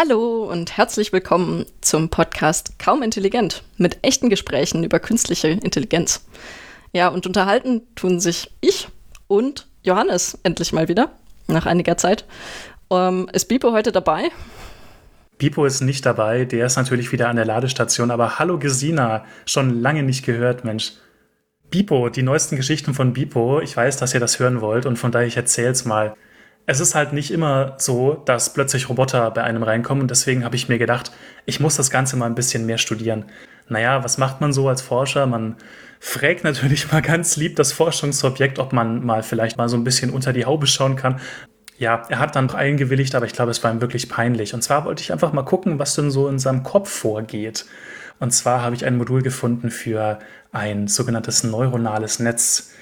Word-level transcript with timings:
Hallo 0.00 0.44
und 0.44 0.76
herzlich 0.76 1.12
willkommen 1.12 1.66
zum 1.80 2.08
Podcast 2.08 2.78
Kaum 2.78 3.02
Intelligent 3.02 3.64
mit 3.78 3.98
echten 4.02 4.30
Gesprächen 4.30 4.84
über 4.84 5.00
künstliche 5.00 5.48
Intelligenz. 5.48 6.24
Ja, 6.92 7.08
und 7.08 7.26
unterhalten 7.26 7.82
tun 7.96 8.20
sich 8.20 8.52
ich 8.60 8.86
und 9.26 9.66
Johannes 9.82 10.38
endlich 10.44 10.72
mal 10.72 10.86
wieder 10.86 11.10
nach 11.48 11.66
einiger 11.66 11.96
Zeit. 11.96 12.26
Ähm, 12.92 13.28
ist 13.32 13.48
Bipo 13.48 13.72
heute 13.72 13.90
dabei? 13.90 14.28
Bipo 15.36 15.66
ist 15.66 15.80
nicht 15.80 16.06
dabei, 16.06 16.44
der 16.44 16.66
ist 16.66 16.76
natürlich 16.76 17.10
wieder 17.10 17.28
an 17.28 17.34
der 17.34 17.44
Ladestation, 17.44 18.12
aber 18.12 18.38
hallo 18.38 18.56
Gesina, 18.60 19.24
schon 19.46 19.82
lange 19.82 20.04
nicht 20.04 20.24
gehört, 20.24 20.64
Mensch. 20.64 20.92
Bipo, 21.70 22.08
die 22.08 22.22
neuesten 22.22 22.54
Geschichten 22.54 22.94
von 22.94 23.14
Bipo, 23.14 23.60
ich 23.60 23.76
weiß, 23.76 23.96
dass 23.96 24.14
ihr 24.14 24.20
das 24.20 24.38
hören 24.38 24.60
wollt 24.60 24.86
und 24.86 24.96
von 24.96 25.10
daher 25.10 25.26
ich 25.26 25.36
erzähl's 25.36 25.84
mal 25.84 26.14
es 26.68 26.80
ist 26.80 26.94
halt 26.94 27.14
nicht 27.14 27.30
immer 27.30 27.76
so, 27.78 28.22
dass 28.26 28.52
plötzlich 28.52 28.90
Roboter 28.90 29.30
bei 29.30 29.42
einem 29.42 29.62
reinkommen 29.62 30.02
und 30.02 30.10
deswegen 30.10 30.44
habe 30.44 30.54
ich 30.54 30.68
mir 30.68 30.76
gedacht, 30.76 31.10
ich 31.46 31.60
muss 31.60 31.76
das 31.76 31.88
Ganze 31.88 32.14
mal 32.18 32.26
ein 32.26 32.34
bisschen 32.34 32.66
mehr 32.66 32.76
studieren. 32.76 33.24
Naja, 33.68 34.04
was 34.04 34.18
macht 34.18 34.42
man 34.42 34.52
so 34.52 34.68
als 34.68 34.82
Forscher? 34.82 35.24
Man 35.24 35.56
fragt 35.98 36.44
natürlich 36.44 36.92
mal 36.92 37.00
ganz 37.00 37.36
lieb 37.36 37.56
das 37.56 37.72
Forschungsobjekt, 37.72 38.58
ob 38.58 38.74
man 38.74 39.02
mal 39.02 39.22
vielleicht 39.22 39.56
mal 39.56 39.70
so 39.70 39.78
ein 39.78 39.84
bisschen 39.84 40.10
unter 40.10 40.34
die 40.34 40.44
Haube 40.44 40.66
schauen 40.66 40.94
kann. 40.94 41.20
Ja, 41.78 42.02
er 42.10 42.18
hat 42.18 42.36
dann 42.36 42.50
eingewilligt, 42.50 43.14
aber 43.14 43.24
ich 43.24 43.32
glaube, 43.32 43.50
es 43.50 43.64
war 43.64 43.72
ihm 43.72 43.80
wirklich 43.80 44.10
peinlich. 44.10 44.52
Und 44.52 44.60
zwar 44.60 44.84
wollte 44.84 45.02
ich 45.02 45.10
einfach 45.10 45.32
mal 45.32 45.44
gucken, 45.44 45.78
was 45.78 45.94
denn 45.94 46.10
so 46.10 46.28
in 46.28 46.38
seinem 46.38 46.64
Kopf 46.64 46.90
vorgeht. 46.90 47.64
Und 48.20 48.32
zwar 48.32 48.60
habe 48.60 48.76
ich 48.76 48.84
ein 48.84 48.98
Modul 48.98 49.22
gefunden 49.22 49.70
für 49.70 50.18
ein 50.52 50.86
sogenanntes 50.86 51.44
neuronales 51.44 52.18
Netz. 52.18 52.72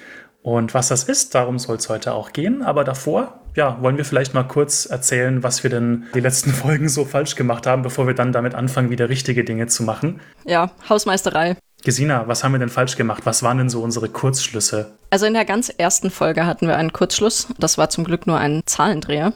Und 0.41 0.73
was 0.73 0.89
das 0.89 1.05
ist, 1.05 1.35
darum 1.35 1.57
soll 1.57 1.77
es 1.77 1.87
heute 1.87 2.13
auch 2.13 2.33
gehen. 2.33 2.61
Aber 2.61 2.83
davor, 2.83 3.39
ja, 3.57 3.81
wollen 3.81 3.97
wir 3.97 4.05
vielleicht 4.05 4.35
mal 4.35 4.43
kurz 4.43 4.85
erzählen, 4.85 5.41
was 5.41 5.63
wir 5.63 5.71
denn 5.71 6.05
die 6.13 6.19
letzten 6.19 6.51
Folgen 6.53 6.87
so 6.87 7.03
falsch 7.03 7.35
gemacht 7.35 7.65
haben, 7.65 7.81
bevor 7.81 8.07
wir 8.07 8.13
dann 8.13 8.31
damit 8.31 8.53
anfangen, 8.53 8.91
wieder 8.91 9.09
richtige 9.09 9.43
Dinge 9.43 9.67
zu 9.67 9.83
machen. 9.83 10.21
Ja, 10.45 10.71
Hausmeisterei. 10.87 11.57
Gesina, 11.83 12.27
was 12.27 12.43
haben 12.43 12.51
wir 12.53 12.59
denn 12.59 12.69
falsch 12.69 12.95
gemacht? 12.95 13.25
Was 13.25 13.43
waren 13.43 13.57
denn 13.57 13.69
so 13.69 13.81
unsere 13.81 14.09
Kurzschlüsse? 14.09 14.93
Also 15.09 15.25
in 15.25 15.33
der 15.33 15.45
ganz 15.45 15.69
ersten 15.69 16.11
Folge 16.11 16.45
hatten 16.45 16.67
wir 16.67 16.77
einen 16.77 16.93
Kurzschluss. 16.93 17.47
Das 17.57 17.77
war 17.77 17.89
zum 17.89 18.03
Glück 18.03 18.27
nur 18.27 18.37
ein 18.37 18.61
Zahlendreher. 18.65 19.33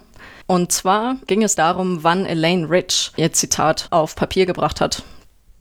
Und 0.47 0.71
zwar 0.71 1.15
ging 1.27 1.43
es 1.43 1.55
darum, 1.55 2.03
wann 2.03 2.25
Elaine 2.25 2.69
Rich 2.69 3.11
ihr 3.15 3.31
Zitat 3.33 3.87
auf 3.89 4.15
Papier 4.15 4.45
gebracht 4.45 4.81
hat. 4.81 5.03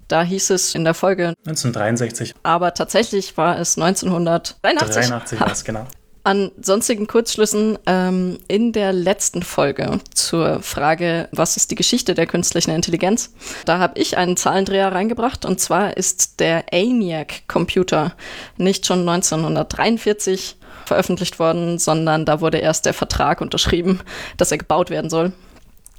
Da 0.09 0.23
hieß 0.23 0.51
es 0.51 0.75
in 0.75 0.85
der 0.85 0.95
Folge 0.95 1.35
1963. 1.47 2.35
Aber 2.43 2.75
tatsächlich 2.75 3.37
war 3.37 3.59
es 3.59 3.79
1983. 3.79 5.07
83 5.07 5.41
war 5.41 5.53
es, 5.53 5.65
genau. 5.65 5.87
An 6.23 6.51
sonstigen 6.61 7.07
Kurzschlüssen 7.07 7.79
ähm, 7.87 8.39
in 8.47 8.73
der 8.73 8.93
letzten 8.93 9.43
Folge 9.43 10.01
zur 10.13 10.61
Frage, 10.61 11.29
was 11.33 11.57
ist 11.57 11.71
die 11.71 11.77
Geschichte 11.77 12.15
der 12.15 12.27
künstlichen 12.27 12.73
Intelligenz? 12.73 13.33
Da 13.65 13.79
habe 13.79 13.99
ich 13.99 14.19
einen 14.19 14.37
Zahlendreher 14.37 14.93
reingebracht 14.93 15.47
und 15.47 15.61
zwar 15.61 15.97
ist 15.97 16.41
der 16.41 16.73
ENIAC-Computer 16.73 18.15
nicht 18.59 18.87
schon 18.87 19.09
1943 19.09 20.57
veröffentlicht 20.85 21.39
worden, 21.39 21.79
sondern 21.79 22.27
da 22.27 22.43
wurde 22.43 22.59
erst 22.59 22.85
der 22.85 22.95
Vertrag 22.95 23.41
unterschrieben, 23.41 24.01
dass 24.37 24.53
er 24.53 24.59
gebaut 24.59 24.91
werden 24.91 25.09
soll. 25.09 25.33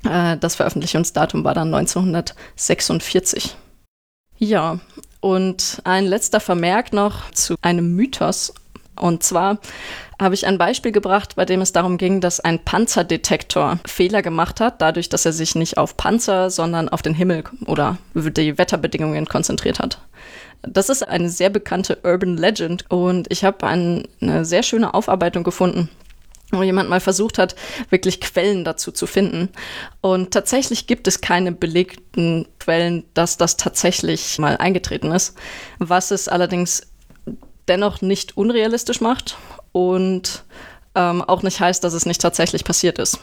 Äh, 0.04 0.38
das 0.38 0.56
Veröffentlichungsdatum 0.56 1.44
war 1.44 1.54
dann 1.54 1.74
1946. 1.74 3.56
Ja, 4.38 4.80
und 5.20 5.82
ein 5.84 6.06
letzter 6.06 6.40
Vermerk 6.40 6.94
noch 6.94 7.32
zu 7.32 7.56
einem 7.62 7.96
Mythos. 7.96 8.54
Und 8.96 9.24
zwar 9.24 9.60
habe 10.22 10.36
ich 10.36 10.46
ein 10.46 10.60
Beispiel 10.60 10.92
gebracht, 10.92 11.36
bei 11.36 11.46
dem 11.46 11.62
es 11.62 11.74
darum 11.74 11.98
ging, 11.98 12.22
dass 12.22 12.40
ein 12.40 12.60
Panzerdetektor 12.60 13.80
Fehler 13.86 14.22
gemacht 14.22 14.62
hat, 14.62 14.80
dadurch, 14.80 15.10
dass 15.10 15.26
er 15.26 15.34
sich 15.34 15.56
nicht 15.56 15.78
auf 15.78 15.98
Panzer, 15.98 16.52
sondern 16.52 16.90
auf 16.90 17.02
den 17.02 17.16
Himmel 17.16 17.44
oder 17.66 17.98
die 18.14 18.58
Wetterbedingungen 18.58 19.26
konzentriert 19.26 19.80
hat. 19.80 20.00
Das 20.62 20.90
ist 20.90 21.02
eine 21.02 21.30
sehr 21.30 21.50
bekannte 21.50 21.98
Urban 22.04 22.38
Legend 22.38 22.86
und 22.92 23.32
ich 23.32 23.44
habe 23.44 23.66
eine 23.66 24.46
sehr 24.46 24.62
schöne 24.64 24.94
Aufarbeitung 24.94 25.44
gefunden 25.44 25.90
wo 26.54 26.64
jemand 26.64 26.90
mal 26.90 27.00
versucht 27.00 27.38
hat, 27.38 27.56
wirklich 27.92 28.20
Quellen 28.20 28.66
dazu 28.66 28.92
zu 28.92 29.08
finden. 29.08 29.48
Und 30.02 30.32
tatsächlich 30.32 30.86
gibt 30.86 31.08
es 31.08 31.22
keine 31.22 31.54
belegten 31.54 32.46
Quellen, 32.60 33.06
dass 33.14 33.38
das 33.38 33.56
tatsächlich 33.56 34.38
mal 34.38 34.58
eingetreten 34.58 35.14
ist, 35.14 35.38
was 35.80 36.12
es 36.12 36.28
allerdings 36.28 36.82
dennoch 37.70 38.02
nicht 38.02 38.36
unrealistisch 38.36 39.00
macht 39.00 39.38
und 39.72 40.44
ähm, 40.96 41.22
auch 41.22 41.44
nicht 41.44 41.60
heißt, 41.60 41.84
dass 41.84 41.94
es 41.94 42.06
nicht 42.06 42.22
tatsächlich 42.22 42.64
passiert 42.64 43.00
ist. 43.00 43.20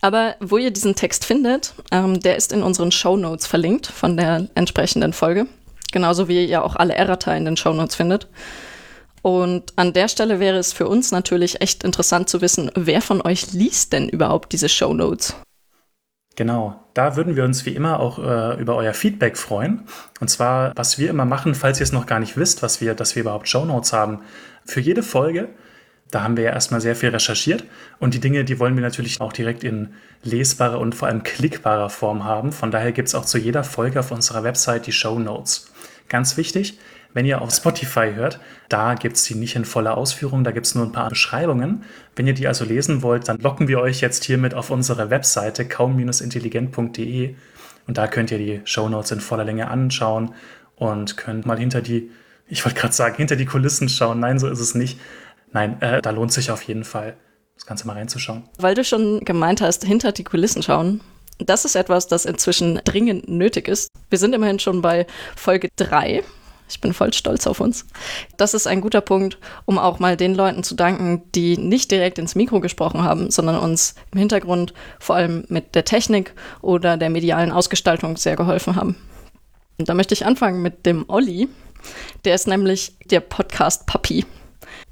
Aber 0.00 0.36
wo 0.40 0.58
ihr 0.58 0.70
diesen 0.70 0.94
Text 0.94 1.24
findet, 1.24 1.74
ähm, 1.90 2.20
der 2.20 2.36
ist 2.36 2.52
in 2.52 2.62
unseren 2.62 2.92
Show 2.92 3.16
Notes 3.16 3.46
verlinkt 3.46 3.86
von 3.86 4.16
der 4.16 4.48
entsprechenden 4.54 5.12
Folge. 5.12 5.46
Genauso 5.92 6.28
wie 6.28 6.44
ihr 6.44 6.64
auch 6.64 6.76
alle 6.76 6.94
Errata 6.94 7.34
in 7.34 7.44
den 7.44 7.56
Show 7.56 7.72
Notes 7.72 7.94
findet. 7.94 8.28
Und 9.22 9.72
an 9.76 9.92
der 9.92 10.08
Stelle 10.08 10.38
wäre 10.38 10.58
es 10.58 10.72
für 10.72 10.86
uns 10.86 11.10
natürlich 11.10 11.60
echt 11.60 11.82
interessant 11.82 12.28
zu 12.28 12.40
wissen, 12.40 12.70
wer 12.76 13.00
von 13.00 13.20
euch 13.22 13.52
liest 13.52 13.92
denn 13.92 14.08
überhaupt 14.08 14.52
diese 14.52 14.68
Show 14.68 14.94
Notes? 14.94 15.34
Genau, 16.36 16.78
da 16.92 17.16
würden 17.16 17.34
wir 17.34 17.44
uns 17.44 17.64
wie 17.64 17.74
immer 17.74 17.98
auch 17.98 18.18
äh, 18.18 18.60
über 18.60 18.76
euer 18.76 18.92
Feedback 18.92 19.38
freuen. 19.38 19.88
Und 20.20 20.28
zwar, 20.28 20.72
was 20.76 20.98
wir 20.98 21.08
immer 21.08 21.24
machen, 21.24 21.54
falls 21.54 21.80
ihr 21.80 21.84
es 21.84 21.92
noch 21.92 22.06
gar 22.06 22.20
nicht 22.20 22.36
wisst, 22.36 22.62
was 22.62 22.80
wir, 22.80 22.94
dass 22.94 23.16
wir 23.16 23.22
überhaupt 23.22 23.48
Show 23.48 23.64
Notes 23.64 23.92
haben. 23.94 24.20
Für 24.66 24.80
jede 24.80 25.02
Folge, 25.02 25.48
da 26.10 26.22
haben 26.22 26.36
wir 26.36 26.44
ja 26.44 26.52
erstmal 26.52 26.80
sehr 26.80 26.94
viel 26.94 27.08
recherchiert. 27.08 27.64
Und 27.98 28.14
die 28.14 28.20
Dinge, 28.20 28.44
die 28.44 28.58
wollen 28.58 28.76
wir 28.76 28.82
natürlich 28.82 29.20
auch 29.20 29.32
direkt 29.32 29.64
in 29.64 29.94
lesbarer 30.22 30.78
und 30.78 30.94
vor 30.94 31.08
allem 31.08 31.22
klickbarer 31.22 31.90
Form 31.90 32.24
haben. 32.24 32.52
Von 32.52 32.70
daher 32.70 32.92
gibt 32.92 33.08
es 33.08 33.14
auch 33.14 33.24
zu 33.24 33.38
jeder 33.38 33.64
Folge 33.64 34.00
auf 34.00 34.10
unserer 34.10 34.44
Website 34.44 34.86
die 34.86 34.92
Show 34.92 35.18
Notes. 35.18 35.72
Ganz 36.08 36.36
wichtig, 36.36 36.78
wenn 37.12 37.26
ihr 37.26 37.40
auf 37.40 37.52
Spotify 37.52 38.12
hört, 38.14 38.38
da 38.68 38.94
gibt 38.94 39.16
es 39.16 39.24
die 39.24 39.34
nicht 39.34 39.56
in 39.56 39.64
voller 39.64 39.96
Ausführung, 39.96 40.44
da 40.44 40.50
gibt 40.50 40.66
es 40.66 40.74
nur 40.74 40.84
ein 40.84 40.92
paar 40.92 41.08
Beschreibungen. 41.08 41.82
Wenn 42.14 42.26
ihr 42.26 42.34
die 42.34 42.46
also 42.46 42.64
lesen 42.64 43.02
wollt, 43.02 43.26
dann 43.28 43.38
locken 43.38 43.68
wir 43.68 43.80
euch 43.80 44.00
jetzt 44.00 44.24
hiermit 44.24 44.54
auf 44.54 44.70
unsere 44.70 45.08
Webseite 45.08 45.66
kaum-intelligent.de 45.66 47.34
und 47.86 47.98
da 47.98 48.06
könnt 48.06 48.30
ihr 48.30 48.38
die 48.38 48.60
Shownotes 48.64 49.12
in 49.12 49.20
voller 49.20 49.44
Länge 49.44 49.68
anschauen 49.68 50.34
und 50.76 51.16
könnt 51.16 51.46
mal 51.46 51.58
hinter 51.58 51.80
die, 51.80 52.10
ich 52.48 52.64
wollte 52.64 52.80
gerade 52.80 52.94
sagen, 52.94 53.16
hinter 53.16 53.36
die 53.36 53.46
Kulissen 53.46 53.88
schauen. 53.88 54.20
Nein, 54.20 54.38
so 54.38 54.48
ist 54.48 54.60
es 54.60 54.74
nicht. 54.74 54.98
Nein, 55.52 55.80
äh, 55.80 56.02
da 56.02 56.10
lohnt 56.10 56.32
sich 56.32 56.50
auf 56.50 56.62
jeden 56.62 56.84
Fall, 56.84 57.16
das 57.54 57.66
Ganze 57.66 57.86
mal 57.86 57.94
reinzuschauen. 57.94 58.44
Weil 58.58 58.74
du 58.74 58.84
schon 58.84 59.20
gemeint 59.24 59.60
hast, 59.60 59.84
hinter 59.84 60.12
die 60.12 60.24
Kulissen 60.24 60.62
schauen. 60.62 61.00
Das 61.38 61.64
ist 61.64 61.76
etwas, 61.76 62.06
das 62.06 62.24
inzwischen 62.24 62.80
dringend 62.84 63.28
nötig 63.28 63.68
ist. 63.68 63.90
Wir 64.08 64.18
sind 64.18 64.34
immerhin 64.34 64.58
schon 64.58 64.80
bei 64.80 65.06
Folge 65.36 65.68
3 65.76 66.22
ich 66.68 66.80
bin 66.80 66.92
voll 66.92 67.12
stolz 67.12 67.46
auf 67.46 67.60
uns. 67.60 67.86
Das 68.36 68.54
ist 68.54 68.66
ein 68.66 68.80
guter 68.80 69.00
Punkt, 69.00 69.38
um 69.64 69.78
auch 69.78 69.98
mal 69.98 70.16
den 70.16 70.34
Leuten 70.34 70.62
zu 70.62 70.74
danken, 70.74 71.22
die 71.34 71.56
nicht 71.56 71.90
direkt 71.90 72.18
ins 72.18 72.34
Mikro 72.34 72.60
gesprochen 72.60 73.02
haben, 73.02 73.30
sondern 73.30 73.58
uns 73.58 73.94
im 74.12 74.18
Hintergrund 74.18 74.74
vor 74.98 75.16
allem 75.16 75.44
mit 75.48 75.74
der 75.74 75.84
Technik 75.84 76.34
oder 76.62 76.96
der 76.96 77.10
medialen 77.10 77.52
Ausgestaltung 77.52 78.16
sehr 78.16 78.36
geholfen 78.36 78.76
haben. 78.76 78.96
Und 79.78 79.88
da 79.88 79.94
möchte 79.94 80.14
ich 80.14 80.26
anfangen 80.26 80.62
mit 80.62 80.86
dem 80.86 81.04
Olli. 81.08 81.48
Der 82.24 82.34
ist 82.34 82.46
nämlich 82.46 82.96
der 83.06 83.20
Podcast 83.20 83.86
Papi. 83.86 84.24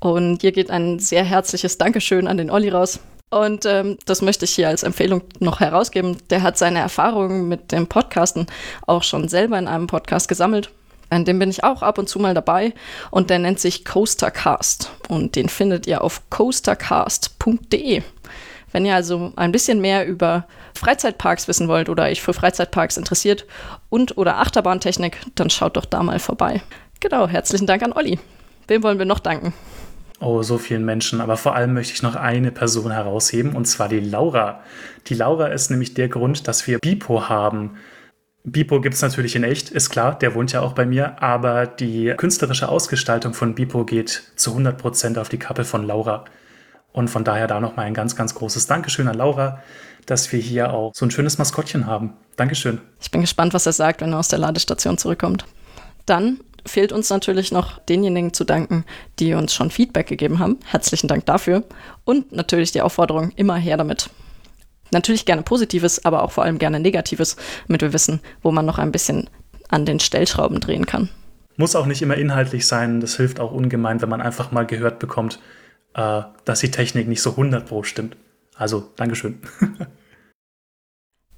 Und 0.00 0.43
hier 0.43 0.52
geht 0.52 0.70
ein 0.70 0.99
sehr 0.99 1.25
herzliches 1.25 1.79
Dankeschön 1.79 2.26
an 2.26 2.37
den 2.37 2.50
Olli 2.50 2.69
raus. 2.69 3.00
Und 3.31 3.67
ähm, 3.67 3.99
das 4.06 4.23
möchte 4.23 4.44
ich 4.44 4.52
hier 4.52 4.69
als 4.69 4.82
Empfehlung 4.82 5.23
noch 5.41 5.61
herausgeben. 5.61 6.19
Der 6.31 6.43
hat 6.43 6.58
seine 6.58 6.79
Erfahrungen 6.79 7.49
mit 7.49 7.73
dem 7.73 7.87
Podcasten 7.87 8.46
auch 8.87 9.02
schon 9.02 9.29
selber 9.29 9.58
in 9.58 9.67
einem 9.67 9.87
Podcast 9.87 10.29
gesammelt 10.29 10.70
an 11.11 11.25
dem 11.25 11.38
bin 11.38 11.50
ich 11.50 11.64
auch 11.64 11.82
ab 11.82 11.99
und 11.99 12.08
zu 12.08 12.19
mal 12.19 12.35
dabei 12.35 12.75
und 13.11 13.31
der 13.31 13.38
nennt 13.38 13.61
sich 13.61 13.85
Coastercast 13.85 14.90
und 15.08 15.37
den 15.37 15.49
findet 15.49 15.87
ihr 15.87 16.02
auf 16.02 16.23
coastercast.de. 16.31 18.02
Wenn 18.73 18.85
ihr 18.85 18.94
also 18.97 19.32
ein 19.37 19.52
bisschen 19.52 19.81
mehr 19.81 20.06
über 20.06 20.47
Freizeitparks 20.75 21.47
wissen 21.47 21.69
wollt 21.69 21.88
oder 21.88 22.05
euch 22.05 22.20
für 22.20 22.32
Freizeitparks 22.32 22.97
interessiert 22.97 23.47
und 23.88 24.19
oder 24.19 24.38
Achterbahntechnik, 24.38 25.19
dann 25.37 25.50
schaut 25.50 25.76
doch 25.76 25.85
da 25.85 26.02
mal 26.02 26.19
vorbei. 26.19 26.62
Genau, 27.04 27.28
herzlichen 27.28 27.66
Dank 27.66 27.82
an 27.82 27.92
Olli. 27.92 28.18
Wem 28.66 28.82
wollen 28.82 28.98
wir 28.98 29.04
noch 29.04 29.18
danken? 29.18 29.52
Oh, 30.20 30.42
so 30.42 30.56
vielen 30.56 30.86
Menschen. 30.86 31.20
Aber 31.20 31.36
vor 31.36 31.54
allem 31.54 31.74
möchte 31.74 31.92
ich 31.92 32.02
noch 32.02 32.16
eine 32.16 32.50
Person 32.50 32.92
herausheben, 32.92 33.54
und 33.54 33.66
zwar 33.66 33.90
die 33.90 34.00
Laura. 34.00 34.60
Die 35.08 35.14
Laura 35.14 35.48
ist 35.48 35.70
nämlich 35.70 35.92
der 35.92 36.08
Grund, 36.08 36.48
dass 36.48 36.66
wir 36.66 36.78
Bipo 36.78 37.28
haben. 37.28 37.76
Bipo 38.44 38.80
gibt 38.80 38.94
es 38.94 39.02
natürlich 39.02 39.36
in 39.36 39.44
echt, 39.44 39.68
ist 39.68 39.90
klar, 39.90 40.18
der 40.18 40.34
wohnt 40.34 40.52
ja 40.52 40.62
auch 40.62 40.72
bei 40.72 40.86
mir, 40.86 41.22
aber 41.22 41.66
die 41.66 42.14
künstlerische 42.16 42.70
Ausgestaltung 42.70 43.34
von 43.34 43.54
Bipo 43.54 43.84
geht 43.84 44.22
zu 44.36 44.56
100% 44.56 45.20
auf 45.20 45.28
die 45.28 45.38
Kappe 45.38 45.64
von 45.64 45.86
Laura. 45.86 46.24
Und 46.94 47.08
von 47.08 47.22
daher 47.22 47.48
da 47.48 47.60
nochmal 47.60 47.84
ein 47.84 47.92
ganz, 47.92 48.16
ganz 48.16 48.34
großes 48.34 48.66
Dankeschön 48.66 49.08
an 49.08 49.18
Laura, 49.18 49.62
dass 50.06 50.32
wir 50.32 50.40
hier 50.40 50.72
auch 50.72 50.92
so 50.94 51.04
ein 51.04 51.10
schönes 51.10 51.36
Maskottchen 51.36 51.86
haben. 51.86 52.14
Dankeschön. 52.36 52.80
Ich 52.98 53.10
bin 53.10 53.20
gespannt, 53.20 53.52
was 53.52 53.66
er 53.66 53.74
sagt, 53.74 54.00
wenn 54.00 54.12
er 54.12 54.20
aus 54.20 54.28
der 54.28 54.38
Ladestation 54.38 54.96
zurückkommt. 54.96 55.44
Dann 56.06 56.40
fehlt 56.66 56.93
uns 56.93 57.11
natürlich 57.11 57.52
noch 57.52 57.78
denjenigen 57.78 58.32
zu 58.32 58.44
danken, 58.44 58.84
die 59.19 59.34
uns 59.34 59.55
schon 59.55 59.70
Feedback 59.70 60.06
gegeben 60.06 60.38
haben. 60.38 60.58
Herzlichen 60.64 61.08
Dank 61.08 61.26
dafür. 61.26 61.64
Und 62.05 62.32
natürlich 62.32 62.72
die 62.72 62.82
Aufforderung, 62.82 63.32
immer 63.37 63.56
her 63.56 63.76
damit. 63.76 64.11
Natürlich 64.90 65.26
gerne 65.26 65.43
Positives, 65.43 66.05
aber 66.05 66.22
auch 66.22 66.31
vor 66.31 66.44
allem 66.44 66.58
gerne 66.58 66.81
Negatives, 66.81 67.37
damit 67.66 67.82
wir 67.82 67.93
wissen, 67.93 68.20
wo 68.43 68.50
man 68.50 68.66
noch 68.66 68.78
ein 68.78 68.93
bisschen 68.93 69.28
an 69.69 69.87
den 69.87 70.00
Stellschrauben 70.00 70.61
drehen 70.61 70.87
kann. 70.87 71.08
Muss 71.56 71.76
auch 71.76 71.87
nicht 71.87 72.02
immer 72.02 72.16
inhaltlich 72.16 72.66
sein. 72.66 73.00
Das 73.00 73.16
hilft 73.16 73.40
auch 73.40 73.52
ungemein, 73.52 74.02
wenn 74.02 74.08
man 74.08 74.20
einfach 74.20 74.52
mal 74.52 74.66
gehört 74.66 74.99
bekommt, 74.99 75.40
äh, 75.94 76.22
dass 76.44 76.61
die 76.61 76.70
Technik 76.70 77.08
nicht 77.08 77.22
so 77.22 77.31
100 77.31 77.66
pro 77.66 77.82
stimmt. 77.82 78.16
Also, 78.56 78.90
Dankeschön. 78.96 79.40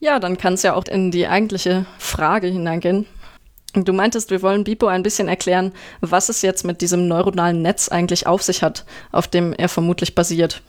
ja, 0.01 0.19
dann 0.19 0.39
kann 0.39 0.55
es 0.55 0.63
ja 0.63 0.75
auch 0.75 0.85
in 0.85 1.11
die 1.11 1.27
eigentliche 1.27 1.87
Frage 1.99 2.49
hineingehen. 2.49 3.07
Du 3.85 3.93
meintest, 3.93 4.31
wir 4.31 4.41
wollen 4.41 4.65
Bipo 4.65 4.87
ein 4.87 5.03
bisschen 5.03 5.29
erklären, 5.29 5.73
was 6.01 6.31
es 6.31 6.41
jetzt 6.41 6.65
mit 6.65 6.81
diesem 6.81 7.09
neuronalen 7.09 7.61
Netz 7.61 7.89
eigentlich 7.89 8.27
auf 8.27 8.43
sich 8.43 8.63
hat, 8.63 8.87
auf 9.13 9.29
dem 9.29 9.53
er 9.53 9.69
vermutlich 9.69 10.15
basiert. 10.15 10.63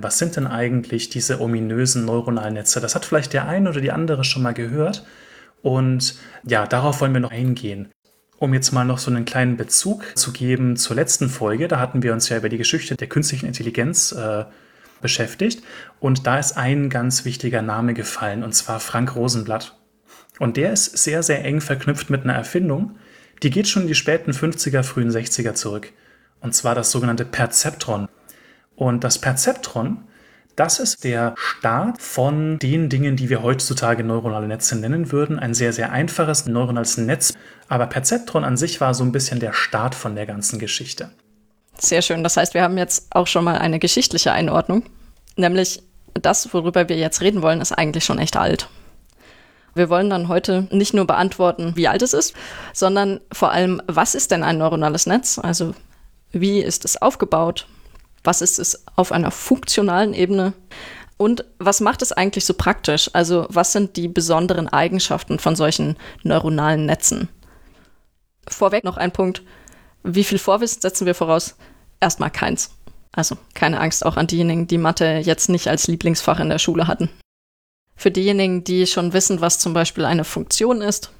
Was 0.00 0.16
sind 0.16 0.36
denn 0.36 0.46
eigentlich 0.46 1.10
diese 1.10 1.40
ominösen 1.40 2.06
neuronalen 2.06 2.54
Netze? 2.54 2.80
Das 2.80 2.94
hat 2.94 3.04
vielleicht 3.04 3.34
der 3.34 3.46
eine 3.46 3.68
oder 3.68 3.82
die 3.82 3.92
andere 3.92 4.24
schon 4.24 4.42
mal 4.42 4.54
gehört. 4.54 5.04
Und 5.60 6.16
ja, 6.44 6.66
darauf 6.66 7.00
wollen 7.00 7.12
wir 7.12 7.20
noch 7.20 7.30
eingehen. 7.30 7.90
Um 8.38 8.54
jetzt 8.54 8.72
mal 8.72 8.84
noch 8.84 8.98
so 8.98 9.10
einen 9.10 9.26
kleinen 9.26 9.56
Bezug 9.58 10.16
zu 10.16 10.32
geben 10.32 10.76
zur 10.76 10.96
letzten 10.96 11.28
Folge, 11.28 11.68
da 11.68 11.78
hatten 11.78 12.02
wir 12.02 12.12
uns 12.12 12.28
ja 12.28 12.38
über 12.38 12.48
die 12.48 12.58
Geschichte 12.58 12.96
der 12.96 13.08
künstlichen 13.08 13.46
Intelligenz 13.46 14.12
äh, 14.12 14.46
beschäftigt. 15.00 15.62
Und 16.00 16.26
da 16.26 16.38
ist 16.38 16.56
ein 16.56 16.88
ganz 16.88 17.26
wichtiger 17.26 17.60
Name 17.60 17.92
gefallen, 17.92 18.42
und 18.42 18.54
zwar 18.54 18.80
Frank 18.80 19.14
Rosenblatt. 19.14 19.76
Und 20.38 20.56
der 20.56 20.72
ist 20.72 20.98
sehr, 20.98 21.22
sehr 21.22 21.44
eng 21.44 21.60
verknüpft 21.60 22.10
mit 22.10 22.24
einer 22.24 22.34
Erfindung, 22.34 22.96
die 23.42 23.50
geht 23.50 23.68
schon 23.68 23.82
in 23.82 23.88
die 23.88 23.94
späten 23.94 24.32
50er, 24.32 24.82
frühen 24.82 25.10
60er 25.10 25.54
zurück. 25.54 25.92
Und 26.40 26.54
zwar 26.54 26.74
das 26.74 26.90
sogenannte 26.90 27.24
Perzeptron. 27.24 28.08
Und 28.76 29.04
das 29.04 29.18
Perzeptron, 29.18 30.04
das 30.56 30.78
ist 30.78 31.02
der 31.02 31.34
Start 31.36 32.00
von 32.00 32.58
den 32.58 32.88
Dingen, 32.88 33.16
die 33.16 33.30
wir 33.30 33.42
heutzutage 33.42 34.04
neuronale 34.04 34.46
Netze 34.46 34.76
nennen 34.76 35.10
würden. 35.10 35.38
Ein 35.38 35.54
sehr, 35.54 35.72
sehr 35.72 35.92
einfaches 35.92 36.46
neuronales 36.46 36.98
Netz. 36.98 37.34
Aber 37.68 37.86
Perzeptron 37.86 38.44
an 38.44 38.56
sich 38.56 38.80
war 38.80 38.94
so 38.94 39.02
ein 39.02 39.12
bisschen 39.12 39.40
der 39.40 39.52
Start 39.52 39.94
von 39.94 40.14
der 40.14 40.26
ganzen 40.26 40.58
Geschichte. 40.58 41.10
Sehr 41.78 42.02
schön. 42.02 42.22
Das 42.22 42.36
heißt, 42.36 42.54
wir 42.54 42.62
haben 42.62 42.78
jetzt 42.78 43.06
auch 43.10 43.26
schon 43.26 43.44
mal 43.44 43.58
eine 43.58 43.78
geschichtliche 43.78 44.32
Einordnung. 44.32 44.84
Nämlich 45.36 45.82
das, 46.14 46.52
worüber 46.52 46.88
wir 46.88 46.96
jetzt 46.96 47.22
reden 47.22 47.42
wollen, 47.42 47.60
ist 47.60 47.72
eigentlich 47.72 48.04
schon 48.04 48.18
echt 48.18 48.36
alt. 48.36 48.68
Wir 49.74 49.88
wollen 49.88 50.10
dann 50.10 50.28
heute 50.28 50.68
nicht 50.70 50.94
nur 50.94 51.06
beantworten, 51.06 51.72
wie 51.76 51.88
alt 51.88 52.02
es 52.02 52.12
ist, 52.12 52.34
sondern 52.72 53.20
vor 53.32 53.50
allem, 53.50 53.80
was 53.86 54.14
ist 54.14 54.30
denn 54.30 54.42
ein 54.42 54.58
neuronales 54.58 55.06
Netz? 55.06 55.38
Also 55.38 55.74
wie 56.30 56.60
ist 56.60 56.84
es 56.84 57.00
aufgebaut? 57.00 57.66
Was 58.24 58.42
ist 58.42 58.58
es 58.58 58.84
auf 58.96 59.12
einer 59.12 59.30
funktionalen 59.30 60.14
Ebene? 60.14 60.52
Und 61.16 61.44
was 61.58 61.80
macht 61.80 62.02
es 62.02 62.12
eigentlich 62.12 62.44
so 62.44 62.54
praktisch? 62.54 63.10
Also 63.12 63.46
was 63.48 63.72
sind 63.72 63.96
die 63.96 64.08
besonderen 64.08 64.68
Eigenschaften 64.68 65.38
von 65.38 65.56
solchen 65.56 65.96
neuronalen 66.22 66.86
Netzen? 66.86 67.28
Vorweg 68.48 68.84
noch 68.84 68.96
ein 68.96 69.12
Punkt. 69.12 69.42
Wie 70.02 70.24
viel 70.24 70.38
Vorwissen 70.38 70.82
setzen 70.82 71.06
wir 71.06 71.14
voraus? 71.14 71.56
Erstmal 72.00 72.30
keins. 72.30 72.70
Also 73.12 73.36
keine 73.54 73.78
Angst 73.78 74.04
auch 74.04 74.16
an 74.16 74.26
diejenigen, 74.26 74.66
die 74.66 74.78
Mathe 74.78 75.20
jetzt 75.22 75.48
nicht 75.48 75.68
als 75.68 75.86
Lieblingsfach 75.86 76.40
in 76.40 76.48
der 76.48 76.58
Schule 76.58 76.88
hatten. 76.88 77.08
Für 77.96 78.10
diejenigen, 78.10 78.64
die 78.64 78.86
schon 78.86 79.12
wissen, 79.12 79.40
was 79.40 79.58
zum 79.58 79.74
Beispiel 79.74 80.04
eine 80.04 80.24
Funktion 80.24 80.80
ist 80.80 81.10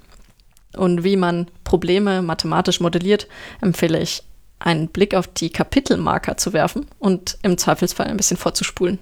und 0.75 1.03
wie 1.03 1.15
man 1.15 1.47
Probleme 1.63 2.21
mathematisch 2.21 2.79
modelliert, 2.79 3.27
empfehle 3.61 3.99
ich, 3.99 4.23
einen 4.59 4.87
Blick 4.87 5.13
auf 5.13 5.27
die 5.27 5.49
Kapitelmarker 5.49 6.37
zu 6.37 6.53
werfen 6.53 6.87
und 6.99 7.37
im 7.41 7.57
Zweifelsfall 7.57 8.07
ein 8.07 8.17
bisschen 8.17 8.37
vorzuspulen. 8.37 8.99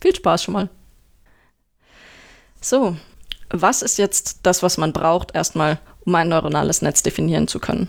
Viel 0.00 0.14
Spaß 0.14 0.44
schon 0.44 0.54
mal. 0.54 0.68
So, 2.60 2.96
was 3.50 3.82
ist 3.82 3.98
jetzt 3.98 4.40
das, 4.42 4.62
was 4.62 4.78
man 4.78 4.92
braucht, 4.92 5.34
erstmal, 5.34 5.78
um 6.04 6.14
ein 6.14 6.28
neuronales 6.28 6.82
Netz 6.82 7.02
definieren 7.02 7.48
zu 7.48 7.60
können? 7.60 7.88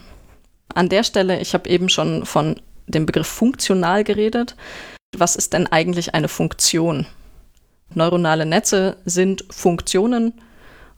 An 0.74 0.90
der 0.90 1.04
Stelle, 1.04 1.40
ich 1.40 1.54
habe 1.54 1.70
eben 1.70 1.90
schon 1.90 2.26
von 2.26 2.62
dem 2.88 3.06
Begriff 3.06 3.28
funktional 3.28 4.04
geredet. 4.04 4.56
Was 5.16 5.36
ist 5.36 5.54
denn 5.54 5.68
eigentlich 5.68 6.14
eine 6.14 6.28
Funktion? 6.28 7.06
Neuronale 7.94 8.46
Netze 8.46 8.98
sind 9.06 9.46
Funktionen 9.50 10.34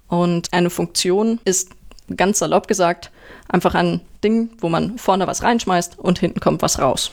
und 0.08 0.54
eine 0.54 0.70
Funktion 0.70 1.40
ist 1.46 1.72
ganz 2.16 2.40
salopp 2.40 2.68
gesagt 2.68 3.12
einfach 3.48 3.76
ein 3.76 4.02
Ding, 4.24 4.52
wo 4.60 4.70
man 4.70 4.98
vorne 4.98 5.28
was 5.28 5.44
reinschmeißt 5.44 6.00
und 6.00 6.20
hinten 6.20 6.40
kommt 6.40 6.62
was 6.62 6.80
raus. 6.80 7.12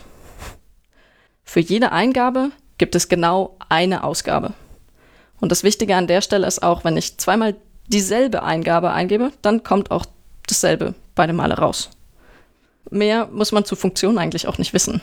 Für 1.44 1.61
jede 1.61 1.93
Eingabe 1.93 2.50
gibt 2.79 2.94
es 2.94 3.09
genau 3.09 3.56
eine 3.69 4.05
Ausgabe. 4.05 4.53
Und 5.41 5.53
das 5.53 5.65
Wichtige 5.65 5.97
an 5.97 6.06
der 6.06 6.21
Stelle 6.21 6.47
ist 6.47 6.62
auch, 6.62 6.85
wenn 6.85 6.97
ich 6.97 7.19
zweimal 7.19 7.56
dieselbe 7.88 8.43
Eingabe 8.43 8.91
eingebe, 8.93 9.33
dann 9.43 9.65
kommt 9.65 9.91
auch 9.91 10.06
dasselbe 10.47 10.94
beide 11.15 11.33
Male 11.33 11.55
raus. 11.55 11.91
Mehr 12.91 13.26
muss 13.26 13.53
man 13.53 13.65
zur 13.65 13.79
Funktion 13.79 14.19
eigentlich 14.19 14.47
auch 14.47 14.59
nicht 14.59 14.73
wissen. 14.73 15.00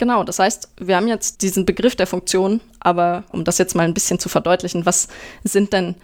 Genau, 0.00 0.24
das 0.24 0.38
heißt, 0.38 0.70
wir 0.78 0.96
haben 0.96 1.08
jetzt 1.08 1.42
diesen 1.42 1.66
Begriff 1.66 1.94
der 1.94 2.06
Funktion, 2.06 2.62
aber 2.80 3.24
um 3.32 3.44
das 3.44 3.58
jetzt 3.58 3.74
mal 3.74 3.82
ein 3.82 3.92
bisschen 3.92 4.18
zu 4.18 4.30
verdeutlichen, 4.30 4.86
was 4.86 5.08
sind 5.44 5.74
denn 5.74 5.94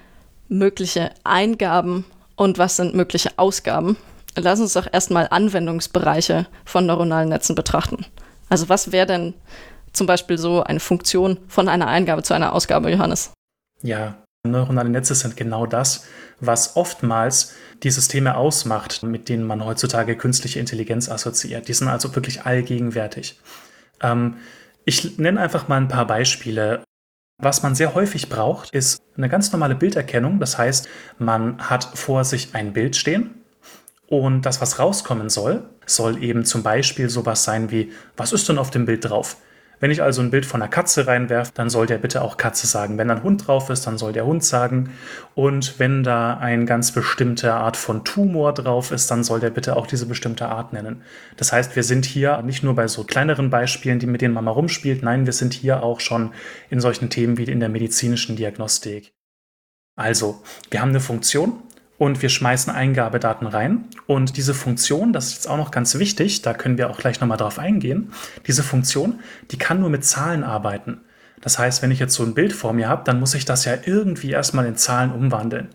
mögliche 0.48 1.12
Eingaben 1.24 2.04
und 2.34 2.58
was 2.58 2.76
sind 2.76 2.94
mögliche 2.94 3.30
Ausgaben? 3.38 3.96
Lass 4.34 4.60
uns 4.60 4.74
doch 4.74 4.86
erstmal 4.92 5.28
Anwendungsbereiche 5.30 6.46
von 6.66 6.84
neuronalen 6.84 7.30
Netzen 7.30 7.54
betrachten. 7.54 8.04
Also 8.50 8.68
was 8.68 8.92
wäre 8.92 9.06
denn 9.06 9.32
zum 9.94 10.06
Beispiel 10.06 10.36
so 10.36 10.62
eine 10.62 10.78
Funktion 10.78 11.38
von 11.48 11.66
einer 11.66 11.86
Eingabe 11.86 12.22
zu 12.22 12.34
einer 12.34 12.52
Ausgabe, 12.52 12.90
Johannes? 12.90 13.32
Ja, 13.80 14.18
neuronale 14.44 14.90
Netze 14.90 15.14
sind 15.14 15.38
genau 15.38 15.64
das, 15.64 16.04
was 16.38 16.76
oftmals 16.76 17.54
die 17.82 17.90
Systeme 17.90 18.36
ausmacht, 18.36 19.02
mit 19.02 19.30
denen 19.30 19.46
man 19.46 19.64
heutzutage 19.64 20.18
künstliche 20.18 20.60
Intelligenz 20.60 21.08
assoziiert. 21.08 21.66
Die 21.68 21.72
sind 21.72 21.88
also 21.88 22.14
wirklich 22.14 22.42
allgegenwärtig. 22.42 23.40
Ähm, 24.02 24.36
ich 24.84 25.18
nenne 25.18 25.40
einfach 25.40 25.68
mal 25.68 25.76
ein 25.76 25.88
paar 25.88 26.06
Beispiele. 26.06 26.82
Was 27.42 27.62
man 27.62 27.74
sehr 27.74 27.94
häufig 27.94 28.28
braucht, 28.28 28.70
ist 28.70 29.02
eine 29.16 29.28
ganz 29.28 29.52
normale 29.52 29.74
Bilderkennung. 29.74 30.40
Das 30.40 30.56
heißt, 30.56 30.88
man 31.18 31.58
hat 31.68 31.84
vor 31.98 32.24
sich 32.24 32.54
ein 32.54 32.72
Bild 32.72 32.96
stehen 32.96 33.42
und 34.08 34.42
das, 34.46 34.60
was 34.60 34.78
rauskommen 34.78 35.28
soll, 35.28 35.68
soll 35.84 36.22
eben 36.22 36.44
zum 36.44 36.62
Beispiel 36.62 37.08
sowas 37.10 37.44
sein 37.44 37.70
wie, 37.70 37.92
was 38.16 38.32
ist 38.32 38.48
denn 38.48 38.58
auf 38.58 38.70
dem 38.70 38.86
Bild 38.86 39.04
drauf? 39.04 39.36
Wenn 39.78 39.90
ich 39.90 40.02
also 40.02 40.22
ein 40.22 40.30
Bild 40.30 40.46
von 40.46 40.62
einer 40.62 40.70
Katze 40.70 41.06
reinwerfe, 41.06 41.52
dann 41.54 41.68
soll 41.68 41.86
der 41.86 41.98
bitte 41.98 42.22
auch 42.22 42.36
Katze 42.36 42.66
sagen. 42.66 42.96
Wenn 42.96 43.08
da 43.08 43.14
ein 43.14 43.22
Hund 43.22 43.46
drauf 43.46 43.68
ist, 43.68 43.86
dann 43.86 43.98
soll 43.98 44.12
der 44.12 44.24
Hund 44.24 44.42
sagen. 44.42 44.90
Und 45.34 45.78
wenn 45.78 46.02
da 46.02 46.38
eine 46.38 46.64
ganz 46.64 46.92
bestimmte 46.92 47.52
Art 47.52 47.76
von 47.76 48.04
Tumor 48.04 48.54
drauf 48.54 48.90
ist, 48.90 49.10
dann 49.10 49.22
soll 49.22 49.40
der 49.40 49.50
bitte 49.50 49.76
auch 49.76 49.86
diese 49.86 50.06
bestimmte 50.06 50.48
Art 50.48 50.72
nennen. 50.72 51.02
Das 51.36 51.52
heißt, 51.52 51.76
wir 51.76 51.82
sind 51.82 52.06
hier 52.06 52.40
nicht 52.42 52.62
nur 52.62 52.74
bei 52.74 52.88
so 52.88 53.04
kleineren 53.04 53.50
Beispielen, 53.50 53.98
die 53.98 54.06
mit 54.06 54.22
denen 54.22 54.34
man 54.34 54.44
mal 54.44 54.52
rumspielt, 54.52 55.02
nein, 55.02 55.26
wir 55.26 55.32
sind 55.32 55.52
hier 55.52 55.82
auch 55.82 56.00
schon 56.00 56.32
in 56.70 56.80
solchen 56.80 57.10
Themen 57.10 57.36
wie 57.36 57.44
in 57.44 57.60
der 57.60 57.68
medizinischen 57.68 58.36
Diagnostik. 58.36 59.12
Also, 59.94 60.42
wir 60.70 60.82
haben 60.82 60.90
eine 60.90 61.00
Funktion, 61.00 61.62
und 61.98 62.22
wir 62.22 62.28
schmeißen 62.28 62.72
Eingabedaten 62.72 63.46
rein. 63.46 63.84
Und 64.06 64.36
diese 64.36 64.54
Funktion, 64.54 65.12
das 65.12 65.28
ist 65.28 65.34
jetzt 65.34 65.48
auch 65.48 65.56
noch 65.56 65.70
ganz 65.70 65.98
wichtig, 65.98 66.42
da 66.42 66.54
können 66.54 66.78
wir 66.78 66.90
auch 66.90 66.98
gleich 66.98 67.20
nochmal 67.20 67.38
drauf 67.38 67.58
eingehen, 67.58 68.12
diese 68.46 68.62
Funktion, 68.62 69.20
die 69.50 69.58
kann 69.58 69.80
nur 69.80 69.90
mit 69.90 70.04
Zahlen 70.04 70.44
arbeiten. 70.44 71.00
Das 71.40 71.58
heißt, 71.58 71.82
wenn 71.82 71.90
ich 71.90 71.98
jetzt 71.98 72.14
so 72.14 72.22
ein 72.22 72.34
Bild 72.34 72.52
vor 72.52 72.72
mir 72.72 72.88
habe, 72.88 73.04
dann 73.04 73.20
muss 73.20 73.34
ich 73.34 73.44
das 73.44 73.64
ja 73.64 73.74
irgendwie 73.84 74.30
erstmal 74.30 74.66
in 74.66 74.76
Zahlen 74.76 75.12
umwandeln. 75.12 75.68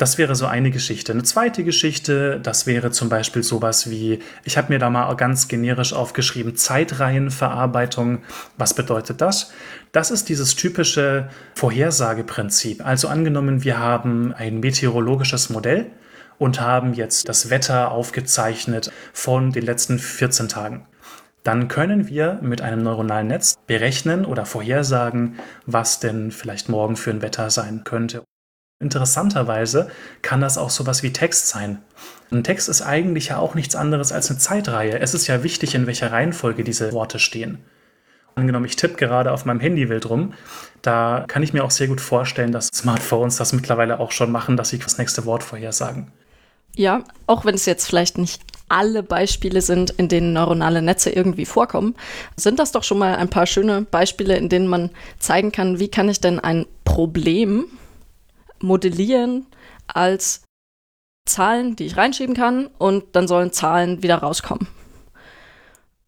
Das 0.00 0.16
wäre 0.16 0.34
so 0.34 0.46
eine 0.46 0.70
Geschichte. 0.70 1.12
Eine 1.12 1.24
zweite 1.24 1.62
Geschichte, 1.62 2.40
das 2.42 2.66
wäre 2.66 2.90
zum 2.90 3.10
Beispiel 3.10 3.42
sowas 3.42 3.90
wie, 3.90 4.20
ich 4.44 4.56
habe 4.56 4.72
mir 4.72 4.78
da 4.78 4.88
mal 4.88 5.14
ganz 5.14 5.46
generisch 5.46 5.92
aufgeschrieben, 5.92 6.56
Zeitreihenverarbeitung. 6.56 8.22
Was 8.56 8.72
bedeutet 8.72 9.20
das? 9.20 9.52
Das 9.92 10.10
ist 10.10 10.30
dieses 10.30 10.56
typische 10.56 11.28
Vorhersageprinzip. 11.54 12.82
Also 12.82 13.08
angenommen, 13.08 13.62
wir 13.62 13.78
haben 13.78 14.32
ein 14.32 14.60
meteorologisches 14.60 15.50
Modell 15.50 15.90
und 16.38 16.62
haben 16.62 16.94
jetzt 16.94 17.28
das 17.28 17.50
Wetter 17.50 17.90
aufgezeichnet 17.90 18.90
von 19.12 19.52
den 19.52 19.66
letzten 19.66 19.98
14 19.98 20.48
Tagen. 20.48 20.86
Dann 21.42 21.68
können 21.68 22.08
wir 22.08 22.38
mit 22.40 22.62
einem 22.62 22.82
neuronalen 22.82 23.26
Netz 23.26 23.58
berechnen 23.66 24.24
oder 24.24 24.46
vorhersagen, 24.46 25.38
was 25.66 26.00
denn 26.00 26.30
vielleicht 26.30 26.70
morgen 26.70 26.96
für 26.96 27.10
ein 27.10 27.20
Wetter 27.20 27.50
sein 27.50 27.84
könnte. 27.84 28.22
Interessanterweise 28.80 29.90
kann 30.22 30.40
das 30.40 30.56
auch 30.56 30.70
sowas 30.70 31.02
wie 31.02 31.12
Text 31.12 31.48
sein. 31.48 31.82
Ein 32.32 32.42
Text 32.44 32.66
ist 32.70 32.80
eigentlich 32.80 33.28
ja 33.28 33.36
auch 33.36 33.54
nichts 33.54 33.76
anderes 33.76 34.10
als 34.10 34.30
eine 34.30 34.38
Zeitreihe. 34.38 34.98
Es 34.98 35.12
ist 35.12 35.26
ja 35.26 35.42
wichtig, 35.42 35.74
in 35.74 35.86
welcher 35.86 36.12
Reihenfolge 36.12 36.64
diese 36.64 36.92
Worte 36.94 37.18
stehen. 37.18 37.58
Angenommen, 38.36 38.64
ich 38.64 38.76
tippe 38.76 38.94
gerade 38.94 39.32
auf 39.32 39.44
meinem 39.44 39.60
Handy 39.60 39.90
wild 39.90 40.08
rum, 40.08 40.32
da 40.80 41.26
kann 41.28 41.42
ich 41.42 41.52
mir 41.52 41.62
auch 41.62 41.70
sehr 41.70 41.88
gut 41.88 42.00
vorstellen, 42.00 42.52
dass 42.52 42.68
Smartphones 42.72 43.36
das 43.36 43.52
mittlerweile 43.52 44.00
auch 44.00 44.12
schon 44.12 44.32
machen, 44.32 44.56
dass 44.56 44.70
sie 44.70 44.78
das 44.78 44.96
nächste 44.96 45.26
Wort 45.26 45.42
vorhersagen. 45.42 46.10
Ja, 46.74 47.04
auch 47.26 47.44
wenn 47.44 47.56
es 47.56 47.66
jetzt 47.66 47.86
vielleicht 47.86 48.16
nicht 48.16 48.40
alle 48.68 49.02
Beispiele 49.02 49.60
sind, 49.60 49.90
in 49.90 50.08
denen 50.08 50.32
neuronale 50.32 50.80
Netze 50.80 51.10
irgendwie 51.10 51.44
vorkommen, 51.44 51.96
sind 52.36 52.58
das 52.58 52.72
doch 52.72 52.84
schon 52.84 52.98
mal 52.98 53.16
ein 53.16 53.28
paar 53.28 53.46
schöne 53.46 53.82
Beispiele, 53.82 54.36
in 54.36 54.48
denen 54.48 54.68
man 54.68 54.90
zeigen 55.18 55.52
kann, 55.52 55.80
wie 55.80 55.88
kann 55.88 56.08
ich 56.08 56.20
denn 56.20 56.38
ein 56.38 56.64
Problem 56.84 57.66
modellieren 58.62 59.46
als 59.86 60.42
Zahlen, 61.26 61.76
die 61.76 61.86
ich 61.86 61.96
reinschieben 61.96 62.34
kann 62.34 62.68
und 62.78 63.04
dann 63.12 63.28
sollen 63.28 63.52
Zahlen 63.52 64.02
wieder 64.02 64.16
rauskommen. 64.16 64.68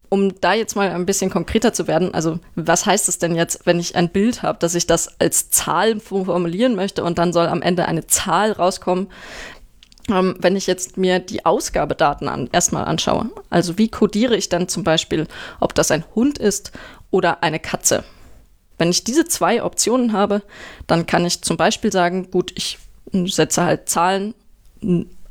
Um 0.09 0.39
da 0.41 0.53
jetzt 0.53 0.75
mal 0.75 0.91
ein 0.91 1.07
bisschen 1.07 1.31
konkreter 1.31 1.73
zu 1.73 1.87
werden, 1.87 2.13
also 2.13 2.39
was 2.55 2.85
heißt 2.85 3.09
es 3.09 3.17
denn 3.17 3.33
jetzt, 3.33 3.65
wenn 3.65 3.79
ich 3.79 3.95
ein 3.95 4.09
Bild 4.09 4.43
habe, 4.43 4.59
dass 4.59 4.75
ich 4.75 4.85
das 4.85 5.19
als 5.19 5.49
Zahl 5.49 5.99
formulieren 5.99 6.75
möchte 6.75 7.03
und 7.03 7.17
dann 7.17 7.33
soll 7.33 7.47
am 7.47 7.63
Ende 7.63 7.85
eine 7.87 8.05
Zahl 8.05 8.51
rauskommen? 8.51 9.07
Ähm, 10.09 10.35
wenn 10.39 10.55
ich 10.55 10.67
jetzt 10.67 10.97
mir 10.97 11.19
die 11.19 11.45
Ausgabedaten 11.45 12.27
an, 12.27 12.49
erstmal 12.51 12.85
anschaue, 12.85 13.31
also 13.49 13.77
wie 13.77 13.89
codiere 13.89 14.35
ich 14.35 14.49
dann 14.49 14.67
zum 14.67 14.83
Beispiel, 14.83 15.27
ob 15.59 15.73
das 15.73 15.89
ein 15.89 16.03
Hund 16.13 16.37
ist 16.37 16.73
oder 17.09 17.41
eine 17.41 17.59
Katze? 17.59 18.03
Wenn 18.77 18.89
ich 18.89 19.03
diese 19.03 19.25
zwei 19.25 19.63
Optionen 19.63 20.13
habe, 20.13 20.41
dann 20.87 21.05
kann 21.05 21.25
ich 21.25 21.41
zum 21.41 21.57
Beispiel 21.57 21.91
sagen, 21.91 22.31
gut, 22.31 22.51
ich 22.55 22.79
setze 23.11 23.63
halt 23.63 23.89
Zahlen 23.89 24.33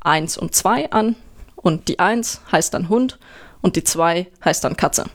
1 0.01 0.39
und 0.39 0.55
2 0.55 0.93
an 0.93 1.17
und 1.57 1.89
die 1.89 1.99
1 1.99 2.43
heißt 2.51 2.75
dann 2.75 2.89
Hund 2.89 3.19
und 3.61 3.77
die 3.77 3.85
2 3.85 4.29
heißt 4.45 4.65
dann 4.65 4.77
Katze. 4.77 5.07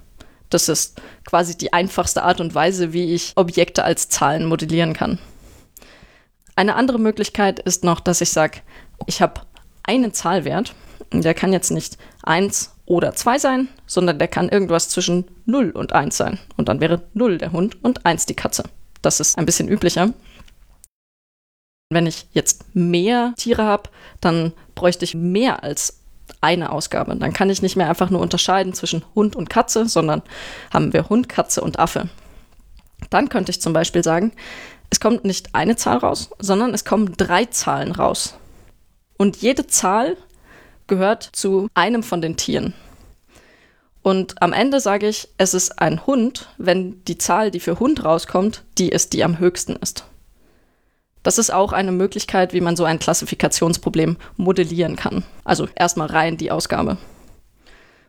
Das 0.50 0.70
ist 0.70 1.02
quasi 1.26 1.58
die 1.58 1.74
einfachste 1.74 2.24
Art 2.24 2.40
und 2.40 2.56
Weise, 2.56 2.94
wie 2.94 3.14
ich 3.14 3.34
Objekte 3.36 3.84
als 3.84 4.10
Zahlen 4.10 4.46
modellieren 4.46 4.94
kann. 4.94 5.20
Eine 6.56 6.76
andere 6.76 7.00
Möglichkeit 7.00 7.60
ist 7.60 7.84
noch, 7.84 8.00
dass 8.00 8.22
ich 8.22 8.32
sage, 8.32 8.62
ich 9.06 9.22
habe 9.22 9.42
einen 9.84 10.14
Zahlwert, 10.14 10.74
der 11.12 11.34
kann 11.34 11.54
jetzt 11.54 11.72
nicht 11.72 11.98
1 12.24 12.74
oder 12.88 13.14
2 13.14 13.38
sein, 13.38 13.68
sondern 13.86 14.18
der 14.18 14.30
kann 14.30 14.50
irgendwas 14.50 14.90
zwischen 14.90 15.26
0 15.46 15.72
und 15.72 15.94
1 15.94 16.18
sein. 16.18 16.40
Und 16.56 16.70
dann 16.70 16.80
wäre 16.80 17.04
0 17.14 17.38
der 17.38 17.52
Hund 17.52 17.84
und 17.84 18.06
1 18.06 18.26
die 18.26 18.34
Katze. 18.34 18.64
Das 19.02 19.20
ist 19.20 19.38
ein 19.38 19.46
bisschen 19.46 19.68
üblicher. 19.68 20.14
Wenn 21.90 22.08
ich 22.08 22.28
jetzt 22.32 22.76
mehr 22.76 23.34
Tiere 23.38 23.64
habe, 23.64 23.90
dann 24.22 24.54
bräuchte 24.74 25.06
ich 25.06 25.16
mehr 25.16 25.64
als 25.64 26.00
eine 26.42 26.72
Ausgabe. 26.72 27.16
Dann 27.16 27.34
kann 27.34 27.50
ich 27.50 27.62
nicht 27.62 27.76
mehr 27.76 27.90
einfach 27.90 28.10
nur 28.10 28.22
unterscheiden 28.22 28.74
zwischen 28.74 29.04
Hund 29.16 29.36
und 29.36 29.50
Katze, 29.50 29.88
sondern 29.88 30.22
haben 30.74 30.94
wir 30.94 31.10
Hund, 31.10 31.30
Katze 31.30 31.62
und 31.62 31.80
Affe. 31.80 32.10
Dann 33.10 33.30
könnte 33.30 33.52
ich 33.52 33.62
zum 33.62 33.74
Beispiel 33.74 34.04
sagen, 34.04 34.32
es 34.90 35.00
kommt 35.00 35.26
nicht 35.26 35.54
eine 35.54 35.76
Zahl 35.76 35.98
raus, 35.98 36.30
sondern 36.40 36.74
es 36.74 36.86
kommen 36.86 37.16
drei 37.18 37.46
Zahlen 37.46 37.92
raus. 37.92 38.36
Und 39.18 39.38
jede 39.38 39.68
Zahl 39.68 40.16
gehört 40.88 41.24
zu 41.24 41.70
einem 41.74 42.04
von 42.04 42.22
den 42.22 42.38
Tieren. 42.38 42.74
Und 44.02 44.42
am 44.42 44.54
Ende 44.54 44.80
sage 44.80 45.08
ich, 45.08 45.28
es 45.38 45.54
ist 45.54 45.80
ein 45.82 46.06
Hund, 46.06 46.50
wenn 46.58 47.04
die 47.06 47.18
Zahl, 47.18 47.52
die 47.52 47.60
für 47.60 47.80
Hund 47.80 48.06
rauskommt, 48.06 48.64
die 48.78 48.90
ist, 48.90 49.14
die 49.14 49.24
am 49.24 49.40
höchsten 49.40 49.76
ist. 49.76 50.06
Das 51.24 51.38
ist 51.38 51.52
auch 51.52 51.74
eine 51.74 51.92
Möglichkeit, 51.92 52.54
wie 52.54 52.62
man 52.62 52.78
so 52.78 52.86
ein 52.86 53.00
Klassifikationsproblem 53.00 54.16
modellieren 54.38 54.96
kann. 54.96 55.26
Also 55.44 55.68
erstmal 55.76 56.08
rein 56.08 56.38
die 56.38 56.52
Ausgabe. 56.52 56.98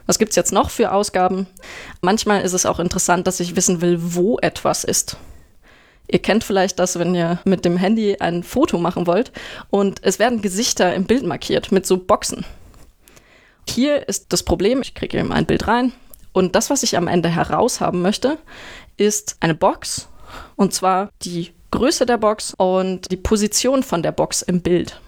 Was 0.06 0.18
gibt 0.18 0.30
es 0.30 0.36
jetzt 0.36 0.52
noch 0.52 0.70
für 0.70 0.92
Ausgaben? 0.92 1.48
Manchmal 2.00 2.42
ist 2.42 2.52
es 2.52 2.64
auch 2.64 2.78
interessant, 2.78 3.26
dass 3.26 3.40
ich 3.40 3.56
wissen 3.56 3.80
will, 3.80 3.98
wo 4.00 4.38
etwas 4.38 4.84
ist. 4.84 5.16
Ihr 6.06 6.20
kennt 6.20 6.44
vielleicht 6.44 6.78
das, 6.78 6.98
wenn 6.98 7.14
ihr 7.14 7.40
mit 7.44 7.64
dem 7.64 7.76
Handy 7.76 8.16
ein 8.20 8.44
Foto 8.44 8.78
machen 8.78 9.06
wollt 9.06 9.32
und 9.68 9.98
es 10.02 10.18
werden 10.18 10.40
Gesichter 10.40 10.94
im 10.94 11.04
Bild 11.04 11.24
markiert 11.24 11.72
mit 11.72 11.86
so 11.86 11.98
Boxen. 11.98 12.46
Hier 13.68 14.08
ist 14.08 14.32
das 14.32 14.42
Problem, 14.42 14.80
ich 14.80 14.94
kriege 14.94 15.18
eben 15.18 15.32
ein 15.32 15.46
Bild 15.46 15.68
rein 15.68 15.92
und 16.32 16.54
das, 16.54 16.70
was 16.70 16.82
ich 16.82 16.96
am 16.96 17.06
Ende 17.06 17.28
heraushaben 17.28 18.02
möchte, 18.02 18.38
ist 18.96 19.36
eine 19.40 19.54
Box 19.54 20.08
und 20.56 20.72
zwar 20.72 21.10
die 21.22 21.52
Größe 21.70 22.06
der 22.06 22.16
Box 22.16 22.54
und 22.56 23.10
die 23.10 23.16
Position 23.16 23.82
von 23.82 24.02
der 24.02 24.12
Box 24.12 24.42
im 24.42 24.62
Bild. 24.62 25.00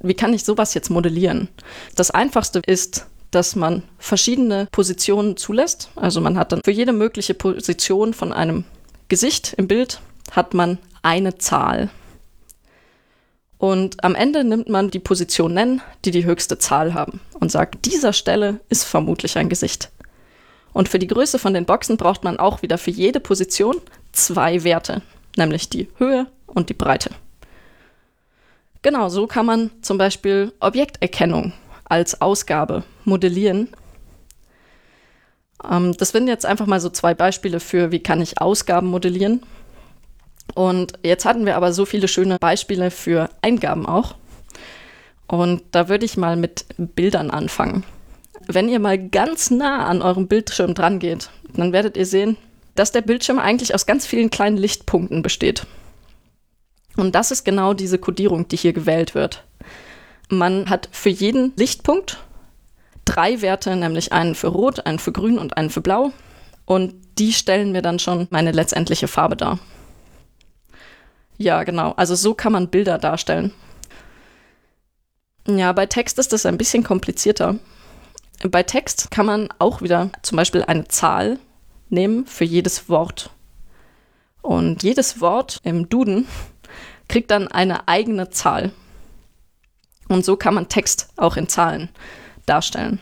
Wie 0.00 0.14
kann 0.14 0.34
ich 0.34 0.44
sowas 0.44 0.74
jetzt 0.74 0.90
modellieren? 0.90 1.48
Das 1.96 2.10
einfachste 2.10 2.60
ist, 2.64 3.06
dass 3.30 3.56
man 3.56 3.82
verschiedene 3.98 4.68
Positionen 4.70 5.36
zulässt. 5.36 5.90
Also 5.96 6.20
man 6.20 6.38
hat 6.38 6.52
dann 6.52 6.62
für 6.64 6.70
jede 6.70 6.92
mögliche 6.92 7.34
Position 7.34 8.14
von 8.14 8.32
einem 8.32 8.64
Gesicht 9.08 9.54
im 9.56 9.68
Bild 9.68 10.00
hat 10.32 10.54
man 10.54 10.78
eine 11.02 11.38
Zahl. 11.38 11.90
Und 13.58 14.04
am 14.04 14.14
Ende 14.14 14.44
nimmt 14.44 14.68
man 14.68 14.90
die 14.90 14.98
Position 14.98 15.54
nennen, 15.54 15.80
die 16.04 16.10
die 16.10 16.26
höchste 16.26 16.58
Zahl 16.58 16.92
haben 16.94 17.20
und 17.40 17.50
sagt, 17.50 17.86
dieser 17.86 18.12
Stelle 18.12 18.60
ist 18.68 18.84
vermutlich 18.84 19.38
ein 19.38 19.48
Gesicht. 19.48 19.90
Und 20.72 20.90
für 20.90 20.98
die 20.98 21.06
Größe 21.06 21.38
von 21.38 21.54
den 21.54 21.64
Boxen 21.64 21.96
braucht 21.96 22.22
man 22.22 22.38
auch 22.38 22.60
wieder 22.60 22.76
für 22.76 22.90
jede 22.90 23.20
Position 23.20 23.76
zwei 24.12 24.62
Werte 24.62 25.02
nämlich 25.36 25.68
die 25.68 25.88
Höhe 25.98 26.26
und 26.46 26.68
die 26.68 26.74
Breite. 26.74 27.10
Genau, 28.82 29.08
so 29.08 29.26
kann 29.26 29.46
man 29.46 29.70
zum 29.82 29.98
Beispiel 29.98 30.52
Objekterkennung 30.60 31.52
als 31.84 32.20
Ausgabe 32.20 32.84
modellieren. 33.04 33.68
Ähm, 35.68 35.96
das 35.96 36.10
sind 36.10 36.28
jetzt 36.28 36.46
einfach 36.46 36.66
mal 36.66 36.80
so 36.80 36.90
zwei 36.90 37.14
Beispiele 37.14 37.60
für, 37.60 37.90
wie 37.90 38.02
kann 38.02 38.20
ich 38.20 38.40
Ausgaben 38.40 38.88
modellieren. 38.88 39.42
Und 40.54 40.94
jetzt 41.02 41.24
hatten 41.24 41.46
wir 41.46 41.56
aber 41.56 41.72
so 41.72 41.84
viele 41.84 42.08
schöne 42.08 42.38
Beispiele 42.38 42.90
für 42.90 43.28
Eingaben 43.42 43.86
auch. 43.86 44.14
Und 45.26 45.62
da 45.72 45.88
würde 45.88 46.04
ich 46.04 46.16
mal 46.16 46.36
mit 46.36 46.66
Bildern 46.78 47.30
anfangen. 47.30 47.84
Wenn 48.46 48.68
ihr 48.68 48.78
mal 48.78 48.98
ganz 48.98 49.50
nah 49.50 49.86
an 49.86 50.02
eurem 50.02 50.28
Bildschirm 50.28 50.74
dran 50.74 50.98
geht, 50.98 51.30
dann 51.54 51.72
werdet 51.72 51.96
ihr 51.96 52.06
sehen, 52.06 52.36
dass 52.76 52.92
der 52.92 53.00
Bildschirm 53.00 53.38
eigentlich 53.38 53.74
aus 53.74 53.86
ganz 53.86 54.06
vielen 54.06 54.30
kleinen 54.30 54.56
Lichtpunkten 54.56 55.22
besteht. 55.22 55.66
Und 56.96 57.14
das 57.14 57.30
ist 57.30 57.44
genau 57.44 57.74
diese 57.74 57.98
Kodierung, 57.98 58.48
die 58.48 58.56
hier 58.56 58.72
gewählt 58.72 59.14
wird. 59.14 59.44
Man 60.28 60.70
hat 60.70 60.88
für 60.92 61.10
jeden 61.10 61.52
Lichtpunkt 61.56 62.18
drei 63.04 63.40
Werte, 63.42 63.74
nämlich 63.76 64.12
einen 64.12 64.34
für 64.34 64.48
Rot, 64.48 64.86
einen 64.86 64.98
für 64.98 65.12
Grün 65.12 65.38
und 65.38 65.56
einen 65.56 65.70
für 65.70 65.80
Blau. 65.80 66.12
Und 66.64 66.94
die 67.18 67.32
stellen 67.32 67.72
mir 67.72 67.82
dann 67.82 67.98
schon 67.98 68.26
meine 68.30 68.52
letztendliche 68.52 69.08
Farbe 69.08 69.36
dar. 69.36 69.58
Ja, 71.38 71.64
genau. 71.64 71.92
Also 71.92 72.14
so 72.14 72.34
kann 72.34 72.52
man 72.52 72.68
Bilder 72.68 72.98
darstellen. 72.98 73.52
Ja, 75.46 75.72
bei 75.72 75.86
Text 75.86 76.18
ist 76.18 76.32
das 76.32 76.46
ein 76.46 76.58
bisschen 76.58 76.82
komplizierter. 76.82 77.56
Bei 78.42 78.62
Text 78.62 79.10
kann 79.10 79.26
man 79.26 79.48
auch 79.58 79.80
wieder 79.80 80.10
zum 80.22 80.36
Beispiel 80.36 80.62
eine 80.62 80.88
Zahl 80.88 81.38
nehmen 81.88 82.26
für 82.26 82.44
jedes 82.44 82.88
Wort. 82.88 83.30
Und 84.42 84.82
jedes 84.82 85.20
Wort 85.20 85.60
im 85.62 85.88
Duden 85.88 86.26
kriegt 87.08 87.30
dann 87.30 87.48
eine 87.48 87.88
eigene 87.88 88.30
Zahl. 88.30 88.72
Und 90.08 90.24
so 90.24 90.36
kann 90.36 90.54
man 90.54 90.68
Text 90.68 91.08
auch 91.16 91.36
in 91.36 91.48
Zahlen 91.48 91.88
darstellen. 92.46 93.00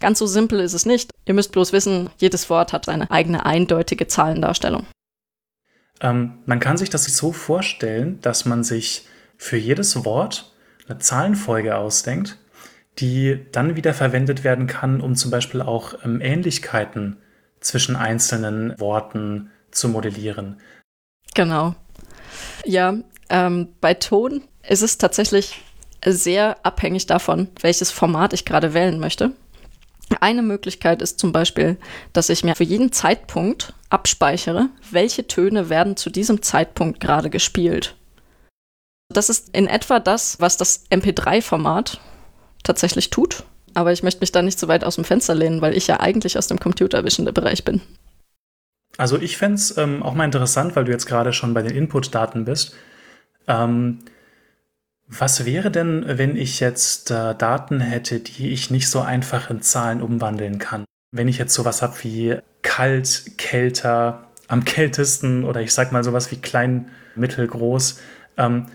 Ganz 0.00 0.18
so 0.18 0.26
simpel 0.26 0.60
ist 0.60 0.74
es 0.74 0.86
nicht. 0.86 1.10
Ihr 1.26 1.34
müsst 1.34 1.52
bloß 1.52 1.72
wissen, 1.72 2.10
jedes 2.18 2.50
Wort 2.50 2.72
hat 2.72 2.86
seine 2.86 3.10
eigene 3.10 3.46
eindeutige 3.46 4.06
Zahlendarstellung. 4.08 4.86
Ähm, 6.02 6.38
man 6.44 6.60
kann 6.60 6.76
sich 6.76 6.90
das 6.90 7.04
so 7.04 7.32
vorstellen, 7.32 8.20
dass 8.20 8.44
man 8.44 8.64
sich 8.64 9.06
für 9.38 9.56
jedes 9.56 10.04
Wort 10.04 10.52
eine 10.88 10.98
Zahlenfolge 10.98 11.76
ausdenkt, 11.76 12.38
die 12.98 13.46
dann 13.52 13.76
wieder 13.76 13.94
verwendet 13.94 14.44
werden 14.44 14.66
kann, 14.66 15.00
um 15.00 15.14
zum 15.14 15.30
Beispiel 15.30 15.62
auch 15.62 15.94
ähm, 16.04 16.20
Ähnlichkeiten 16.20 17.16
zwischen 17.60 17.96
einzelnen 17.96 18.78
Worten 18.78 19.50
zu 19.70 19.88
modellieren. 19.88 20.60
Genau. 21.34 21.74
Ja, 22.64 22.94
ähm, 23.30 23.68
bei 23.80 23.94
Ton 23.94 24.42
ist 24.68 24.82
es 24.82 24.98
tatsächlich 24.98 25.62
sehr 26.04 26.56
abhängig 26.64 27.06
davon, 27.06 27.48
welches 27.60 27.90
Format 27.90 28.32
ich 28.32 28.44
gerade 28.44 28.74
wählen 28.74 28.98
möchte. 28.98 29.32
Eine 30.20 30.42
Möglichkeit 30.42 31.02
ist 31.02 31.18
zum 31.18 31.32
Beispiel, 31.32 31.76
dass 32.12 32.28
ich 32.28 32.44
mir 32.44 32.54
für 32.54 32.64
jeden 32.64 32.92
Zeitpunkt 32.92 33.74
abspeichere, 33.90 34.68
welche 34.90 35.26
Töne 35.26 35.68
werden 35.68 35.96
zu 35.96 36.10
diesem 36.10 36.42
Zeitpunkt 36.42 37.00
gerade 37.00 37.30
gespielt. 37.30 37.96
Das 39.08 39.28
ist 39.28 39.54
in 39.54 39.66
etwa 39.66 40.00
das, 40.00 40.40
was 40.40 40.56
das 40.56 40.84
MP3-Format 40.90 42.00
tatsächlich 42.62 43.10
tut. 43.10 43.44
Aber 43.74 43.92
ich 43.92 44.02
möchte 44.02 44.20
mich 44.20 44.32
da 44.32 44.42
nicht 44.42 44.58
so 44.58 44.68
weit 44.68 44.84
aus 44.84 44.96
dem 44.96 45.04
Fenster 45.04 45.34
lehnen, 45.34 45.60
weil 45.60 45.76
ich 45.76 45.86
ja 45.86 46.00
eigentlich 46.00 46.36
aus 46.36 46.46
dem 46.46 46.58
Computer 46.58 47.04
Vision 47.04 47.32
Bereich 47.32 47.64
bin. 47.64 47.80
Also 48.98 49.18
ich 49.18 49.38
fände 49.38 49.54
es 49.54 49.76
ähm, 49.78 50.02
auch 50.02 50.14
mal 50.14 50.24
interessant, 50.24 50.76
weil 50.76 50.84
du 50.84 50.92
jetzt 50.92 51.06
gerade 51.06 51.32
schon 51.32 51.54
bei 51.54 51.62
den 51.62 51.74
Input-Daten 51.74 52.44
bist. 52.44 52.74
Ähm, 53.48 54.00
was 55.18 55.44
wäre 55.44 55.70
denn, 55.70 56.04
wenn 56.06 56.36
ich 56.36 56.60
jetzt 56.60 57.10
äh, 57.10 57.34
Daten 57.34 57.80
hätte, 57.80 58.20
die 58.20 58.50
ich 58.50 58.70
nicht 58.70 58.88
so 58.88 59.00
einfach 59.00 59.50
in 59.50 59.60
Zahlen 59.60 60.00
umwandeln 60.00 60.58
kann? 60.58 60.84
Wenn 61.10 61.28
ich 61.28 61.36
jetzt 61.36 61.52
sowas 61.52 61.82
habe 61.82 61.94
wie 62.02 62.38
kalt, 62.62 63.32
kälter, 63.36 64.24
am 64.48 64.64
kältesten 64.64 65.44
oder 65.44 65.60
ich 65.60 65.74
sag 65.74 65.92
mal 65.92 66.02
sowas 66.02 66.30
wie 66.30 66.36
klein, 66.36 66.90
mittelgroß. 67.14 68.00
Ähm, 68.38 68.66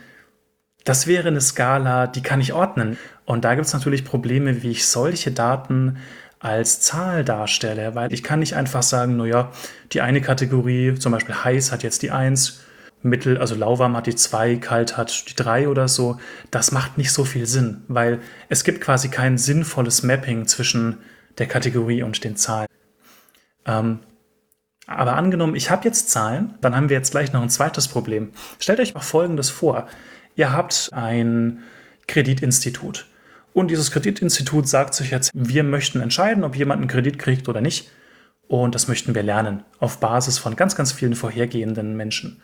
das 0.83 1.07
wäre 1.07 1.27
eine 1.27 1.41
Skala, 1.41 2.05
die 2.07 2.21
kann 2.21 2.39
ich 2.39 2.53
ordnen. 2.53 2.97
Und 3.25 3.43
da 3.43 3.55
gibt 3.55 3.67
es 3.67 3.73
natürlich 3.73 4.05
Probleme, 4.05 4.61
wie 4.61 4.71
ich 4.71 4.87
solche 4.87 5.31
Daten 5.31 5.97
als 6.39 6.81
Zahl 6.81 7.25
darstelle, 7.25 7.95
weil 7.95 8.13
ich 8.13 8.23
kann 8.23 8.39
nicht 8.39 8.55
einfach 8.55 8.83
sagen, 8.83 9.17
naja, 9.17 9.51
die 9.91 10.01
eine 10.01 10.21
Kategorie, 10.21 10.93
zum 10.93 11.11
Beispiel 11.11 11.35
heiß 11.35 11.71
hat 11.71 11.81
jetzt 11.81 12.03
die 12.03 12.11
1, 12.11 12.61
mittel, 13.01 13.37
also 13.37 13.55
lauwarm 13.55 13.95
hat 13.95 14.07
die 14.07 14.15
2, 14.15 14.57
kalt 14.57 14.97
hat 14.97 15.29
die 15.29 15.35
3 15.35 15.69
oder 15.69 15.87
so. 15.87 16.19
Das 16.51 16.71
macht 16.71 16.97
nicht 16.97 17.11
so 17.11 17.25
viel 17.25 17.45
Sinn, 17.45 17.83
weil 17.87 18.19
es 18.49 18.63
gibt 18.63 18.81
quasi 18.81 19.09
kein 19.09 19.37
sinnvolles 19.37 20.03
Mapping 20.03 20.47
zwischen 20.47 20.97
der 21.37 21.47
Kategorie 21.47 22.03
und 22.03 22.23
den 22.23 22.35
Zahlen. 22.35 22.67
Ähm, 23.65 23.99
aber 24.87 25.17
angenommen, 25.17 25.55
ich 25.55 25.69
habe 25.69 25.83
jetzt 25.85 26.09
Zahlen, 26.09 26.55
dann 26.61 26.75
haben 26.75 26.89
wir 26.89 26.97
jetzt 26.97 27.11
gleich 27.11 27.33
noch 27.33 27.41
ein 27.41 27.49
zweites 27.49 27.87
Problem. 27.89 28.31
Stellt 28.57 28.79
euch 28.79 28.93
mal 28.93 29.01
Folgendes 29.01 29.49
vor. 29.49 29.87
Ihr 30.35 30.53
habt 30.53 30.89
ein 30.93 31.63
Kreditinstitut. 32.07 33.05
Und 33.53 33.69
dieses 33.69 33.91
Kreditinstitut 33.91 34.67
sagt 34.67 34.93
sich 34.93 35.11
jetzt, 35.11 35.31
wir 35.33 35.63
möchten 35.63 35.99
entscheiden, 35.99 36.43
ob 36.43 36.55
jemand 36.55 36.79
einen 36.79 36.89
Kredit 36.89 37.19
kriegt 37.19 37.49
oder 37.49 37.59
nicht. 37.59 37.91
Und 38.47 38.75
das 38.75 38.87
möchten 38.87 39.13
wir 39.13 39.23
lernen 39.23 39.63
auf 39.79 39.99
Basis 39.99 40.37
von 40.37 40.55
ganz, 40.55 40.75
ganz 40.75 40.93
vielen 40.93 41.15
vorhergehenden 41.15 41.97
Menschen. 41.97 42.41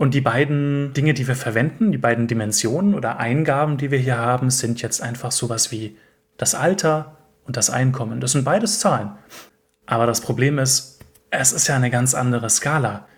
Und 0.00 0.14
die 0.14 0.22
beiden 0.22 0.94
Dinge, 0.94 1.12
die 1.12 1.28
wir 1.28 1.36
verwenden, 1.36 1.92
die 1.92 1.98
beiden 1.98 2.26
Dimensionen 2.26 2.94
oder 2.94 3.18
Eingaben, 3.18 3.76
die 3.76 3.90
wir 3.90 3.98
hier 3.98 4.16
haben, 4.16 4.48
sind 4.48 4.80
jetzt 4.80 5.02
einfach 5.02 5.30
sowas 5.30 5.72
wie 5.72 5.98
das 6.38 6.54
Alter 6.54 7.18
und 7.44 7.58
das 7.58 7.68
Einkommen. 7.68 8.18
Das 8.18 8.32
sind 8.32 8.46
beides 8.46 8.80
Zahlen. 8.80 9.10
Aber 9.84 10.06
das 10.06 10.22
Problem 10.22 10.58
ist, 10.58 11.00
es 11.28 11.52
ist 11.52 11.68
ja 11.68 11.76
eine 11.76 11.90
ganz 11.90 12.14
andere 12.14 12.48
Skala. 12.48 13.08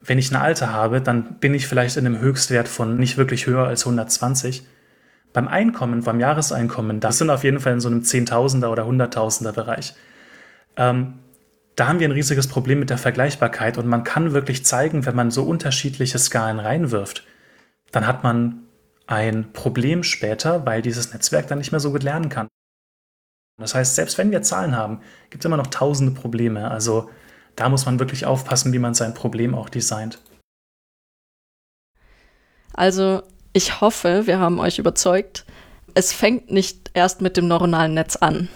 Wenn 0.00 0.16
ich 0.16 0.30
ein 0.30 0.36
Alter 0.36 0.72
habe, 0.72 1.02
dann 1.02 1.34
bin 1.40 1.52
ich 1.52 1.66
vielleicht 1.66 1.98
in 1.98 2.06
einem 2.06 2.20
Höchstwert 2.20 2.68
von 2.68 2.96
nicht 2.96 3.18
wirklich 3.18 3.46
höher 3.46 3.66
als 3.66 3.82
120. 3.82 4.66
Beim 5.34 5.46
Einkommen, 5.46 6.04
beim 6.04 6.20
Jahreseinkommen, 6.20 7.00
das 7.00 7.18
sind 7.18 7.28
auf 7.28 7.44
jeden 7.44 7.60
Fall 7.60 7.74
in 7.74 7.80
so 7.80 7.90
einem 7.90 8.02
Zehntausender 8.02 8.72
oder 8.72 8.86
Hunderttausender 8.86 9.52
Bereich. 9.52 9.92
Ähm, 10.78 11.18
da 11.80 11.88
haben 11.88 11.98
wir 11.98 12.06
ein 12.06 12.12
riesiges 12.12 12.46
Problem 12.46 12.78
mit 12.78 12.90
der 12.90 12.98
Vergleichbarkeit 12.98 13.78
und 13.78 13.86
man 13.86 14.04
kann 14.04 14.34
wirklich 14.34 14.66
zeigen, 14.66 15.06
wenn 15.06 15.16
man 15.16 15.30
so 15.30 15.44
unterschiedliche 15.44 16.18
Skalen 16.18 16.60
reinwirft, 16.60 17.24
dann 17.90 18.06
hat 18.06 18.22
man 18.22 18.66
ein 19.06 19.54
Problem 19.54 20.02
später, 20.02 20.66
weil 20.66 20.82
dieses 20.82 21.14
Netzwerk 21.14 21.46
dann 21.46 21.56
nicht 21.56 21.72
mehr 21.72 21.80
so 21.80 21.90
gut 21.90 22.02
lernen 22.02 22.28
kann. 22.28 22.48
Das 23.58 23.74
heißt, 23.74 23.94
selbst 23.94 24.18
wenn 24.18 24.30
wir 24.30 24.42
Zahlen 24.42 24.76
haben, 24.76 25.00
gibt 25.30 25.42
es 25.42 25.46
immer 25.46 25.56
noch 25.56 25.68
tausende 25.68 26.12
Probleme. 26.12 26.70
Also 26.70 27.08
da 27.56 27.70
muss 27.70 27.86
man 27.86 27.98
wirklich 27.98 28.26
aufpassen, 28.26 28.74
wie 28.74 28.78
man 28.78 28.92
sein 28.92 29.14
Problem 29.14 29.54
auch 29.54 29.70
designt. 29.70 30.20
Also 32.74 33.22
ich 33.54 33.80
hoffe, 33.80 34.26
wir 34.26 34.38
haben 34.38 34.60
euch 34.60 34.78
überzeugt. 34.78 35.46
Es 35.94 36.12
fängt 36.12 36.50
nicht 36.50 36.90
erst 36.92 37.22
mit 37.22 37.38
dem 37.38 37.48
neuronalen 37.48 37.94
Netz 37.94 38.16
an, 38.16 38.50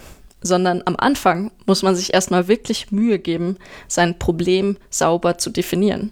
sondern 0.45 0.83
am 0.85 0.95
Anfang 0.95 1.51
muss 1.65 1.81
man 1.81 1.95
sich 1.95 2.13
erstmal 2.13 2.47
wirklich 2.47 2.91
Mühe 2.91 3.17
geben, 3.17 3.57
sein 3.87 4.19
Problem 4.19 4.77
sauber 4.91 5.39
zu 5.39 5.49
definieren. 5.49 6.11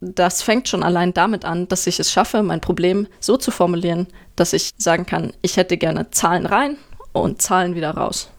Das 0.00 0.40
fängt 0.40 0.66
schon 0.66 0.82
allein 0.82 1.12
damit 1.12 1.44
an, 1.44 1.68
dass 1.68 1.86
ich 1.86 2.00
es 2.00 2.10
schaffe, 2.10 2.42
mein 2.42 2.62
Problem 2.62 3.06
so 3.20 3.36
zu 3.36 3.50
formulieren, 3.50 4.06
dass 4.34 4.54
ich 4.54 4.70
sagen 4.78 5.04
kann, 5.04 5.34
ich 5.42 5.58
hätte 5.58 5.76
gerne 5.76 6.10
Zahlen 6.10 6.46
rein 6.46 6.78
und 7.12 7.42
Zahlen 7.42 7.74
wieder 7.74 7.90
raus. 7.90 8.30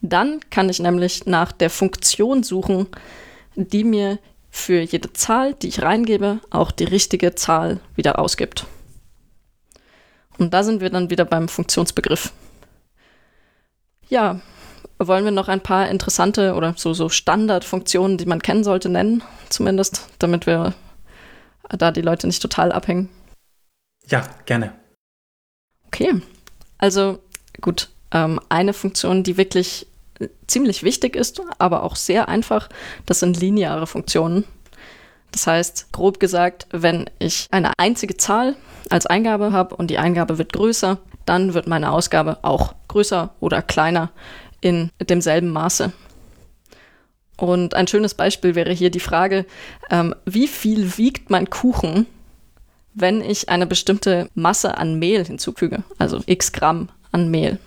Dann 0.00 0.40
kann 0.50 0.68
ich 0.68 0.80
nämlich 0.80 1.26
nach 1.26 1.52
der 1.52 1.70
Funktion 1.70 2.42
suchen, 2.42 2.88
die 3.54 3.84
mir 3.84 4.18
für 4.50 4.80
jede 4.80 5.12
Zahl, 5.12 5.54
die 5.54 5.68
ich 5.68 5.82
reingebe, 5.82 6.40
auch 6.50 6.72
die 6.72 6.84
richtige 6.84 7.36
Zahl 7.36 7.78
wieder 7.94 8.18
ausgibt. 8.18 8.66
Und 10.38 10.52
da 10.52 10.64
sind 10.64 10.80
wir 10.80 10.90
dann 10.90 11.10
wieder 11.10 11.24
beim 11.24 11.48
Funktionsbegriff. 11.48 12.32
Ja, 14.14 14.38
wollen 15.00 15.24
wir 15.24 15.32
noch 15.32 15.48
ein 15.48 15.60
paar 15.60 15.88
interessante 15.88 16.54
oder 16.54 16.74
so, 16.76 16.94
so 16.94 17.08
Standardfunktionen, 17.08 18.16
die 18.16 18.26
man 18.26 18.40
kennen 18.40 18.62
sollte, 18.62 18.88
nennen, 18.88 19.24
zumindest, 19.48 20.06
damit 20.20 20.46
wir 20.46 20.72
da 21.68 21.90
die 21.90 22.00
Leute 22.00 22.28
nicht 22.28 22.40
total 22.40 22.70
abhängen? 22.70 23.08
Ja, 24.06 24.22
gerne. 24.46 24.72
Okay, 25.88 26.22
also 26.78 27.18
gut, 27.60 27.90
ähm, 28.12 28.38
eine 28.50 28.72
Funktion, 28.72 29.24
die 29.24 29.36
wirklich 29.36 29.88
ziemlich 30.46 30.84
wichtig 30.84 31.16
ist, 31.16 31.42
aber 31.58 31.82
auch 31.82 31.96
sehr 31.96 32.28
einfach, 32.28 32.68
das 33.06 33.18
sind 33.18 33.40
lineare 33.40 33.88
Funktionen. 33.88 34.44
Das 35.32 35.48
heißt, 35.48 35.90
grob 35.90 36.20
gesagt, 36.20 36.68
wenn 36.70 37.10
ich 37.18 37.48
eine 37.50 37.72
einzige 37.80 38.16
Zahl 38.16 38.54
als 38.90 39.06
Eingabe 39.06 39.50
habe 39.50 39.74
und 39.74 39.88
die 39.88 39.98
Eingabe 39.98 40.38
wird 40.38 40.52
größer, 40.52 40.98
dann 41.26 41.52
wird 41.52 41.66
meine 41.66 41.90
Ausgabe 41.90 42.38
auch 42.42 42.76
größer 42.94 43.34
oder 43.40 43.62
kleiner 43.62 44.10
in 44.60 44.90
demselben 45.00 45.50
Maße. 45.50 45.92
Und 47.36 47.74
ein 47.74 47.88
schönes 47.88 48.14
Beispiel 48.14 48.54
wäre 48.54 48.72
hier 48.72 48.90
die 48.90 49.00
Frage, 49.00 49.44
ähm, 49.90 50.14
wie 50.24 50.46
viel 50.46 50.96
wiegt 50.96 51.30
mein 51.30 51.50
Kuchen, 51.50 52.06
wenn 52.94 53.20
ich 53.20 53.48
eine 53.48 53.66
bestimmte 53.66 54.30
Masse 54.34 54.78
an 54.78 54.98
Mehl 54.98 55.24
hinzufüge, 55.24 55.82
also 55.98 56.22
x 56.26 56.52
Gramm 56.52 56.88
an 57.10 57.30
Mehl 57.30 57.58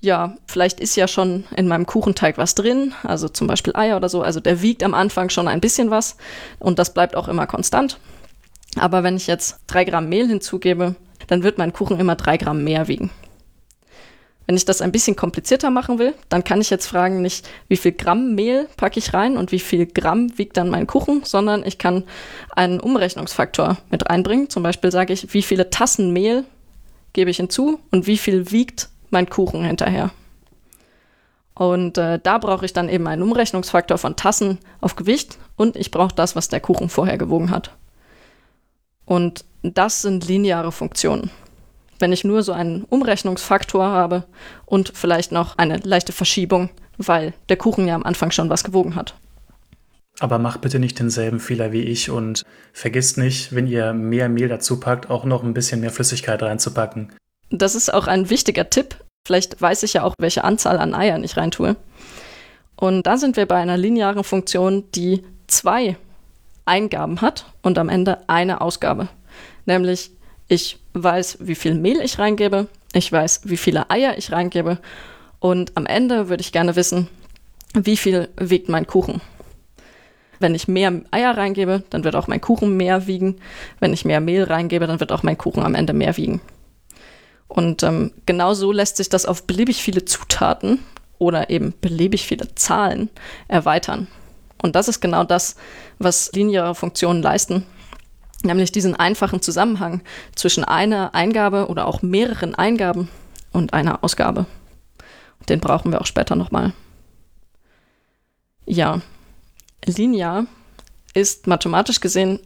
ja, 0.00 0.36
vielleicht 0.46 0.80
ist 0.80 0.96
ja 0.96 1.06
schon 1.06 1.44
in 1.56 1.68
meinem 1.68 1.86
Kuchenteig 1.86 2.38
was 2.38 2.54
drin, 2.54 2.94
also 3.02 3.28
zum 3.28 3.46
Beispiel 3.46 3.76
Eier 3.76 3.96
oder 3.96 4.08
so. 4.08 4.22
Also 4.22 4.40
der 4.40 4.62
wiegt 4.62 4.82
am 4.82 4.94
Anfang 4.94 5.28
schon 5.28 5.46
ein 5.46 5.60
bisschen 5.60 5.90
was 5.90 6.16
und 6.58 6.78
das 6.78 6.94
bleibt 6.94 7.16
auch 7.16 7.28
immer 7.28 7.46
konstant. 7.46 7.98
Aber 8.76 9.02
wenn 9.02 9.16
ich 9.16 9.26
jetzt 9.26 9.60
drei 9.66 9.84
Gramm 9.84 10.08
Mehl 10.08 10.26
hinzugebe, 10.26 10.96
dann 11.26 11.42
wird 11.42 11.58
mein 11.58 11.72
Kuchen 11.72 12.00
immer 12.00 12.16
drei 12.16 12.38
Gramm 12.38 12.64
mehr 12.64 12.88
wiegen. 12.88 13.10
Wenn 14.50 14.56
ich 14.56 14.64
das 14.64 14.82
ein 14.82 14.90
bisschen 14.90 15.14
komplizierter 15.14 15.70
machen 15.70 16.00
will, 16.00 16.12
dann 16.28 16.42
kann 16.42 16.60
ich 16.60 16.70
jetzt 16.70 16.88
fragen, 16.88 17.22
nicht 17.22 17.48
wie 17.68 17.76
viel 17.76 17.92
Gramm 17.92 18.34
Mehl 18.34 18.66
packe 18.76 18.98
ich 18.98 19.14
rein 19.14 19.36
und 19.36 19.52
wie 19.52 19.60
viel 19.60 19.86
Gramm 19.86 20.36
wiegt 20.38 20.56
dann 20.56 20.70
mein 20.70 20.88
Kuchen, 20.88 21.22
sondern 21.22 21.64
ich 21.64 21.78
kann 21.78 22.02
einen 22.56 22.80
Umrechnungsfaktor 22.80 23.76
mit 23.92 24.10
reinbringen. 24.10 24.50
Zum 24.50 24.64
Beispiel 24.64 24.90
sage 24.90 25.12
ich, 25.12 25.32
wie 25.34 25.42
viele 25.42 25.70
Tassen 25.70 26.12
Mehl 26.12 26.42
gebe 27.12 27.30
ich 27.30 27.36
hinzu 27.36 27.78
und 27.92 28.08
wie 28.08 28.18
viel 28.18 28.50
wiegt 28.50 28.88
mein 29.10 29.30
Kuchen 29.30 29.62
hinterher. 29.62 30.10
Und 31.54 31.96
äh, 31.96 32.18
da 32.20 32.38
brauche 32.38 32.64
ich 32.64 32.72
dann 32.72 32.88
eben 32.88 33.06
einen 33.06 33.22
Umrechnungsfaktor 33.22 33.98
von 33.98 34.16
Tassen 34.16 34.58
auf 34.80 34.96
Gewicht 34.96 35.38
und 35.54 35.76
ich 35.76 35.92
brauche 35.92 36.16
das, 36.16 36.34
was 36.34 36.48
der 36.48 36.58
Kuchen 36.58 36.88
vorher 36.88 37.18
gewogen 37.18 37.52
hat. 37.52 37.70
Und 39.04 39.44
das 39.62 40.02
sind 40.02 40.26
lineare 40.26 40.72
Funktionen. 40.72 41.30
Wenn 42.00 42.12
ich 42.12 42.24
nur 42.24 42.42
so 42.42 42.52
einen 42.52 42.82
Umrechnungsfaktor 42.84 43.86
habe 43.86 44.24
und 44.66 44.90
vielleicht 44.94 45.30
noch 45.30 45.56
eine 45.58 45.76
leichte 45.76 46.12
Verschiebung, 46.12 46.70
weil 46.98 47.34
der 47.48 47.56
Kuchen 47.56 47.86
ja 47.86 47.94
am 47.94 48.02
Anfang 48.02 48.32
schon 48.32 48.50
was 48.50 48.64
gewogen 48.64 48.96
hat. 48.96 49.14
Aber 50.18 50.38
macht 50.38 50.60
bitte 50.60 50.78
nicht 50.78 50.98
denselben 50.98 51.40
Fehler 51.40 51.72
wie 51.72 51.82
ich 51.82 52.10
und 52.10 52.42
vergisst 52.72 53.16
nicht, 53.16 53.54
wenn 53.54 53.66
ihr 53.66 53.92
mehr 53.92 54.28
Mehl 54.28 54.48
dazu 54.48 54.80
packt, 54.80 55.08
auch 55.08 55.24
noch 55.24 55.42
ein 55.42 55.54
bisschen 55.54 55.80
mehr 55.80 55.90
Flüssigkeit 55.90 56.42
reinzupacken. 56.42 57.12
Das 57.50 57.74
ist 57.74 57.92
auch 57.92 58.06
ein 58.06 58.28
wichtiger 58.28 58.68
Tipp. 58.68 58.96
Vielleicht 59.26 59.60
weiß 59.60 59.82
ich 59.82 59.94
ja 59.94 60.02
auch, 60.02 60.14
welche 60.18 60.44
Anzahl 60.44 60.78
an 60.78 60.94
Eiern 60.94 61.24
ich 61.24 61.36
reintue. 61.36 61.76
Und 62.76 63.06
da 63.06 63.16
sind 63.16 63.36
wir 63.36 63.46
bei 63.46 63.56
einer 63.56 63.76
linearen 63.76 64.24
Funktion, 64.24 64.84
die 64.94 65.22
zwei 65.46 65.96
Eingaben 66.64 67.20
hat 67.20 67.46
und 67.62 67.78
am 67.78 67.88
Ende 67.88 68.18
eine 68.28 68.60
Ausgabe. 68.60 69.08
Nämlich, 69.66 70.10
ich 70.48 70.79
weiß, 70.94 71.38
wie 71.40 71.54
viel 71.54 71.74
Mehl 71.74 72.00
ich 72.00 72.18
reingebe, 72.18 72.66
ich 72.92 73.10
weiß, 73.10 73.42
wie 73.44 73.56
viele 73.56 73.90
Eier 73.90 74.18
ich 74.18 74.32
reingebe 74.32 74.78
und 75.38 75.76
am 75.76 75.86
Ende 75.86 76.28
würde 76.28 76.42
ich 76.42 76.52
gerne 76.52 76.76
wissen, 76.76 77.08
wie 77.74 77.96
viel 77.96 78.28
wiegt 78.36 78.68
mein 78.68 78.86
Kuchen. 78.86 79.20
Wenn 80.38 80.54
ich 80.54 80.68
mehr 80.68 81.02
Eier 81.10 81.36
reingebe, 81.36 81.82
dann 81.90 82.04
wird 82.04 82.16
auch 82.16 82.26
mein 82.26 82.40
Kuchen 82.40 82.76
mehr 82.76 83.06
wiegen. 83.06 83.36
Wenn 83.78 83.92
ich 83.92 84.04
mehr 84.04 84.20
Mehl 84.20 84.44
reingebe, 84.44 84.86
dann 84.86 85.00
wird 85.00 85.12
auch 85.12 85.22
mein 85.22 85.36
Kuchen 85.36 85.62
am 85.62 85.74
Ende 85.74 85.92
mehr 85.92 86.16
wiegen. 86.16 86.40
Und 87.46 87.82
ähm, 87.82 88.12
genau 88.26 88.54
so 88.54 88.72
lässt 88.72 88.96
sich 88.96 89.08
das 89.08 89.26
auf 89.26 89.46
beliebig 89.46 89.82
viele 89.82 90.04
Zutaten 90.04 90.78
oder 91.18 91.50
eben 91.50 91.74
beliebig 91.80 92.26
viele 92.26 92.54
Zahlen 92.54 93.10
erweitern. 93.48 94.06
Und 94.62 94.76
das 94.76 94.88
ist 94.88 95.00
genau 95.00 95.24
das, 95.24 95.56
was 95.98 96.32
lineare 96.32 96.74
Funktionen 96.74 97.22
leisten, 97.22 97.66
nämlich 98.42 98.72
diesen 98.72 98.94
einfachen 98.96 99.42
Zusammenhang 99.42 100.02
zwischen 100.34 100.64
einer 100.64 101.14
Eingabe 101.14 101.68
oder 101.68 101.86
auch 101.86 102.02
mehreren 102.02 102.54
Eingaben 102.54 103.08
und 103.52 103.72
einer 103.72 104.02
Ausgabe. 104.02 104.46
Den 105.48 105.60
brauchen 105.60 105.92
wir 105.92 106.00
auch 106.00 106.06
später 106.06 106.36
nochmal. 106.36 106.72
Ja, 108.66 109.00
linear 109.84 110.46
ist 111.14 111.46
mathematisch 111.46 112.00
gesehen 112.00 112.38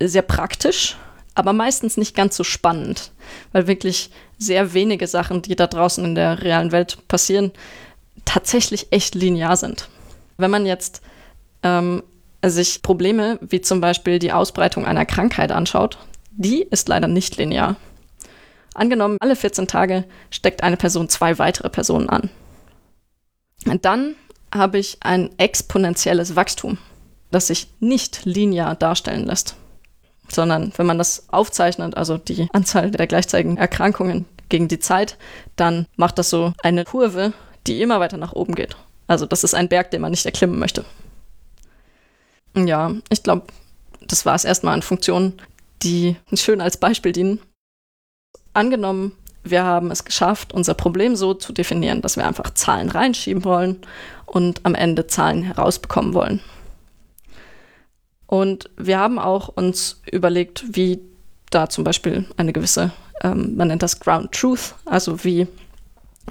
sehr 0.00 0.22
praktisch, 0.22 0.96
aber 1.34 1.52
meistens 1.52 1.96
nicht 1.96 2.14
ganz 2.14 2.36
so 2.36 2.44
spannend, 2.44 3.12
weil 3.52 3.66
wirklich 3.66 4.10
sehr 4.38 4.74
wenige 4.74 5.06
Sachen, 5.06 5.42
die 5.42 5.56
da 5.56 5.66
draußen 5.66 6.04
in 6.04 6.14
der 6.14 6.42
realen 6.42 6.72
Welt 6.72 7.08
passieren, 7.08 7.52
tatsächlich 8.24 8.92
echt 8.92 9.14
linear 9.14 9.56
sind. 9.56 9.88
Wenn 10.36 10.50
man 10.50 10.66
jetzt 10.66 11.00
ähm, 11.62 12.02
sich 12.50 12.82
Probleme 12.82 13.38
wie 13.40 13.60
zum 13.60 13.80
Beispiel 13.80 14.18
die 14.18 14.32
Ausbreitung 14.32 14.86
einer 14.86 15.06
Krankheit 15.06 15.52
anschaut, 15.52 15.98
die 16.30 16.62
ist 16.62 16.88
leider 16.88 17.08
nicht 17.08 17.36
linear. 17.36 17.76
Angenommen, 18.74 19.18
alle 19.20 19.36
14 19.36 19.68
Tage 19.68 20.04
steckt 20.30 20.62
eine 20.62 20.76
Person 20.76 21.08
zwei 21.08 21.38
weitere 21.38 21.70
Personen 21.70 22.08
an. 22.08 22.28
Und 23.66 23.84
dann 23.84 24.16
habe 24.52 24.78
ich 24.78 24.98
ein 25.00 25.30
exponentielles 25.38 26.36
Wachstum, 26.36 26.78
das 27.30 27.46
sich 27.46 27.68
nicht 27.80 28.24
linear 28.24 28.74
darstellen 28.74 29.26
lässt, 29.26 29.56
sondern 30.28 30.72
wenn 30.76 30.86
man 30.86 30.98
das 30.98 31.28
aufzeichnet, 31.28 31.96
also 31.96 32.18
die 32.18 32.48
Anzahl 32.52 32.90
der 32.90 33.06
gleichzeitigen 33.06 33.56
Erkrankungen 33.56 34.26
gegen 34.48 34.68
die 34.68 34.80
Zeit, 34.80 35.16
dann 35.56 35.86
macht 35.96 36.18
das 36.18 36.30
so 36.30 36.52
eine 36.62 36.84
Kurve, 36.84 37.32
die 37.66 37.80
immer 37.80 38.00
weiter 38.00 38.16
nach 38.16 38.32
oben 38.32 38.54
geht. 38.54 38.76
Also 39.06 39.26
das 39.26 39.44
ist 39.44 39.54
ein 39.54 39.68
Berg, 39.68 39.90
den 39.90 40.00
man 40.00 40.10
nicht 40.10 40.26
erklimmen 40.26 40.58
möchte. 40.58 40.84
Ja, 42.56 42.92
ich 43.10 43.22
glaube, 43.22 43.46
das 44.06 44.26
war 44.26 44.34
es 44.34 44.44
erstmal 44.44 44.74
an 44.74 44.82
Funktionen, 44.82 45.40
die 45.82 46.16
schön 46.34 46.60
als 46.60 46.76
Beispiel 46.76 47.12
dienen. 47.12 47.40
Angenommen, 48.52 49.12
wir 49.42 49.64
haben 49.64 49.90
es 49.90 50.04
geschafft, 50.04 50.54
unser 50.54 50.74
Problem 50.74 51.16
so 51.16 51.34
zu 51.34 51.52
definieren, 51.52 52.00
dass 52.00 52.16
wir 52.16 52.26
einfach 52.26 52.54
Zahlen 52.54 52.88
reinschieben 52.88 53.44
wollen 53.44 53.82
und 54.26 54.64
am 54.64 54.74
Ende 54.74 55.06
Zahlen 55.06 55.42
herausbekommen 55.42 56.14
wollen. 56.14 56.40
Und 58.26 58.70
wir 58.76 58.98
haben 58.98 59.18
auch 59.18 59.48
uns 59.48 60.00
überlegt, 60.10 60.64
wie 60.74 61.00
da 61.50 61.68
zum 61.68 61.84
Beispiel 61.84 62.26
eine 62.36 62.52
gewisse, 62.52 62.92
ähm, 63.22 63.56
man 63.56 63.68
nennt 63.68 63.82
das 63.82 64.00
Ground 64.00 64.32
Truth, 64.32 64.74
also 64.86 65.24
wie 65.24 65.46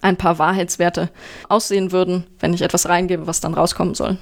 ein 0.01 0.17
paar 0.17 0.39
Wahrheitswerte 0.39 1.09
aussehen 1.49 1.91
würden, 1.91 2.25
wenn 2.39 2.53
ich 2.53 2.61
etwas 2.61 2.89
reingebe, 2.89 3.27
was 3.27 3.41
dann 3.41 3.53
rauskommen 3.53 3.93
soll. 3.93 4.17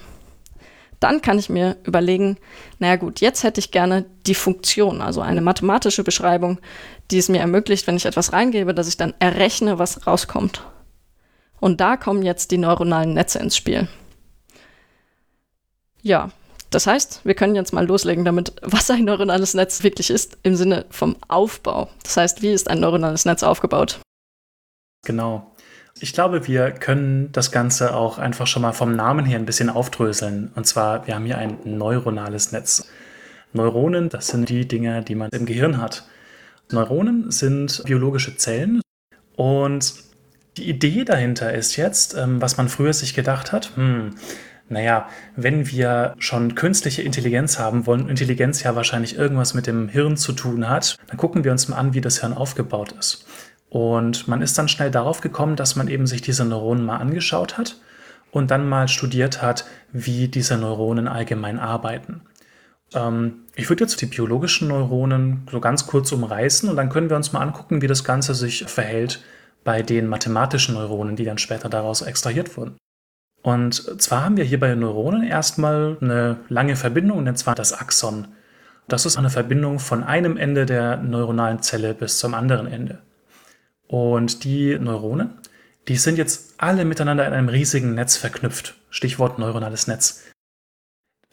Dann 1.02 1.22
kann 1.22 1.40
ich 1.40 1.50
mir 1.50 1.78
überlegen, 1.84 2.38
naja 2.78 2.96
gut, 2.96 3.22
jetzt 3.22 3.44
hätte 3.44 3.60
ich 3.60 3.72
gerne 3.72 4.06
die 4.28 4.36
Funktion, 4.36 5.02
also 5.02 5.20
eine 5.20 5.42
mathematische 5.42 6.04
Beschreibung, 6.04 6.60
die 7.10 7.18
es 7.18 7.28
mir 7.28 7.40
ermöglicht, 7.40 7.88
wenn 7.88 7.98
ich 7.98 8.06
etwas 8.06 8.34
reingebe, 8.34 8.74
dass 8.74 8.88
ich 8.88 8.98
dann 8.98 9.16
errechne, 9.18 9.80
was 9.80 10.06
rauskommt. 10.06 10.64
Und 11.60 11.82
da 11.82 11.98
kommen 11.98 12.22
jetzt 12.22 12.52
die 12.52 12.60
neuronalen 12.60 13.16
Netze 13.16 13.40
ins 13.40 13.58
Spiel. 13.58 13.88
Ja, 16.04 16.30
das 16.70 16.86
heißt, 16.86 17.22
wir 17.26 17.34
können 17.34 17.56
jetzt 17.56 17.74
mal 17.74 17.86
loslegen 17.86 18.24
damit, 18.24 18.54
was 18.62 18.90
ein 18.92 19.06
neuronales 19.06 19.56
Netz 19.56 19.82
wirklich 19.82 20.12
ist, 20.12 20.38
im 20.44 20.56
Sinne 20.56 20.86
vom 20.92 21.16
Aufbau. 21.28 21.90
Das 22.04 22.16
heißt, 22.16 22.44
wie 22.44 22.52
ist 22.52 22.70
ein 22.70 22.80
neuronales 22.80 23.26
Netz 23.26 23.42
aufgebaut? 23.42 24.00
Genau. 25.04 25.51
Ich 26.00 26.14
glaube, 26.14 26.48
wir 26.48 26.72
können 26.72 27.32
das 27.32 27.52
Ganze 27.52 27.94
auch 27.94 28.18
einfach 28.18 28.48
schon 28.48 28.62
mal 28.62 28.72
vom 28.72 28.96
Namen 28.96 29.26
her 29.26 29.38
ein 29.38 29.46
bisschen 29.46 29.70
aufdröseln. 29.70 30.52
Und 30.56 30.66
zwar, 30.66 31.06
wir 31.06 31.16
haben 31.16 31.26
hier 31.26 31.38
ein 31.38 31.58
neuronales 31.66 32.52
Netz. 32.52 32.88
Neuronen, 33.54 34.10
das 34.10 34.28
sind 34.28 34.50
die 34.50 34.68
Dinge, 34.68 35.04
die 35.04 35.16
man 35.16 35.30
im 35.32 35.46
Gehirn 35.46 35.78
hat. 35.78 36.06
Neuronen 36.72 37.32
sind 37.32 37.84
biologische 37.86 38.38
Zellen 38.38 38.82
und 39.36 39.94
die 40.58 40.70
Idee 40.70 41.04
dahinter 41.04 41.54
ist 41.54 41.76
jetzt, 41.76 42.16
ähm, 42.16 42.42
was 42.42 42.58
man 42.58 42.70
früher 42.70 42.94
sich 42.94 43.14
gedacht 43.14 43.52
hat, 43.52 43.72
hm, 43.76 44.16
naja, 44.70 45.10
wenn 45.36 45.70
wir 45.70 46.16
schon 46.18 46.56
künstliche 46.56 47.02
Intelligenz 47.02 47.60
haben 47.60 47.86
wollen, 47.86 48.08
Intelligenz 48.08 48.64
ja 48.64 48.76
wahrscheinlich 48.76 49.18
irgendwas 49.18 49.54
mit 49.54 49.68
dem 49.68 49.90
Hirn 49.90 50.16
zu 50.16 50.32
tun 50.32 50.70
hat, 50.70 50.98
dann 51.08 51.18
gucken 51.18 51.44
wir 51.44 51.52
uns 51.52 51.68
mal 51.68 51.76
an, 51.76 51.94
wie 51.94 52.00
das 52.00 52.22
Hirn 52.22 52.34
aufgebaut 52.34 52.94
ist. 52.98 53.26
Und 53.72 54.28
man 54.28 54.42
ist 54.42 54.58
dann 54.58 54.68
schnell 54.68 54.92
darauf 54.92 55.22
gekommen, 55.22 55.56
dass 55.56 55.78
man 55.78 55.88
eben 55.88 56.06
sich 56.06 56.22
diese 56.22 56.44
Neuronen 56.44 56.86
mal 56.86 56.98
angeschaut 56.98 57.58
hat 57.58 57.78
und 58.30 58.52
dann 58.52 58.68
mal 58.68 58.90
studiert 58.90 59.42
hat, 59.42 59.64
wie 59.94 60.28
diese 60.28 60.58
Neuronen 60.58 61.08
allgemein 61.08 61.58
arbeiten. 61.58 62.20
Ähm, 62.94 63.46
ich 63.56 63.70
würde 63.70 63.86
jetzt 63.86 64.02
die 64.02 64.08
biologischen 64.08 64.68
Neuronen 64.68 65.48
so 65.50 65.62
ganz 65.62 65.88
kurz 65.88 66.12
umreißen 66.12 66.68
und 66.68 66.76
dann 66.76 66.90
können 66.90 67.10
wir 67.10 67.16
uns 67.16 67.32
mal 67.32 67.40
angucken, 67.40 67.82
wie 67.82 67.88
das 67.88 68.04
Ganze 68.04 68.36
sich 68.36 68.66
verhält 68.66 69.24
bei 69.64 69.82
den 69.82 70.08
mathematischen 70.08 70.76
Neuronen, 70.76 71.16
die 71.16 71.24
dann 71.24 71.38
später 71.38 71.70
daraus 71.70 72.02
extrahiert 72.02 72.58
wurden. 72.58 72.76
Und 73.42 74.02
zwar 74.02 74.26
haben 74.26 74.36
wir 74.36 74.44
hier 74.44 74.60
bei 74.60 74.76
Neuronen 74.76 75.24
erstmal 75.24 75.98
eine 76.02 76.40
lange 76.50 76.76
Verbindung, 76.76 77.26
und 77.26 77.38
zwar 77.38 77.56
das 77.56 77.72
Axon. 77.72 78.28
Das 78.90 79.06
ist 79.06 79.16
eine 79.16 79.30
Verbindung 79.30 79.80
von 79.80 80.04
einem 80.04 80.36
Ende 80.36 80.66
der 80.66 80.98
neuronalen 80.98 81.62
Zelle 81.62 81.94
bis 81.94 82.20
zum 82.20 82.34
anderen 82.34 82.68
Ende. 82.68 83.00
Und 83.92 84.46
die 84.46 84.80
Neuronen, 84.80 85.32
die 85.90 85.98
sind 85.98 86.18
jetzt 86.18 86.54
alle 86.58 86.86
miteinander 86.86 87.28
in 87.28 87.34
einem 87.34 87.50
riesigen 87.50 87.94
Netz 87.94 88.16
verknüpft. 88.16 88.76
Stichwort 88.90 89.38
neuronales 89.38 89.88
Netz. 89.88 90.24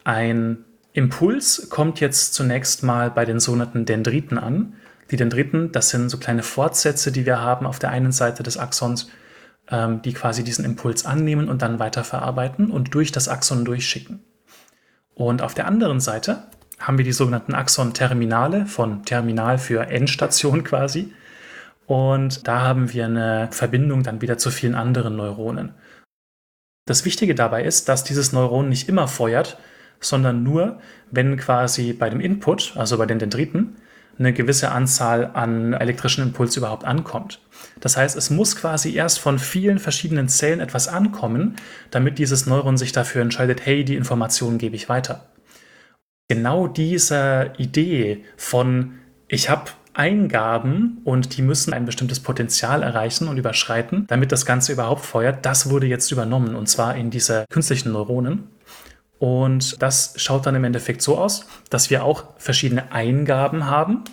Ein 0.02 0.64
Impuls 0.92 1.68
kommt 1.70 2.00
jetzt 2.00 2.34
zunächst 2.34 2.82
mal 2.82 3.12
bei 3.12 3.24
den 3.24 3.38
sogenannten 3.38 3.84
Dendriten 3.84 4.38
an. 4.38 4.74
Die 5.12 5.16
Dendriten, 5.16 5.70
das 5.70 5.90
sind 5.90 6.08
so 6.08 6.18
kleine 6.18 6.42
Fortsätze, 6.42 7.12
die 7.12 7.26
wir 7.26 7.40
haben 7.40 7.64
auf 7.64 7.78
der 7.78 7.90
einen 7.90 8.10
Seite 8.10 8.42
des 8.42 8.56
Axons, 8.56 9.08
ähm, 9.70 10.02
die 10.02 10.12
quasi 10.12 10.42
diesen 10.42 10.64
Impuls 10.64 11.06
annehmen 11.06 11.48
und 11.48 11.62
dann 11.62 11.78
weiterverarbeiten 11.78 12.72
und 12.72 12.92
durch 12.92 13.12
das 13.12 13.28
Axon 13.28 13.64
durchschicken. 13.64 14.24
Und 15.14 15.42
auf 15.42 15.54
der 15.54 15.68
anderen 15.68 16.00
Seite 16.00 16.48
haben 16.80 16.98
wir 16.98 17.04
die 17.04 17.12
sogenannten 17.12 17.54
Axon-Terminale, 17.54 18.66
von 18.66 19.04
Terminal 19.04 19.58
für 19.58 19.86
Endstation 19.86 20.64
quasi. 20.64 21.12
Und 21.88 22.46
da 22.46 22.60
haben 22.60 22.92
wir 22.92 23.06
eine 23.06 23.48
Verbindung 23.50 24.02
dann 24.02 24.20
wieder 24.20 24.36
zu 24.36 24.50
vielen 24.50 24.74
anderen 24.74 25.16
Neuronen. 25.16 25.72
Das 26.86 27.06
Wichtige 27.06 27.34
dabei 27.34 27.64
ist, 27.64 27.88
dass 27.88 28.04
dieses 28.04 28.30
Neuron 28.32 28.68
nicht 28.68 28.90
immer 28.90 29.08
feuert, 29.08 29.58
sondern 29.98 30.42
nur, 30.42 30.80
wenn 31.10 31.38
quasi 31.38 31.94
bei 31.94 32.10
dem 32.10 32.20
Input, 32.20 32.74
also 32.76 32.98
bei 32.98 33.06
den 33.06 33.18
Dendriten, 33.18 33.76
eine 34.18 34.34
gewisse 34.34 34.70
Anzahl 34.70 35.30
an 35.32 35.72
elektrischen 35.72 36.22
Impuls 36.22 36.58
überhaupt 36.58 36.84
ankommt. 36.84 37.40
Das 37.80 37.96
heißt, 37.96 38.18
es 38.18 38.28
muss 38.28 38.54
quasi 38.54 38.94
erst 38.94 39.18
von 39.18 39.38
vielen 39.38 39.78
verschiedenen 39.78 40.28
Zellen 40.28 40.60
etwas 40.60 40.88
ankommen, 40.88 41.56
damit 41.90 42.18
dieses 42.18 42.44
Neuron 42.44 42.76
sich 42.76 42.92
dafür 42.92 43.22
entscheidet, 43.22 43.64
hey, 43.64 43.82
die 43.84 43.96
Informationen 43.96 44.58
gebe 44.58 44.76
ich 44.76 44.90
weiter. 44.90 45.28
Genau 46.28 46.66
diese 46.68 47.54
Idee 47.56 48.24
von, 48.36 48.98
ich 49.26 49.48
habe 49.48 49.70
Eingaben 49.98 51.00
und 51.04 51.36
die 51.36 51.42
müssen 51.42 51.72
ein 51.72 51.84
bestimmtes 51.84 52.20
Potenzial 52.20 52.82
erreichen 52.82 53.26
und 53.26 53.36
überschreiten, 53.36 54.06
damit 54.06 54.30
das 54.30 54.46
Ganze 54.46 54.72
überhaupt 54.72 55.04
feuert. 55.04 55.44
Das 55.44 55.70
wurde 55.70 55.86
jetzt 55.86 56.12
übernommen 56.12 56.54
und 56.54 56.68
zwar 56.68 56.94
in 56.94 57.10
diese 57.10 57.44
künstlichen 57.50 57.92
Neuronen. 57.92 58.44
Und 59.18 59.82
das 59.82 60.14
schaut 60.16 60.46
dann 60.46 60.54
im 60.54 60.62
Endeffekt 60.62 61.02
so 61.02 61.18
aus, 61.18 61.46
dass 61.70 61.90
wir 61.90 62.04
auch 62.04 62.24
verschiedene 62.36 62.92
Eingaben 62.92 63.66
haben. 63.66 64.04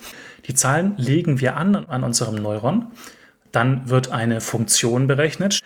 Die 0.47 0.55
Zahlen 0.55 0.95
legen 0.97 1.39
wir 1.39 1.55
an 1.55 1.75
an 1.75 2.03
unserem 2.03 2.35
Neuron. 2.35 2.87
Dann 3.51 3.87
wird 3.87 4.11
eine 4.11 4.41
Funktion 4.41 5.05
berechnet. 5.05 5.59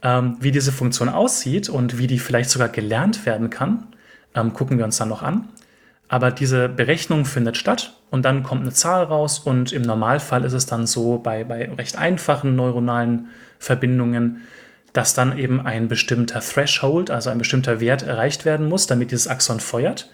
Ähm, 0.00 0.36
wie 0.40 0.52
diese 0.52 0.72
Funktion 0.72 1.08
aussieht 1.08 1.68
und 1.68 1.98
wie 1.98 2.06
die 2.06 2.20
vielleicht 2.20 2.50
sogar 2.50 2.68
gelernt 2.68 3.26
werden 3.26 3.50
kann, 3.50 3.88
ähm, 4.34 4.54
gucken 4.54 4.78
wir 4.78 4.84
uns 4.84 4.96
dann 4.96 5.08
noch 5.08 5.22
an. 5.22 5.48
Aber 6.08 6.30
diese 6.30 6.68
Berechnung 6.68 7.26
findet 7.26 7.56
statt 7.56 7.94
und 8.10 8.24
dann 8.24 8.42
kommt 8.42 8.62
eine 8.62 8.72
Zahl 8.72 9.04
raus 9.04 9.38
und 9.38 9.72
im 9.72 9.82
Normalfall 9.82 10.44
ist 10.44 10.54
es 10.54 10.66
dann 10.66 10.86
so 10.86 11.18
bei, 11.18 11.44
bei 11.44 11.70
recht 11.70 11.96
einfachen 11.96 12.56
neuronalen 12.56 13.28
Verbindungen, 13.58 14.42
dass 14.94 15.12
dann 15.12 15.38
eben 15.38 15.60
ein 15.60 15.88
bestimmter 15.88 16.40
Threshold, 16.40 17.10
also 17.10 17.28
ein 17.28 17.38
bestimmter 17.38 17.80
Wert 17.80 18.02
erreicht 18.02 18.46
werden 18.46 18.68
muss, 18.68 18.86
damit 18.86 19.10
dieses 19.10 19.28
Axon 19.28 19.60
feuert 19.60 20.10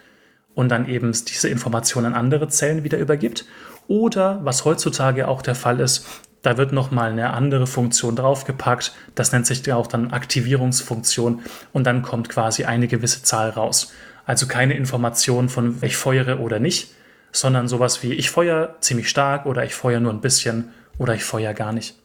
und 0.55 0.69
dann 0.69 0.89
eben 0.89 1.13
diese 1.13 1.49
Information 1.49 2.05
an 2.07 2.15
andere 2.15 2.49
Zellen 2.49 2.83
wieder 2.83 2.99
übergibt. 2.99 3.45
Oder 3.87 4.41
was 4.43 4.65
heutzutage 4.65 5.29
auch 5.29 5.43
der 5.43 5.55
Fall 5.55 5.79
ist, 5.79 6.07
da 6.43 6.59
wird 6.59 6.73
nochmal 6.73 7.13
eine 7.13 7.33
andere 7.33 7.67
Funktion 7.67 8.17
draufgepackt. 8.17 8.93
Das 9.15 9.33
nennt 9.33 9.47
sich 9.47 9.73
auch 9.73 9.87
dann 9.87 10.11
Aktivierungsfunktion 10.11 11.41
und 11.73 11.87
dann 11.87 12.03
kommt 12.03 12.29
quasi 12.29 12.65
eine 12.65 12.89
gewisse 12.89 13.23
Zahl 13.23 13.51
raus. 13.51 13.93
Also 14.27 14.47
keine 14.47 14.75
Information 14.75 15.49
von 15.49 15.79
ich 15.83 15.97
feuere 15.97 16.41
oder 16.41 16.59
nicht, 16.59 16.89
sondern 17.33 17.69
sowas 17.69 18.03
wie 18.03 18.13
ich 18.15 18.31
feuere 18.31 18.77
ziemlich 18.81 19.09
stark 19.09 19.47
oder 19.47 19.65
ich 19.65 19.75
feuere 19.75 20.01
nur 20.01 20.13
ein 20.13 20.21
bisschen 20.21 20.73
oder 20.99 21.15
ich 21.15 21.25
feuere 21.25 21.55
gar 21.55 21.73
nicht. 21.73 21.97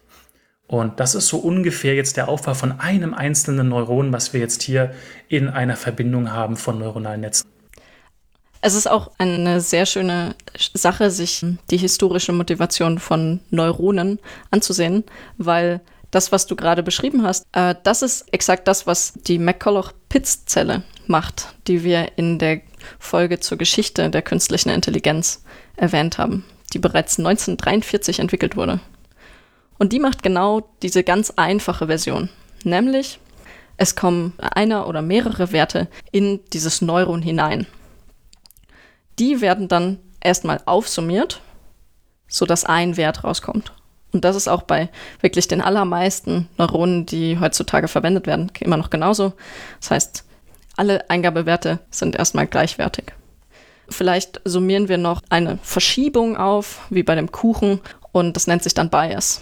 Und 0.67 0.99
das 0.99 1.15
ist 1.15 1.27
so 1.27 1.37
ungefähr 1.37 1.95
jetzt 1.95 2.15
der 2.17 2.29
Aufbau 2.29 2.53
von 2.53 2.79
einem 2.79 3.13
einzelnen 3.15 3.69
Neuron, 3.69 4.13
was 4.13 4.33
wir 4.33 4.39
jetzt 4.39 4.61
hier 4.61 4.93
in 5.27 5.47
einer 5.47 5.75
Verbindung 5.75 6.31
haben 6.31 6.57
von 6.57 6.77
neuronalen 6.77 7.21
Netzen. 7.21 7.49
Es 8.61 8.75
ist 8.75 8.87
auch 8.87 9.11
eine 9.17 9.61
sehr 9.61 9.85
schöne 9.85 10.35
Sache, 10.73 11.09
sich 11.09 11.43
die 11.71 11.77
historische 11.77 12.33
Motivation 12.33 12.99
von 12.99 13.39
Neuronen 13.49 14.19
anzusehen, 14.51 15.05
weil 15.37 15.81
das, 16.11 16.31
was 16.31 16.45
du 16.45 16.55
gerade 16.55 16.83
beschrieben 16.83 17.23
hast, 17.23 17.47
äh, 17.53 17.75
das 17.83 18.01
ist 18.01 18.31
exakt 18.33 18.67
das, 18.67 18.85
was 18.85 19.13
die 19.13 19.39
McCulloch-Pitts-Zelle 19.39 20.83
macht, 21.09 21.53
die 21.67 21.83
wir 21.83 22.17
in 22.17 22.39
der 22.39 22.61
Folge 22.99 23.39
zur 23.39 23.57
Geschichte 23.57 24.09
der 24.09 24.21
künstlichen 24.21 24.69
Intelligenz 24.69 25.43
erwähnt 25.75 26.17
haben, 26.17 26.45
die 26.73 26.79
bereits 26.79 27.17
1943 27.17 28.19
entwickelt 28.19 28.55
wurde. 28.55 28.79
Und 29.77 29.93
die 29.93 29.99
macht 29.99 30.23
genau 30.23 30.69
diese 30.81 31.03
ganz 31.03 31.31
einfache 31.35 31.87
Version, 31.87 32.29
nämlich 32.63 33.19
es 33.77 33.95
kommen 33.95 34.33
einer 34.39 34.87
oder 34.87 35.01
mehrere 35.01 35.51
Werte 35.53 35.87
in 36.11 36.41
dieses 36.51 36.81
Neuron 36.81 37.21
hinein. 37.21 37.65
Die 39.19 39.39
werden 39.41 39.69
dann 39.69 39.99
erstmal 40.21 40.61
aufsummiert 40.65 41.41
sodass 42.29 42.63
ein 42.63 42.95
Wert 42.95 43.23
rauskommt. 43.25 43.73
Und 44.13 44.23
das 44.23 44.35
ist 44.35 44.47
auch 44.47 44.61
bei 44.61 44.89
wirklich 45.19 45.47
den 45.47 45.61
allermeisten 45.61 46.47
Neuronen, 46.57 47.05
die 47.05 47.39
heutzutage 47.39 47.87
verwendet 47.87 48.27
werden, 48.27 48.51
immer 48.59 48.77
noch 48.77 48.89
genauso. 48.89 49.33
Das 49.81 49.91
heißt, 49.91 50.25
alle 50.79 51.09
Eingabewerte 51.09 51.79
sind 51.91 52.15
erstmal 52.15 52.47
gleichwertig. 52.47 53.11
Vielleicht 53.89 54.39
summieren 54.45 54.87
wir 54.87 54.97
noch 54.97 55.21
eine 55.29 55.59
Verschiebung 55.61 56.37
auf, 56.37 56.79
wie 56.89 57.03
bei 57.03 57.15
dem 57.15 57.33
Kuchen, 57.33 57.81
und 58.13 58.35
das 58.35 58.47
nennt 58.47 58.63
sich 58.63 58.73
dann 58.73 58.89
Bias. 58.89 59.41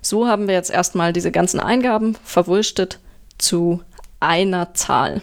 So 0.00 0.28
haben 0.28 0.46
wir 0.46 0.54
jetzt 0.54 0.70
erstmal 0.70 1.12
diese 1.12 1.32
ganzen 1.32 1.58
Eingaben 1.58 2.16
verwurstet 2.22 3.00
zu 3.36 3.82
einer 4.20 4.74
Zahl. 4.74 5.22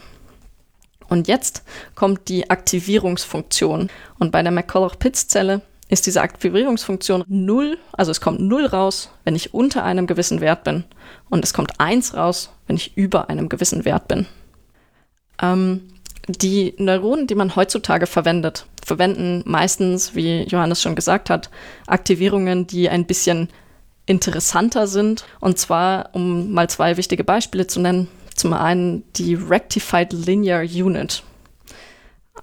Und 1.07 1.29
jetzt 1.29 1.63
kommt 1.95 2.27
die 2.27 2.49
Aktivierungsfunktion. 2.49 3.89
Und 4.19 4.31
bei 4.31 4.43
der 4.43 4.51
McCulloch-Pitts-Zelle 4.51 5.61
ist 5.87 6.07
diese 6.07 6.21
Aktivierungsfunktion 6.21 7.23
0, 7.27 7.77
also 7.93 8.11
es 8.11 8.19
kommt 8.19 8.41
0 8.41 8.65
raus, 8.65 9.11
wenn 9.23 9.35
ich 9.35 9.53
unter 9.53 9.85
einem 9.85 10.07
gewissen 10.07 10.41
Wert 10.41 10.65
bin. 10.65 10.83
Und 11.29 11.45
es 11.45 11.53
kommt 11.53 11.79
1 11.79 12.15
raus, 12.15 12.49
wenn 12.67 12.75
ich 12.75 12.97
über 12.97 13.29
einem 13.29 13.47
gewissen 13.47 13.85
Wert 13.85 14.09
bin. 14.09 14.25
Ähm, 15.41 15.81
die 16.27 16.73
Neuronen, 16.77 17.27
die 17.27 17.35
man 17.35 17.55
heutzutage 17.55 18.07
verwendet, 18.07 18.65
verwenden 18.85 19.43
meistens, 19.45 20.15
wie 20.15 20.43
Johannes 20.43 20.81
schon 20.81 20.95
gesagt 20.95 21.29
hat, 21.29 21.49
Aktivierungen, 21.87 22.67
die 22.67 22.89
ein 22.89 23.05
bisschen 23.05 23.49
interessanter 24.05 24.87
sind. 24.87 25.25
Und 25.39 25.57
zwar, 25.57 26.09
um 26.13 26.51
mal 26.51 26.69
zwei 26.69 26.97
wichtige 26.97 27.23
Beispiele 27.23 27.67
zu 27.67 27.79
nennen. 27.79 28.07
Zum 28.35 28.53
einen 28.53 29.03
die 29.13 29.35
Rectified 29.35 30.11
Linear 30.13 30.63
Unit 30.63 31.23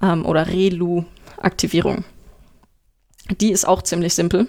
ähm, 0.03 0.24
oder 0.24 0.46
ReLU-Aktivierung. 0.46 2.05
Die 3.40 3.50
ist 3.50 3.66
auch 3.66 3.83
ziemlich 3.83 4.14
simpel. 4.14 4.46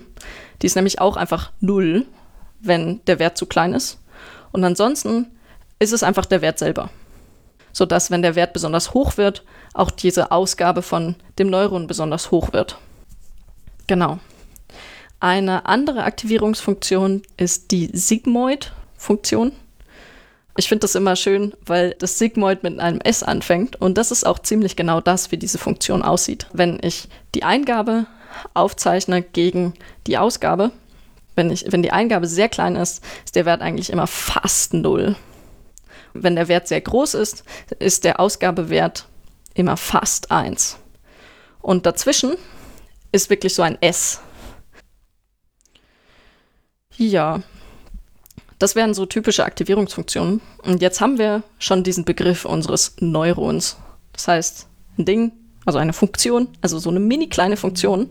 Die 0.62 0.68
ist 0.68 0.76
nämlich 0.76 1.00
auch 1.00 1.18
einfach 1.18 1.52
0, 1.60 2.06
wenn 2.60 3.04
der 3.06 3.20
Wert 3.20 3.38
zu 3.38 3.46
klein 3.46 3.74
ist. 3.74 4.00
Und 4.52 4.64
ansonsten 4.64 5.28
ist 5.80 5.94
es 5.94 6.04
einfach 6.04 6.26
der 6.26 6.42
Wert 6.42 6.60
selber. 6.60 6.90
Sodass, 7.74 8.12
wenn 8.12 8.22
der 8.22 8.36
Wert 8.36 8.54
besonders 8.54 8.94
hoch 8.94 9.18
wird, 9.18 9.44
auch 9.74 9.92
diese 9.92 10.32
Ausgabe 10.32 10.82
von 10.82 11.16
dem 11.40 11.50
Neuron 11.50 11.88
besonders 11.88 12.32
hoch 12.32 12.54
wird. 12.54 12.78
Genau. 13.88 14.20
Eine 15.20 15.68
andere 15.68 16.04
Aktivierungsfunktion 16.04 17.22
ist 17.38 17.72
die 17.72 17.90
Sigmoid-Funktion. 17.94 19.52
Ich 20.58 20.68
finde 20.68 20.82
das 20.82 20.96
immer 20.96 21.16
schön, 21.16 21.54
weil 21.66 21.96
das 22.00 22.18
Sigmoid 22.18 22.64
mit 22.64 22.80
einem 22.80 23.00
S 23.02 23.24
anfängt 23.24 23.80
und 23.80 23.98
das 23.98 24.12
ist 24.12 24.26
auch 24.26 24.40
ziemlich 24.40 24.76
genau 24.76 25.00
das, 25.00 25.32
wie 25.32 25.38
diese 25.38 25.58
Funktion 25.58 26.02
aussieht. 26.02 26.48
Wenn 26.52 26.80
ich 26.82 27.08
die 27.36 27.44
Eingabe 27.44 28.06
aufzeichne 28.54 29.22
gegen 29.22 29.74
die 30.08 30.18
Ausgabe, 30.18 30.72
wenn, 31.36 31.52
ich, 31.52 31.66
wenn 31.70 31.84
die 31.84 31.92
Eingabe 31.92 32.28
sehr 32.28 32.50
klein 32.50 32.76
ist, 32.76 33.04
ist 33.24 33.36
der 33.36 33.46
Wert 33.46 33.62
eigentlich 33.62 33.90
immer 33.90 34.08
fast 34.08 34.74
null. 34.74 35.16
Wenn 36.14 36.36
der 36.36 36.48
Wert 36.48 36.68
sehr 36.68 36.82
groß 36.82 37.14
ist, 37.16 37.44
ist 37.80 38.04
der 38.04 38.20
Ausgabewert 38.20 39.06
immer 39.54 39.78
fast 39.78 40.32
1. 40.32 40.78
Und 41.62 41.86
dazwischen 41.86 42.36
ist 43.12 43.30
wirklich 43.30 43.54
so 43.54 43.62
ein 43.62 43.78
S. 43.82 44.20
Ja, 46.98 47.42
das 48.60 48.76
wären 48.76 48.94
so 48.94 49.06
typische 49.06 49.46
Aktivierungsfunktionen. 49.46 50.42
Und 50.64 50.82
jetzt 50.82 51.02
haben 51.02 51.18
wir 51.18 51.44
schon 51.58 51.84
diesen 51.84 52.06
Begriff 52.06 52.46
unseres 52.46 52.96
Neurons. 53.00 53.78
Das 54.14 54.28
heißt, 54.28 54.68
ein 54.98 55.06
Ding, 55.06 55.32
also 55.66 55.80
eine 55.80 55.94
Funktion, 55.94 56.48
also 56.62 56.78
so 56.78 56.90
eine 56.90 57.00
mini 57.00 57.28
kleine 57.28 57.58
Funktion, 57.58 58.10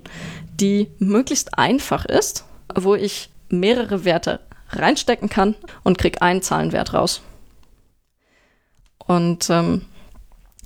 die 0.53 0.91
möglichst 0.99 1.57
einfach 1.57 2.05
ist, 2.05 2.45
wo 2.75 2.95
ich 2.95 3.31
mehrere 3.49 4.05
Werte 4.05 4.41
reinstecken 4.71 5.29
kann 5.29 5.55
und 5.83 5.99
kriege 5.99 6.23
einen 6.23 6.43
Zahlenwert 6.43 6.95
raus. 6.95 7.23
Und 9.11 9.51
ähm, 9.51 9.83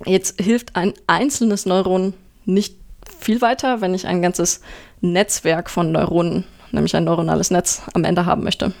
jetzt 0.05 0.39
hilft 0.39 0.75
ein 0.75 0.93
einzelnes 1.07 1.65
Neuron 1.65 2.13
nicht 2.45 2.77
viel 3.17 3.41
weiter, 3.41 3.81
wenn 3.81 3.95
ich 3.95 4.05
ein 4.05 4.21
ganzes 4.21 4.61
Netzwerk 5.01 5.67
von 5.67 5.91
Neuronen, 5.91 6.43
nämlich 6.71 6.95
ein 6.95 7.05
neuronales 7.05 7.49
Netz, 7.49 7.81
am 7.95 8.03
Ende 8.03 8.27
haben 8.27 8.43
möchte. 8.43 8.71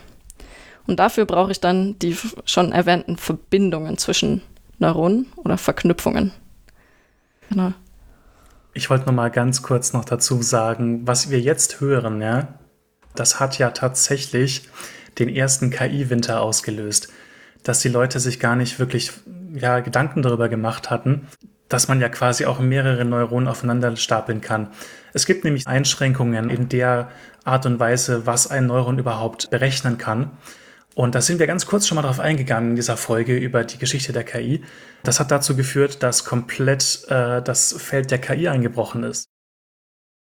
Und 0.85 0.99
dafür 0.99 1.25
brauche 1.25 1.51
ich 1.51 1.61
dann 1.61 1.97
die 1.97 2.15
schon 2.45 2.73
erwähnten 2.73 3.17
Verbindungen 3.17 3.97
zwischen 3.97 4.43
Neuronen 4.77 5.25
oder 5.35 5.57
Verknüpfungen. 5.57 6.31
Genau. 7.49 7.73
Ich 8.75 8.91
wollte 8.91 9.07
noch 9.07 9.13
mal 9.13 9.31
ganz 9.31 9.63
kurz 9.63 9.93
noch 9.93 10.05
dazu 10.05 10.43
sagen, 10.43 11.07
was 11.07 11.31
wir 11.31 11.39
jetzt 11.39 11.81
hören, 11.81 12.21
ja, 12.21 12.49
das 13.15 13.39
hat 13.39 13.57
ja 13.57 13.71
tatsächlich 13.71 14.69
den 15.17 15.27
ersten 15.27 15.71
KI-Winter 15.71 16.39
ausgelöst, 16.39 17.11
dass 17.63 17.79
die 17.79 17.89
Leute 17.89 18.19
sich 18.19 18.39
gar 18.39 18.55
nicht 18.55 18.77
wirklich 18.77 19.11
ja, 19.55 19.79
Gedanken 19.79 20.21
darüber 20.21 20.49
gemacht 20.49 20.89
hatten, 20.89 21.27
dass 21.69 21.87
man 21.87 21.99
ja 21.99 22.09
quasi 22.09 22.45
auch 22.45 22.59
mehrere 22.59 23.05
Neuronen 23.05 23.47
aufeinander 23.47 23.95
stapeln 23.95 24.41
kann. 24.41 24.69
Es 25.13 25.25
gibt 25.25 25.43
nämlich 25.43 25.67
Einschränkungen 25.67 26.49
in 26.49 26.69
der 26.69 27.09
Art 27.43 27.65
und 27.65 27.79
Weise, 27.79 28.25
was 28.25 28.47
ein 28.47 28.67
Neuron 28.67 28.99
überhaupt 28.99 29.49
berechnen 29.49 29.97
kann. 29.97 30.31
Und 30.93 31.13
da 31.13 31.21
sind 31.21 31.39
wir 31.39 31.47
ganz 31.47 31.65
kurz 31.65 31.87
schon 31.87 31.97
mal 31.97 32.03
drauf 32.03 32.19
eingegangen 32.19 32.71
in 32.71 32.75
dieser 32.75 32.95
Folge 32.95 33.35
über 33.35 33.63
die 33.65 33.77
Geschichte 33.77 34.13
der 34.13 34.23
KI. 34.23 34.63
Das 35.03 35.19
hat 35.19 35.29
dazu 35.29 35.55
geführt, 35.55 36.01
dass 36.03 36.23
komplett 36.23 37.05
äh, 37.09 37.41
das 37.41 37.73
Feld 37.73 38.11
der 38.11 38.19
KI 38.19 38.47
eingebrochen 38.47 39.03
ist. 39.03 39.27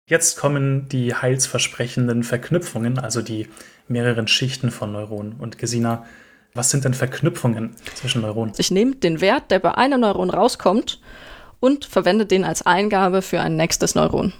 Jetzt 0.09 0.37
kommen 0.37 0.89
die 0.89 1.13
heilsversprechenden 1.13 2.23
Verknüpfungen, 2.23 2.99
also 2.99 3.21
die 3.21 3.47
mehreren 3.87 4.27
Schichten 4.27 4.71
von 4.71 4.91
Neuronen. 4.91 5.33
Und 5.33 5.57
Gesina, 5.57 6.05
was 6.53 6.69
sind 6.69 6.85
denn 6.85 6.93
Verknüpfungen 6.93 7.75
zwischen 7.95 8.21
Neuronen? 8.21 8.53
Ich 8.57 8.71
nehme 8.71 8.95
den 8.95 9.21
Wert, 9.21 9.51
der 9.51 9.59
bei 9.59 9.75
einem 9.75 10.01
Neuron 10.01 10.29
rauskommt, 10.29 10.99
und 11.59 11.85
verwende 11.85 12.25
den 12.25 12.43
als 12.43 12.65
Eingabe 12.65 13.21
für 13.21 13.39
ein 13.39 13.55
nächstes 13.55 13.95
Neuron. 13.95 14.33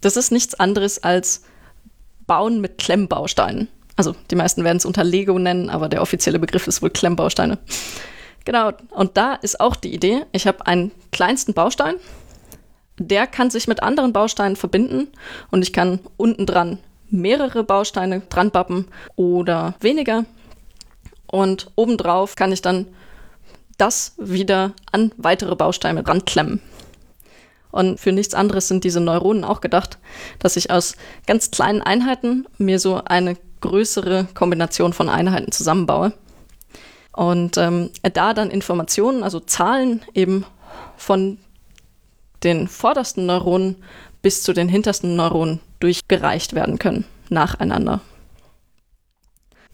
Das 0.00 0.16
ist 0.16 0.32
nichts 0.32 0.54
anderes 0.54 1.00
als 1.02 1.44
Bauen 2.26 2.60
mit 2.60 2.78
Klemmbausteinen. 2.78 3.68
Also 3.94 4.16
die 4.32 4.34
meisten 4.34 4.64
werden 4.64 4.78
es 4.78 4.84
unter 4.84 5.04
Lego 5.04 5.38
nennen, 5.38 5.70
aber 5.70 5.88
der 5.88 6.02
offizielle 6.02 6.40
Begriff 6.40 6.66
ist 6.66 6.82
wohl 6.82 6.90
Klemmbausteine. 6.90 7.58
Genau, 8.44 8.72
und 8.90 9.16
da 9.16 9.34
ist 9.34 9.60
auch 9.60 9.76
die 9.76 9.94
Idee, 9.94 10.22
ich 10.32 10.48
habe 10.48 10.66
einen 10.66 10.90
kleinsten 11.12 11.54
Baustein, 11.54 11.94
der 12.98 13.26
kann 13.26 13.50
sich 13.50 13.68
mit 13.68 13.82
anderen 13.82 14.12
Bausteinen 14.12 14.56
verbinden 14.56 15.08
und 15.52 15.62
ich 15.62 15.72
kann 15.72 16.00
unten 16.16 16.46
dran 16.46 16.78
mehrere 17.08 17.62
Bausteine 17.62 18.22
dran 18.28 18.50
bappen 18.50 18.86
oder 19.14 19.74
weniger. 19.80 20.24
Und 21.26 21.70
obendrauf 21.76 22.36
kann 22.36 22.52
ich 22.52 22.62
dann 22.62 22.86
das 23.78 24.14
wieder 24.16 24.72
an 24.92 25.12
weitere 25.16 25.54
Bausteine 25.54 26.06
ranklemmen. 26.06 26.60
Und 27.70 28.00
für 28.00 28.12
nichts 28.12 28.34
anderes 28.34 28.68
sind 28.68 28.84
diese 28.84 29.00
Neuronen 29.00 29.44
auch 29.44 29.60
gedacht, 29.60 29.98
dass 30.38 30.56
ich 30.56 30.70
aus 30.70 30.96
ganz 31.26 31.50
kleinen 31.50 31.82
Einheiten 31.82 32.46
mir 32.56 32.78
so 32.78 33.02
eine 33.04 33.36
größere 33.60 34.28
Kombination 34.34 34.92
von 34.92 35.08
Einheiten 35.08 35.52
zusammenbaue. 35.52 36.12
Und 37.12 37.58
ähm, 37.58 37.90
da 38.02 38.34
dann 38.34 38.50
Informationen, 38.50 39.22
also 39.22 39.40
Zahlen 39.40 40.02
eben 40.14 40.44
von 40.96 41.38
den 42.44 42.68
vordersten 42.68 43.26
Neuronen 43.26 43.76
bis 44.22 44.42
zu 44.42 44.52
den 44.52 44.68
hintersten 44.68 45.16
Neuronen 45.16 45.60
durchgereicht 45.80 46.54
werden 46.54 46.78
können, 46.78 47.04
nacheinander. 47.28 48.00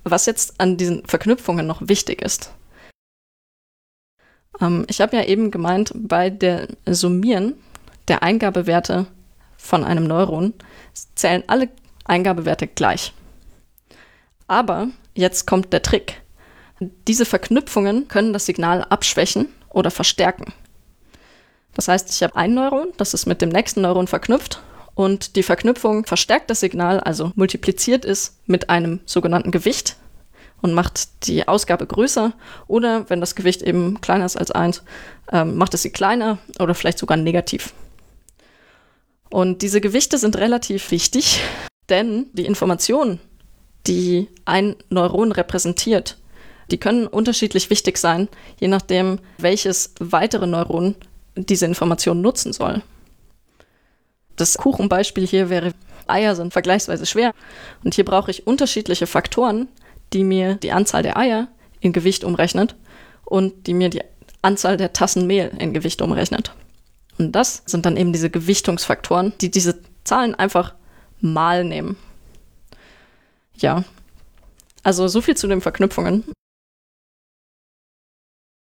Was 0.05 0.27
jetzt 0.27 0.61
an 0.61 0.77
diesen 0.77 1.05
Verknüpfungen 1.07 1.67
noch 1.67 1.87
wichtig 1.87 2.23
ist. 2.23 2.53
Ähm, 4.61 4.85
ich 4.89 5.01
habe 5.01 5.17
ja 5.17 5.25
eben 5.25 5.51
gemeint, 5.51 5.93
bei 5.95 6.31
der 6.31 6.69
Summieren 6.87 7.55
der 8.09 8.23
Eingabewerte 8.23 9.07
von 9.57 9.85
einem 9.85 10.05
Neuron 10.05 10.55
zählen 11.15 11.45
alle 11.47 11.69
Eingabewerte 12.05 12.67
gleich. 12.67 13.13
Aber 14.49 14.89
jetzt 15.15 15.47
kommt 15.47 15.73
der 15.73 15.83
Trick. 15.83 16.21
Diese 17.07 17.25
Verknüpfungen 17.25 18.09
können 18.09 18.33
das 18.33 18.47
Signal 18.47 18.83
abschwächen 18.83 19.49
oder 19.71 19.91
verstärken. 19.91 20.53
Das 21.75 21.89
heißt, 21.89 22.11
ich 22.11 22.23
habe 22.23 22.37
ein 22.37 22.55
Neuron, 22.55 22.89
das 22.97 23.15
ist 23.15 23.27
mit 23.27 23.41
dem 23.41 23.49
nächsten 23.49 23.83
Neuron 23.83 24.09
verknüpft 24.09 24.61
und 24.95 25.37
die 25.37 25.43
Verknüpfung 25.43 26.05
verstärkt 26.07 26.51
das 26.51 26.61
Signal, 26.61 27.01
also 27.01 27.33
multipliziert 27.35 28.05
es 28.05 28.39
mit 28.47 28.71
einem 28.71 29.01
sogenannten 29.07 29.51
Gewicht 29.51 29.97
und 30.61 30.75
macht 30.75 31.27
die 31.27 31.49
Ausgabe 31.49 31.87
größer 31.87 32.33
oder 32.67 33.09
wenn 33.11 33.21
das 33.21 33.35
Gewicht 33.35 33.63
eben 33.63 34.01
kleiner 34.01 34.27
ist 34.27 34.37
als 34.37 34.51
1, 34.51 34.83
ähm, 35.33 35.57
macht 35.57 35.75
es 35.75 35.83
sie 35.83 35.91
kleiner 35.91 36.39
oder 36.59 36.75
vielleicht 36.75 36.99
sogar 36.99 37.17
negativ. 37.17 37.73
Und 39.31 39.63
diese 39.63 39.81
Gewichte 39.81 40.19
sind 40.19 40.37
relativ 40.37 40.91
wichtig, 40.91 41.41
denn 41.89 42.27
die 42.33 42.45
Informationen, 42.45 43.19
die 43.87 44.29
ein 44.45 44.77
Neuron 44.91 45.33
repräsentiert. 45.33 46.19
Die 46.71 46.79
können 46.79 47.07
unterschiedlich 47.07 47.71
wichtig 47.71 47.99
sein, 47.99 48.29
je 48.61 48.69
nachdem, 48.69 49.19
welches 49.39 49.95
weitere 49.99 50.47
Neuron 50.47 50.95
diese 51.35 51.67
Information 51.67 52.21
nutzen 52.21 52.53
soll. 52.53 52.83
Das 54.37 54.57
Kuchenbeispiel 54.57 55.27
hier 55.27 55.51
wäre, 55.51 55.73
Eier 56.07 56.35
sind 56.35 56.53
vergleichsweise 56.53 57.07
schwer 57.07 57.33
und 57.85 57.95
hier 57.95 58.05
brauche 58.05 58.31
ich 58.31 58.47
unterschiedliche 58.47 59.07
Faktoren, 59.07 59.69
die 60.13 60.25
mir 60.25 60.57
die 60.57 60.73
Anzahl 60.73 61.03
der 61.03 61.17
Eier 61.17 61.49
in 61.81 61.93
Gewicht 61.93 62.25
umrechnet 62.25 62.75
und 63.25 63.67
die 63.67 63.75
mir 63.75 63.89
die 63.89 64.03
Anzahl 64.43 64.77
der 64.77 64.93
Tassen 64.93 65.27
Mehl 65.27 65.53
in 65.59 65.73
Gewicht 65.73 66.03
umrechnet. 66.03 66.55
Und 67.19 67.33
das 67.33 67.63
sind 67.67 67.87
dann 67.87 67.97
eben 67.97 68.13
diese 68.13 68.31
Gewichtungsfaktoren, 68.31 69.33
die 69.41 69.51
diese 69.51 69.81
Zahlen 70.05 70.35
einfach 70.35 70.75
mal 71.21 71.65
nehmen. 71.65 71.97
Ja. 73.55 73.85
Also 74.83 75.07
so 75.09 75.21
viel 75.21 75.37
zu 75.37 75.47
den 75.47 75.61
Verknüpfungen. 75.61 76.25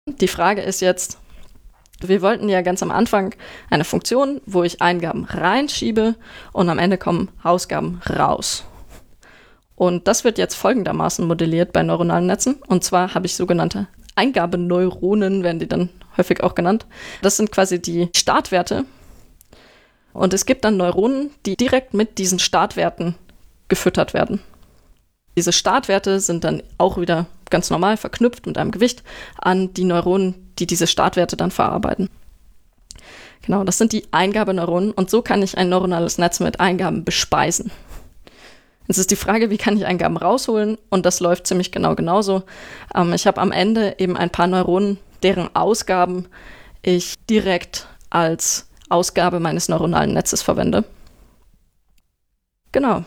Die 0.07 0.27
Frage 0.27 0.61
ist 0.61 0.81
jetzt, 0.81 1.17
wir 2.07 2.21
wollten 2.21 2.49
ja 2.49 2.61
ganz 2.61 2.83
am 2.83 2.91
Anfang 2.91 3.35
eine 3.69 3.83
Funktion, 3.83 4.41
wo 4.45 4.63
ich 4.63 4.81
Eingaben 4.81 5.25
reinschiebe 5.25 6.15
und 6.53 6.69
am 6.69 6.79
Ende 6.79 6.97
kommen 6.97 7.29
Ausgaben 7.43 8.01
raus. 8.09 8.65
Und 9.75 10.07
das 10.07 10.23
wird 10.23 10.37
jetzt 10.37 10.55
folgendermaßen 10.55 11.25
modelliert 11.25 11.73
bei 11.73 11.81
neuronalen 11.81 12.27
Netzen. 12.27 12.55
Und 12.67 12.83
zwar 12.83 13.15
habe 13.15 13.25
ich 13.25 13.35
sogenannte 13.35 13.87
Eingabeneuronen, 14.15 15.43
werden 15.43 15.59
die 15.59 15.67
dann 15.67 15.89
häufig 16.17 16.43
auch 16.43 16.53
genannt. 16.53 16.85
Das 17.21 17.37
sind 17.37 17.51
quasi 17.51 17.81
die 17.81 18.09
Startwerte. 18.15 18.85
Und 20.13 20.33
es 20.33 20.45
gibt 20.45 20.65
dann 20.65 20.77
Neuronen, 20.77 21.31
die 21.45 21.55
direkt 21.55 21.93
mit 21.93 22.17
diesen 22.17 22.37
Startwerten 22.37 23.15
gefüttert 23.69 24.13
werden. 24.13 24.41
Diese 25.37 25.53
Startwerte 25.53 26.19
sind 26.19 26.43
dann 26.43 26.61
auch 26.77 26.97
wieder 26.97 27.25
ganz 27.51 27.69
normal 27.69 27.97
verknüpft 27.97 28.47
mit 28.47 28.57
einem 28.57 28.71
Gewicht 28.71 29.03
an 29.37 29.73
die 29.73 29.83
Neuronen, 29.83 30.51
die 30.57 30.65
diese 30.65 30.87
Startwerte 30.87 31.37
dann 31.37 31.51
verarbeiten. 31.51 32.09
Genau, 33.43 33.63
das 33.63 33.77
sind 33.77 33.91
die 33.91 34.05
Eingabeneuronen 34.11 34.91
und 34.91 35.09
so 35.09 35.21
kann 35.21 35.41
ich 35.41 35.57
ein 35.57 35.69
neuronales 35.69 36.17
Netz 36.17 36.39
mit 36.39 36.59
Eingaben 36.59 37.03
bespeisen. 37.03 37.71
Jetzt 38.87 38.97
ist 38.97 39.11
die 39.11 39.15
Frage, 39.15 39.49
wie 39.49 39.57
kann 39.57 39.77
ich 39.77 39.85
Eingaben 39.85 40.17
rausholen? 40.17 40.77
Und 40.89 41.05
das 41.05 41.19
läuft 41.19 41.47
ziemlich 41.47 41.71
genau 41.71 41.95
genauso. 41.95 42.43
Ähm, 42.93 43.13
ich 43.13 43.25
habe 43.25 43.39
am 43.39 43.51
Ende 43.51 43.95
eben 43.99 44.17
ein 44.17 44.29
paar 44.29 44.47
Neuronen, 44.47 44.97
deren 45.23 45.55
Ausgaben 45.55 46.27
ich 46.81 47.15
direkt 47.25 47.87
als 48.09 48.67
Ausgabe 48.89 49.39
meines 49.39 49.69
neuronalen 49.69 50.13
Netzes 50.13 50.41
verwende. 50.41 50.83
Genau. 52.71 53.05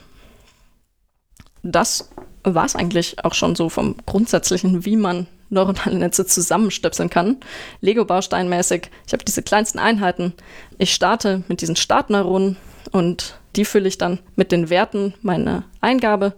Das 1.62 2.10
war 2.44 2.64
es 2.64 2.76
eigentlich 2.76 3.24
auch 3.24 3.34
schon 3.34 3.56
so 3.56 3.68
vom 3.68 3.96
Grundsätzlichen, 4.06 4.84
wie 4.84 4.96
man 4.96 5.26
neuronale 5.50 5.96
Netze 5.96 6.26
zusammenstöpseln 6.26 7.10
kann. 7.10 7.38
Lego-Bausteinmäßig. 7.80 8.90
Ich 9.06 9.12
habe 9.12 9.24
diese 9.24 9.42
kleinsten 9.42 9.78
Einheiten. 9.78 10.34
Ich 10.78 10.94
starte 10.94 11.44
mit 11.48 11.60
diesen 11.60 11.76
Startneuronen 11.76 12.56
und 12.92 13.38
die 13.56 13.64
fülle 13.64 13.88
ich 13.88 13.98
dann 13.98 14.18
mit 14.36 14.52
den 14.52 14.68
Werten 14.68 15.14
meiner 15.22 15.64
Eingabe. 15.80 16.34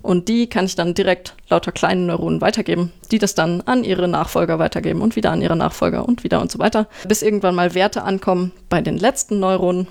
Und 0.00 0.28
die 0.28 0.48
kann 0.48 0.64
ich 0.64 0.74
dann 0.74 0.94
direkt 0.94 1.36
lauter 1.48 1.70
kleinen 1.70 2.06
Neuronen 2.06 2.40
weitergeben, 2.40 2.92
die 3.12 3.18
das 3.18 3.36
dann 3.36 3.60
an 3.62 3.84
ihre 3.84 4.08
Nachfolger 4.08 4.58
weitergeben 4.58 5.00
und 5.00 5.14
wieder 5.14 5.30
an 5.30 5.40
ihre 5.40 5.54
Nachfolger 5.54 6.08
und 6.08 6.24
wieder 6.24 6.40
und 6.40 6.50
so 6.50 6.58
weiter, 6.58 6.88
bis 7.06 7.22
irgendwann 7.22 7.54
mal 7.54 7.74
Werte 7.74 8.02
ankommen 8.02 8.50
bei 8.68 8.80
den 8.80 8.98
letzten 8.98 9.38
Neuronen, 9.38 9.86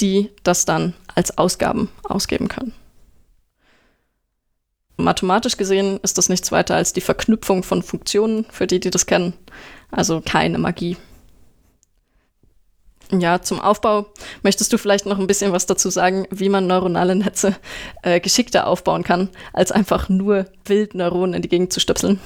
die 0.00 0.30
das 0.44 0.64
dann 0.64 0.94
als 1.14 1.36
Ausgaben 1.36 1.90
ausgeben 2.04 2.48
können. 2.48 2.72
Mathematisch 4.96 5.56
gesehen 5.56 5.98
ist 6.02 6.18
das 6.18 6.28
nichts 6.28 6.52
weiter 6.52 6.74
als 6.74 6.92
die 6.92 7.00
Verknüpfung 7.00 7.62
von 7.62 7.82
Funktionen, 7.82 8.46
für 8.50 8.66
die, 8.66 8.80
die 8.80 8.90
das 8.90 9.06
kennen. 9.06 9.34
Also 9.90 10.22
keine 10.24 10.58
Magie. 10.58 10.96
Ja, 13.10 13.42
zum 13.42 13.60
Aufbau 13.60 14.06
möchtest 14.42 14.72
du 14.72 14.78
vielleicht 14.78 15.04
noch 15.04 15.18
ein 15.18 15.26
bisschen 15.26 15.52
was 15.52 15.66
dazu 15.66 15.90
sagen, 15.90 16.26
wie 16.30 16.48
man 16.48 16.66
neuronale 16.66 17.14
Netze 17.14 17.56
äh, 18.02 18.20
geschickter 18.20 18.66
aufbauen 18.66 19.02
kann, 19.02 19.28
als 19.52 19.70
einfach 19.70 20.08
nur 20.08 20.46
wild 20.64 20.94
Neuronen 20.94 21.34
in 21.34 21.42
die 21.42 21.48
Gegend 21.48 21.72
zu 21.72 21.80
stöpseln? 21.80 22.20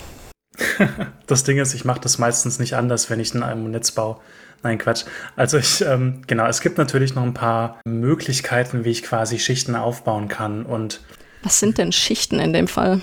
das 1.26 1.42
Ding 1.42 1.58
ist, 1.58 1.74
ich 1.74 1.84
mache 1.84 2.00
das 2.00 2.18
meistens 2.18 2.60
nicht 2.60 2.74
anders, 2.74 3.10
wenn 3.10 3.18
ich 3.18 3.34
in 3.34 3.42
einem 3.42 3.70
Netz 3.70 3.90
baue. 3.90 4.18
Nein, 4.62 4.78
Quatsch. 4.78 5.04
Also 5.34 5.58
ich, 5.58 5.80
ähm, 5.82 6.22
genau, 6.26 6.46
es 6.46 6.60
gibt 6.60 6.78
natürlich 6.78 7.14
noch 7.14 7.22
ein 7.22 7.34
paar 7.34 7.80
Möglichkeiten, 7.84 8.84
wie 8.84 8.90
ich 8.90 9.02
quasi 9.02 9.38
Schichten 9.38 9.74
aufbauen 9.74 10.28
kann. 10.28 10.64
Und 10.64 11.00
was 11.42 11.60
sind 11.60 11.78
denn 11.78 11.92
Schichten 11.92 12.38
in 12.38 12.52
dem 12.52 12.68
Fall? 12.68 13.00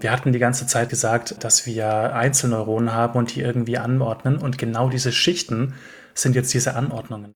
Wir 0.00 0.12
hatten 0.12 0.32
die 0.32 0.38
ganze 0.38 0.66
Zeit 0.66 0.90
gesagt, 0.90 1.42
dass 1.42 1.66
wir 1.66 2.14
Einzelneuronen 2.14 2.92
haben 2.92 3.18
und 3.18 3.34
die 3.34 3.40
irgendwie 3.40 3.78
anordnen. 3.78 4.36
Und 4.36 4.58
genau 4.58 4.90
diese 4.90 5.10
Schichten 5.10 5.74
sind 6.14 6.36
jetzt 6.36 6.52
diese 6.52 6.74
Anordnungen. 6.74 7.32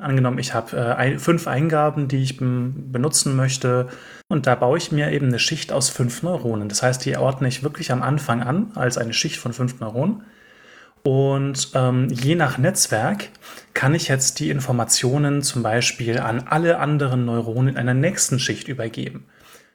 Angenommen, 0.00 0.38
ich 0.38 0.52
habe 0.52 0.76
äh, 0.76 1.18
fünf 1.18 1.46
Eingaben, 1.46 2.08
die 2.08 2.22
ich 2.22 2.38
benutzen 2.38 3.36
möchte, 3.36 3.88
und 4.28 4.46
da 4.46 4.54
baue 4.54 4.78
ich 4.78 4.90
mir 4.90 5.12
eben 5.12 5.26
eine 5.26 5.38
Schicht 5.38 5.70
aus 5.70 5.90
fünf 5.90 6.22
Neuronen. 6.22 6.68
Das 6.68 6.82
heißt, 6.82 7.04
die 7.04 7.16
ordne 7.16 7.48
ich 7.48 7.62
wirklich 7.62 7.92
am 7.92 8.02
Anfang 8.02 8.42
an 8.42 8.72
als 8.74 8.98
eine 8.98 9.12
Schicht 9.12 9.38
von 9.38 9.52
fünf 9.52 9.78
Neuronen. 9.78 10.24
Und 11.04 11.70
ähm, 11.74 12.08
je 12.10 12.34
nach 12.34 12.58
Netzwerk 12.58 13.28
kann 13.74 13.94
ich 13.94 14.08
jetzt 14.08 14.40
die 14.40 14.50
Informationen 14.50 15.42
zum 15.42 15.62
Beispiel 15.62 16.18
an 16.18 16.44
alle 16.48 16.78
anderen 16.78 17.24
Neuronen 17.24 17.68
in 17.68 17.76
einer 17.76 17.94
nächsten 17.94 18.38
Schicht 18.38 18.68
übergeben. 18.68 19.26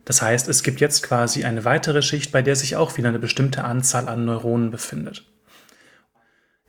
Das 0.08 0.22
heißt, 0.22 0.48
es 0.48 0.64
gibt 0.64 0.80
jetzt 0.80 1.04
quasi 1.04 1.44
eine 1.44 1.66
weitere 1.66 2.02
Schicht, 2.02 2.32
bei 2.32 2.42
der 2.42 2.56
sich 2.56 2.78
auch 2.78 2.96
wieder 2.96 3.10
eine 3.10 3.20
bestimmte 3.20 3.66
Anzahl 3.66 4.08
an 4.08 4.24
Neuronen 4.24 4.72
befindet. 4.72 5.26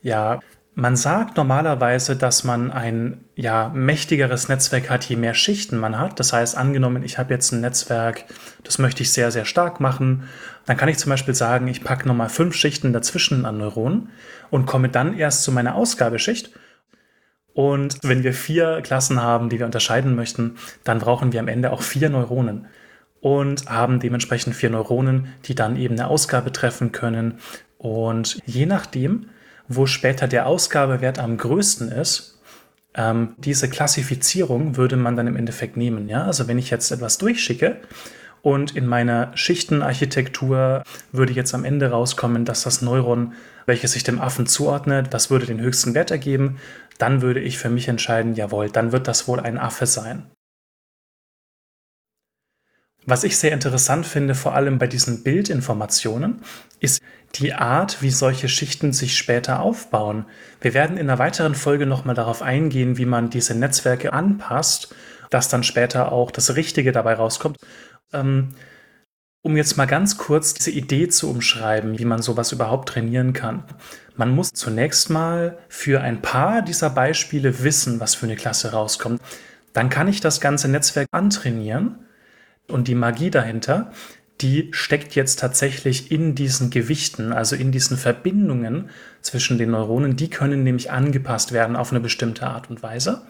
Ja, 0.03 0.41
man 0.75 0.97
sagt 0.97 1.37
normalerweise, 1.37 2.17
dass 2.17 2.43
man 2.43 2.73
ein 2.73 3.25
ja, 3.37 3.71
mächtigeres 3.73 4.49
Netzwerk 4.49 4.91
hat, 4.91 5.05
je 5.05 5.15
mehr 5.15 5.35
Schichten 5.35 5.79
man 5.79 6.01
hat. 6.01 6.19
Das 6.19 6.33
heißt, 6.33 6.57
angenommen, 6.57 7.05
ich 7.05 7.17
habe 7.17 7.33
jetzt 7.33 7.53
ein 7.53 7.61
Netzwerk, 7.61 8.25
das 8.65 8.81
möchte 8.81 9.05
ich 9.05 9.13
sehr, 9.13 9.31
sehr 9.31 9.45
stark 9.45 9.79
machen, 9.79 10.25
dann 10.67 10.77
kann 10.77 10.89
ich 10.89 10.99
zum 10.99 11.11
Beispiel 11.11 11.35
sagen, 11.35 11.69
ich 11.69 11.85
packe 11.85 12.09
nochmal 12.09 12.31
fünf 12.31 12.57
Schichten 12.57 12.93
dazwischen 12.93 13.45
an 13.45 13.59
Neuronen 13.59 14.09
und 14.51 14.67
komme 14.67 14.89
dann 14.89 15.17
erst 15.17 15.45
zu 15.45 15.53
meiner 15.53 15.77
Ausgabeschicht. 15.77 16.51
Und 17.55 17.99
wenn 18.03 18.25
wir 18.25 18.35
vier 18.35 18.81
Klassen 18.83 19.23
haben, 19.23 19.49
die 19.49 19.61
wir 19.61 19.67
unterscheiden 19.67 20.17
möchten, 20.17 20.57
dann 20.83 20.99
brauchen 20.99 21.33
wir 21.33 21.39
am 21.39 21.49
Ende 21.49 21.71
auch 21.71 21.83
vier 21.83 22.11
Neuronen 22.11 22.67
und 23.21 23.69
haben 23.69 24.01
dementsprechend 24.01 24.55
vier 24.55 24.71
Neuronen, 24.71 25.29
die 25.45 25.55
dann 25.55 25.77
eben 25.77 25.95
eine 25.95 26.09
Ausgabe 26.09 26.53
treffen 26.53 26.93
können. 26.93 27.39
Und 27.79 28.39
je 28.47 28.67
nachdem, 28.67 29.31
wo 29.69 29.87
später 29.87 30.29
der 30.29 30.47
Ausgabewert 30.47 31.19
am 31.19 31.37
größten 31.37 31.91
ist, 31.91 32.41
ähm, 32.95 33.35
diese 33.37 33.69
Klassifizierung 33.69 34.77
würde 34.77 34.97
man 34.97 35.17
dann 35.17 35.27
im 35.27 35.37
Endeffekt 35.37 35.77
nehmen. 35.77 36.09
Ja? 36.09 36.25
Also 36.25 36.49
wenn 36.49 36.59
ich 36.59 36.71
jetzt 36.71 36.91
etwas 36.91 37.19
durchschicke 37.19 37.77
und 38.43 38.77
in 38.77 38.87
meiner 38.87 39.37
Schichtenarchitektur 39.37 40.83
würde 41.13 41.33
jetzt 41.33 41.55
am 41.55 41.65
Ende 41.65 41.91
rauskommen, 41.91 42.45
dass 42.45 42.63
das 42.63 42.83
Neuron, 42.83 43.35
welches 43.67 43.93
sich 43.93 44.05
dem 44.05 44.21
Affen 44.21 44.47
zuordnet, 44.47 45.13
das 45.13 45.31
würde 45.31 45.47
den 45.47 45.61
höchsten 45.61 45.95
Wert 45.95 46.11
ergeben, 46.11 46.59
dann 46.99 47.21
würde 47.21 47.41
ich 47.41 47.59
für 47.59 47.69
mich 47.69 47.89
entscheiden, 47.89 48.35
jawohl, 48.35 48.71
dann 48.71 48.93
wird 48.93 49.07
das 49.07 49.29
wohl 49.29 49.41
ein 49.41 49.59
Affe 49.59 49.87
sein. 49.87 50.27
Was 53.11 53.25
ich 53.25 53.39
sehr 53.39 53.53
interessant 53.53 54.05
finde, 54.05 54.35
vor 54.35 54.55
allem 54.55 54.79
bei 54.79 54.87
diesen 54.87 55.23
Bildinformationen, 55.23 56.43
ist 56.79 57.01
die 57.37 57.55
Art, 57.55 58.03
wie 58.03 58.11
solche 58.11 58.51
Schichten 58.51 58.93
sich 58.93 59.17
später 59.17 59.61
aufbauen. 59.61 60.27
Wir 60.61 60.75
werden 60.75 60.99
in 60.99 61.09
einer 61.09 61.19
weiteren 61.19 61.55
Folge 61.55 61.87
nochmal 61.87 62.15
darauf 62.15 62.43
eingehen, 62.43 62.99
wie 62.99 63.07
man 63.07 63.31
diese 63.31 63.55
Netzwerke 63.55 64.13
anpasst, 64.13 64.95
dass 65.31 65.49
dann 65.49 65.63
später 65.63 66.13
auch 66.13 66.31
das 66.31 66.55
Richtige 66.55 66.93
dabei 66.93 67.15
rauskommt. 67.15 67.57
Ähm, 68.13 68.51
um 69.41 69.57
jetzt 69.57 69.79
mal 69.79 69.87
ganz 69.87 70.19
kurz 70.19 70.53
diese 70.53 70.71
Idee 70.71 71.09
zu 71.09 71.31
umschreiben, 71.31 71.99
wie 71.99 72.05
man 72.05 72.21
sowas 72.21 72.53
überhaupt 72.53 72.91
trainieren 72.91 73.33
kann. 73.33 73.65
Man 74.17 74.35
muss 74.35 74.51
zunächst 74.51 75.09
mal 75.09 75.57
für 75.71 76.03
ein 76.03 76.21
paar 76.21 76.61
dieser 76.61 76.91
Beispiele 76.91 77.63
wissen, 77.63 78.01
was 78.01 78.15
für 78.15 78.27
eine 78.27 78.37
Klasse 78.37 78.73
rauskommt. 78.73 79.23
Dann 79.73 79.89
kann 79.89 80.09
ich 80.09 80.21
das 80.21 80.43
ganze 80.43 80.69
Netzwerk 80.69 81.09
antrainieren 81.13 82.05
und 82.69 82.89
die 82.89 82.95
Magie 82.95 83.31
dahinter, 83.31 83.91
die 84.41 84.69
steckt 84.71 85.15
jetzt 85.15 85.41
tatsächlich 85.41 86.13
in 86.13 86.35
diesen 86.35 86.71
Gewichten, 86.71 87.33
also 87.33 87.57
in 87.57 87.73
diesen 87.73 87.97
Verbindungen 87.97 88.91
zwischen 89.21 89.59
den 89.59 89.73
Neuronen. 89.73 90.17
Die 90.17 90.31
können 90.31 90.63
nämlich 90.63 90.93
angepasst 90.93 91.53
werden 91.53 91.75
auf 91.75 91.91
eine 91.91 92.01
bestimmte 92.01 92.47
Art 92.47 92.71
und 92.71 92.83
Weise. 92.83 93.23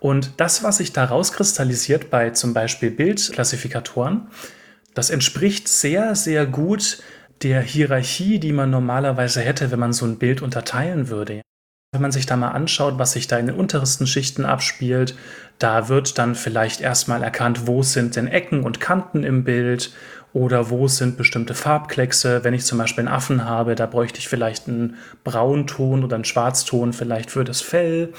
Und 0.00 0.32
das, 0.36 0.62
was 0.62 0.78
sich 0.78 0.92
da 0.92 1.04
rauskristallisiert 1.04 2.10
bei 2.10 2.30
zum 2.30 2.52
Beispiel 2.52 2.90
Bildklassifikatoren, 2.90 4.28
das 4.92 5.08
entspricht 5.08 5.66
sehr, 5.66 6.14
sehr 6.14 6.44
gut 6.44 6.98
der 7.42 7.62
Hierarchie, 7.62 8.38
die 8.38 8.52
man 8.52 8.70
normalerweise 8.70 9.40
hätte, 9.40 9.70
wenn 9.70 9.80
man 9.80 9.92
so 9.92 10.04
ein 10.04 10.18
Bild 10.18 10.42
unterteilen 10.42 11.08
würde. 11.08 11.40
Wenn 11.94 12.02
man 12.02 12.12
sich 12.12 12.26
da 12.26 12.36
mal 12.36 12.50
anschaut, 12.50 12.98
was 12.98 13.12
sich 13.12 13.28
da 13.28 13.38
in 13.38 13.46
den 13.46 13.54
untersten 13.54 14.06
Schichten 14.06 14.44
abspielt, 14.44 15.14
da 15.60 15.88
wird 15.88 16.18
dann 16.18 16.34
vielleicht 16.34 16.80
erstmal 16.80 17.22
erkannt, 17.22 17.68
wo 17.68 17.84
sind 17.84 18.16
denn 18.16 18.26
Ecken 18.26 18.64
und 18.64 18.80
Kanten 18.80 19.22
im 19.22 19.44
Bild 19.44 19.92
oder 20.32 20.70
wo 20.70 20.88
sind 20.88 21.16
bestimmte 21.16 21.54
Farbkleckse. 21.54 22.42
Wenn 22.42 22.52
ich 22.52 22.64
zum 22.64 22.78
Beispiel 22.78 23.06
einen 23.06 23.14
Affen 23.14 23.44
habe, 23.44 23.76
da 23.76 23.86
bräuchte 23.86 24.18
ich 24.18 24.28
vielleicht 24.28 24.66
einen 24.66 24.96
Braunton 25.22 26.02
oder 26.02 26.16
einen 26.16 26.24
Schwarzton 26.24 26.92
vielleicht 26.92 27.30
für 27.30 27.44
das 27.44 27.60
Fell. 27.60 28.12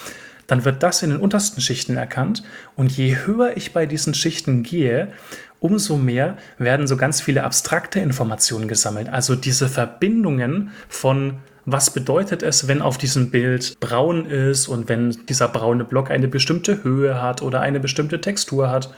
dann 0.48 0.64
wird 0.64 0.84
das 0.84 1.02
in 1.02 1.10
den 1.10 1.20
untersten 1.20 1.60
Schichten 1.60 1.98
erkannt. 1.98 2.44
Und 2.76 2.92
je 2.92 3.18
höher 3.26 3.58
ich 3.58 3.74
bei 3.74 3.88
diesen 3.88 4.14
Schichten 4.14 4.64
gehe, 4.64 5.12
umso 5.60 5.98
mehr 5.98 6.38
werden 6.60 6.88
so 6.88 6.98
ganz 6.98 7.20
viele 7.20 7.44
abstrakte 7.44 8.00
Informationen 8.00 8.68
gesammelt. 8.68 9.10
Also 9.10 9.36
diese 9.36 9.68
Verbindungen 9.68 10.72
von 10.88 11.40
was 11.66 11.90
bedeutet 11.90 12.44
es, 12.44 12.68
wenn 12.68 12.82
auf 12.82 12.98
diesem 12.98 13.32
Bild 13.32 13.80
braun 13.80 14.26
ist 14.26 14.68
und 14.68 14.88
wenn 14.88 15.26
dieser 15.28 15.48
braune 15.48 15.84
Block 15.84 16.12
eine 16.12 16.28
bestimmte 16.28 16.84
Höhe 16.84 17.22
hat 17.22 17.42
oder 17.42 17.62
eine 17.62 17.80
bestimmte 17.80 18.22
Textur 18.22 18.70
hat. 18.70 18.94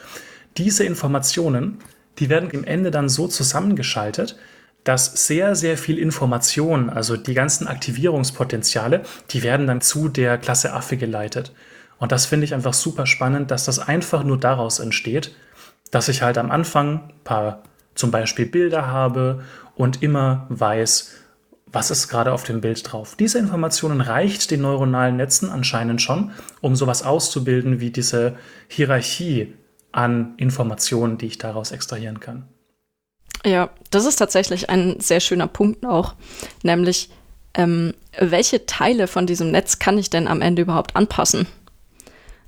Diese 0.58 0.84
Informationen, 0.84 1.80
die 2.20 2.30
werden 2.30 2.50
im 2.50 2.64
Ende 2.64 2.92
dann 2.92 3.10
so 3.10 3.28
zusammengeschaltet, 3.28 4.38
dass 4.84 5.28
sehr, 5.28 5.56
sehr 5.56 5.78
viel 5.78 5.98
Information, 5.98 6.90
also 6.90 7.18
die 7.18 7.34
ganzen 7.34 7.68
Aktivierungspotenziale, 7.68 9.02
die 9.32 9.44
werden 9.44 9.68
dann 9.68 9.82
zu 9.82 10.08
der 10.08 10.38
Klasse 10.38 10.74
Affe 10.74 10.98
geleitet. 10.98 11.54
Und 12.00 12.12
das 12.12 12.26
finde 12.26 12.46
ich 12.46 12.54
einfach 12.54 12.74
super 12.74 13.06
spannend, 13.06 13.52
dass 13.52 13.66
das 13.66 13.80
einfach 13.80 14.24
nur 14.24 14.40
daraus 14.40 14.80
entsteht, 14.80 15.36
dass 15.92 16.10
ich 16.10 16.22
halt 16.22 16.38
am 16.38 16.52
Anfang 16.52 17.10
ein 17.10 17.24
paar 17.24 17.64
zum 17.96 18.12
Beispiel 18.12 18.46
Bilder 18.46 18.88
habe 18.88 19.44
und 19.76 20.04
immer 20.04 20.46
weiß, 20.50 21.14
was 21.72 21.92
ist 21.92 22.08
gerade 22.08 22.32
auf 22.34 22.44
dem 22.44 22.62
Bild 22.62 22.92
drauf. 22.92 23.16
Diese 23.18 23.40
Informationen 23.40 24.02
reicht 24.02 24.52
den 24.52 24.62
neuronalen 24.62 25.18
Netzen 25.18 25.50
anscheinend 25.50 26.02
schon, 26.02 26.32
um 26.62 26.76
sowas 26.76 27.04
auszubilden 27.04 27.80
wie 27.80 27.92
diese 27.92 28.38
Hierarchie 28.68 29.54
an 29.92 30.34
Informationen, 30.38 31.18
die 31.18 31.28
ich 31.28 31.38
daraus 31.38 31.72
extrahieren 31.72 32.20
kann. 32.20 32.48
Ja, 33.46 33.70
das 33.92 34.06
ist 34.06 34.18
tatsächlich 34.18 34.70
ein 34.70 35.00
sehr 35.00 35.20
schöner 35.20 35.48
Punkt 35.48 35.86
auch, 35.86 36.16
nämlich 36.64 37.10
ähm, 37.54 37.94
welche 38.18 38.66
Teile 38.66 39.08
von 39.08 39.28
diesem 39.28 39.52
Netz 39.52 39.80
kann 39.80 39.98
ich 39.98 40.10
denn 40.10 40.28
am 40.28 40.42
Ende 40.42 40.62
überhaupt 40.62 40.96
anpassen? 40.96 41.48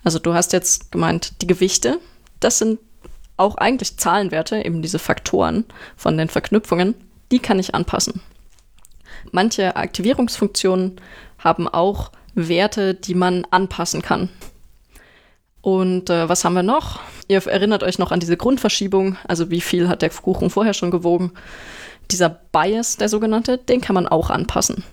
Also 0.03 0.19
du 0.19 0.33
hast 0.33 0.53
jetzt 0.53 0.91
gemeint, 0.91 1.41
die 1.41 1.47
Gewichte, 1.47 1.99
das 2.39 2.59
sind 2.59 2.79
auch 3.37 3.55
eigentlich 3.55 3.97
Zahlenwerte, 3.97 4.63
eben 4.63 4.81
diese 4.81 4.99
Faktoren 4.99 5.65
von 5.95 6.17
den 6.17 6.29
Verknüpfungen, 6.29 6.95
die 7.31 7.39
kann 7.39 7.59
ich 7.59 7.75
anpassen. 7.75 8.21
Manche 9.31 9.75
Aktivierungsfunktionen 9.75 10.99
haben 11.37 11.67
auch 11.67 12.11
Werte, 12.35 12.93
die 12.93 13.15
man 13.15 13.45
anpassen 13.51 14.01
kann. 14.01 14.29
Und 15.61 16.09
äh, 16.09 16.29
was 16.29 16.45
haben 16.45 16.53
wir 16.53 16.63
noch? 16.63 16.99
Ihr 17.27 17.45
erinnert 17.45 17.83
euch 17.83 17.99
noch 17.99 18.11
an 18.11 18.19
diese 18.19 18.37
Grundverschiebung, 18.37 19.17
also 19.27 19.51
wie 19.51 19.61
viel 19.61 19.89
hat 19.89 20.01
der 20.01 20.09
Kuchen 20.09 20.49
vorher 20.49 20.73
schon 20.73 20.91
gewogen. 20.91 21.31
Dieser 22.11 22.29
Bias, 22.29 22.97
der 22.97 23.09
sogenannte, 23.09 23.57
den 23.57 23.81
kann 23.81 23.93
man 23.93 24.07
auch 24.07 24.29
anpassen. 24.29 24.83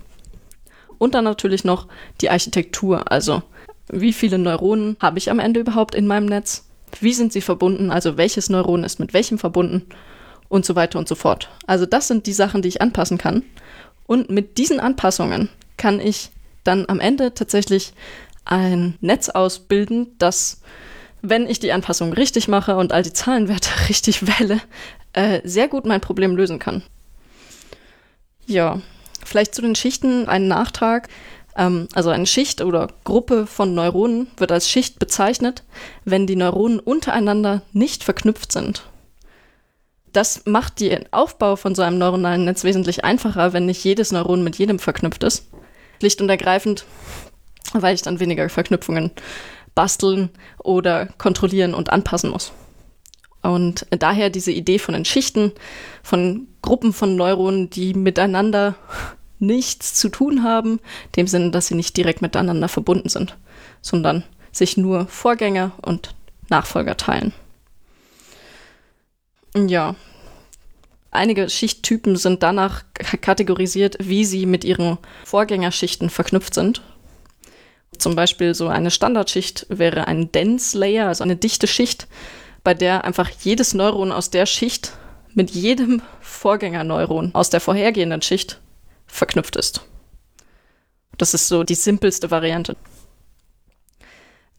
Und 0.99 1.15
dann 1.15 1.25
natürlich 1.25 1.65
noch 1.65 1.87
die 2.21 2.31
Architektur, 2.31 3.11
also 3.11 3.43
wie 3.89 4.13
viele 4.13 4.39
Neuronen 4.39 4.97
habe 5.01 5.19
ich 5.19 5.31
am 5.31 5.39
Ende 5.39 5.61
überhaupt 5.61 5.95
in 5.95 6.07
meinem 6.07 6.27
Netz? 6.27 6.69
Wie 7.01 7.13
sind 7.13 7.33
sie 7.33 7.41
verbunden? 7.41 7.91
Also 7.91 8.17
welches 8.17 8.49
Neuron 8.49 8.85
ist 8.85 8.99
mit 8.99 9.13
welchem 9.15 9.39
verbunden? 9.39 9.87
Und 10.49 10.65
so 10.65 10.77
weiter 10.77 10.99
und 10.99 11.09
so 11.09 11.15
fort. 11.15 11.51
Also 11.67 11.87
das 11.87 12.09
sind 12.09 12.27
die 12.27 12.33
Sachen, 12.33 12.63
die 12.63 12.69
ich 12.69 12.81
anpassen 12.81 13.19
kann. 13.19 13.43
Und 14.07 14.31
mit 14.31 14.59
diesen 14.59 14.81
Anpassungen 14.81 15.49
kann 15.77 16.01
ich 16.01 16.31
dann 16.65 16.87
am 16.89 17.01
Ende 17.01 17.35
tatsächlich 17.35 17.93
ein 18.45 18.97
Netz 19.01 19.29
ausbilden, 19.29 20.15
das, 20.19 20.61
wenn 21.23 21.47
ich 21.49 21.59
die 21.59 21.73
Anpassung 21.73 22.13
richtig 22.13 22.49
mache 22.49 22.77
und 22.77 22.93
all 22.93 23.03
die 23.03 23.13
Zahlenwerte 23.13 23.71
richtig 23.89 24.27
wähle, 24.27 24.61
äh, 25.13 25.41
sehr 25.45 25.69
gut 25.69 25.87
mein 25.87 26.01
Problem 26.01 26.37
lösen 26.37 26.59
kann. 26.59 26.83
Ja, 28.47 28.81
vielleicht 29.25 29.55
zu 29.55 29.63
den 29.63 29.75
Schichten 29.75 30.29
ein 30.29 30.47
Nachtrag. 30.47 31.09
Ähm, 31.57 31.89
also 31.95 32.11
eine 32.11 32.27
Schicht 32.27 32.61
oder 32.61 32.89
Gruppe 33.03 33.47
von 33.47 33.75
Neuronen 33.75 34.29
wird 34.37 34.53
als 34.53 34.71
Schicht 34.71 34.99
bezeichnet, 34.99 35.65
wenn 36.05 36.27
die 36.27 36.37
Neuronen 36.37 36.79
untereinander 36.79 37.63
nicht 37.73 38.05
verknüpft 38.05 38.53
sind. 38.53 38.85
Das 40.17 40.47
macht 40.47 40.81
den 40.81 41.05
Aufbau 41.13 41.57
von 41.57 41.75
so 41.75 41.83
einem 41.83 41.99
neuronalen 41.99 42.47
Netz 42.47 42.65
wesentlich 42.65 43.05
einfacher, 43.05 43.53
wenn 43.53 43.67
nicht 43.67 43.85
jedes 43.85 44.13
Neuron 44.13 44.43
mit 44.43 44.57
jedem 44.57 44.79
verknüpft 44.79 45.23
ist. 45.25 45.51
Schlicht 45.99 46.23
und 46.23 46.31
ergreifend, 46.31 46.87
weil 47.75 47.95
ich 47.95 48.01
dann 48.01 48.19
weniger 48.19 48.49
Verknüpfungen 48.49 49.11
basteln 49.75 50.31
oder 50.57 51.05
kontrollieren 51.19 51.75
und 51.75 51.91
anpassen 51.91 52.31
muss. 52.31 52.53
Und 53.43 53.87
daher 53.91 54.31
diese 54.31 54.53
Idee 54.53 54.79
von 54.79 54.95
den 54.95 55.05
Schichten, 55.05 55.53
von 56.03 56.49
Gruppen 56.63 56.95
von 56.95 57.15
Neuronen, 57.15 57.69
die 57.69 57.93
miteinander 57.93 58.75
nichts 59.39 59.93
zu 59.93 60.09
tun 60.09 60.43
haben, 60.43 60.81
dem 61.17 61.27
Sinne, 61.27 61.51
dass 61.51 61.67
sie 61.67 61.75
nicht 61.75 61.95
direkt 61.95 62.23
miteinander 62.23 62.69
verbunden 62.69 63.11
sind, 63.11 63.37
sondern 63.83 64.25
sich 64.51 64.79
nur 64.79 65.09
Vorgänger 65.09 65.73
und 65.83 66.15
Nachfolger 66.49 66.97
teilen. 66.97 67.35
Ja. 69.57 69.95
Einige 71.11 71.49
Schichttypen 71.49 72.17
sind 72.17 72.43
danach 72.43 72.85
kategorisiert, 72.95 73.97
wie 74.01 74.25
sie 74.27 74.45
mit 74.45 74.65
ihren 74.65 74.99
Vorgängerschichten 75.25 76.11
verknüpft 76.11 76.53
sind. 76.53 76.83
Zum 77.97 78.15
Beispiel 78.15 78.55
so 78.55 78.69
eine 78.69 78.91
Standardschicht 78.91 79.67
wäre 79.71 80.07
ein 80.09 80.31
Dense 80.31 80.77
Layer, 80.77 81.09
also 81.09 81.25
eine 81.25 81.37
dichte 81.37 81.67
Schicht, 81.67 82.07
bei 82.63 82.75
der 82.75 83.05
einfach 83.05 83.31
jedes 83.31 83.73
Neuron 83.73 84.13
aus 84.13 84.29
der 84.29 84.45
Schicht 84.45 84.93
mit 85.33 85.51
jedem 85.53 86.03
Vorgängerneuron 86.21 87.35
aus 87.35 87.49
der 87.49 87.61
vorhergehenden 87.61 88.21
Schicht 88.21 88.61
verknüpft 89.07 89.57
ist. 89.57 89.83
Das 91.17 91.33
ist 91.33 91.49
so 91.49 91.63
die 91.63 91.75
simpelste 91.75 92.31
Variante. 92.31 92.77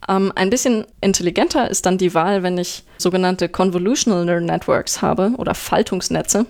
Ähm, 0.07 0.31
ein 0.35 0.49
bisschen 0.49 0.85
intelligenter 1.01 1.69
ist 1.69 1.85
dann 1.85 1.97
die 1.97 2.13
Wahl, 2.13 2.43
wenn 2.43 2.57
ich 2.57 2.83
sogenannte 2.97 3.49
Convolutional 3.49 4.25
Neural 4.25 4.41
Networks 4.41 5.01
habe 5.01 5.33
oder 5.37 5.55
Faltungsnetze, 5.55 6.45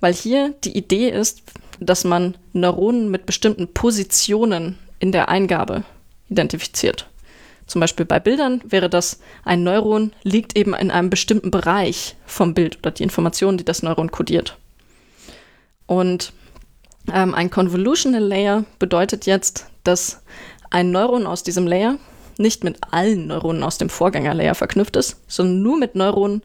weil 0.00 0.12
hier 0.12 0.54
die 0.64 0.76
Idee 0.76 1.08
ist, 1.08 1.42
dass 1.80 2.04
man 2.04 2.36
Neuronen 2.52 3.10
mit 3.10 3.26
bestimmten 3.26 3.72
Positionen 3.72 4.78
in 4.98 5.12
der 5.12 5.28
Eingabe 5.28 5.84
identifiziert. 6.28 7.08
Zum 7.66 7.80
Beispiel 7.80 8.04
bei 8.04 8.20
Bildern 8.20 8.60
wäre 8.64 8.90
das, 8.90 9.20
ein 9.44 9.62
Neuron 9.62 10.12
liegt 10.22 10.56
eben 10.56 10.74
in 10.74 10.90
einem 10.90 11.10
bestimmten 11.10 11.50
Bereich 11.50 12.16
vom 12.26 12.54
Bild 12.54 12.78
oder 12.78 12.90
die 12.90 13.02
Information, 13.02 13.56
die 13.56 13.64
das 13.64 13.82
Neuron 13.82 14.10
kodiert. 14.10 14.58
Und 15.86 16.32
ähm, 17.12 17.34
ein 17.34 17.50
Convolutional 17.50 18.22
Layer 18.22 18.64
bedeutet 18.78 19.26
jetzt, 19.26 19.66
dass 19.84 20.22
ein 20.70 20.90
Neuron 20.90 21.26
aus 21.26 21.42
diesem 21.42 21.66
Layer 21.66 21.98
nicht 22.42 22.64
mit 22.64 22.78
allen 22.90 23.28
Neuronen 23.28 23.62
aus 23.62 23.78
dem 23.78 23.88
Vorgängerlayer 23.88 24.54
verknüpft 24.54 24.96
ist, 24.96 25.20
sondern 25.28 25.62
nur 25.62 25.78
mit 25.78 25.94
Neuronen, 25.94 26.42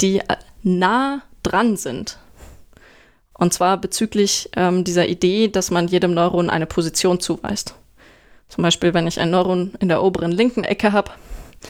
die 0.00 0.18
äh, 0.18 0.36
nah 0.62 1.22
dran 1.42 1.76
sind. 1.76 2.18
Und 3.34 3.52
zwar 3.52 3.76
bezüglich 3.78 4.50
ähm, 4.56 4.84
dieser 4.84 5.08
Idee, 5.08 5.48
dass 5.48 5.70
man 5.70 5.88
jedem 5.88 6.14
Neuron 6.14 6.50
eine 6.50 6.66
Position 6.66 7.20
zuweist. 7.20 7.74
Zum 8.48 8.62
Beispiel, 8.62 8.94
wenn 8.94 9.06
ich 9.06 9.20
ein 9.20 9.30
Neuron 9.30 9.74
in 9.80 9.88
der 9.88 10.02
oberen 10.02 10.32
linken 10.32 10.64
Ecke 10.64 10.92
habe, 10.92 11.12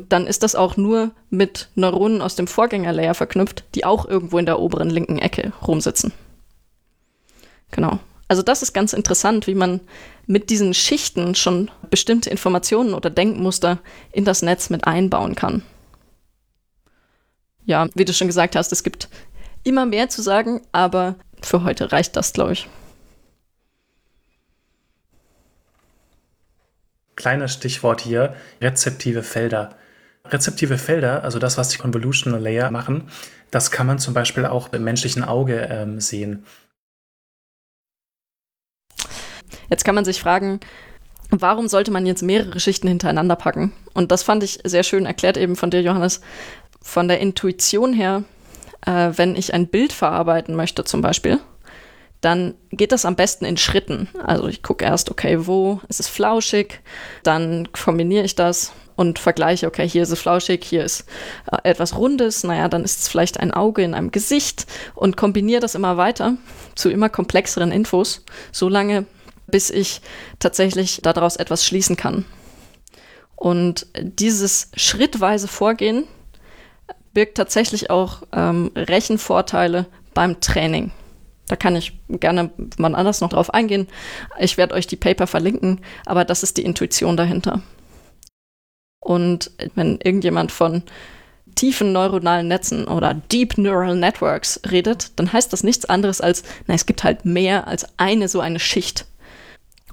dann 0.09 0.27
ist 0.27 0.43
das 0.43 0.55
auch 0.55 0.77
nur 0.77 1.11
mit 1.31 1.69
Neuronen 1.75 2.23
aus 2.23 2.37
dem 2.37 2.47
Vorgängerlayer 2.47 3.15
verknüpft, 3.15 3.65
die 3.75 3.85
auch 3.85 4.07
irgendwo 4.07 4.39
in 4.39 4.47
der 4.47 4.61
oberen 4.61 4.91
linken 4.91 5.19
Ecke 5.19 5.53
rumsitzen. 5.67 6.13
Genau. 7.71 7.99
Also 8.29 8.43
das 8.43 8.63
ist 8.63 8.73
ganz 8.73 8.93
interessant, 8.93 9.47
wie 9.47 9.55
man 9.55 9.81
mit 10.29 10.51
diesen 10.51 10.75
Schichten 10.75 11.35
schon 11.35 11.71
bestimmte 11.91 12.31
Informationen 12.31 12.95
oder 12.95 13.11
Denkmuster 13.11 13.79
in 14.13 14.25
das 14.25 14.43
Netz 14.43 14.71
mit 14.71 14.87
einbauen 14.87 15.35
kann. 15.35 15.63
Ja, 17.65 17.89
wie 17.95 18.05
du 18.05 18.13
schon 18.13 18.29
gesagt 18.29 18.55
hast, 18.55 18.71
es 18.71 18.83
gibt 18.83 19.09
immer 19.65 19.87
mehr 19.87 20.09
zu 20.11 20.23
sagen, 20.23 20.61
aber 20.71 21.17
für 21.43 21.65
heute 21.65 21.93
reicht 21.93 22.15
das, 22.15 22.33
glaube 22.35 22.53
ich. 22.53 22.69
Kleines 27.17 27.55
Stichwort 27.55 28.03
hier, 28.03 28.37
rezeptive 28.61 29.23
Felder. 29.23 29.77
Rezeptive 30.27 30.77
Felder, 30.77 31.25
also 31.25 31.39
das, 31.39 31.57
was 31.57 31.71
die 31.71 31.79
Convolutional 31.79 32.41
Layer 32.41 32.71
machen, 32.71 33.09
das 33.51 33.71
kann 33.71 33.87
man 33.87 33.99
zum 33.99 34.13
Beispiel 34.13 34.45
auch 34.45 34.73
im 34.75 34.85
menschlichen 34.85 35.25
Auge 35.25 35.69
ähm, 35.71 36.01
sehen. 36.01 36.45
Jetzt 39.71 39.85
kann 39.85 39.95
man 39.95 40.05
sich 40.05 40.21
fragen, 40.21 40.61
warum 41.31 41.69
sollte 41.69 41.91
man 41.91 42.07
jetzt 42.07 42.23
mehrere 42.23 42.61
Schichten 42.61 42.89
hintereinander 42.89 43.37
packen? 43.37 43.73
Und 43.95 44.13
das 44.13 44.23
fand 44.23 44.43
ich 44.43 44.61
sehr 44.65 44.83
schön 44.83 45.07
erklärt 45.07 45.37
eben 45.37 45.57
von 45.57 45.71
dir, 45.71 45.83
Johannes. 45.83 46.21
Von 46.81 47.09
der 47.09 47.21
Intuition 47.21 47.93
her, 47.93 48.25
äh, 48.87 49.11
wenn 49.17 49.37
ich 49.37 49.53
ein 49.53 49.69
Bild 49.69 49.93
verarbeiten 49.93 50.55
möchte 50.55 50.85
zum 50.85 51.03
Beispiel, 51.03 51.39
dann 52.21 52.55
geht 52.71 52.93
das 52.93 53.05
am 53.05 53.17
besten 53.17 53.45
in 53.45 53.57
Schritten. 53.57 54.09
Also 54.25 54.49
ich 54.49 54.63
gucke 54.63 54.85
erst, 54.85 55.11
okay, 55.11 55.47
wo 55.47 55.81
ist 55.89 56.01
es 56.01 56.09
flauschig, 56.09 56.81
dann 57.23 57.69
kombiniere 57.73 58.25
ich 58.25 58.35
das 58.35 58.73
und 58.97 59.21
vergleiche, 59.21 59.69
okay, 59.69 59.89
hier 59.89 60.03
ist 60.03 60.11
es 60.11 60.19
flauschig, 60.19 60.65
hier 60.65 60.83
ist 60.83 61.09
äh, 61.53 61.59
etwas 61.63 61.97
Rundes, 61.97 62.43
naja, 62.43 62.69
dann 62.69 62.83
ist 62.83 63.01
es 63.01 63.09
vielleicht 63.09 63.39
ein 63.39 63.53
Auge 63.53 63.83
in 63.83 63.95
einem 63.95 64.11
Gesicht 64.11 64.67
und 64.95 65.17
kombiniere 65.17 65.61
das 65.61 65.77
immer 65.77 65.97
weiter 65.97 66.35
zu 66.75 66.91
immer 66.91 67.09
komplexeren 67.09 67.71
Infos, 67.71 68.25
solange 68.51 69.07
bis 69.51 69.71
ich 69.71 70.01
tatsächlich 70.39 71.01
daraus 71.03 71.37
etwas 71.37 71.65
schließen 71.65 71.97
kann. 71.97 72.25
Und 73.37 73.87
dieses 73.95 74.71
schrittweise 74.75 75.49
Vorgehen 75.49 76.05
birgt 77.15 77.37
tatsächlich 77.37 77.91
auch 77.91 78.23
ähm, 78.33 78.71
Rechenvorteile 78.75 79.87
beim 80.15 80.41
Training. 80.41 80.93
Da 81.47 81.57
kann 81.57 81.77
ich 81.77 81.99
gerne 82.09 82.51
mal 82.77 82.95
anders 82.95 83.21
noch 83.21 83.31
drauf 83.31 83.55
eingehen. 83.55 83.89
Ich 84.39 84.57
werde 84.59 84.75
euch 84.75 84.87
die 84.87 84.97
Paper 84.97 85.27
verlinken, 85.27 85.81
aber 86.05 86.25
das 86.25 86.43
ist 86.43 86.59
die 86.59 86.65
Intuition 86.65 87.17
dahinter. 87.17 87.63
Und 89.01 89.51
wenn 89.75 89.99
irgendjemand 90.03 90.53
von 90.53 90.83
tiefen 91.55 91.93
neuronalen 91.93 92.49
Netzen 92.49 92.87
oder 92.87 93.15
Deep 93.15 93.57
Neural 93.57 93.97
Networks 93.97 94.61
redet, 94.71 95.13
dann 95.17 95.33
heißt 95.33 95.53
das 95.53 95.65
nichts 95.65 95.87
anderes 95.87 96.21
als, 96.21 96.43
na, 96.67 96.75
es 96.75 96.87
gibt 96.87 97.05
halt 97.05 97.25
mehr 97.25 97.67
als 97.67 97.87
eine 97.97 98.29
so 98.29 98.41
eine 98.41 98.61
Schicht. 98.61 99.07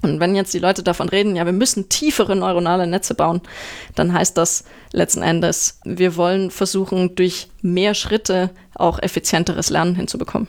Und 0.02 0.20
wenn 0.20 0.36
jetzt 0.36 0.52
die 0.52 0.58
Leute 0.58 0.82
davon 0.82 1.08
reden, 1.08 1.36
ja, 1.36 1.46
wir 1.46 1.52
müssen 1.52 1.88
tiefere 1.88 2.36
neuronale 2.36 2.86
Netze 2.86 3.14
bauen, 3.14 3.40
dann 3.94 4.12
heißt 4.12 4.36
das 4.36 4.64
letzten 4.92 5.22
Endes, 5.22 5.80
wir 5.84 6.16
wollen 6.16 6.50
versuchen, 6.50 7.14
durch 7.14 7.48
mehr 7.62 7.94
Schritte 7.94 8.50
auch 8.74 8.98
effizienteres 8.98 9.70
Lernen 9.70 9.94
hinzubekommen. 9.94 10.48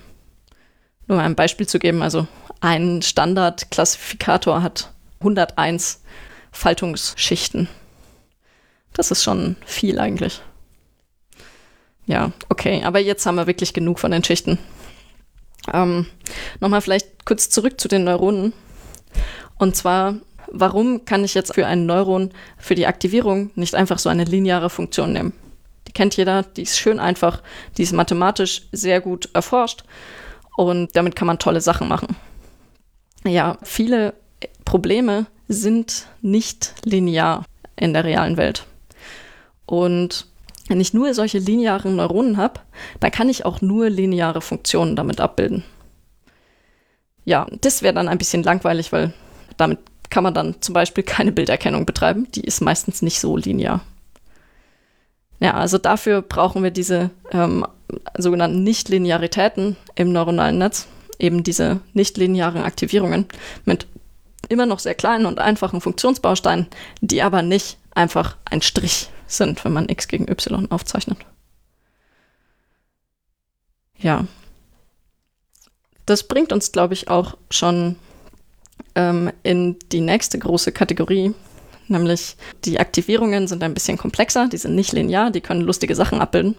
Nur 1.08 1.20
ein 1.22 1.36
Beispiel 1.36 1.68
zu 1.68 1.80
geben, 1.80 2.02
also 2.02 2.28
ein 2.60 3.02
Standardklassifikator 3.02 4.62
hat 4.62 4.91
101 5.20 6.02
Faltungsschichten. 6.52 7.70
Das 8.93 9.12
ist 9.12 9.24
schon 9.24 9.56
viel 9.66 10.00
eigentlich. 10.00 10.41
Ja, 12.06 12.32
okay, 12.50 12.84
aber 12.84 13.00
jetzt 13.00 13.26
haben 13.26 13.36
wir 13.36 13.48
wirklich 13.48 13.74
genug 13.74 14.00
von 14.00 14.12
den 14.12 14.24
Schichten. 14.24 14.58
Ähm, 15.74 16.08
Nochmal 16.60 16.82
vielleicht 16.82 17.26
kurz 17.26 17.50
zurück 17.50 17.80
zu 17.80 17.88
den 17.88 18.04
Neuronen. 18.06 18.54
Und 19.58 19.76
zwar, 19.76 20.16
warum 20.51 21.05
kann 21.05 21.24
ich 21.24 21.34
jetzt 21.34 21.53
für 21.53 21.66
ein 21.66 21.86
Neuron, 21.86 22.32
für 22.58 22.76
die 22.76 22.88
Aktivierung 22.88 23.51
nicht 23.55 23.76
einfach 23.76 23.99
so 23.99 24.10
eine 24.10 24.24
lineare 24.24 24.70
Funktion 24.70 25.14
nehmen? 25.14 25.34
Die 25.88 25.93
kennt 25.93 26.18
jeder, 26.18 26.43
die 26.43 26.64
ist 26.64 26.78
schön 26.78 26.99
einfach, 26.99 27.41
die 27.78 27.84
ist 27.84 27.93
mathematisch 27.93 28.64
sehr 28.72 29.01
gut 29.01 29.30
erforscht 29.34 29.84
und 30.58 30.95
damit 30.95 31.16
kann 31.16 31.28
man 31.28 31.39
tolle 31.39 31.62
Sachen 31.62 31.88
machen. 31.88 32.16
Ja, 33.26 33.58
viele 33.64 34.14
Probleme 34.66 35.28
sind 35.47 36.08
nicht 36.22 36.74
linear 36.84 37.45
in 37.76 37.93
der 37.93 38.03
realen 38.03 38.38
Welt. 38.38 38.66
Und 39.66 40.28
wenn 40.68 40.82
ich 40.82 40.93
nur 40.93 41.14
solche 41.14 41.39
linearen 41.39 41.95
Neuronen 41.95 42.38
habe, 42.38 42.60
dann 42.99 43.12
kann 43.12 43.30
ich 43.30 43.45
auch 43.45 43.62
nur 43.62 43.89
lineare 43.89 44.41
Funktionen 44.41 44.95
damit 44.95 45.22
abbilden. 45.22 45.64
Ja, 47.28 47.46
das 47.60 47.82
wäre 47.82 47.94
dann 47.94 48.08
ein 48.08 48.18
bisschen 48.18 48.42
langweilig, 48.42 48.94
weil 48.94 49.12
damit 49.58 49.80
kann 50.10 50.24
man 50.24 50.34
dann 50.34 50.62
zum 50.62 50.72
Beispiel 50.72 51.04
keine 51.04 51.34
Bilderkennung 51.34 51.86
betreiben. 51.86 52.32
Die 52.32 52.40
ist 52.40 52.62
meistens 52.62 53.02
nicht 53.02 53.20
so 53.20 53.36
linear. 53.36 53.82
Ja, 55.42 55.56
also 55.56 55.78
dafür 55.78 56.22
brauchen 56.22 56.64
wir 56.64 56.72
diese 56.72 57.10
ähm, 57.32 57.68
sogenannten 58.18 58.64
Nichtlinearitäten 58.64 59.76
im 59.96 60.14
neuronalen 60.14 60.58
Netz, 60.58 60.88
eben 61.20 61.44
diese 61.44 61.82
nichtlinearen 61.94 62.64
Aktivierungen 62.64 63.26
mit 63.66 63.88
immer 64.48 64.66
noch 64.66 64.80
sehr 64.80 64.96
kleinen 64.96 65.26
und 65.26 65.38
einfachen 65.38 65.82
Funktionsbausteinen, 65.82 66.68
die 67.02 67.22
aber 67.24 67.42
nicht 67.42 67.78
einfach 67.94 68.38
ein 68.46 68.62
Strich 68.62 69.10
sind, 69.28 69.66
wenn 69.66 69.74
man 69.74 69.90
x 69.90 70.08
gegen 70.08 70.32
y 70.32 70.72
aufzeichnet. 70.72 71.18
Ja. 73.98 74.26
Das 76.08 76.24
bringt 76.24 76.53
uns, 76.53 76.72
glaube 76.72 76.93
ich, 76.93 77.10
auch 77.10 77.38
schon 77.51 77.97
ähm, 78.95 79.30
in 79.43 79.76
die 79.91 79.99
nächste 80.01 80.39
große 80.39 80.72
Kategorie, 80.72 81.34
nämlich 81.89 82.38
die 82.64 82.80
Aktivierungen 82.80 83.47
sind 83.47 83.62
ein 83.62 83.74
bisschen 83.74 83.97
komplexer, 83.97 84.47
die 84.47 84.58
sind 84.58 84.74
nicht 84.74 84.93
linear, 84.93 85.32
die 85.32 85.41
können 85.41 85.62
lustige 85.62 85.95
Sachen 85.95 86.22
abbilden. 86.22 86.55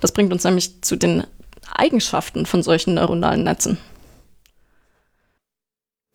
Das 0.00 0.12
bringt 0.12 0.32
uns 0.32 0.42
nämlich 0.42 0.82
zu 0.82 0.96
den 0.96 1.22
Eigenschaften 1.72 2.44
von 2.44 2.64
solchen 2.64 2.94
neuronalen 2.94 3.44
Netzen. 3.44 3.78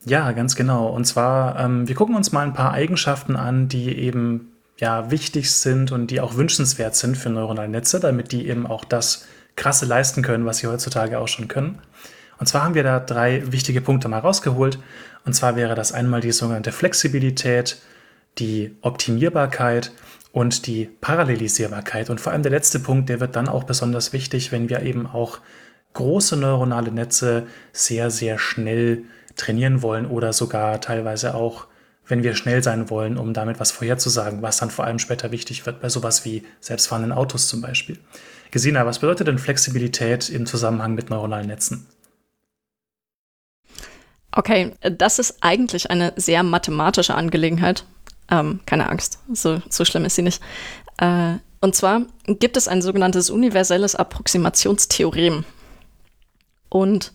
Ja, 0.05 0.34
ganz 0.34 0.55
genau. 0.55 0.88
Und 0.88 1.05
zwar, 1.05 1.57
ähm, 1.59 1.88
wir 1.88 1.95
gucken 1.95 2.15
uns 2.15 2.34
mal 2.34 2.45
ein 2.45 2.53
paar 2.53 2.74
Eigenschaften 2.74 3.38
an, 3.38 3.70
die 3.70 3.97
eben 3.97 4.51
ja 4.78 5.09
wichtig 5.09 5.51
sind 5.51 5.93
und 5.93 6.11
die 6.11 6.20
auch 6.20 6.36
wünschenswert 6.36 6.95
sind 6.95 7.18
für 7.18 7.30
neuronale 7.30 7.70
Netze, 7.70 8.01
damit 8.01 8.34
die 8.34 8.47
eben 8.47 8.68
auch 8.68 8.84
das 8.84 9.26
krasse 9.55 9.86
leisten 9.86 10.22
können, 10.22 10.45
was 10.45 10.57
sie 10.57 10.68
heutzutage 10.68 11.18
auch 11.18 11.30
schon 11.30 11.47
können. 11.47 11.82
Und 12.40 12.48
zwar 12.48 12.64
haben 12.64 12.76
wir 12.76 12.84
da 12.84 13.00
drei 13.00 13.52
wichtige 13.52 13.82
Punkte 13.82 14.08
mal 14.08 14.20
rausgeholt. 14.20 14.80
Und 15.26 15.34
zwar 15.34 15.56
wäre 15.56 15.76
das 15.76 15.92
einmal 15.92 16.22
die 16.22 16.32
sogenannte 16.32 16.72
Flexibilität, 16.72 17.78
die 18.38 18.76
Optimierbarkeit 18.82 19.92
und 20.32 20.68
die 20.68 20.86
Parallelisierbarkeit. 21.02 22.10
Und 22.10 22.22
vor 22.22 22.32
allem 22.32 22.44
der 22.44 22.52
letzte 22.52 22.80
Punkt, 22.80 23.10
der 23.10 23.20
wird 23.20 23.36
dann 23.36 23.48
auch 23.48 23.64
besonders 23.64 24.14
wichtig, 24.14 24.52
wenn 24.52 24.70
wir 24.70 24.84
eben 24.84 25.08
auch 25.08 25.40
große 25.94 26.38
neuronale 26.38 26.92
Netze 26.92 27.48
sehr, 27.74 28.12
sehr 28.12 28.38
schnell 28.38 29.04
trainieren 29.36 29.82
wollen 29.82 30.06
oder 30.06 30.34
sogar 30.34 30.80
teilweise 30.80 31.34
auch, 31.34 31.68
wenn 32.06 32.24
wir 32.24 32.36
schnell 32.36 32.64
sein 32.64 32.90
wollen, 32.90 33.18
um 33.18 33.34
damit 33.34 33.60
was 33.60 33.72
vorherzusagen, 33.72 34.42
was 34.42 34.58
dann 34.58 34.70
vor 34.70 34.86
allem 34.86 35.00
später 35.00 35.32
wichtig 35.32 35.66
wird, 35.66 35.82
bei 35.82 35.90
sowas 35.90 36.24
wie 36.24 36.44
selbstfahrenden 36.60 37.12
Autos 37.12 37.48
zum 37.48 37.62
Beispiel. 37.62 37.98
Gesina, 38.52 38.86
was 38.86 39.00
bedeutet 39.00 39.28
denn 39.28 39.40
Flexibilität 39.40 40.30
im 40.30 40.46
Zusammenhang 40.46 40.96
mit 40.96 41.10
neuronalen 41.10 41.48
Netzen? 41.48 41.88
Okay, 44.38 44.74
das 44.82 45.18
ist 45.18 45.38
eigentlich 45.42 45.90
eine 45.90 46.14
sehr 46.16 46.44
mathematische 46.44 47.16
Angelegenheit. 47.16 47.86
Ähm, 48.30 48.60
keine 48.68 48.88
Angst, 48.88 49.18
so, 49.34 49.64
so 49.68 49.84
schlimm 49.84 50.06
ist 50.06 50.14
sie 50.14 50.22
nicht. 50.22 50.44
Äh, 51.00 51.38
und 51.60 51.74
zwar 51.74 52.04
gibt 52.28 52.56
es 52.56 52.68
ein 52.68 52.84
sogenanntes 52.84 53.32
universelles 53.32 53.96
Approximationstheorem. 53.96 55.44
Und 56.70 57.14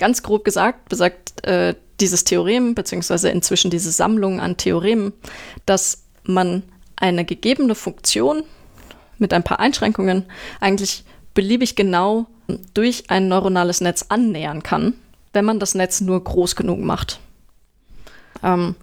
ganz 0.00 0.24
grob 0.24 0.44
gesagt 0.44 0.88
besagt 0.88 1.46
äh, 1.46 1.76
dieses 2.00 2.24
Theorem, 2.24 2.74
beziehungsweise 2.74 3.28
inzwischen 3.28 3.70
diese 3.70 3.92
Sammlung 3.92 4.40
an 4.40 4.56
Theoremen, 4.56 5.12
dass 5.66 6.02
man 6.24 6.64
eine 6.96 7.24
gegebene 7.24 7.76
Funktion 7.76 8.42
mit 9.18 9.32
ein 9.32 9.44
paar 9.44 9.60
Einschränkungen 9.60 10.24
eigentlich 10.58 11.04
beliebig 11.34 11.76
genau 11.76 12.26
durch 12.74 13.10
ein 13.10 13.28
neuronales 13.28 13.80
Netz 13.80 14.06
annähern 14.08 14.64
kann, 14.64 14.94
wenn 15.34 15.44
man 15.44 15.58
das 15.58 15.74
Netz 15.74 16.00
nur 16.00 16.22
groß 16.22 16.56
genug 16.56 16.80
macht. 16.80 17.20
Ähm, 18.42 18.74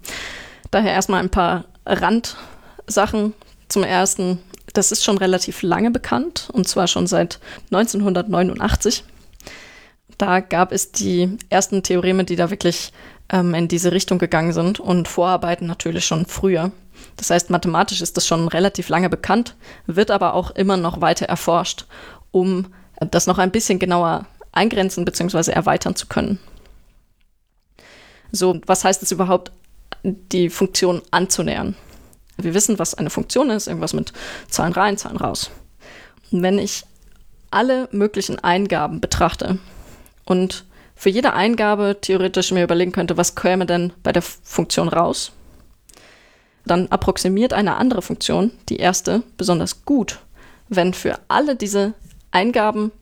daher 0.70 0.92
erstmal 0.92 1.20
ein 1.20 1.30
paar 1.30 1.64
Randsachen. 1.86 3.34
Zum 3.68 3.84
ersten, 3.84 4.38
das 4.74 4.92
ist 4.92 5.02
schon 5.02 5.18
relativ 5.18 5.62
lange 5.62 5.90
bekannt, 5.90 6.50
und 6.52 6.68
zwar 6.68 6.86
schon 6.86 7.06
seit 7.06 7.40
1989. 7.70 9.04
Da 10.18 10.40
gab 10.40 10.72
es 10.72 10.92
die 10.92 11.38
ersten 11.48 11.82
Theoreme, 11.82 12.24
die 12.24 12.36
da 12.36 12.50
wirklich 12.50 12.92
ähm, 13.30 13.54
in 13.54 13.66
diese 13.66 13.92
Richtung 13.92 14.18
gegangen 14.18 14.52
sind 14.52 14.78
und 14.78 15.08
Vorarbeiten 15.08 15.66
natürlich 15.66 16.04
schon 16.04 16.26
früher. 16.26 16.70
Das 17.16 17.30
heißt, 17.30 17.50
mathematisch 17.50 18.00
ist 18.02 18.16
das 18.16 18.26
schon 18.26 18.46
relativ 18.48 18.88
lange 18.88 19.08
bekannt, 19.08 19.56
wird 19.86 20.10
aber 20.10 20.34
auch 20.34 20.50
immer 20.52 20.76
noch 20.76 21.00
weiter 21.00 21.26
erforscht, 21.26 21.86
um 22.30 22.66
das 23.00 23.26
noch 23.26 23.38
ein 23.38 23.50
bisschen 23.50 23.78
genauer 23.78 24.26
eingrenzen 24.52 25.04
bzw. 25.04 25.50
erweitern 25.50 25.96
zu 25.96 26.06
können. 26.06 26.38
So, 28.30 28.60
was 28.66 28.84
heißt 28.84 29.02
es 29.02 29.12
überhaupt, 29.12 29.52
die 30.02 30.48
Funktion 30.48 31.02
anzunähern? 31.10 31.76
Wir 32.38 32.54
wissen, 32.54 32.78
was 32.78 32.94
eine 32.94 33.10
Funktion 33.10 33.50
ist, 33.50 33.66
irgendwas 33.66 33.92
mit 33.92 34.12
Zahlen 34.48 34.72
rein, 34.72 34.96
Zahlen 34.96 35.18
raus. 35.18 35.50
Und 36.30 36.42
wenn 36.42 36.58
ich 36.58 36.84
alle 37.50 37.88
möglichen 37.92 38.38
Eingaben 38.38 39.00
betrachte 39.00 39.58
und 40.24 40.64
für 40.94 41.10
jede 41.10 41.34
Eingabe 41.34 41.98
theoretisch 42.00 42.52
mir 42.52 42.64
überlegen 42.64 42.92
könnte, 42.92 43.16
was 43.16 43.34
käme 43.34 43.66
denn 43.66 43.92
bei 44.02 44.12
der 44.12 44.22
Funktion 44.22 44.88
raus, 44.88 45.32
dann 46.64 46.88
approximiert 46.88 47.52
eine 47.52 47.76
andere 47.76 48.02
Funktion, 48.02 48.52
die 48.68 48.76
erste, 48.76 49.22
besonders 49.36 49.84
gut, 49.84 50.20
wenn 50.68 50.94
für 50.94 51.18
alle 51.28 51.56
diese 51.56 51.92
Eingaben 52.30 52.92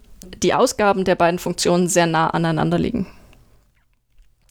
die 0.43 0.55
Ausgaben 0.55 1.05
der 1.05 1.15
beiden 1.15 1.39
Funktionen 1.39 1.89
sehr 1.89 2.07
nah 2.07 2.31
aneinander 2.31 2.79
liegen. 2.79 3.07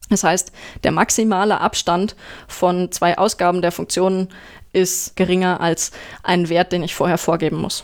Das 0.10 0.24
heißt, 0.24 0.52
der 0.84 0.92
maximale 0.92 1.62
Abstand 1.62 2.16
von 2.48 2.92
zwei 2.92 3.18
Ausgaben 3.18 3.62
der 3.62 3.72
Funktionen 3.72 4.30
ist 4.74 5.16
geringer 5.16 5.62
als 5.62 5.92
ein 6.24 6.50
Wert, 6.50 6.72
den 6.72 6.84
ich 6.84 6.96
vorher 6.96 7.18
vorgeben 7.18 7.58
muss. 7.58 7.84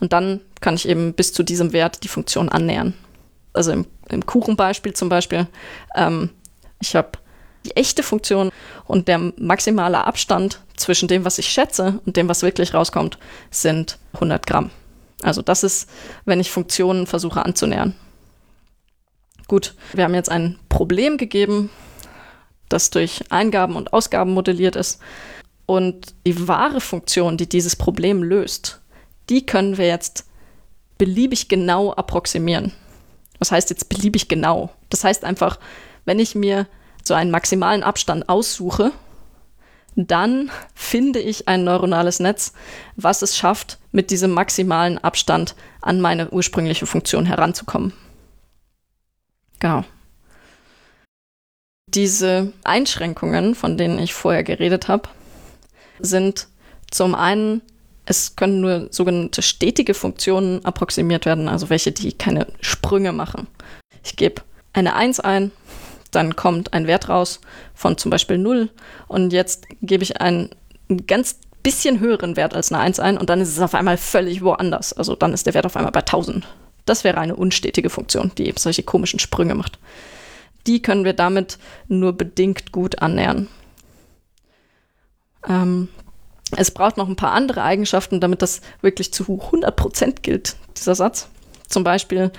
Und 0.00 0.12
dann 0.12 0.40
kann 0.60 0.74
ich 0.74 0.88
eben 0.88 1.14
bis 1.14 1.32
zu 1.32 1.42
diesem 1.42 1.72
Wert 1.72 2.04
die 2.04 2.08
Funktion 2.08 2.48
annähern. 2.50 2.94
Also 3.54 3.72
im, 3.72 3.86
im 4.10 4.24
Kuchenbeispiel 4.26 4.92
zum 4.92 5.08
Beispiel, 5.08 5.46
ähm, 5.94 6.30
ich 6.80 6.94
habe 6.94 7.12
die 7.64 7.74
echte 7.76 8.02
Funktion 8.02 8.50
und 8.84 9.08
der 9.08 9.18
maximale 9.38 10.04
Abstand 10.04 10.60
zwischen 10.76 11.08
dem, 11.08 11.24
was 11.24 11.38
ich 11.38 11.48
schätze 11.48 12.00
und 12.04 12.16
dem, 12.16 12.28
was 12.28 12.42
wirklich 12.42 12.74
rauskommt, 12.74 13.18
sind 13.50 13.98
100 14.14 14.46
Gramm. 14.46 14.70
Also 15.22 15.42
das 15.42 15.62
ist, 15.62 15.88
wenn 16.24 16.40
ich 16.40 16.50
Funktionen 16.50 17.06
versuche 17.06 17.44
anzunähern. 17.44 17.94
Gut, 19.48 19.74
wir 19.92 20.04
haben 20.04 20.14
jetzt 20.14 20.30
ein 20.30 20.58
Problem 20.68 21.16
gegeben, 21.16 21.70
das 22.68 22.90
durch 22.90 23.24
Eingaben 23.30 23.76
und 23.76 23.92
Ausgaben 23.92 24.32
modelliert 24.32 24.76
ist. 24.76 25.00
Und 25.66 26.14
die 26.26 26.48
wahre 26.48 26.80
Funktion, 26.80 27.36
die 27.36 27.48
dieses 27.48 27.76
Problem 27.76 28.22
löst, 28.22 28.80
die 29.28 29.46
können 29.46 29.78
wir 29.78 29.86
jetzt 29.86 30.26
beliebig 30.98 31.48
genau 31.48 31.92
approximieren. 31.92 32.72
Was 33.38 33.52
heißt 33.52 33.70
jetzt 33.70 33.88
beliebig 33.88 34.28
genau? 34.28 34.70
Das 34.90 35.04
heißt 35.04 35.24
einfach, 35.24 35.58
wenn 36.04 36.18
ich 36.18 36.34
mir 36.34 36.66
so 37.04 37.14
einen 37.14 37.30
maximalen 37.30 37.82
Abstand 37.82 38.28
aussuche, 38.28 38.92
dann 39.96 40.50
finde 40.74 41.20
ich 41.20 41.48
ein 41.48 41.64
neuronales 41.64 42.20
Netz, 42.20 42.52
was 42.96 43.22
es 43.22 43.36
schafft, 43.36 43.78
mit 43.92 44.10
diesem 44.10 44.30
maximalen 44.30 44.98
Abstand 44.98 45.56
an 45.80 46.00
meine 46.00 46.30
ursprüngliche 46.30 46.86
Funktion 46.86 47.24
heranzukommen. 47.24 47.94
Genau. 49.58 49.84
Diese 51.88 52.52
Einschränkungen, 52.62 53.54
von 53.54 53.78
denen 53.78 53.98
ich 53.98 54.12
vorher 54.12 54.44
geredet 54.44 54.88
habe, 54.88 55.08
sind 55.98 56.48
zum 56.90 57.14
einen, 57.14 57.62
es 58.04 58.36
können 58.36 58.60
nur 58.60 58.88
sogenannte 58.90 59.40
stetige 59.40 59.94
Funktionen 59.94 60.62
approximiert 60.64 61.24
werden, 61.24 61.48
also 61.48 61.70
welche, 61.70 61.92
die 61.92 62.12
keine 62.12 62.48
Sprünge 62.60 63.12
machen. 63.12 63.46
Ich 64.04 64.16
gebe 64.16 64.42
eine 64.74 64.94
1 64.94 65.20
ein, 65.20 65.52
dann 66.16 66.34
kommt 66.34 66.72
ein 66.72 66.86
Wert 66.86 67.08
raus 67.08 67.40
von 67.74 67.98
zum 67.98 68.10
Beispiel 68.10 68.38
0 68.38 68.70
und 69.06 69.32
jetzt 69.32 69.66
gebe 69.82 70.02
ich 70.02 70.20
einen 70.20 70.50
ganz 71.06 71.38
bisschen 71.62 72.00
höheren 72.00 72.36
Wert 72.36 72.54
als 72.54 72.72
eine 72.72 72.80
1 72.80 73.00
ein 73.00 73.18
und 73.18 73.28
dann 73.28 73.40
ist 73.40 73.50
es 73.50 73.60
auf 73.60 73.74
einmal 73.74 73.96
völlig 73.96 74.42
woanders. 74.42 74.92
Also 74.92 75.14
dann 75.14 75.32
ist 75.32 75.46
der 75.46 75.54
Wert 75.54 75.66
auf 75.66 75.76
einmal 75.76 75.92
bei 75.92 76.00
1000. 76.00 76.46
Das 76.86 77.04
wäre 77.04 77.18
eine 77.18 77.36
unstetige 77.36 77.90
Funktion, 77.90 78.32
die 78.38 78.46
eben 78.46 78.56
solche 78.56 78.82
komischen 78.82 79.18
Sprünge 79.18 79.54
macht. 79.54 79.78
Die 80.66 80.80
können 80.80 81.04
wir 81.04 81.12
damit 81.12 81.58
nur 81.88 82.12
bedingt 82.12 82.72
gut 82.72 83.00
annähern. 83.00 83.48
Ähm, 85.46 85.88
es 86.56 86.70
braucht 86.70 86.96
noch 86.96 87.08
ein 87.08 87.16
paar 87.16 87.32
andere 87.32 87.62
Eigenschaften, 87.62 88.20
damit 88.20 88.40
das 88.40 88.60
wirklich 88.80 89.12
zu 89.12 89.24
100% 89.24 90.22
gilt, 90.22 90.56
dieser 90.76 90.94
Satz. 90.94 91.28
Zum 91.68 91.84
Beispiel 91.84 92.30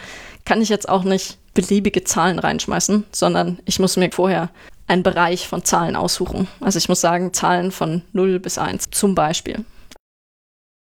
kann 0.45 0.61
ich 0.61 0.69
jetzt 0.69 0.88
auch 0.88 1.03
nicht 1.03 1.38
beliebige 1.58 2.03
Zahlen 2.03 2.38
reinschmeißen, 2.38 3.05
sondern 3.12 3.58
ich 3.66 3.80
muss 3.80 3.97
mir 3.97 4.12
vorher 4.12 4.51
einen 4.86 5.01
Bereich 5.01 5.47
von 5.47 5.66
Zahlen 5.66 5.95
aussuchen. 5.95 6.47
Also 6.62 6.78
ich 6.78 6.88
muss 6.88 7.01
sagen, 7.01 7.34
Zahlen 7.34 7.72
von 7.72 8.03
0 8.14 8.39
bis 8.39 8.60
1 8.60 8.91
zum 8.91 9.16
Beispiel. 9.16 9.66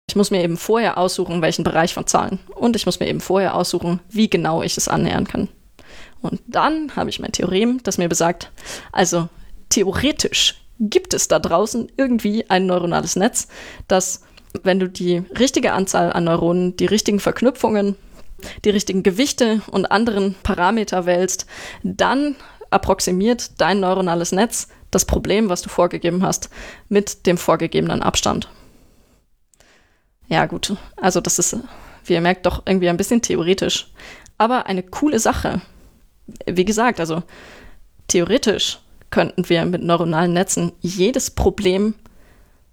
Ich 0.09 0.17
muss 0.17 0.31
mir 0.31 0.43
eben 0.43 0.57
vorher 0.57 0.97
aussuchen, 0.97 1.41
welchen 1.41 1.63
Bereich 1.63 1.93
von 1.93 2.07
Zahlen. 2.07 2.39
Und 2.53 2.75
ich 2.75 2.85
muss 2.85 2.99
mir 2.99 3.07
eben 3.07 3.21
vorher 3.21 3.55
aussuchen, 3.55 4.01
wie 4.09 4.29
genau 4.29 4.63
ich 4.63 4.75
es 4.75 4.89
annähern 4.89 5.25
kann. 5.25 5.47
Und 6.21 6.41
dann 6.45 6.93
habe 6.97 7.09
ich 7.09 7.21
mein 7.21 7.31
Theorem, 7.31 7.79
das 7.83 7.97
mir 7.97 8.09
besagt, 8.09 8.51
also 8.91 9.29
theoretisch 9.69 10.55
gibt 10.81 11.13
es 11.13 11.29
da 11.29 11.39
draußen 11.39 11.89
irgendwie 11.95 12.49
ein 12.49 12.65
neuronales 12.65 13.15
Netz, 13.15 13.47
das, 13.87 14.23
wenn 14.63 14.81
du 14.81 14.89
die 14.89 15.23
richtige 15.39 15.71
Anzahl 15.71 16.11
an 16.11 16.25
Neuronen, 16.25 16.75
die 16.75 16.85
richtigen 16.85 17.21
Verknüpfungen, 17.21 17.95
die 18.63 18.69
richtigen 18.69 19.03
Gewichte 19.03 19.61
und 19.71 19.85
anderen 19.85 20.35
Parameter 20.43 21.05
wählst, 21.05 21.45
dann 21.83 22.35
approximiert 22.69 23.59
dein 23.59 23.79
neuronales 23.79 24.31
Netz 24.31 24.67
das 24.91 25.05
Problem, 25.05 25.49
was 25.49 25.61
du 25.61 25.69
vorgegeben 25.69 26.23
hast, 26.23 26.49
mit 26.89 27.25
dem 27.25 27.37
vorgegebenen 27.37 28.01
Abstand. 28.01 28.49
Ja, 30.27 30.45
gut. 30.45 30.75
Also, 30.95 31.21
das 31.21 31.39
ist, 31.39 31.57
wie 32.05 32.13
ihr 32.13 32.21
merkt, 32.21 32.45
doch 32.45 32.63
irgendwie 32.65 32.89
ein 32.89 32.97
bisschen 32.97 33.21
theoretisch. 33.21 33.91
Aber 34.37 34.65
eine 34.65 34.83
coole 34.83 35.19
Sache. 35.19 35.61
Wie 36.45 36.65
gesagt, 36.65 36.99
also 36.99 37.23
theoretisch 38.07 38.79
könnten 39.11 39.47
wir 39.47 39.65
mit 39.65 39.83
neuronalen 39.83 40.33
Netzen 40.33 40.71
jedes 40.81 41.29
Problem 41.31 41.93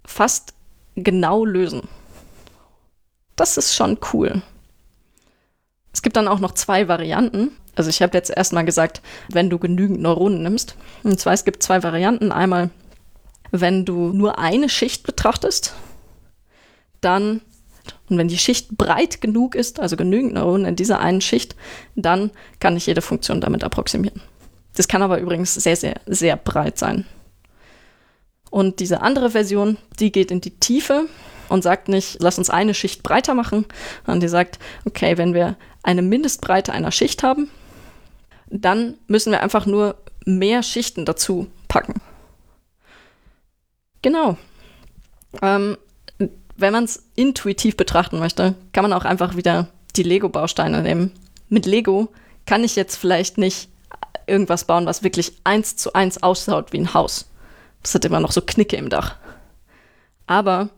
fast 0.05 0.53
genau 0.95 1.45
lösen. 1.45 1.87
Das 3.35 3.57
ist 3.57 3.75
schon 3.75 3.97
cool. 4.11 4.41
Es 5.93 6.01
gibt 6.01 6.17
dann 6.17 6.27
auch 6.27 6.39
noch 6.39 6.53
zwei 6.53 6.87
Varianten. 6.87 7.51
Also 7.75 7.89
ich 7.89 8.01
habe 8.01 8.17
jetzt 8.17 8.29
erstmal 8.35 8.65
gesagt, 8.65 9.01
wenn 9.29 9.49
du 9.49 9.59
genügend 9.59 10.01
Neuronen 10.01 10.43
nimmst. 10.43 10.75
Und 11.03 11.19
zwar 11.19 11.33
es 11.33 11.45
gibt 11.45 11.63
zwei 11.63 11.83
Varianten. 11.83 12.31
Einmal, 12.31 12.71
wenn 13.51 13.85
du 13.85 14.11
nur 14.11 14.39
eine 14.39 14.69
Schicht 14.69 15.05
betrachtest, 15.05 15.73
dann 17.01 17.41
und 18.09 18.17
wenn 18.17 18.27
die 18.27 18.37
Schicht 18.37 18.77
breit 18.77 19.21
genug 19.21 19.55
ist, 19.55 19.79
also 19.79 19.97
genügend 19.97 20.33
Neuronen 20.33 20.65
in 20.65 20.75
dieser 20.75 20.99
einen 20.99 21.21
Schicht, 21.21 21.55
dann 21.95 22.31
kann 22.59 22.77
ich 22.77 22.85
jede 22.85 23.01
Funktion 23.01 23.41
damit 23.41 23.63
approximieren. 23.63 24.21
Das 24.75 24.87
kann 24.87 25.01
aber 25.01 25.19
übrigens 25.19 25.53
sehr, 25.53 25.75
sehr, 25.75 25.95
sehr 26.05 26.35
breit 26.35 26.77
sein. 26.77 27.05
Und 28.49 28.79
diese 28.79 29.01
andere 29.01 29.31
Version, 29.31 29.77
die 29.99 30.11
geht 30.11 30.31
in 30.31 30.41
die 30.41 30.57
Tiefe 30.59 31.07
und 31.49 31.63
sagt 31.63 31.87
nicht, 31.87 32.17
lass 32.19 32.37
uns 32.37 32.49
eine 32.49 32.73
Schicht 32.73 33.03
breiter 33.03 33.33
machen, 33.33 33.65
sondern 34.05 34.19
die 34.21 34.27
sagt, 34.27 34.59
okay, 34.85 35.17
wenn 35.17 35.33
wir 35.33 35.55
eine 35.83 36.01
Mindestbreite 36.01 36.73
einer 36.73 36.91
Schicht 36.91 37.23
haben, 37.23 37.49
dann 38.49 38.95
müssen 39.07 39.31
wir 39.31 39.41
einfach 39.41 39.65
nur 39.65 39.95
mehr 40.25 40.63
Schichten 40.63 41.05
dazu 41.05 41.47
packen. 41.67 42.01
Genau. 44.01 44.37
Ähm, 45.41 45.77
wenn 46.55 46.73
man 46.73 46.83
es 46.83 47.03
intuitiv 47.15 47.77
betrachten 47.77 48.19
möchte, 48.19 48.55
kann 48.71 48.83
man 48.83 48.93
auch 48.93 49.05
einfach 49.05 49.35
wieder 49.35 49.69
die 49.95 50.03
Lego-Bausteine 50.03 50.81
nehmen. 50.81 51.11
Mit 51.49 51.65
Lego 51.65 52.09
kann 52.45 52.63
ich 52.63 52.75
jetzt 52.75 52.95
vielleicht 52.95 53.37
nicht 53.37 53.69
irgendwas 54.27 54.65
bauen, 54.65 54.85
was 54.85 55.03
wirklich 55.03 55.33
eins 55.43 55.75
zu 55.75 55.93
eins 55.93 56.21
ausschaut 56.21 56.73
wie 56.73 56.79
ein 56.79 56.93
Haus. 56.93 57.29
Das 57.81 57.93
hat 57.95 58.05
immer 58.05 58.19
noch 58.19 58.31
so 58.31 58.41
Knicke 58.41 58.77
im 58.77 58.89
Dach. 58.89 59.15
Aber 60.27 60.69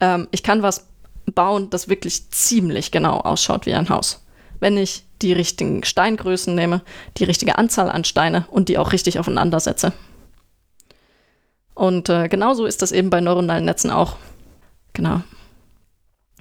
ähm, 0.00 0.28
ich 0.30 0.42
kann 0.42 0.62
was 0.62 0.86
bauen, 1.26 1.70
das 1.70 1.88
wirklich 1.88 2.30
ziemlich 2.30 2.90
genau 2.90 3.18
ausschaut 3.20 3.66
wie 3.66 3.74
ein 3.74 3.88
Haus. 3.88 4.24
Wenn 4.60 4.76
ich 4.76 5.04
die 5.22 5.32
richtigen 5.32 5.82
Steingrößen 5.82 6.54
nehme, 6.54 6.82
die 7.16 7.24
richtige 7.24 7.58
Anzahl 7.58 7.90
an 7.90 8.04
Steine 8.04 8.46
und 8.50 8.68
die 8.68 8.78
auch 8.78 8.92
richtig 8.92 9.18
aufeinander 9.18 9.60
setze. 9.60 9.92
Und 11.74 12.08
äh, 12.08 12.28
genauso 12.28 12.66
ist 12.66 12.82
das 12.82 12.92
eben 12.92 13.10
bei 13.10 13.20
neuronalen 13.20 13.64
Netzen 13.64 13.90
auch. 13.90 14.16
Genau. 14.92 15.22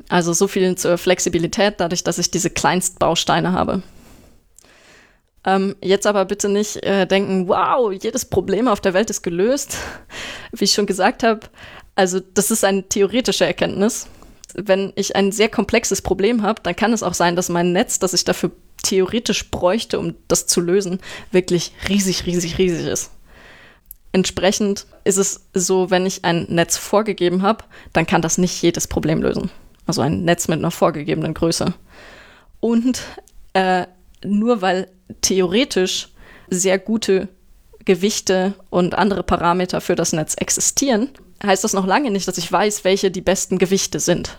Also 0.07 0.34
so 0.34 0.47
viel 0.47 0.76
zur 0.76 0.97
Flexibilität, 0.97 1.76
dadurch, 1.78 2.03
dass 2.03 2.17
ich 2.17 2.32
diese 2.32 2.49
Kleinstbausteine 2.49 3.51
habe. 3.51 3.84
Ähm, 5.45 5.76
jetzt 5.82 6.07
aber 6.07 6.26
bitte 6.26 6.49
nicht 6.49 6.84
äh, 6.84 7.05
denken, 7.05 7.47
wow, 7.47 7.91
jedes 7.91 8.26
Problem 8.26 8.67
auf 8.67 8.82
der 8.82 8.93
Welt 8.93 9.09
ist 9.09 9.22
gelöst. 9.22 9.78
Wie 10.51 10.65
ich 10.65 10.74
schon 10.74 10.86
gesagt 10.86 11.24
habe, 11.24 11.41
also 11.95 12.20
das 12.20 12.51
ist 12.51 12.65
eine 12.65 12.88
theoretische 12.88 13.45
Erkenntnis. 13.45 14.07
Wenn 14.56 14.93
ich 14.95 15.16
ein 15.16 15.32
sehr 15.32 15.50
komplexes 15.50 16.02
Problem 16.02 16.41
habe, 16.41 16.62
dann 16.64 16.76
kann 16.76 16.93
es 16.93 17.04
auch 17.04 17.14
sein, 17.14 17.36
dass 17.36 17.50
mein 17.50 17.72
Netz, 17.72 18.00
das 18.00 18.14
ich 18.14 18.24
dafür 18.24 18.52
theoretisch 18.84 19.52
bräuchte, 19.52 20.00
um 20.00 20.16
das 20.28 20.47
zu 20.47 20.62
lösen, 20.62 21.00
wirklich 21.32 21.74
riesig, 21.88 22.26
riesig, 22.26 22.58
riesig 22.58 22.88
ist. 22.88 23.12
Entsprechend 24.12 24.88
ist 25.04 25.18
es 25.18 25.45
so, 25.54 25.91
wenn 25.91 26.06
ich 26.06 26.26
ein 26.26 26.45
Netz 26.50 26.78
vorgegeben 26.78 27.43
habe, 27.43 27.66
dann 27.93 28.08
kann 28.08 28.22
das 28.22 28.38
nicht 28.38 28.62
jedes 28.62 28.88
Problem 28.88 29.22
lösen. 29.22 29.52
Also 29.86 30.02
ein 30.02 30.24
Netz 30.24 30.47
mit 30.47 30.60
einer 30.60 30.72
vorgegebenen 30.72 31.34
Größe. 31.34 31.74
Und 32.60 33.02
äh, 33.54 33.86
nur 34.24 34.62
weil 34.62 34.88
theoretisch 35.22 36.10
sehr 36.50 36.80
gute 36.80 37.30
Gewichte 37.90 38.54
und 38.70 38.94
andere 38.94 39.24
Parameter 39.24 39.82
für 39.82 39.96
das 39.96 40.14
Netz 40.14 40.36
existieren, 40.36 41.10
heißt 41.44 41.64
das 41.64 41.74
noch 41.74 41.88
lange 41.88 42.12
nicht, 42.12 42.28
dass 42.28 42.38
ich 42.38 42.52
weiß, 42.52 42.84
welche 42.84 43.10
die 43.10 43.22
besten 43.22 43.58
Gewichte 43.58 44.00
sind. 44.00 44.38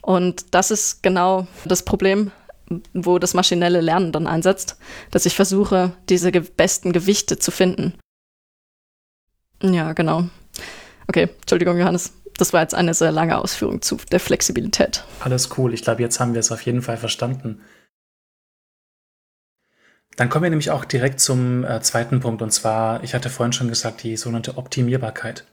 Und 0.00 0.54
das 0.54 0.70
ist 0.70 1.02
genau 1.02 1.46
das 1.66 1.82
Problem, 1.82 2.30
wo 2.94 3.18
das 3.18 3.34
maschinelle 3.34 3.82
Lernen 3.82 4.10
dann 4.10 4.26
einsetzt, 4.26 4.78
dass 5.10 5.26
ich 5.26 5.36
versuche, 5.36 5.92
diese 6.08 6.32
ge 6.32 6.44
besten 6.56 6.94
Gewichte 6.94 7.38
zu 7.38 7.50
finden. 7.50 7.92
Ja, 9.62 9.92
genau. 9.92 10.30
Okay, 11.08 11.28
Entschuldigung, 11.42 11.76
Johannes. 11.76 12.14
Das 12.38 12.54
war 12.54 12.62
jetzt 12.62 12.74
eine 12.74 12.94
sehr 12.94 13.12
lange 13.12 13.36
Ausführung 13.36 13.82
zu 13.82 13.98
der 14.10 14.20
Flexibilität. 14.20 15.04
Alles 15.20 15.50
cool. 15.58 15.74
Ich 15.74 15.82
glaube, 15.82 16.00
jetzt 16.00 16.20
haben 16.20 16.32
wir 16.32 16.40
es 16.40 16.52
auf 16.52 16.62
jeden 16.62 16.80
Fall 16.80 16.96
verstanden. 16.96 17.60
Dann 20.16 20.28
kommen 20.28 20.44
wir 20.44 20.50
nämlich 20.50 20.70
auch 20.70 20.84
direkt 20.84 21.20
zum 21.20 21.64
äh, 21.64 21.80
zweiten 21.80 22.20
Punkt. 22.20 22.42
Und 22.42 22.50
zwar, 22.50 23.04
ich 23.04 23.14
hatte 23.14 23.30
vorhin 23.30 23.52
schon 23.52 23.68
gesagt, 23.68 24.02
die 24.02 24.16
sogenannte 24.16 24.58
Optimierbarkeit. 24.58 25.44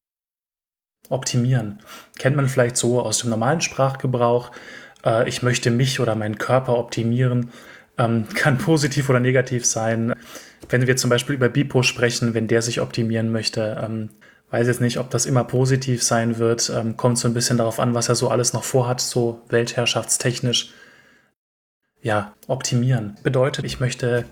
Optimieren. 1.10 1.80
Kennt 2.18 2.36
man 2.36 2.50
vielleicht 2.50 2.78
so 2.78 3.02
aus 3.02 3.20
dem 3.20 3.30
normalen 3.30 3.62
Sprachgebrauch. 3.62 4.52
Äh, 5.06 5.30
ich 5.30 5.44
möchte 5.44 5.70
mich 5.72 6.00
oder 6.00 6.16
meinen 6.16 6.38
Körper 6.38 6.78
optimieren. 6.78 7.52
Ähm, 7.98 8.28
kann 8.34 8.58
positiv 8.58 9.10
oder 9.10 9.20
negativ 9.20 9.66
sein. 9.66 10.14
Wenn 10.70 10.88
wir 10.88 10.98
zum 10.98 11.10
Beispiel 11.10 11.36
über 11.36 11.50
Bipo 11.50 11.84
sprechen, 11.84 12.34
wenn 12.34 12.48
der 12.48 12.62
sich 12.62 12.82
optimieren 12.82 13.32
möchte, 13.32 13.80
ähm, 13.84 14.10
weiß 14.50 14.68
jetzt 14.68 14.82
nicht, 14.82 15.00
ob 15.00 15.10
das 15.10 15.26
immer 15.26 15.44
positiv 15.44 16.04
sein 16.04 16.38
wird. 16.38 16.72
Ähm, 16.74 16.98
kommt 16.98 17.18
so 17.20 17.28
ein 17.28 17.34
bisschen 17.34 17.58
darauf 17.58 17.80
an, 17.80 17.94
was 17.94 18.10
er 18.10 18.16
so 18.16 18.30
alles 18.30 18.54
noch 18.54 18.64
vorhat, 18.64 19.02
so 19.02 19.42
weltherrschaftstechnisch. 19.50 20.74
Ja, 22.02 22.34
optimieren 22.48 23.18
bedeutet, 23.24 23.66
ich 23.66 23.80
möchte 23.80 24.26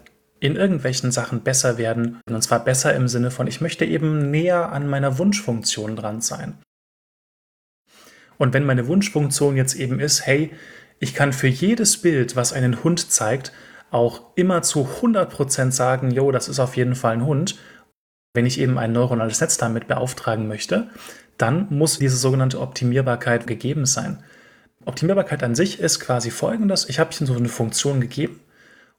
in 0.43 0.57
irgendwelchen 0.57 1.09
Sachen 1.13 1.39
besser 1.39 1.77
werden. 1.77 2.19
Und 2.29 2.41
zwar 2.41 2.65
besser 2.65 2.93
im 2.93 3.07
Sinne 3.07 3.31
von, 3.31 3.47
ich 3.47 3.61
möchte 3.61 3.85
eben 3.85 4.29
näher 4.29 4.73
an 4.73 4.89
meiner 4.89 5.17
Wunschfunktion 5.17 5.95
dran 5.95 6.19
sein. 6.19 6.57
Und 8.37 8.53
wenn 8.53 8.65
meine 8.65 8.89
Wunschfunktion 8.89 9.55
jetzt 9.55 9.75
eben 9.75 10.01
ist, 10.01 10.25
hey, 10.25 10.51
ich 10.99 11.13
kann 11.13 11.31
für 11.31 11.47
jedes 11.47 12.01
Bild, 12.01 12.35
was 12.35 12.51
einen 12.51 12.83
Hund 12.83 13.09
zeigt, 13.09 13.53
auch 13.89 14.35
immer 14.35 14.61
zu 14.63 14.85
100% 15.01 15.71
sagen, 15.71 16.11
jo, 16.11 16.29
das 16.33 16.49
ist 16.49 16.59
auf 16.59 16.75
jeden 16.75 16.95
Fall 16.95 17.13
ein 17.13 17.25
Hund. 17.25 17.57
Wenn 18.33 18.45
ich 18.45 18.59
eben 18.59 18.77
ein 18.77 18.91
neuronales 18.91 19.39
Netz 19.39 19.55
damit 19.55 19.87
beauftragen 19.87 20.49
möchte, 20.49 20.89
dann 21.37 21.67
muss 21.69 21.99
diese 21.99 22.17
sogenannte 22.17 22.59
Optimierbarkeit 22.59 23.47
gegeben 23.47 23.85
sein. 23.85 24.21
Optimierbarkeit 24.83 25.41
an 25.41 25.55
sich 25.55 25.79
ist 25.79 26.01
quasi 26.01 26.31
folgendes. 26.31 26.89
Ich 26.89 26.99
habe 26.99 27.13
so 27.13 27.33
eine 27.33 27.47
Funktion 27.47 28.01
gegeben 28.01 28.41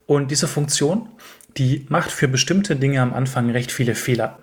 und 0.06 0.30
diese 0.30 0.48
Funktion, 0.48 1.08
die 1.56 1.86
macht 1.88 2.10
für 2.10 2.28
bestimmte 2.28 2.76
Dinge 2.76 3.00
am 3.00 3.14
Anfang 3.14 3.50
recht 3.50 3.72
viele 3.72 3.94
Fehler. 3.94 4.38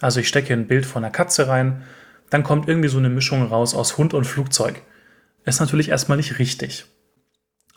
Also 0.00 0.20
ich 0.20 0.28
stecke 0.28 0.52
ein 0.52 0.66
Bild 0.66 0.86
von 0.86 1.04
einer 1.04 1.12
Katze 1.12 1.48
rein, 1.48 1.82
dann 2.30 2.42
kommt 2.42 2.68
irgendwie 2.68 2.88
so 2.88 2.98
eine 2.98 3.10
Mischung 3.10 3.46
raus 3.46 3.74
aus 3.74 3.96
Hund 3.96 4.14
und 4.14 4.24
Flugzeug. 4.24 4.82
Ist 5.44 5.60
natürlich 5.60 5.90
erstmal 5.90 6.16
nicht 6.16 6.38
richtig. 6.38 6.86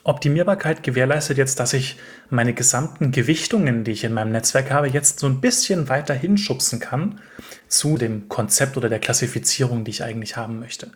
Optimierbarkeit 0.03 0.83
gewährleistet 0.83 1.37
jetzt, 1.37 1.59
dass 1.59 1.73
ich 1.73 1.97
meine 2.29 2.53
gesamten 2.53 3.11
Gewichtungen, 3.11 3.83
die 3.83 3.91
ich 3.91 4.05
in 4.05 4.13
meinem 4.13 4.31
Netzwerk 4.31 4.71
habe, 4.71 4.87
jetzt 4.87 5.19
so 5.19 5.27
ein 5.27 5.41
bisschen 5.41 5.89
weiter 5.89 6.13
hinschubsen 6.13 6.79
kann 6.79 7.19
zu 7.67 7.97
dem 7.97 8.29
Konzept 8.29 8.77
oder 8.77 8.87
der 8.87 8.99
Klassifizierung, 8.99 9.83
die 9.83 9.91
ich 9.91 10.03
eigentlich 10.03 10.37
haben 10.37 10.59
möchte. 10.59 10.91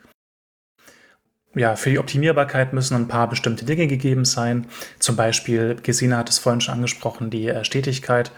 Ja, 1.54 1.76
für 1.76 1.90
die 1.90 2.00
Optimierbarkeit 2.00 2.72
müssen 2.72 2.96
ein 2.96 3.10
paar 3.10 3.28
bestimmte 3.28 3.66
Dinge 3.66 3.88
gegeben 3.88 4.24
sein. 4.24 4.68
Zum 5.00 5.18
Beispiel, 5.18 5.76
Gesine 5.76 6.16
hat 6.16 6.30
es 6.30 6.40
vorhin 6.40 6.62
schon 6.62 6.76
angesprochen, 6.76 7.30
die 7.30 7.50
äh, 7.50 7.66
Stetigkeit 7.66 8.32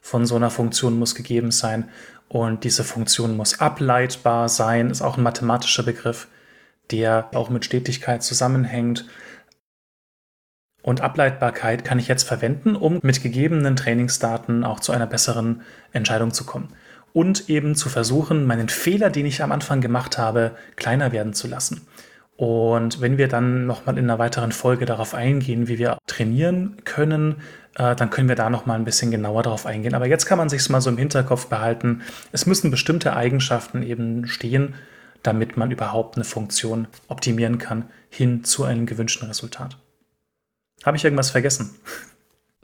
von 0.00 0.26
so 0.26 0.36
einer 0.36 0.50
Funktion 0.50 0.98
muss 0.98 1.16
gegeben 1.16 1.50
sein. 1.50 1.88
Und 2.28 2.62
diese 2.62 2.84
Funktion 2.84 3.36
muss 3.36 3.60
ableitbar 3.60 4.48
sein, 4.48 4.90
ist 4.90 5.02
auch 5.02 5.16
ein 5.16 5.24
mathematischer 5.24 5.82
Begriff, 5.82 6.28
der 6.92 7.28
auch 7.34 7.50
mit 7.50 7.64
Stetigkeit 7.64 8.22
zusammenhängt. 8.22 9.06
Und 10.82 11.00
Ableitbarkeit 11.00 11.84
kann 11.84 11.98
ich 11.98 12.08
jetzt 12.08 12.24
verwenden, 12.24 12.76
um 12.76 13.00
mit 13.02 13.22
gegebenen 13.22 13.74
Trainingsdaten 13.74 14.64
auch 14.64 14.80
zu 14.80 14.92
einer 14.92 15.06
besseren 15.06 15.62
Entscheidung 15.92 16.32
zu 16.32 16.44
kommen. 16.44 16.68
Und 17.12 17.50
eben 17.50 17.74
zu 17.74 17.88
versuchen, 17.88 18.46
meinen 18.46 18.68
Fehler, 18.68 19.10
den 19.10 19.26
ich 19.26 19.42
am 19.42 19.52
Anfang 19.52 19.80
gemacht 19.80 20.16
habe, 20.16 20.52
kleiner 20.76 21.12
werden 21.12 21.34
zu 21.34 21.46
lassen. 21.48 21.86
Und 22.42 23.00
wenn 23.00 23.18
wir 23.18 23.28
dann 23.28 23.66
nochmal 23.66 23.96
in 23.98 24.10
einer 24.10 24.18
weiteren 24.18 24.50
Folge 24.50 24.84
darauf 24.84 25.14
eingehen, 25.14 25.68
wie 25.68 25.78
wir 25.78 25.98
trainieren 26.08 26.76
können, 26.82 27.36
äh, 27.76 27.94
dann 27.94 28.10
können 28.10 28.28
wir 28.28 28.34
da 28.34 28.50
nochmal 28.50 28.80
ein 28.80 28.84
bisschen 28.84 29.12
genauer 29.12 29.44
darauf 29.44 29.64
eingehen. 29.64 29.94
Aber 29.94 30.08
jetzt 30.08 30.26
kann 30.26 30.38
man 30.38 30.48
sich 30.48 30.68
mal 30.68 30.80
so 30.80 30.90
im 30.90 30.98
Hinterkopf 30.98 31.46
behalten. 31.46 32.02
Es 32.32 32.44
müssen 32.44 32.72
bestimmte 32.72 33.14
Eigenschaften 33.14 33.84
eben 33.84 34.26
stehen, 34.26 34.74
damit 35.22 35.56
man 35.56 35.70
überhaupt 35.70 36.16
eine 36.16 36.24
Funktion 36.24 36.88
optimieren 37.06 37.58
kann 37.58 37.88
hin 38.10 38.42
zu 38.42 38.64
einem 38.64 38.86
gewünschten 38.86 39.28
Resultat. 39.28 39.76
Habe 40.84 40.96
ich 40.96 41.04
irgendwas 41.04 41.30
vergessen? 41.30 41.78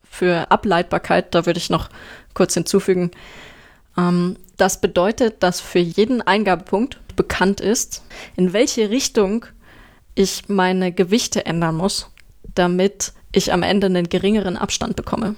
Für 0.03 0.51
Ableitbarkeit, 0.51 1.37
da 1.37 1.47
würde 1.47 1.59
ich 1.59 1.71
noch 1.71 1.89
kurz 2.35 2.55
hinzufügen. 2.55 3.13
Ähm, 3.97 4.39
das 4.57 4.81
bedeutet, 4.81 5.45
dass 5.45 5.61
für 5.61 5.79
jeden 5.79 6.21
Eingabepunkt 6.21 6.99
bekannt 7.15 7.61
ist, 7.61 8.03
in 8.35 8.53
welche 8.53 8.91
Richtung 8.91 9.47
ich 10.19 10.49
meine 10.49 10.91
Gewichte 10.91 11.47
ändern 11.47 11.77
muss, 11.77 12.11
damit 12.55 13.13
ich 13.31 13.53
am 13.53 13.63
Ende 13.63 13.87
einen 13.87 14.09
geringeren 14.09 14.57
Abstand 14.57 14.97
bekomme. 14.97 15.37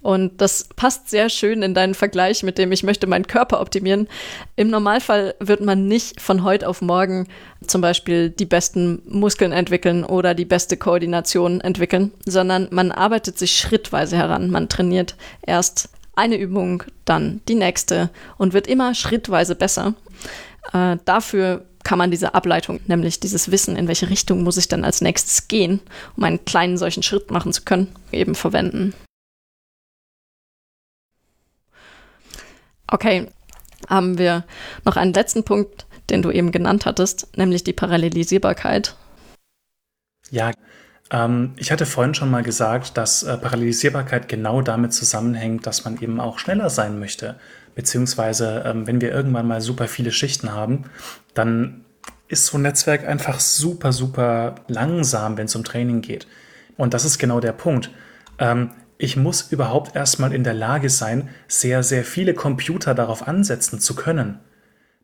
Und 0.00 0.40
das 0.40 0.68
passt 0.74 1.10
sehr 1.10 1.28
schön 1.28 1.62
in 1.62 1.74
deinen 1.74 1.94
Vergleich 1.94 2.42
mit 2.42 2.58
dem, 2.58 2.72
ich 2.72 2.82
möchte 2.82 3.06
meinen 3.06 3.28
Körper 3.28 3.60
optimieren. 3.60 4.08
Im 4.56 4.68
Normalfall 4.68 5.34
wird 5.38 5.60
man 5.60 5.86
nicht 5.86 6.20
von 6.20 6.42
heute 6.42 6.68
auf 6.68 6.82
morgen 6.82 7.28
zum 7.66 7.80
Beispiel 7.80 8.30
die 8.30 8.46
besten 8.46 9.00
Muskeln 9.06 9.52
entwickeln 9.52 10.04
oder 10.04 10.34
die 10.34 10.44
beste 10.44 10.76
Koordination 10.76 11.60
entwickeln, 11.60 12.12
sondern 12.26 12.68
man 12.72 12.90
arbeitet 12.90 13.38
sich 13.38 13.56
schrittweise 13.56 14.16
heran. 14.16 14.50
Man 14.50 14.68
trainiert 14.68 15.14
erst 15.42 15.88
eine 16.16 16.36
Übung, 16.36 16.82
dann 17.04 17.42
die 17.46 17.54
nächste 17.54 18.10
und 18.38 18.54
wird 18.54 18.66
immer 18.66 18.94
schrittweise 18.94 19.54
besser. 19.54 19.94
Äh, 20.72 20.96
dafür 21.04 21.67
kann 21.84 21.98
man 21.98 22.10
diese 22.10 22.34
Ableitung, 22.34 22.80
nämlich 22.86 23.20
dieses 23.20 23.50
Wissen, 23.50 23.76
in 23.76 23.88
welche 23.88 24.10
Richtung 24.10 24.42
muss 24.42 24.56
ich 24.56 24.68
dann 24.68 24.84
als 24.84 25.00
nächstes 25.00 25.48
gehen, 25.48 25.80
um 26.16 26.24
einen 26.24 26.44
kleinen 26.44 26.76
solchen 26.76 27.02
Schritt 27.02 27.30
machen 27.30 27.52
zu 27.52 27.62
können, 27.62 27.88
eben 28.12 28.34
verwenden. 28.34 28.94
Okay, 32.86 33.28
haben 33.88 34.18
wir 34.18 34.44
noch 34.84 34.96
einen 34.96 35.12
letzten 35.12 35.44
Punkt, 35.44 35.86
den 36.10 36.22
du 36.22 36.30
eben 36.30 36.52
genannt 36.52 36.86
hattest, 36.86 37.36
nämlich 37.36 37.64
die 37.64 37.72
Parallelisierbarkeit. 37.72 38.96
Ja, 40.30 40.52
ähm, 41.10 41.52
ich 41.56 41.70
hatte 41.70 41.86
vorhin 41.86 42.14
schon 42.14 42.30
mal 42.30 42.42
gesagt, 42.42 42.96
dass 42.96 43.22
äh, 43.22 43.36
Parallelisierbarkeit 43.36 44.28
genau 44.28 44.62
damit 44.62 44.92
zusammenhängt, 44.92 45.66
dass 45.66 45.84
man 45.84 46.00
eben 46.00 46.20
auch 46.20 46.38
schneller 46.38 46.70
sein 46.70 46.98
möchte. 46.98 47.36
Beziehungsweise, 47.78 48.64
ähm, 48.66 48.88
wenn 48.88 49.00
wir 49.00 49.12
irgendwann 49.12 49.46
mal 49.46 49.60
super 49.60 49.86
viele 49.86 50.10
Schichten 50.10 50.52
haben, 50.52 50.86
dann 51.32 51.84
ist 52.26 52.46
so 52.46 52.58
ein 52.58 52.62
Netzwerk 52.62 53.06
einfach 53.06 53.38
super, 53.38 53.92
super 53.92 54.56
langsam, 54.66 55.36
wenn 55.36 55.44
es 55.44 55.54
um 55.54 55.62
Training 55.62 56.00
geht. 56.00 56.26
Und 56.76 56.92
das 56.92 57.04
ist 57.04 57.18
genau 57.18 57.38
der 57.38 57.52
Punkt. 57.52 57.92
Ähm, 58.40 58.72
ich 58.98 59.16
muss 59.16 59.52
überhaupt 59.52 59.94
erstmal 59.94 60.34
in 60.34 60.42
der 60.42 60.54
Lage 60.54 60.90
sein, 60.90 61.28
sehr, 61.46 61.84
sehr 61.84 62.02
viele 62.02 62.34
Computer 62.34 62.96
darauf 62.96 63.28
ansetzen 63.28 63.78
zu 63.78 63.94
können, 63.94 64.40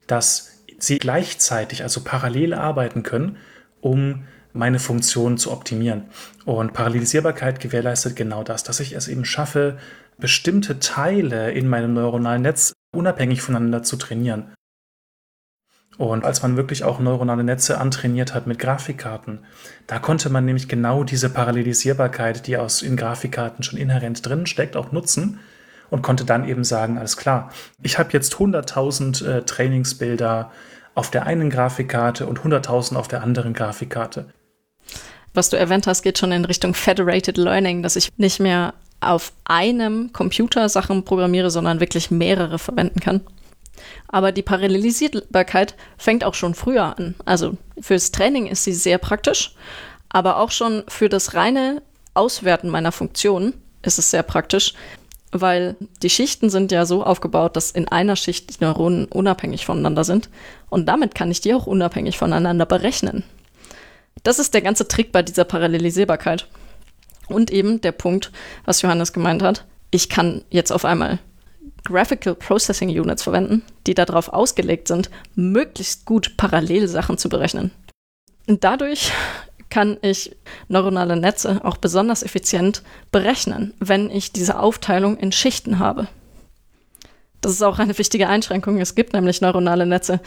dass 0.09 0.65
sie 0.77 0.99
gleichzeitig, 0.99 1.85
also 1.85 2.01
parallel 2.03 2.55
arbeiten 2.55 3.05
können, 3.05 3.37
um 3.83 4.25
meine 4.53 4.81
Funktion 4.81 5.39
zu 5.39 5.53
optimieren. 5.53 6.07
Und 6.45 6.73
Parallelisierbarkeit 6.73 7.61
gewährleistet 7.61 8.17
genau 8.17 8.43
das, 8.43 8.65
dass 8.65 8.81
ich 8.81 8.95
es 8.95 9.07
eben 9.07 9.25
schaffe, 9.25 9.79
bestimmte 10.19 10.79
Teile 10.79 11.53
in 11.53 11.69
meinem 11.69 11.95
neuronalen 11.95 12.43
Netz 12.43 12.73
unabhängig 12.95 13.43
voneinander 13.43 13.83
zu 13.83 13.97
trainieren. 13.97 14.55
Und 15.97 16.25
als 16.25 16.43
man 16.43 16.57
wirklich 16.57 16.83
auch 16.83 16.99
neuronale 16.99 17.45
Netze 17.45 17.79
antrainiert 17.79 18.35
hat 18.35 18.47
mit 18.47 18.59
Grafikkarten, 18.59 19.41
da 19.87 19.99
konnte 19.99 20.29
man 20.29 20.45
nämlich 20.45 20.69
genau 20.69 21.05
diese 21.05 21.31
Parallelisierbarkeit, 21.31 22.47
die 22.47 22.57
aus 22.57 22.83
in 22.83 22.97
Grafikkarten 22.97 23.63
schon 23.63 23.79
inhärent 23.79 24.27
drin 24.27 24.47
steckt, 24.47 24.77
auch 24.77 24.91
nutzen 24.91 25.39
und 25.91 26.03
konnte 26.03 26.25
dann 26.25 26.49
eben 26.49 26.65
sagen, 26.65 26.99
alles 26.99 27.17
klar, 27.17 27.51
ich 27.83 27.99
habe 27.99 28.11
jetzt 28.13 28.35
100.000 28.35 29.25
äh, 29.25 29.43
Trainingsbilder 29.43 30.51
auf 30.97 31.11
der 31.11 31.27
einen 31.27 31.51
Grafikkarte 31.51 32.27
und 32.27 32.41
100.000 32.41 32.97
auf 32.97 33.07
der 33.07 33.23
anderen 33.23 33.53
Grafikkarte. 33.53 34.27
Was 35.33 35.51
du 35.51 35.57
erwähnt 35.57 35.87
hast, 35.87 36.03
geht 36.03 36.19
schon 36.19 36.33
in 36.33 36.45
Richtung 36.45 36.75
Federated 36.75 37.37
Learning, 37.37 37.83
dass 37.83 37.97
ich 37.97 38.09
nicht 38.17 38.41
mehr 38.41 38.75
auf 39.11 39.33
einem 39.45 40.13
Computer 40.13 40.69
Sachen 40.69 41.05
programmiere, 41.05 41.51
sondern 41.51 41.81
wirklich 41.81 42.11
mehrere 42.11 42.59
verwenden 42.59 43.01
kann. 43.01 43.21
Aber 44.09 44.33
die 44.33 44.43
Parallelisierbarkeit 44.43 45.75
fängt 45.99 46.25
auch 46.25 46.35
schon 46.35 46.55
früher 46.55 46.97
an. 46.97 47.15
Also 47.25 47.57
fürs 47.81 48.13
Training 48.13 48.47
ist 48.47 48.65
sie 48.65 48.73
sehr 48.73 48.99
praktisch, 48.99 49.55
aber 50.09 50.39
auch 50.39 50.51
schon 50.51 50.85
für 50.89 51.09
das 51.09 51.35
reine 51.35 51.83
Auswerten 52.15 52.69
meiner 52.69 52.93
Funktionen 52.93 53.55
ist 53.83 53.99
es 53.99 54.11
sehr 54.11 54.23
praktisch, 54.23 54.75
weil 55.33 55.75
die 56.03 56.11
Schichten 56.11 56.49
sind 56.49 56.71
ja 56.71 56.87
so 56.87 57.03
aufgebaut, 57.03 57.57
dass 57.57 57.73
in 57.73 57.89
einer 57.89 58.15
Schicht 58.15 58.51
die 58.51 58.65
Neuronen 58.65 59.07
unabhängig 59.07 59.67
voneinander 59.67 60.05
sind 60.05 60.31
und 60.71 60.87
damit 60.87 61.15
kann 61.15 61.31
ich 61.31 61.41
die 61.41 61.55
auch 61.55 61.67
unabhängig 61.67 62.17
voneinander 62.17 62.67
berechnen. 62.67 63.25
Das 64.23 64.39
ist 64.39 64.55
der 64.55 64.63
ganze 64.63 64.87
Trick 64.87 65.11
bei 65.11 65.23
dieser 65.23 65.45
Parallelisierbarkeit. 65.45 66.47
Und 67.29 67.51
eben 67.51 67.81
der 67.81 67.93
Punkt, 67.93 68.33
was 68.65 68.83
Johannes 68.83 69.13
gemeint 69.13 69.43
hat, 69.43 69.65
ich 69.91 70.09
kann 70.09 70.43
jetzt 70.51 70.73
auf 70.73 70.85
einmal 70.85 71.19
Graphical 71.85 72.35
Processing 72.35 72.89
Units 72.89 73.23
verwenden, 73.23 73.63
die 73.87 73.95
darauf 73.95 74.31
ausgelegt 74.31 74.89
sind, 74.89 75.11
möglichst 75.35 76.07
gut 76.07 76.37
parallel 76.37 76.89
Sachen 76.89 77.19
zu 77.19 77.29
berechnen. 77.29 77.71
Und 78.49 78.65
dadurch 78.65 79.13
kann 79.71 79.99
ich 80.03 80.37
neuronale 80.69 81.17
Netze 81.17 81.61
auch 81.65 81.77
besonders 81.77 82.23
effizient 82.23 82.83
berechnen, 83.11 83.75
wenn 83.81 84.11
ich 84.11 84.33
diese 84.33 84.59
Aufteilung 84.59 85.17
in 85.17 85.33
Schichten 85.33 85.79
habe. 85.79 86.09
Das 87.41 87.53
ist 87.53 87.63
auch 87.63 87.79
eine 87.79 87.99
wichtige 87.99 88.29
Einschränkung. 88.29 88.81
Es 88.81 88.95
gibt 88.95 89.13
nämlich 89.13 89.41
neuronale 89.41 89.85
Netze, 89.85 90.21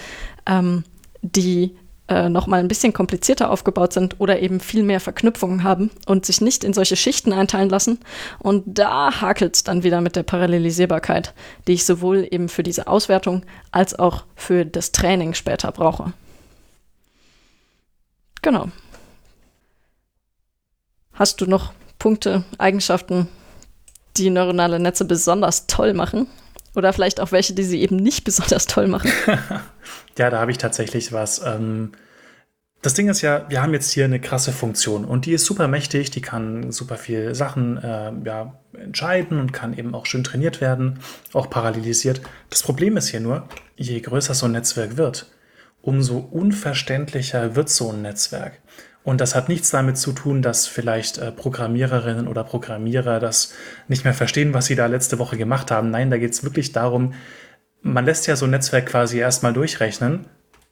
ähm, 0.45 0.83
die 1.21 1.75
äh, 2.09 2.29
nochmal 2.29 2.59
ein 2.61 2.67
bisschen 2.67 2.93
komplizierter 2.93 3.51
aufgebaut 3.51 3.93
sind 3.93 4.15
oder 4.19 4.39
eben 4.39 4.59
viel 4.59 4.83
mehr 4.83 4.99
Verknüpfungen 4.99 5.63
haben 5.63 5.91
und 6.05 6.25
sich 6.25 6.39
nicht 6.41 6.63
in 6.63 6.73
solche 6.73 6.95
Schichten 6.95 7.33
einteilen 7.33 7.69
lassen. 7.69 7.99
Und 8.39 8.63
da 8.65 9.21
hakelt 9.21 9.55
es 9.55 9.63
dann 9.63 9.83
wieder 9.83 10.01
mit 10.01 10.15
der 10.15 10.23
Parallelisierbarkeit, 10.23 11.33
die 11.67 11.73
ich 11.73 11.85
sowohl 11.85 12.27
eben 12.29 12.49
für 12.49 12.63
diese 12.63 12.87
Auswertung 12.87 13.43
als 13.71 13.97
auch 13.97 14.23
für 14.35 14.65
das 14.65 14.91
Training 14.91 15.33
später 15.33 15.71
brauche. 15.71 16.13
Genau. 18.41 18.69
Hast 21.13 21.41
du 21.41 21.45
noch 21.45 21.73
Punkte, 21.99 22.43
Eigenschaften, 22.57 23.27
die 24.17 24.29
neuronale 24.29 24.79
Netze 24.79 25.03
besonders 25.03 25.67
toll 25.67 25.93
machen? 25.93 26.27
Oder 26.75 26.93
vielleicht 26.93 27.19
auch 27.19 27.31
welche, 27.31 27.53
die 27.53 27.63
sie 27.63 27.81
eben 27.81 27.95
nicht 27.95 28.23
besonders 28.23 28.67
toll 28.67 28.87
machen? 28.87 29.11
ja, 30.17 30.29
da 30.29 30.39
habe 30.39 30.51
ich 30.51 30.57
tatsächlich 30.57 31.13
was. 31.13 31.41
Ähm, 31.45 31.91
das 32.81 32.93
Ding 32.93 33.09
ist 33.09 33.21
ja, 33.21 33.49
wir 33.49 33.61
haben 33.61 33.73
jetzt 33.73 33.91
hier 33.91 34.05
eine 34.05 34.21
krasse 34.21 34.51
Funktion 34.51 35.03
und 35.03 35.25
die 35.25 35.33
ist 35.33 35.45
super 35.45 35.67
mächtig, 35.67 36.11
die 36.11 36.21
kann 36.21 36.71
super 36.71 36.95
viel 36.95 37.33
Sachen 37.33 37.77
äh, 37.77 38.11
ja, 38.23 38.59
entscheiden 38.73 39.39
und 39.39 39.51
kann 39.51 39.77
eben 39.77 39.95
auch 39.95 40.05
schön 40.05 40.23
trainiert 40.23 40.61
werden, 40.61 40.99
auch 41.33 41.49
parallelisiert. 41.49 42.21
Das 42.51 42.61
Problem 42.61 42.95
ist 42.95 43.07
hier 43.07 43.19
nur, 43.19 43.49
je 43.75 43.99
größer 43.99 44.35
so 44.35 44.45
ein 44.45 44.51
Netzwerk 44.51 44.95
wird, 44.95 45.31
umso 45.81 46.19
unverständlicher 46.19 47.55
wird 47.55 47.69
so 47.69 47.91
ein 47.91 48.03
Netzwerk. 48.03 48.59
Und 49.03 49.21
das 49.21 49.35
hat 49.35 49.47
nichts 49.47 49.69
damit 49.69 49.97
zu 49.97 50.11
tun, 50.11 50.41
dass 50.41 50.67
vielleicht 50.67 51.17
äh, 51.17 51.31
Programmiererinnen 51.31 52.27
oder 52.27 52.43
Programmierer 52.43 53.19
das 53.19 53.53
nicht 53.87 54.03
mehr 54.03 54.13
verstehen, 54.13 54.53
was 54.53 54.65
sie 54.65 54.75
da 54.75 54.85
letzte 54.85 55.17
Woche 55.17 55.37
gemacht 55.37 55.71
haben. 55.71 55.89
Nein, 55.89 56.11
da 56.11 56.17
geht 56.17 56.33
es 56.33 56.43
wirklich 56.43 56.73
darum, 56.73 57.13
man 57.81 58.05
lässt 58.05 58.27
ja 58.27 58.35
so 58.35 58.45
ein 58.45 58.51
Netzwerk 58.51 58.87
quasi 58.87 59.19
erstmal 59.19 59.53
durchrechnen, 59.53 60.25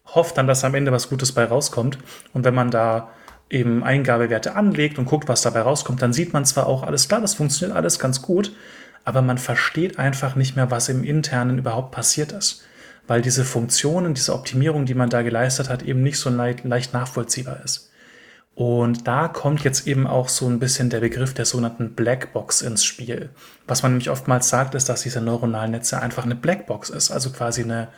hofft 0.08 0.38
dann, 0.38 0.48
dass 0.48 0.64
am 0.64 0.76
Ende 0.76 0.92
was 0.92 1.10
Gutes 1.10 1.32
bei 1.32 1.46
rauskommt. 1.46 1.98
Und 2.34 2.44
wenn 2.44 2.56
man 2.56 2.72
da 2.72 3.10
eben 3.50 3.84
Eingabewerte 3.84 4.56
anlegt 4.56 4.98
und 4.98 5.06
guckt, 5.06 5.30
was 5.30 5.42
dabei 5.42 5.62
rauskommt, 5.62 6.02
dann 6.02 6.14
sieht 6.14 6.34
man 6.34 6.46
zwar 6.46 6.68
auch 6.68 6.84
alles 6.84 7.08
klar, 7.08 7.22
das 7.22 7.36
funktioniert 7.36 7.78
alles 7.78 8.00
ganz 8.00 8.22
gut, 8.22 8.52
aber 9.04 9.22
man 9.22 9.38
versteht 9.38 10.00
einfach 10.00 10.36
nicht 10.36 10.56
mehr, 10.56 10.72
was 10.72 10.90
im 10.90 11.04
Internen 11.04 11.60
überhaupt 11.60 11.92
passiert 11.92 12.32
ist. 12.32 12.64
Weil 13.08 13.22
diese 13.22 13.46
Funktionen, 13.46 14.16
diese 14.16 14.34
Optimierung, 14.34 14.86
die 14.86 14.96
man 14.96 15.12
da 15.12 15.22
geleistet 15.22 15.70
hat, 15.70 15.84
eben 15.84 16.02
nicht 16.02 16.18
so 16.18 16.32
leicht, 16.32 16.64
leicht 16.64 16.94
nachvollziehbar 16.94 17.62
ist. 17.64 17.92
Und 18.56 19.06
da 19.06 19.28
kommt 19.28 19.66
jetzt 19.66 19.86
eben 19.86 20.08
auch 20.08 20.30
so 20.30 20.48
ein 20.48 20.60
bisschen 20.60 20.90
der 20.90 21.02
Begriff 21.02 21.34
der 21.34 21.44
sogenannten 21.44 21.94
Blackbox 21.94 22.62
ins 22.62 22.86
Spiel. 22.86 23.30
Was 23.68 23.84
man 23.84 23.92
nämlich 23.92 24.10
oftmals 24.10 24.48
sagt, 24.48 24.76
ist, 24.76 24.88
dass 24.88 25.02
diese 25.02 25.20
neuronalen 25.20 25.72
Netze 25.72 26.02
einfach 26.02 26.24
eine 26.24 26.36
Blackbox 26.36 26.90
ist, 26.90 27.12
also 27.12 27.32
quasi 27.32 27.64
eine, 27.64 27.90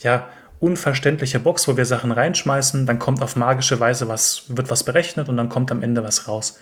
ja, 0.00 0.28
unverständliche 0.60 1.40
Box, 1.40 1.66
wo 1.68 1.76
wir 1.76 1.86
Sachen 1.86 2.12
reinschmeißen, 2.12 2.86
dann 2.86 2.98
kommt 2.98 3.22
auf 3.22 3.36
magische 3.36 3.80
Weise 3.80 4.08
was, 4.08 4.44
wird 4.48 4.70
was 4.70 4.84
berechnet 4.84 5.28
und 5.28 5.36
dann 5.36 5.48
kommt 5.48 5.72
am 5.72 5.82
Ende 5.82 6.04
was 6.04 6.28
raus. 6.28 6.60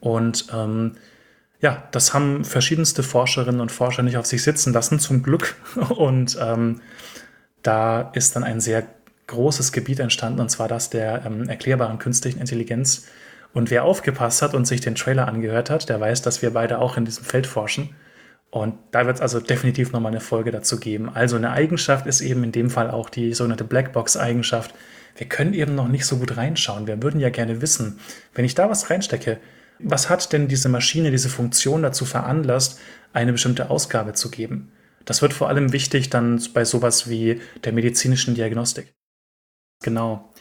Und 0.00 0.46
ähm, 0.52 0.96
ja, 1.60 1.88
das 1.90 2.14
haben 2.14 2.44
verschiedenste 2.44 3.02
Forscherinnen 3.02 3.60
und 3.60 3.72
Forscher 3.72 4.02
nicht 4.02 4.16
auf 4.16 4.26
sich 4.26 4.42
sitzen 4.42 4.72
lassen, 4.72 5.00
zum 5.00 5.22
Glück. 5.22 5.56
Und 5.88 6.38
ähm, 6.40 6.80
da 7.62 8.12
ist 8.14 8.36
dann 8.36 8.44
ein 8.44 8.60
sehr 8.60 8.82
großes 9.28 9.72
Gebiet 9.72 10.00
entstanden, 10.00 10.40
und 10.40 10.50
zwar 10.50 10.66
das 10.68 10.90
der 10.90 11.24
ähm, 11.24 11.48
erklärbaren 11.48 11.98
künstlichen 11.98 12.40
Intelligenz. 12.40 13.06
Und 13.52 13.70
wer 13.70 13.84
aufgepasst 13.84 14.42
hat 14.42 14.54
und 14.54 14.66
sich 14.66 14.80
den 14.80 14.94
Trailer 14.94 15.28
angehört 15.28 15.70
hat, 15.70 15.88
der 15.88 16.00
weiß, 16.00 16.22
dass 16.22 16.42
wir 16.42 16.50
beide 16.50 16.80
auch 16.80 16.96
in 16.96 17.04
diesem 17.04 17.24
Feld 17.24 17.46
forschen. 17.46 17.94
Und 18.50 18.74
da 18.90 19.06
wird 19.06 19.16
es 19.16 19.22
also 19.22 19.40
definitiv 19.40 19.92
nochmal 19.92 20.12
eine 20.12 20.20
Folge 20.20 20.50
dazu 20.50 20.80
geben. 20.80 21.08
Also 21.08 21.36
eine 21.36 21.52
Eigenschaft 21.52 22.06
ist 22.06 22.20
eben 22.20 22.44
in 22.44 22.52
dem 22.52 22.70
Fall 22.70 22.90
auch 22.90 23.10
die 23.10 23.34
sogenannte 23.34 23.64
Blackbox-Eigenschaft. 23.64 24.74
Wir 25.16 25.28
können 25.28 25.52
eben 25.52 25.74
noch 25.74 25.88
nicht 25.88 26.06
so 26.06 26.16
gut 26.16 26.36
reinschauen. 26.36 26.86
Wir 26.86 27.02
würden 27.02 27.20
ja 27.20 27.30
gerne 27.30 27.60
wissen, 27.60 27.98
wenn 28.34 28.44
ich 28.44 28.54
da 28.54 28.70
was 28.70 28.90
reinstecke, 28.90 29.38
was 29.78 30.10
hat 30.10 30.32
denn 30.32 30.48
diese 30.48 30.68
Maschine, 30.68 31.10
diese 31.10 31.28
Funktion 31.28 31.82
dazu 31.82 32.04
veranlasst, 32.04 32.80
eine 33.12 33.32
bestimmte 33.32 33.70
Ausgabe 33.70 34.14
zu 34.14 34.30
geben? 34.30 34.72
Das 35.04 35.22
wird 35.22 35.32
vor 35.32 35.48
allem 35.48 35.72
wichtig 35.72 36.10
dann 36.10 36.42
bei 36.52 36.64
sowas 36.64 37.08
wie 37.08 37.40
der 37.64 37.72
medizinischen 37.72 38.34
Diagnostik. 38.34 38.94
Genau. 39.82 40.32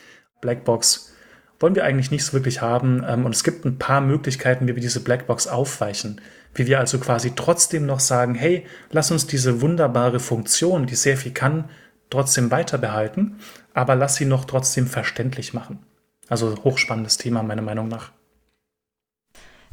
Blackbox 0.41 1.13
wollen 1.59 1.75
wir 1.75 1.83
eigentlich 1.83 2.11
nicht 2.11 2.25
so 2.25 2.33
wirklich 2.33 2.61
haben. 2.61 3.03
Ähm, 3.07 3.25
und 3.25 3.33
es 3.33 3.43
gibt 3.43 3.65
ein 3.65 3.77
paar 3.77 4.01
Möglichkeiten, 4.01 4.67
wie 4.67 4.75
wir 4.75 4.81
diese 4.81 5.01
Blackbox 5.03 5.47
aufweichen. 5.47 6.21
Wie 6.53 6.67
wir 6.67 6.79
also 6.79 6.99
quasi 6.99 7.33
trotzdem 7.35 7.85
noch 7.85 7.99
sagen, 7.99 8.35
hey, 8.35 8.65
lass 8.91 9.11
uns 9.11 9.27
diese 9.27 9.61
wunderbare 9.61 10.19
Funktion, 10.19 10.85
die 10.85 10.95
sehr 10.95 11.17
viel 11.17 11.33
kann, 11.33 11.69
trotzdem 12.09 12.51
weiter 12.51 12.77
behalten, 12.77 13.39
aber 13.73 13.95
lass 13.95 14.15
sie 14.15 14.25
noch 14.25 14.45
trotzdem 14.45 14.88
verständlich 14.88 15.53
machen. 15.53 15.79
Also 16.29 16.55
hochspannendes 16.63 17.17
Thema 17.17 17.43
meiner 17.43 17.61
Meinung 17.61 17.88
nach. 17.88 18.11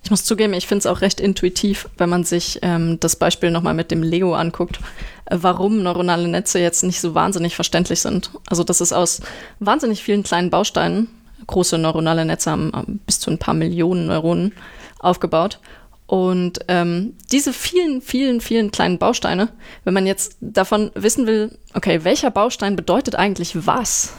Ich 0.04 0.10
muss 0.10 0.24
zugeben, 0.24 0.52
ich 0.52 0.66
finde 0.66 0.80
es 0.80 0.86
auch 0.86 1.00
recht 1.00 1.18
intuitiv, 1.18 1.88
wenn 1.96 2.10
man 2.10 2.24
sich 2.24 2.58
ähm, 2.60 3.00
das 3.00 3.16
Beispiel 3.16 3.50
nochmal 3.50 3.72
mit 3.72 3.90
dem 3.90 4.02
Lego 4.02 4.34
anguckt, 4.34 4.78
äh, 5.24 5.38
warum 5.40 5.82
neuronale 5.82 6.28
Netze 6.28 6.58
jetzt 6.58 6.82
nicht 6.82 7.00
so 7.00 7.14
wahnsinnig 7.14 7.56
verständlich 7.56 8.00
sind. 8.00 8.30
Also 8.46 8.64
das 8.64 8.82
ist 8.82 8.92
aus 8.92 9.22
wahnsinnig 9.60 10.02
vielen 10.02 10.22
kleinen 10.22 10.50
Bausteinen, 10.50 11.08
große 11.46 11.78
neuronale 11.78 12.26
Netze 12.26 12.50
haben 12.50 12.70
äh, 12.74 12.82
bis 13.06 13.18
zu 13.18 13.30
ein 13.30 13.38
paar 13.38 13.54
Millionen 13.54 14.06
Neuronen 14.06 14.52
aufgebaut. 14.98 15.58
Und 16.06 16.60
ähm, 16.68 17.16
diese 17.32 17.54
vielen, 17.54 18.02
vielen, 18.02 18.42
vielen 18.42 18.70
kleinen 18.70 18.98
Bausteine, 18.98 19.48
wenn 19.84 19.94
man 19.94 20.06
jetzt 20.06 20.36
davon 20.42 20.90
wissen 20.94 21.26
will, 21.26 21.56
okay, 21.72 22.04
welcher 22.04 22.30
Baustein 22.30 22.76
bedeutet 22.76 23.14
eigentlich 23.14 23.66
was? 23.66 24.12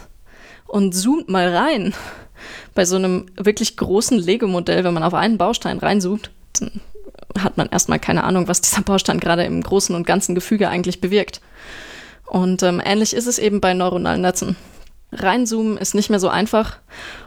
Und 0.65 0.95
zoomt 0.95 1.29
mal 1.29 1.55
rein 1.55 1.93
bei 2.73 2.85
so 2.85 2.95
einem 2.95 3.27
wirklich 3.37 3.77
großen 3.77 4.17
Lego-Modell, 4.17 4.83
wenn 4.83 4.93
man 4.93 5.03
auf 5.03 5.13
einen 5.13 5.37
Baustein 5.37 5.79
reinsucht, 5.79 6.31
dann 6.59 6.81
hat 7.39 7.57
man 7.57 7.67
erstmal 7.69 7.99
keine 7.99 8.23
Ahnung, 8.23 8.47
was 8.47 8.61
dieser 8.61 8.81
Baustein 8.81 9.19
gerade 9.19 9.43
im 9.43 9.61
großen 9.61 9.95
und 9.95 10.07
ganzen 10.07 10.35
Gefüge 10.35 10.69
eigentlich 10.69 11.01
bewirkt. 11.01 11.41
Und 12.25 12.63
ähm, 12.63 12.81
ähnlich 12.83 13.15
ist 13.15 13.27
es 13.27 13.39
eben 13.39 13.61
bei 13.61 13.73
neuronalen 13.73 14.21
Netzen. 14.21 14.55
Reinzoomen 15.11 15.77
ist 15.77 15.95
nicht 15.95 16.09
mehr 16.09 16.19
so 16.19 16.29
einfach 16.29 16.77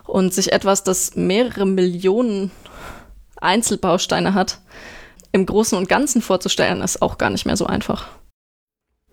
und 0.05 0.35
sich 0.35 0.53
etwas, 0.53 0.85
das 0.85 1.15
mehrere 1.15 1.67
Millionen 1.67 2.51
Einzelbausteine 3.41 4.35
hat, 4.35 4.59
im 5.33 5.47
Großen 5.47 5.77
und 5.79 5.89
Ganzen 5.89 6.23
vorzustellen, 6.23 6.83
ist 6.83 7.03
auch 7.03 7.19
gar 7.19 7.31
nicht 7.31 7.47
mehr 7.47 7.57
so 7.57 7.67
einfach. 7.67 8.09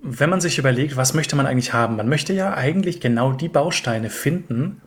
Wenn 0.02 0.30
man 0.30 0.42
sich 0.42 0.58
überlegt, 0.58 0.98
was 0.98 1.14
möchte 1.14 1.36
man 1.36 1.46
eigentlich 1.46 1.74
haben? 1.74 1.96
Man 1.96 2.10
möchte 2.10 2.34
ja 2.34 2.54
eigentlich 2.54 3.00
genau 3.00 3.32
die 3.32 3.50
Bausteine 3.50 4.10
finden, 4.10 4.82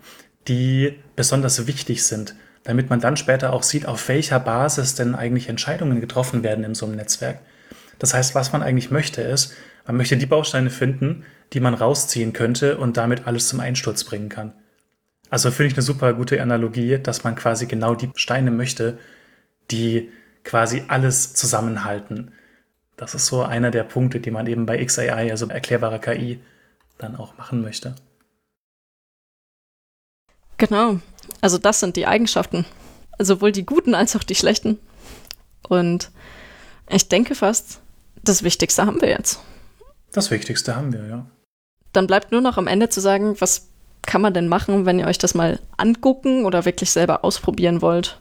die 0.49 0.99
besonders 1.17 1.67
wichtig 1.67 2.05
sind, 2.05 2.35
damit 2.65 2.91
man 2.91 3.01
dann 3.01 3.17
später 3.17 3.53
auch 3.53 3.63
sieht, 3.63 3.87
auf 3.87 4.09
welcher 4.09 4.41
Basis 4.41 4.95
denn 4.95 5.15
eigentlich 5.15 5.49
Entscheidungen 5.49 6.01
getroffen 6.01 6.43
werden 6.43 6.65
in 6.65 6.75
so 6.75 6.87
einem 6.87 6.97
Netzwerk. 6.97 7.41
Das 7.99 8.15
heißt, 8.15 8.35
was 8.35 8.53
man 8.53 8.63
eigentlich 8.63 8.91
möchte, 8.91 9.23
ist, 9.23 9.55
man 9.87 9.97
möchte 9.97 10.17
die 10.17 10.27
Bausteine 10.27 10.71
finden, 10.71 11.25
die 11.53 11.61
man 11.61 11.75
rausziehen 11.75 12.33
könnte 12.33 12.79
und 12.79 12.97
damit 12.97 13.27
alles 13.27 13.49
zum 13.49 13.61
Einsturz 13.61 14.05
bringen 14.05 14.29
kann. 14.29 14.53
Also 15.31 15.51
finde 15.51 15.69
ich 15.69 15.75
eine 15.75 15.83
super 15.83 16.15
gute 16.15 16.41
Analogie, 16.41 16.99
dass 16.99 17.25
man 17.25 17.35
quasi 17.35 17.67
genau 17.67 17.95
die 17.95 18.11
Steine 18.15 18.51
möchte, 18.51 18.99
die 19.71 20.11
quasi 20.45 20.85
alles 20.89 21.35
zusammenhalten. 21.35 22.33
Das 22.97 23.15
ist 23.15 23.27
so 23.27 23.43
einer 23.43 23.71
der 23.71 23.85
Punkte, 23.85 24.21
die 24.21 24.31
man 24.31 24.47
eben 24.47 24.67
bei 24.67 24.83
XAI, 24.83 25.31
also 25.31 25.47
erklärbarer 25.49 25.99
KI, 25.99 26.41
dann 26.97 27.17
auch 27.17 27.37
machen 27.37 27.63
möchte. 27.63 27.95
Genau. 30.59 31.01
Also 31.41 31.59
das 31.59 31.81
sind 31.81 31.97
die 31.97 32.07
Eigenschaften. 32.07 32.67
Sowohl 33.19 33.53
die 33.53 33.67
guten 33.67 33.95
als 33.95 34.15
auch 34.17 34.23
die 34.23 34.35
schlechten. 34.35 34.79
Und 35.69 36.11
ich 36.89 37.09
denke 37.09 37.35
fast, 37.35 37.81
das 38.23 38.43
Wichtigste 38.43 38.87
haben 38.87 39.01
wir 39.01 39.09
jetzt. 39.09 39.41
Das 40.13 40.31
Wichtigste 40.31 40.77
haben 40.77 40.93
wir, 40.93 41.07
ja. 41.07 41.27
Dann 41.93 42.07
bleibt 42.07 42.33
nur 42.33 42.41
noch 42.41 42.59
am 42.59 42.67
Ende 42.67 42.89
zu 42.89 43.01
sagen, 43.01 43.41
was 43.41 43.69
kann 44.03 44.21
man 44.21 44.35
denn 44.35 44.49
machen, 44.49 44.87
wenn 44.87 44.99
ihr 44.99 45.07
euch 45.07 45.19
das 45.19 45.35
mal 45.35 45.61
angucken 45.77 46.45
oder 46.45 46.65
wirklich 46.65 46.91
selber 46.91 47.25
ausprobieren 47.25 47.83
wollt? 47.83 48.21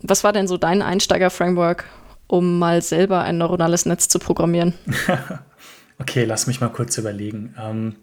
Was 0.00 0.24
war 0.24 0.32
denn 0.32 0.48
so 0.48 0.56
dein 0.56 0.82
Einsteiger-Framework, 0.82 1.84
um 2.26 2.58
mal 2.58 2.82
selber 2.82 3.22
ein 3.22 3.38
neuronales 3.38 3.86
Netz 3.86 4.08
zu 4.08 4.18
programmieren? 4.18 4.74
okay, 6.00 6.24
lass 6.24 6.46
mich 6.48 6.60
mal 6.60 6.68
kurz 6.68 6.98
überlegen. 6.98 7.54
Ähm, 7.58 7.96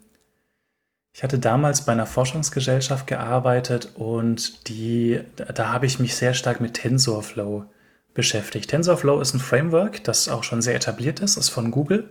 ich 1.14 1.24
hatte 1.24 1.40
damals 1.40 1.86
bei 1.86 1.92
einer 1.92 2.06
Forschungsgesellschaft 2.06 3.08
gearbeitet 3.08 3.94
und 3.96 4.70
die, 4.70 5.22
da 5.36 5.74
habe 5.74 5.86
ich 5.86 6.00
mich 6.00 6.16
sehr 6.16 6.34
stark 6.34 6.62
mit 6.62 6.76
TensorFlow 6.76 7.66
beschäftigt. 8.14 8.70
TensorFlow 8.70 9.20
ist 9.20 9.34
ein 9.34 9.40
Framework, 9.40 10.04
das 10.04 10.30
auch 10.30 10.44
schon 10.44 10.62
sehr 10.62 10.76
etabliert 10.76 11.20
ist, 11.20 11.38
ist 11.38 11.50
von 11.50 11.72
Google 11.72 12.10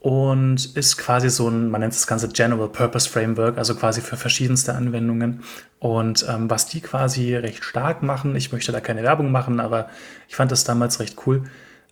und 0.00 0.76
ist 0.76 0.96
quasi 0.96 1.28
so 1.28 1.48
ein, 1.48 1.70
man 1.70 1.82
nennt 1.82 1.94
das 1.94 2.06
Ganze 2.06 2.28
General 2.28 2.68
Purpose 2.68 3.08
Framework, 3.08 3.58
also 3.58 3.74
quasi 3.74 4.00
für 4.00 4.16
verschiedenste 4.16 4.74
Anwendungen. 4.74 5.42
Und 5.78 6.24
ähm, 6.28 6.48
was 6.48 6.66
die 6.66 6.80
quasi 6.80 7.36
recht 7.36 7.64
stark 7.64 8.02
machen, 8.02 8.34
ich 8.34 8.50
möchte 8.50 8.72
da 8.72 8.80
keine 8.80 9.02
Werbung 9.02 9.30
machen, 9.30 9.60
aber 9.60 9.90
ich 10.26 10.36
fand 10.36 10.50
das 10.52 10.64
damals 10.64 11.00
recht 11.00 11.16
cool, 11.26 11.44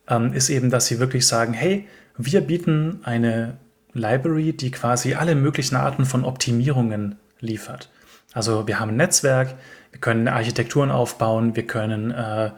ähm, 0.09 0.33
ist 0.33 0.49
eben, 0.49 0.70
dass 0.70 0.87
sie 0.87 1.01
wirklich 1.01 1.26
sagen, 1.26 1.53
hey, 1.53 1.87
wir 2.16 2.41
bieten 2.41 3.01
eine 3.05 3.59
Library, 3.93 4.53
die 4.53 4.70
quasi 4.70 5.14
alle 5.14 5.34
möglichen 5.34 5.76
Arten 5.76 6.05
von 6.05 6.24
Optimierungen 6.24 7.16
liefert. 7.41 7.91
Also 8.32 8.66
wir 8.66 8.78
haben 8.78 8.91
ein 8.91 8.97
Netzwerk, 8.97 9.55
wir 9.91 10.01
können 10.01 10.28
Architekturen 10.28 10.91
aufbauen, 10.91 11.57
wir 11.57 11.66
können 11.66 12.11
äh, 12.11 12.51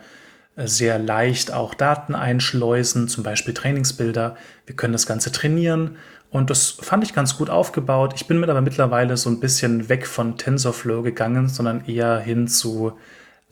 sehr 0.56 0.98
leicht 0.98 1.52
auch 1.52 1.74
Daten 1.74 2.14
einschleusen, 2.14 3.08
zum 3.08 3.24
Beispiel 3.24 3.54
Trainingsbilder. 3.54 4.36
Wir 4.66 4.76
können 4.76 4.92
das 4.92 5.06
Ganze 5.06 5.32
trainieren 5.32 5.96
und 6.30 6.50
das 6.50 6.70
fand 6.80 7.04
ich 7.04 7.14
ganz 7.14 7.36
gut 7.36 7.50
aufgebaut. 7.50 8.12
Ich 8.14 8.26
bin 8.26 8.40
mit 8.40 8.50
aber 8.50 8.60
mittlerweile 8.60 9.16
so 9.16 9.30
ein 9.30 9.40
bisschen 9.40 9.88
weg 9.88 10.06
von 10.06 10.36
TensorFlow 10.36 11.02
gegangen, 11.02 11.48
sondern 11.48 11.84
eher 11.86 12.18
hin 12.18 12.46
zu 12.48 12.92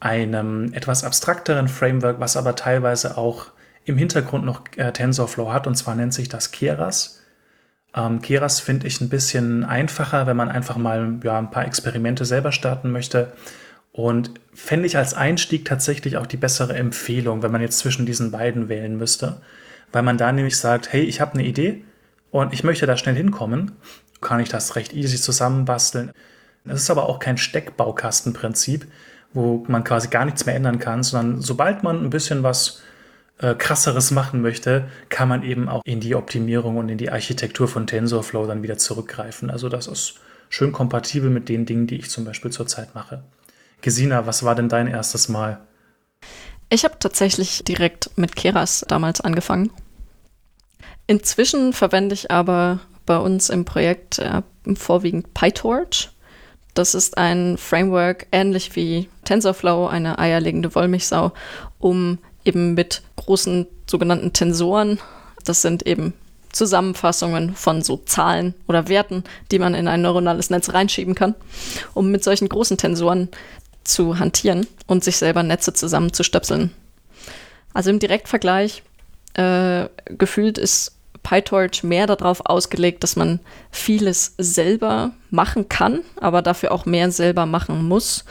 einem 0.01 0.73
etwas 0.75 1.03
abstrakteren 1.03 1.69
Framework, 1.69 2.21
was 2.21 2.37
aber 2.37 2.55
teilweise 2.55 3.17
auch 3.17 3.47
im 3.85 3.97
Hintergrund 3.97 4.45
noch 4.45 4.63
äh, 4.77 4.93
TensorFlow 4.93 5.53
hat, 5.53 5.67
und 5.67 5.75
zwar 5.77 5.95
nennt 5.95 6.15
sich 6.15 6.29
das 6.29 6.53
Keras. 6.53 7.18
Ähm, 7.95 8.21
Keras 8.21 8.61
finde 8.61 8.87
ich 8.87 9.01
ein 9.01 9.09
bisschen 9.09 9.65
einfacher, 9.65 10.27
wenn 10.27 10.37
man 10.37 10.49
einfach 10.49 10.77
mal 10.77 11.19
ja, 11.23 11.39
ein 11.39 11.51
paar 11.51 11.65
Experimente 11.65 12.25
selber 12.25 12.53
starten 12.53 12.91
möchte. 12.91 13.33
Und 13.93 14.33
fände 14.55 14.87
ich 14.87 14.97
als 14.97 15.15
Einstieg 15.15 15.65
tatsächlich 15.65 16.17
auch 16.17 16.27
die 16.27 16.37
bessere 16.37 16.75
Empfehlung, 16.75 17.43
wenn 17.43 17.51
man 17.51 17.63
jetzt 17.63 17.79
zwischen 17.79 18.07
diesen 18.07 18.31
beiden 18.31 18.69
wählen 18.69 18.97
müsste. 18.97 19.41
Weil 19.91 20.03
man 20.03 20.19
da 20.19 20.31
nämlich 20.31 20.57
sagt, 20.57 20.93
hey, 20.93 21.03
ich 21.03 21.21
habe 21.21 21.35
eine 21.35 21.45
Idee 21.45 21.85
und 22.31 22.53
ich 22.53 22.63
möchte 22.63 22.87
da 22.87 22.97
schnell 22.97 23.17
hinkommen, 23.17 23.73
kann 24.21 24.41
ich 24.41 24.49
das 24.49 24.77
recht 24.77 24.93
easy 24.93 25.17
zusammenbasteln. 25.17 26.13
Es 26.65 26.83
ist 26.83 26.91
aber 26.91 27.09
auch 27.09 27.19
kein 27.19 27.39
Steckbaukastenprinzip, 27.39 28.87
wo 29.33 29.65
man 29.69 29.85
quasi 29.85 30.09
gar 30.09 30.25
nichts 30.25 30.47
mehr 30.47 30.55
ändern 30.55 30.79
kann, 30.79 31.03
sondern 31.03 31.41
sobald 31.41 31.83
man 31.83 32.05
ein 32.05 32.11
bisschen 32.11 32.43
was 32.43 32.83
äh, 33.39 33.55
krasseres 33.55 34.11
machen 34.11 34.43
möchte, 34.43 34.89
kann 35.09 35.29
man 35.29 35.43
eben 35.43 35.69
auch 35.69 35.83
in 35.85 36.01
die 36.01 36.15
Optimierung 36.15 36.77
und 36.77 36.89
in 36.89 36.99
die 36.99 37.11
Architektur 37.11 37.69
von 37.69 37.87
TensorFlow 37.87 38.47
dann 38.47 38.63
wieder 38.63 38.79
zurückgreifen. 38.79 39.51
Also 39.51 39.69
das 39.69 39.87
ist 39.87 40.15
schön 40.49 40.73
kompatibel 40.73 41.31
mit 41.31 41.49
den 41.49 41.67
Dingen, 41.67 41.87
die 41.87 41.97
ich 41.97 42.11
zum 42.11 42.25
Beispiel 42.25 42.51
zurzeit 42.51 42.95
mache. 42.95 43.23
Gesina, 43.81 44.27
was 44.27 44.43
war 44.43 44.55
denn 44.55 44.69
dein 44.69 44.89
erstes 44.89 45.29
Mal? 45.29 45.61
Ich 46.71 46.85
habe 46.85 46.99
tatsächlich 46.99 47.65
direkt 47.65 48.11
mit 48.17 48.37
Keras 48.37 48.85
damals 48.89 49.21
angefangen. 49.21 49.71
Inzwischen 51.07 51.73
verwende 51.73 52.15
ich 52.15 52.31
aber 52.31 52.81
bei 53.07 53.17
uns 53.17 53.49
im 53.49 53.65
Projekt 53.65 54.19
äh, 54.19 54.43
vorwiegend 54.75 55.33
PyTorch. 55.33 56.11
Das 56.75 56.95
ist 56.95 57.17
ein 57.17 57.57
Framework 57.57 58.27
ähnlich 58.33 58.77
wie 58.77 59.09
TensorFlow, 59.25 59.87
eine 59.87 60.19
eierlegende 60.19 60.75
Wollmilchsau, 60.75 61.33
um 61.79 62.19
eben 62.49 62.75
mit 62.75 63.03
großen 63.17 63.67
sogenannten 63.87 64.33
Tensoren, 64.33 64.99
das 65.45 65.63
sind 65.63 65.87
eben 65.87 66.15
Zusammenfassungen 66.51 67.55
von 67.55 67.83
so 67.83 67.99
Zahlen 67.99 68.55
oder 68.67 68.89
Werten, 68.89 69.23
die 69.53 69.59
man 69.59 69.75
in 69.75 69.87
ein 69.87 70.01
neuronales 70.03 70.49
Netz 70.51 70.73
reinschieben 70.73 71.15
kann, 71.15 71.35
um 71.95 72.11
mit 72.11 72.25
solchen 72.25 72.49
großen 72.49 72.79
Tensoren 72.79 73.29
zu 73.85 74.19
hantieren 74.19 74.67
und 74.87 75.05
sich 75.05 75.19
selber 75.19 75.43
Netze 75.43 75.75
zusammenzustöpseln. 75.75 76.73
Also 77.75 77.91
im 77.91 77.99
Direktvergleich 77.99 78.83
äh, 79.35 79.89
gefühlt 80.07 80.59
ist 80.59 80.97
PyTorch 81.23 81.83
mehr 81.83 82.07
darauf 82.07 82.47
ausgelegt, 82.47 83.03
dass 83.03 83.15
man 83.15 83.41
vieles 83.71 84.35
selber 84.39 85.13
machen 85.31 85.69
kann, 85.69 86.01
aber 86.17 86.41
dafür 86.41 86.73
auch 86.73 86.87
mehr 86.87 87.11
selber 87.11 87.45
machen 87.45 87.87
muss. 87.87 88.25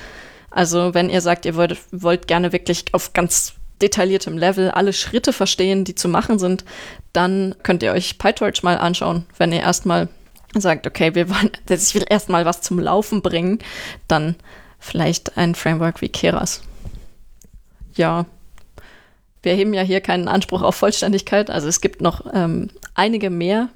Also 0.50 0.96
wenn 0.96 1.10
ihr 1.10 1.22
sagt, 1.22 1.46
ihr 1.46 1.56
wollt, 1.56 1.78
wollt 1.92 2.28
gerne 2.28 2.52
wirklich 2.52 2.86
auf 2.94 3.14
ganz 3.14 3.54
detailliertem 3.82 4.38
Level 4.38 4.72
alle 4.72 4.94
Schritte 4.94 5.34
verstehen, 5.34 5.84
die 5.84 5.96
zu 5.96 6.08
machen 6.08 6.40
sind, 6.40 6.66
dann 7.14 7.56
könnt 7.64 7.84
ihr 7.84 7.92
euch 7.92 8.18
PyTorch 8.18 8.64
mal 8.64 8.78
anschauen. 8.78 9.26
Wenn 9.38 9.52
ihr 9.52 9.62
erstmal 9.62 10.10
sagt, 10.56 10.88
okay, 10.88 11.16
wir 11.16 11.30
wollen, 11.30 11.52
ich 11.70 11.96
will 11.96 12.06
erstmal 12.10 12.46
was 12.46 12.62
zum 12.62 12.80
Laufen 12.80 13.22
bringen, 13.22 13.60
dann 14.08 14.36
vielleicht 14.80 15.38
ein 15.38 15.56
Framework 15.56 16.02
wie 16.02 16.10
Keras. 16.10 16.62
Ja, 17.94 18.26
wir 19.44 19.54
heben 19.54 19.74
ja 19.74 19.82
hier 19.82 20.02
keinen 20.02 20.28
Anspruch 20.28 20.62
auf 20.62 20.76
Vollständigkeit. 20.76 21.50
Also 21.50 21.68
es 21.68 21.82
gibt 21.82 22.02
noch 22.02 22.26
ähm, 22.34 22.70
einige 22.96 23.30
mehr 23.30 23.70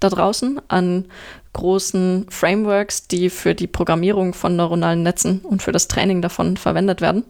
da 0.00 0.08
draußen 0.08 0.60
an 0.68 1.06
großen 1.52 2.26
Frameworks, 2.28 3.08
die 3.08 3.30
für 3.30 3.54
die 3.54 3.66
Programmierung 3.66 4.34
von 4.34 4.56
neuronalen 4.56 5.02
Netzen 5.02 5.40
und 5.40 5.62
für 5.62 5.72
das 5.72 5.88
Training 5.88 6.20
davon 6.20 6.56
verwendet 6.56 7.00
werden. 7.00 7.24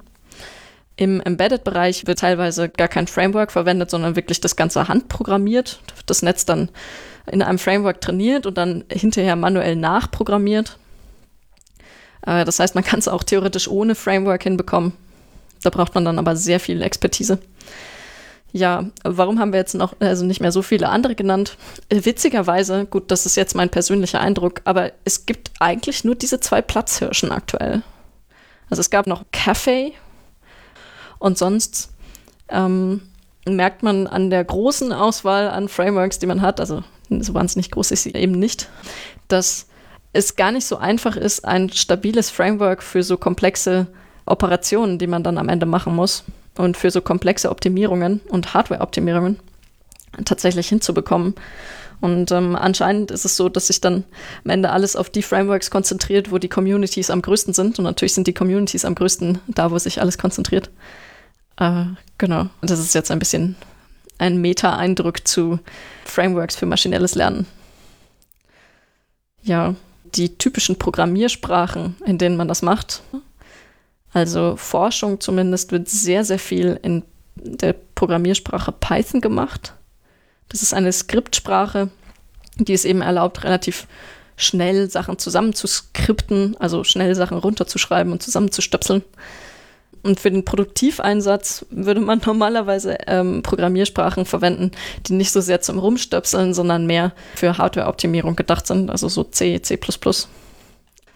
Im 0.97 1.21
Embedded-Bereich 1.21 2.07
wird 2.07 2.21
teilweise 2.21 2.71
gar 2.71 2.89
kein 2.89 3.07
Framework 3.07 3.53
verwendet, 3.53 3.91
sondern 3.91 4.17
wirklich 4.17 4.41
das 4.41 4.57
Ganze 4.57 4.89
handprogrammiert. 4.89 5.81
Das 6.07 6.23
Netz 6.23 6.47
dann 6.47 6.71
in 7.31 7.43
einem 7.43 7.59
Framework 7.59 8.01
trainiert 8.01 8.47
und 8.47 8.57
dann 8.57 8.85
hinterher 8.91 9.37
manuell 9.37 9.77
nachprogrammiert. 9.77 10.79
Äh, 12.27 12.45
das 12.45 12.59
heißt, 12.59 12.75
man 12.75 12.85
kann 12.85 12.99
es 12.99 13.09
auch 13.09 13.23
theoretisch 13.23 13.69
ohne 13.69 13.95
Framework 13.95 14.43
hinbekommen. 14.43 14.93
Da 15.63 15.71
braucht 15.71 15.95
man 15.95 16.05
dann 16.05 16.19
aber 16.19 16.37
sehr 16.37 16.61
viel 16.61 16.81
Expertise. 16.81 17.39
Ja, 18.53 18.87
warum 19.05 19.39
haben 19.39 19.53
wir 19.53 19.61
jetzt 19.61 19.75
noch 19.75 19.95
also 20.01 20.25
nicht 20.25 20.41
mehr 20.41 20.53
so 20.53 20.63
viele 20.63 20.89
andere 20.89 21.15
genannt? 21.15 21.59
Äh, 21.91 22.05
witzigerweise, 22.05 22.87
gut, 22.87 23.11
das 23.11 23.27
ist 23.27 23.37
jetzt 23.37 23.55
mein 23.55 23.69
persönlicher 23.69 24.21
Eindruck, 24.21 24.63
aber 24.65 24.93
es 25.05 25.27
gibt 25.27 25.51
eigentlich 25.61 26.05
nur 26.05 26.15
diese 26.15 26.41
zwei 26.41 26.63
Platzhirschen 26.63 27.33
aktuell. 27.33 27.83
Also 28.71 28.81
es 28.81 28.91
gab 28.91 29.07
noch 29.07 29.25
Café, 29.33 29.93
und 31.19 31.39
sonst 31.39 31.91
ähm, 32.49 33.03
merkt 33.47 33.83
man 33.83 34.07
an 34.07 34.31
der 34.31 34.45
großen 34.45 34.93
Auswahl 34.93 35.49
an 35.49 35.69
Frameworks, 35.69 36.19
die 36.19 36.27
man 36.27 36.43
hat, 36.43 36.61
also 36.61 36.83
so 37.09 37.35
wahnsinnig 37.35 37.71
groß 37.71 37.93
ist 37.93 38.03
sie 38.03 38.15
eben 38.15 38.33
nicht, 38.33 38.69
dass 39.29 39.67
es 40.13 40.37
gar 40.37 40.51
nicht 40.51 40.67
so 40.67 40.77
einfach 40.77 41.17
ist, 41.17 41.45
ein 41.45 41.71
stabiles 41.71 42.31
Framework 42.31 42.83
für 42.83 43.03
so 43.03 43.17
komplexe 43.17 43.87
Operationen, 44.25 44.99
die 44.99 45.07
man 45.07 45.23
dann 45.23 45.39
am 45.39 45.49
Ende 45.49 45.67
machen 45.67 45.95
muss 45.95 46.25
und 46.57 46.77
für 46.77 46.91
so 46.91 47.01
komplexe 47.01 47.51
Optimierungen 47.51 48.21
und 48.29 48.55
Hardware-Optimierungen 48.55 49.39
tatsächlich 50.25 50.69
hinzubekommen. 50.69 51.35
Und 52.01 52.31
ähm, 52.31 52.57
anscheinend 52.57 53.11
ist 53.11 53.25
es 53.25 53.37
so, 53.37 53.49
dass 53.49 53.69
sich 53.69 53.81
dann 53.81 54.05
am 54.45 54.51
Ende 54.51 54.71
alles 54.71 54.97
auf 54.97 55.09
die 55.09 55.23
Frameworks 55.23 55.71
konzentriert, 55.71 56.31
wo 56.31 56.39
die 56.39 56.49
Communities 56.49 57.11
am 57.11 57.23
größten 57.23 57.55
sind. 57.55 57.79
Und 57.79 57.85
natürlich 57.85 58.15
sind 58.15 58.27
die 58.27 58.35
Communities 58.35 58.85
am 58.85 58.95
größten 58.95 59.39
da, 59.49 59.71
wo 59.71 59.79
sich 59.79 60.01
alles 60.01 60.19
konzentriert. 60.19 60.71
Äh, 61.59 61.85
genau. 62.19 62.49
Das 62.61 62.79
ist 62.79 62.95
jetzt 62.95 63.11
ein 63.11 63.19
bisschen 63.19 63.57
ein 64.19 64.41
Meta-Eindruck 64.41 65.27
zu 65.27 65.59
Frameworks 66.05 66.57
für 66.57 66.67
maschinelles 66.67 67.15
Lernen. 67.15 67.47
Ja, 69.43 69.75
die 70.15 70.37
typischen 70.39 70.77
Programmiersprachen, 70.79 71.97
in 72.05 72.19
denen 72.19 72.37
man 72.37 72.49
das 72.49 72.63
macht. 72.63 73.03
Also 74.13 74.57
Forschung 74.57 75.21
zumindest 75.21 75.73
wird 75.73 75.89
sehr, 75.89 76.25
sehr 76.25 76.39
viel 76.39 76.79
in 76.83 77.03
der 77.35 77.75
Programmiersprache 77.95 78.73
Python 78.73 79.21
gemacht. 79.21 79.75
Das 80.49 80.63
ist 80.63 80.73
eine 80.73 80.93
Skriptsprache, 80.93 81.91
die 82.57 82.73
es 82.73 82.85
eben 82.85 83.03
erlaubt, 83.03 83.45
relativ 83.45 83.87
schnell 84.37 84.91
Sachen 84.91 85.19
zusammenzuskripten, 85.19 86.57
also 86.59 86.85
schnell 86.85 87.15
Sachen 87.15 87.39
runterzuschreiben 87.39 88.13
und 88.13 88.23
zusammenzustöpseln. 88.23 89.03
Und 90.07 90.21
für 90.21 90.31
den 90.31 90.45
Produktiveinsatz 90.45 91.67
würde 91.71 92.01
man 92.01 92.23
normalerweise 92.27 92.97
ähm, 93.09 93.43
Programmiersprachen 93.43 94.25
verwenden, 94.25 94.71
die 95.07 95.15
nicht 95.15 95.33
so 95.33 95.41
sehr 95.41 95.61
zum 95.61 95.81
Rumstöpseln, 95.81 96.55
sondern 96.55 96.87
mehr 96.87 97.13
für 97.35 97.59
Hardware-Optimierung 97.59 98.37
gedacht 98.37 98.69
sind, 98.69 98.89
also 98.89 99.09
so 99.09 99.25
C, 99.25 99.61
C. 99.61 99.79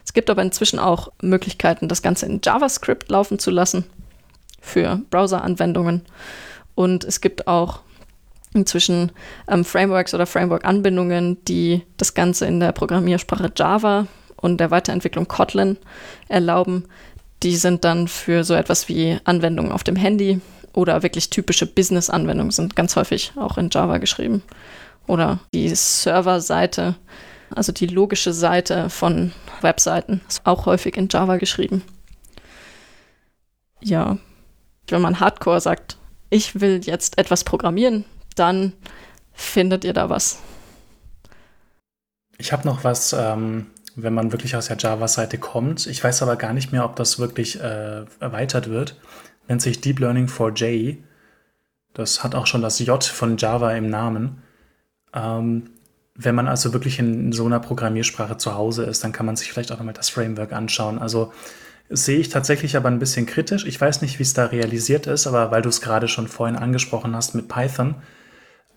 Es 0.03 0.13
gibt 0.13 0.29
aber 0.29 0.41
inzwischen 0.41 0.77
auch 0.77 1.09
Möglichkeiten, 1.21 1.87
das 1.87 2.01
Ganze 2.01 2.25
in 2.25 2.41
JavaScript 2.43 3.09
laufen 3.09 3.39
zu 3.39 3.49
lassen 3.49 3.85
für 4.59 4.99
Browser-Anwendungen. 5.09 6.01
Und 6.75 7.05
es 7.05 7.21
gibt 7.21 7.47
auch 7.47 7.79
inzwischen 8.53 9.13
ähm, 9.47 9.63
Frameworks 9.63 10.13
oder 10.13 10.25
Framework-Anbindungen, 10.25 11.37
die 11.45 11.83
das 11.95 12.13
Ganze 12.13 12.45
in 12.45 12.59
der 12.59 12.73
Programmiersprache 12.73 13.53
Java 13.55 14.07
und 14.35 14.57
der 14.57 14.69
Weiterentwicklung 14.69 15.29
Kotlin 15.29 15.77
erlauben, 16.27 16.85
die 17.43 17.55
sind 17.55 17.83
dann 17.83 18.07
für 18.07 18.43
so 18.43 18.53
etwas 18.53 18.87
wie 18.87 19.17
Anwendungen 19.23 19.71
auf 19.71 19.83
dem 19.83 19.95
Handy 19.95 20.41
oder 20.73 21.03
wirklich 21.03 21.29
typische 21.29 21.65
Business-Anwendungen 21.65 22.51
sind 22.51 22.75
ganz 22.75 22.95
häufig 22.95 23.33
auch 23.35 23.57
in 23.57 23.69
Java 23.69 23.97
geschrieben. 23.97 24.43
Oder 25.07 25.39
die 25.53 25.73
Serverseite, 25.75 26.95
also 27.53 27.71
die 27.71 27.87
logische 27.87 28.33
Seite 28.33 28.89
von 28.89 29.33
Webseiten, 29.61 30.21
ist 30.27 30.45
auch 30.45 30.65
häufig 30.65 30.95
in 30.95 31.09
Java 31.09 31.37
geschrieben. 31.37 31.83
Ja, 33.81 34.17
wenn 34.87 35.01
man 35.01 35.19
Hardcore 35.19 35.59
sagt, 35.59 35.97
ich 36.29 36.61
will 36.61 36.81
jetzt 36.83 37.17
etwas 37.17 37.43
programmieren, 37.43 38.05
dann 38.35 38.73
findet 39.33 39.83
ihr 39.83 39.93
da 39.93 40.09
was. 40.09 40.39
Ich 42.37 42.53
habe 42.53 42.67
noch 42.67 42.83
was 42.83 43.13
ähm, 43.13 43.67
wenn 43.95 44.13
man 44.13 44.31
wirklich 44.31 44.55
aus 44.55 44.67
der 44.67 44.77
Java-Seite 44.77 45.37
kommt. 45.37 45.87
Ich 45.87 46.03
weiß 46.03 46.21
aber 46.21 46.35
gar 46.35 46.53
nicht 46.53 46.71
mehr, 46.71 46.85
ob 46.85 46.95
das 46.95 47.19
wirklich 47.19 47.59
äh, 47.59 48.05
erweitert 48.19 48.69
wird. 48.69 48.99
Nennt 49.47 49.61
sich 49.61 49.81
Deep 49.81 49.99
Learning 49.99 50.27
4J. 50.27 50.97
Das 51.93 52.23
hat 52.23 52.35
auch 52.35 52.47
schon 52.47 52.61
das 52.61 52.79
J 52.79 53.03
von 53.03 53.37
Java 53.37 53.73
im 53.73 53.89
Namen. 53.89 54.41
Ähm, 55.13 55.71
wenn 56.15 56.35
man 56.35 56.47
also 56.47 56.73
wirklich 56.73 56.99
in 56.99 57.31
so 57.31 57.45
einer 57.45 57.59
Programmiersprache 57.59 58.37
zu 58.37 58.55
Hause 58.55 58.83
ist, 58.83 59.03
dann 59.03 59.11
kann 59.11 59.25
man 59.25 59.35
sich 59.35 59.51
vielleicht 59.51 59.71
auch 59.71 59.77
nochmal 59.77 59.93
das 59.93 60.09
Framework 60.09 60.53
anschauen. 60.53 60.99
Also 60.99 61.33
sehe 61.89 62.19
ich 62.19 62.29
tatsächlich 62.29 62.77
aber 62.77 62.89
ein 62.89 62.99
bisschen 62.99 63.25
kritisch. 63.25 63.65
Ich 63.65 63.79
weiß 63.79 64.01
nicht, 64.01 64.19
wie 64.19 64.23
es 64.23 64.33
da 64.33 64.45
realisiert 64.45 65.07
ist, 65.07 65.27
aber 65.27 65.51
weil 65.51 65.61
du 65.61 65.69
es 65.69 65.81
gerade 65.81 66.07
schon 66.07 66.27
vorhin 66.27 66.55
angesprochen 66.55 67.15
hast 67.15 67.35
mit 67.35 67.47
Python, 67.47 67.95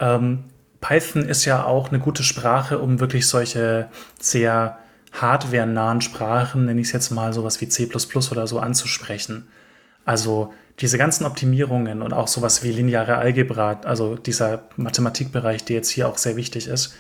ähm, 0.00 0.44
Python 0.80 1.24
ist 1.24 1.44
ja 1.44 1.64
auch 1.64 1.88
eine 1.88 1.98
gute 1.98 2.22
Sprache, 2.22 2.78
um 2.78 3.00
wirklich 3.00 3.26
solche 3.26 3.88
sehr 4.20 4.78
hardware-nahen 5.20 6.00
Sprachen, 6.00 6.66
nenne 6.66 6.80
ich 6.80 6.88
es 6.88 6.92
jetzt 6.92 7.10
mal 7.10 7.32
sowas 7.32 7.60
wie 7.60 7.68
C 7.68 7.88
oder 8.30 8.46
so, 8.46 8.58
anzusprechen. 8.58 9.48
Also 10.04 10.52
diese 10.80 10.98
ganzen 10.98 11.24
Optimierungen 11.24 12.02
und 12.02 12.12
auch 12.12 12.28
sowas 12.28 12.62
wie 12.62 12.72
lineare 12.72 13.16
Algebra, 13.16 13.80
also 13.84 14.16
dieser 14.16 14.64
Mathematikbereich, 14.76 15.64
der 15.64 15.76
jetzt 15.76 15.90
hier 15.90 16.08
auch 16.08 16.18
sehr 16.18 16.36
wichtig 16.36 16.66
ist, 16.66 16.94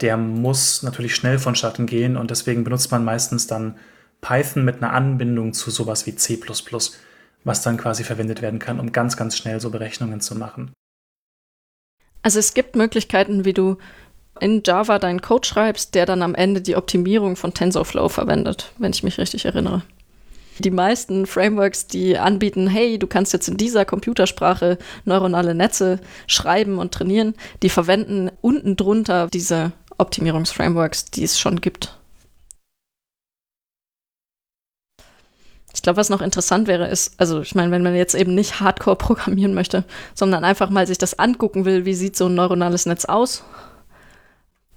der 0.00 0.16
muss 0.16 0.82
natürlich 0.82 1.14
schnell 1.14 1.38
vonstatten 1.38 1.86
gehen 1.86 2.16
und 2.16 2.30
deswegen 2.30 2.64
benutzt 2.64 2.90
man 2.90 3.04
meistens 3.04 3.46
dann 3.46 3.76
Python 4.20 4.64
mit 4.64 4.82
einer 4.82 4.92
Anbindung 4.92 5.52
zu 5.52 5.70
sowas 5.70 6.06
wie 6.06 6.16
C++, 6.16 6.40
was 7.44 7.62
dann 7.62 7.76
quasi 7.76 8.04
verwendet 8.04 8.42
werden 8.42 8.58
kann, 8.58 8.80
um 8.80 8.92
ganz, 8.92 9.16
ganz 9.16 9.36
schnell 9.36 9.60
so 9.60 9.70
Berechnungen 9.70 10.20
zu 10.20 10.36
machen. 10.36 10.72
Also 12.22 12.38
es 12.38 12.54
gibt 12.54 12.76
Möglichkeiten, 12.76 13.44
wie 13.44 13.52
du 13.52 13.78
in 14.40 14.62
Java 14.64 14.98
deinen 14.98 15.20
Code 15.20 15.46
schreibst, 15.46 15.94
der 15.94 16.06
dann 16.06 16.22
am 16.22 16.34
Ende 16.34 16.60
die 16.60 16.76
Optimierung 16.76 17.36
von 17.36 17.54
TensorFlow 17.54 18.08
verwendet, 18.08 18.72
wenn 18.78 18.92
ich 18.92 19.02
mich 19.02 19.18
richtig 19.18 19.44
erinnere. 19.44 19.82
Die 20.58 20.70
meisten 20.70 21.26
Frameworks, 21.26 21.86
die 21.86 22.18
anbieten, 22.18 22.68
hey, 22.68 22.98
du 22.98 23.06
kannst 23.06 23.32
jetzt 23.32 23.48
in 23.48 23.56
dieser 23.56 23.84
Computersprache 23.84 24.78
neuronale 25.04 25.54
Netze 25.54 25.98
schreiben 26.26 26.78
und 26.78 26.92
trainieren, 26.92 27.34
die 27.62 27.70
verwenden 27.70 28.30
unten 28.40 28.76
drunter 28.76 29.28
diese 29.32 29.72
Optimierungsframeworks, 29.96 31.06
die 31.06 31.24
es 31.24 31.38
schon 31.38 31.60
gibt. 31.60 31.96
Ich 35.74 35.80
glaube, 35.80 35.96
was 35.96 36.10
noch 36.10 36.20
interessant 36.20 36.68
wäre, 36.68 36.86
ist, 36.88 37.14
also 37.18 37.40
ich 37.40 37.54
meine, 37.54 37.70
wenn 37.70 37.82
man 37.82 37.96
jetzt 37.96 38.14
eben 38.14 38.34
nicht 38.34 38.60
hardcore 38.60 38.96
programmieren 38.96 39.54
möchte, 39.54 39.84
sondern 40.14 40.44
einfach 40.44 40.68
mal 40.70 40.86
sich 40.86 40.98
das 40.98 41.18
angucken 41.18 41.64
will, 41.64 41.86
wie 41.86 41.94
sieht 41.94 42.14
so 42.14 42.26
ein 42.26 42.34
neuronales 42.34 42.84
Netz 42.84 43.06
aus, 43.06 43.42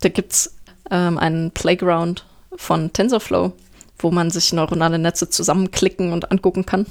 da 0.05 0.09
gibt 0.09 0.33
es 0.33 0.55
ähm, 0.91 1.17
einen 1.17 1.49
Playground 1.49 2.27
von 2.55 2.93
TensorFlow, 2.93 3.53
wo 3.97 4.11
man 4.11 4.29
sich 4.29 4.53
neuronale 4.53 4.99
Netze 4.99 5.31
zusammenklicken 5.31 6.13
und 6.13 6.31
angucken 6.31 6.67
kann. 6.67 6.85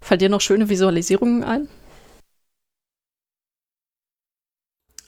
Fallen 0.00 0.20
dir 0.20 0.28
noch 0.28 0.40
schöne 0.40 0.68
Visualisierungen 0.68 1.42
ein? 1.42 1.68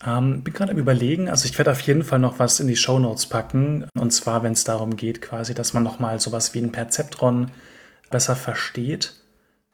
Ähm, 0.04 0.42
bin 0.42 0.52
gerade 0.52 0.72
am 0.72 0.78
Überlegen, 0.78 1.28
also 1.28 1.44
ich 1.44 1.56
werde 1.58 1.70
auf 1.70 1.80
jeden 1.82 2.02
Fall 2.02 2.18
noch 2.18 2.40
was 2.40 2.58
in 2.58 2.66
die 2.66 2.74
Show 2.74 2.98
Notes 2.98 3.26
packen. 3.26 3.86
Und 3.96 4.10
zwar, 4.10 4.42
wenn 4.42 4.54
es 4.54 4.64
darum 4.64 4.96
geht, 4.96 5.22
quasi, 5.22 5.54
dass 5.54 5.72
man 5.72 5.84
nochmal 5.84 6.18
sowas 6.18 6.54
wie 6.54 6.58
ein 6.58 6.72
Perzeptron 6.72 7.52
besser 8.10 8.34
versteht. 8.34 9.14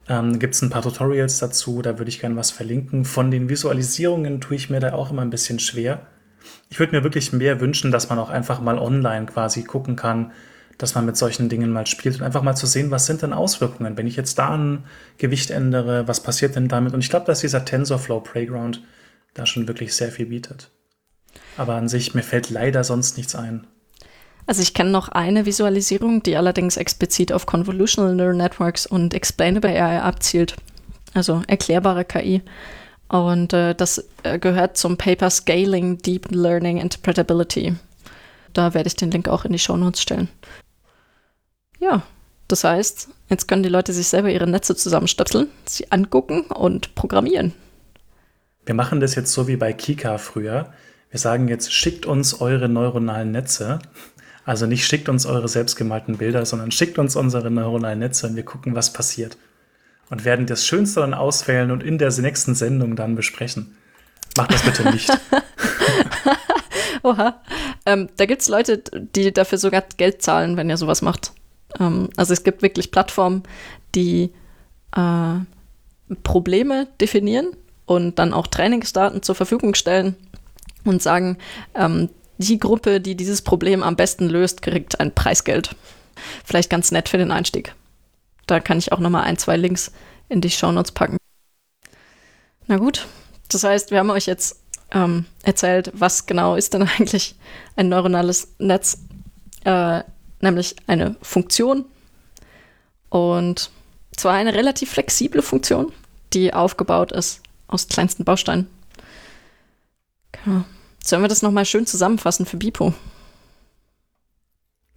Ähm, 0.06 0.38
Gibt 0.38 0.54
es 0.54 0.60
ein 0.60 0.68
paar 0.68 0.82
Tutorials 0.82 1.38
dazu, 1.38 1.80
da 1.80 1.96
würde 1.96 2.10
ich 2.10 2.20
gerne 2.20 2.36
was 2.36 2.50
verlinken. 2.50 3.06
Von 3.06 3.30
den 3.30 3.48
Visualisierungen 3.48 4.42
tue 4.42 4.56
ich 4.56 4.68
mir 4.68 4.80
da 4.80 4.92
auch 4.92 5.10
immer 5.10 5.22
ein 5.22 5.30
bisschen 5.30 5.60
schwer. 5.60 6.06
Ich 6.68 6.78
würde 6.78 6.96
mir 6.96 7.04
wirklich 7.04 7.32
mehr 7.32 7.60
wünschen, 7.60 7.90
dass 7.90 8.08
man 8.08 8.18
auch 8.18 8.30
einfach 8.30 8.60
mal 8.60 8.78
online 8.78 9.26
quasi 9.26 9.62
gucken 9.62 9.96
kann, 9.96 10.32
dass 10.78 10.94
man 10.94 11.06
mit 11.06 11.16
solchen 11.16 11.48
Dingen 11.48 11.72
mal 11.72 11.86
spielt 11.86 12.16
und 12.16 12.22
einfach 12.22 12.42
mal 12.42 12.54
zu 12.54 12.66
sehen, 12.66 12.90
was 12.90 13.06
sind 13.06 13.22
denn 13.22 13.32
Auswirkungen, 13.32 13.96
wenn 13.96 14.06
ich 14.06 14.16
jetzt 14.16 14.38
da 14.38 14.54
ein 14.54 14.84
Gewicht 15.18 15.50
ändere, 15.50 16.06
was 16.06 16.22
passiert 16.22 16.56
denn 16.56 16.68
damit? 16.68 16.92
Und 16.92 17.00
ich 17.00 17.10
glaube, 17.10 17.26
dass 17.26 17.40
dieser 17.40 17.64
TensorFlow 17.64 18.20
Playground 18.20 18.82
da 19.34 19.46
schon 19.46 19.68
wirklich 19.68 19.94
sehr 19.94 20.12
viel 20.12 20.26
bietet. 20.26 20.70
Aber 21.56 21.74
an 21.74 21.88
sich, 21.88 22.14
mir 22.14 22.22
fällt 22.22 22.50
leider 22.50 22.84
sonst 22.84 23.16
nichts 23.16 23.34
ein. 23.34 23.66
Also 24.46 24.62
ich 24.62 24.74
kenne 24.74 24.90
noch 24.90 25.08
eine 25.08 25.44
Visualisierung, 25.44 26.22
die 26.22 26.36
allerdings 26.36 26.76
explizit 26.76 27.32
auf 27.32 27.46
Convolutional 27.46 28.14
Neural 28.14 28.34
Networks 28.34 28.86
und 28.86 29.12
Explainable 29.12 29.70
AI 29.70 30.00
abzielt. 30.00 30.56
Also 31.14 31.42
erklärbare 31.48 32.04
KI. 32.04 32.42
Und 33.08 33.52
äh, 33.52 33.74
das 33.74 34.04
äh, 34.22 34.38
gehört 34.38 34.76
zum 34.76 34.96
Paper 34.96 35.30
Scaling 35.30 35.98
Deep 35.98 36.28
Learning 36.30 36.78
Interpretability. 36.78 37.76
Da 38.52 38.74
werde 38.74 38.88
ich 38.88 38.96
den 38.96 39.10
Link 39.10 39.28
auch 39.28 39.44
in 39.44 39.52
die 39.52 39.58
Show 39.58 39.76
Notes 39.76 40.02
stellen. 40.02 40.28
Ja, 41.78 42.02
das 42.48 42.64
heißt, 42.64 43.08
jetzt 43.28 43.48
können 43.48 43.62
die 43.62 43.68
Leute 43.68 43.92
sich 43.92 44.08
selber 44.08 44.30
ihre 44.30 44.48
Netze 44.48 44.74
zusammenstöpseln, 44.74 45.48
sie 45.66 45.90
angucken 45.92 46.42
und 46.42 46.94
programmieren. 46.94 47.52
Wir 48.64 48.74
machen 48.74 49.00
das 49.00 49.14
jetzt 49.14 49.32
so 49.32 49.46
wie 49.46 49.56
bei 49.56 49.72
Kika 49.72 50.18
früher. 50.18 50.72
Wir 51.10 51.20
sagen 51.20 51.48
jetzt, 51.48 51.72
schickt 51.72 52.06
uns 52.06 52.40
eure 52.40 52.68
neuronalen 52.68 53.30
Netze. 53.30 53.78
Also 54.44 54.66
nicht 54.66 54.86
schickt 54.86 55.08
uns 55.08 55.26
eure 55.26 55.48
selbstgemalten 55.48 56.18
Bilder, 56.18 56.46
sondern 56.46 56.70
schickt 56.70 56.98
uns 56.98 57.14
unsere 57.14 57.50
neuronalen 57.50 57.98
Netze 57.98 58.26
und 58.26 58.36
wir 58.36 58.44
gucken, 58.44 58.74
was 58.74 58.92
passiert 58.92 59.36
und 60.10 60.24
werden 60.24 60.46
das 60.46 60.66
Schönste 60.66 61.00
dann 61.00 61.14
auswählen 61.14 61.70
und 61.70 61.82
in 61.82 61.98
der 61.98 62.12
nächsten 62.12 62.54
Sendung 62.54 62.96
dann 62.96 63.14
besprechen. 63.14 63.76
Macht 64.36 64.52
das 64.52 64.62
bitte 64.62 64.90
nicht. 64.90 65.10
Oha. 67.02 67.40
Ähm, 67.86 68.08
da 68.16 68.26
gibt 68.26 68.42
es 68.42 68.48
Leute, 68.48 68.82
die 69.14 69.32
dafür 69.32 69.58
sogar 69.58 69.84
Geld 69.96 70.22
zahlen, 70.22 70.56
wenn 70.56 70.68
ihr 70.68 70.76
sowas 70.76 71.02
macht. 71.02 71.32
Ähm, 71.78 72.10
also 72.16 72.32
es 72.32 72.44
gibt 72.44 72.62
wirklich 72.62 72.90
Plattformen, 72.90 73.44
die 73.94 74.32
äh, 74.94 75.34
Probleme 76.22 76.88
definieren 77.00 77.56
und 77.86 78.18
dann 78.18 78.34
auch 78.34 78.46
Trainingsdaten 78.46 79.22
zur 79.22 79.34
Verfügung 79.34 79.74
stellen 79.74 80.16
und 80.84 81.02
sagen, 81.02 81.38
ähm, 81.74 82.10
die 82.38 82.58
Gruppe, 82.58 83.00
die 83.00 83.14
dieses 83.14 83.42
Problem 83.42 83.82
am 83.82 83.96
besten 83.96 84.28
löst, 84.28 84.62
kriegt 84.62 85.00
ein 85.00 85.14
Preisgeld. 85.14 85.74
Vielleicht 86.44 86.70
ganz 86.70 86.92
nett 86.92 87.08
für 87.08 87.18
den 87.18 87.30
Einstieg. 87.30 87.74
Da 88.46 88.60
kann 88.60 88.78
ich 88.78 88.92
auch 88.92 88.98
noch 88.98 89.10
mal 89.10 89.22
ein, 89.22 89.38
zwei 89.38 89.56
Links 89.56 89.92
in 90.28 90.40
die 90.40 90.50
Shownotes 90.50 90.92
packen. 90.92 91.16
Na 92.66 92.76
gut, 92.76 93.06
das 93.48 93.64
heißt, 93.64 93.90
wir 93.90 93.98
haben 93.98 94.10
euch 94.10 94.26
jetzt 94.26 94.60
ähm, 94.90 95.26
erzählt, 95.42 95.90
was 95.94 96.26
genau 96.26 96.56
ist 96.56 96.74
denn 96.74 96.82
eigentlich 96.98 97.36
ein 97.76 97.88
neuronales 97.88 98.54
Netz, 98.58 98.98
äh, 99.64 100.02
nämlich 100.40 100.76
eine 100.86 101.16
Funktion 101.22 101.84
und 103.08 103.70
zwar 104.16 104.34
eine 104.34 104.54
relativ 104.54 104.90
flexible 104.90 105.42
Funktion, 105.42 105.92
die 106.32 106.52
aufgebaut 106.52 107.12
ist 107.12 107.40
aus 107.68 107.88
kleinsten 107.88 108.24
Bausteinen. 108.24 108.66
Genau. 110.32 110.64
Sollen 111.04 111.22
wir 111.22 111.28
das 111.28 111.42
nochmal 111.42 111.64
schön 111.64 111.86
zusammenfassen 111.86 112.46
für 112.46 112.56
Bipo? 112.56 112.94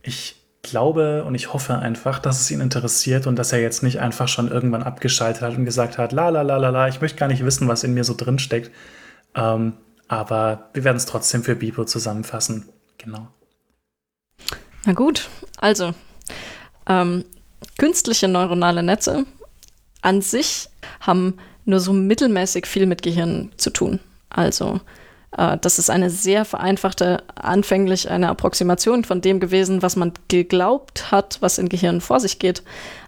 Ich 0.01 0.38
glaube 0.61 1.23
und 1.23 1.35
ich 1.35 1.53
hoffe 1.53 1.79
einfach, 1.79 2.19
dass 2.19 2.41
es 2.41 2.51
ihn 2.51 2.59
interessiert 2.59 3.27
und 3.27 3.37
dass 3.37 3.53
er 3.53 3.61
jetzt 3.61 3.83
nicht 3.83 3.99
einfach 3.99 4.27
schon 4.27 4.51
irgendwann 4.51 4.83
abgeschaltet 4.83 5.41
hat 5.41 5.57
und 5.57 5.65
gesagt 5.65 5.97
hat, 5.97 6.11
la 6.11 6.29
la 6.29 6.41
la 6.41 6.57
la 6.57 6.69
la, 6.69 6.87
ich 6.87 7.01
möchte 7.01 7.17
gar 7.17 7.27
nicht 7.27 7.45
wissen, 7.45 7.67
was 7.67 7.83
in 7.83 7.93
mir 7.93 8.03
so 8.03 8.13
drin 8.15 8.39
steckt. 8.39 8.71
Ähm, 9.35 9.73
aber 10.07 10.69
wir 10.73 10.83
werden 10.83 10.97
es 10.97 11.05
trotzdem 11.05 11.43
für 11.43 11.55
Bibo 11.55 11.85
zusammenfassen. 11.85 12.67
Genau. 12.97 13.27
Na 14.85 14.93
gut, 14.93 15.29
also 15.57 15.93
ähm, 16.87 17.23
künstliche 17.77 18.27
neuronale 18.27 18.83
Netze 18.83 19.25
an 20.01 20.21
sich 20.21 20.69
haben 20.99 21.37
nur 21.65 21.79
so 21.79 21.93
mittelmäßig 21.93 22.65
viel 22.65 22.85
mit 22.85 23.01
Gehirn 23.01 23.51
zu 23.57 23.69
tun. 23.69 23.99
Also 24.29 24.81
das 25.31 25.79
ist 25.79 25.89
eine 25.89 26.09
sehr 26.09 26.43
vereinfachte, 26.43 27.23
anfänglich 27.35 28.09
eine 28.09 28.29
Approximation 28.29 29.03
von 29.03 29.21
dem 29.21 29.39
gewesen, 29.39 29.81
was 29.81 29.95
man 29.95 30.13
geglaubt 30.27 31.11
hat, 31.11 31.37
was 31.41 31.57
im 31.57 31.69
Gehirn 31.69 32.01
vor 32.01 32.19
sich 32.19 32.39
geht. 32.39 32.63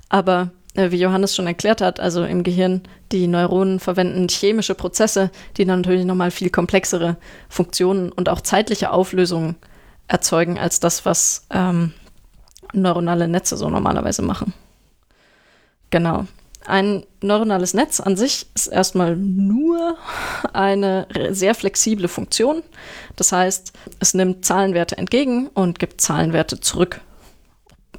Aber 0.10 0.52
äh, 0.76 0.92
wie 0.92 1.00
Johannes 1.00 1.36
schon 1.36 1.48
erklärt 1.48 1.82
hat, 1.82 2.00
also 2.00 2.24
im 2.24 2.44
Gehirn, 2.44 2.84
die 3.12 3.28
Neuronen 3.28 3.80
verwenden 3.80 4.28
chemische 4.30 4.76
Prozesse, 4.76 5.32
die 5.58 5.66
dann 5.66 5.82
natürlich 5.82 6.06
nochmal 6.06 6.32
viel 6.32 6.50
komplexere 6.50 7.18
Funktionen 7.50 8.12
und 8.12 8.30
auch 8.30 8.42
zeitliche 8.42 8.92
Auflösungen 8.92 9.56
erzeugen, 10.08 10.60
als 10.60 10.80
das, 10.80 11.06
was 11.06 11.46
ähm, 11.50 11.94
neuronale 12.74 13.28
Netze 13.28 13.58
so 13.58 13.70
normalerweise 13.70 14.22
machen. 14.22 14.54
Genau. 15.90 16.26
Ein 16.66 17.06
neuronales 17.22 17.74
Netz 17.74 18.00
an 18.00 18.16
sich 18.16 18.46
ist 18.54 18.68
erstmal 18.68 19.16
nur 19.16 19.98
eine 20.54 21.08
sehr 21.32 21.56
flexible 21.56 22.08
Funktion. 22.08 22.62
Das 23.16 23.32
heißt, 23.32 23.74
es 24.00 24.14
nimmt 24.14 24.46
Zahlenwerte 24.46 24.98
entgegen 24.98 25.48
und 25.48 25.80
gibt 25.80 26.02
Zahlenwerte 26.02 26.60
zurück. 26.60 27.02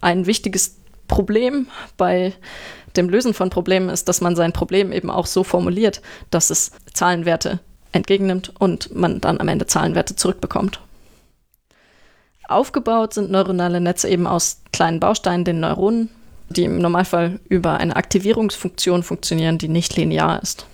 Ein 0.01 0.27
wichtiges 0.27 0.77
Problem 1.09 1.67
bei 1.97 2.35
dem 2.97 3.09
Lösen 3.09 3.35
von 3.35 3.51
Problemen 3.51 3.89
ist, 3.89 4.09
dass 4.09 4.21
man 4.21 4.37
sein 4.37 4.53
Problem 4.53 4.93
eben 4.93 5.11
auch 5.11 5.27
so 5.27 5.45
formuliert, 5.45 6.01
dass 6.31 6.51
es 6.51 6.73
Zahlenwerte 6.93 7.61
entgegennimmt 7.91 8.53
und 8.59 8.95
man 8.95 9.21
dann 9.21 9.41
am 9.41 9.49
Ende 9.49 9.67
Zahlenwerte 9.67 10.15
zurückbekommt. 10.15 10.81
Aufgebaut 12.49 13.15
sind 13.15 13.31
neuronale 13.31 13.81
Netze 13.81 14.09
eben 14.09 14.27
aus 14.27 14.63
kleinen 14.73 15.01
Bausteinen, 15.01 15.45
den 15.45 15.61
Neuronen, 15.61 16.11
die 16.53 16.65
im 16.65 16.79
Normalfall 16.79 17.41
über 17.49 17.79
eine 17.79 17.97
Aktivierungsfunktion 17.97 19.03
funktionieren, 19.03 19.59
die 19.59 19.69
nicht 19.69 19.97
linear 19.97 20.43
ist. 20.43 20.67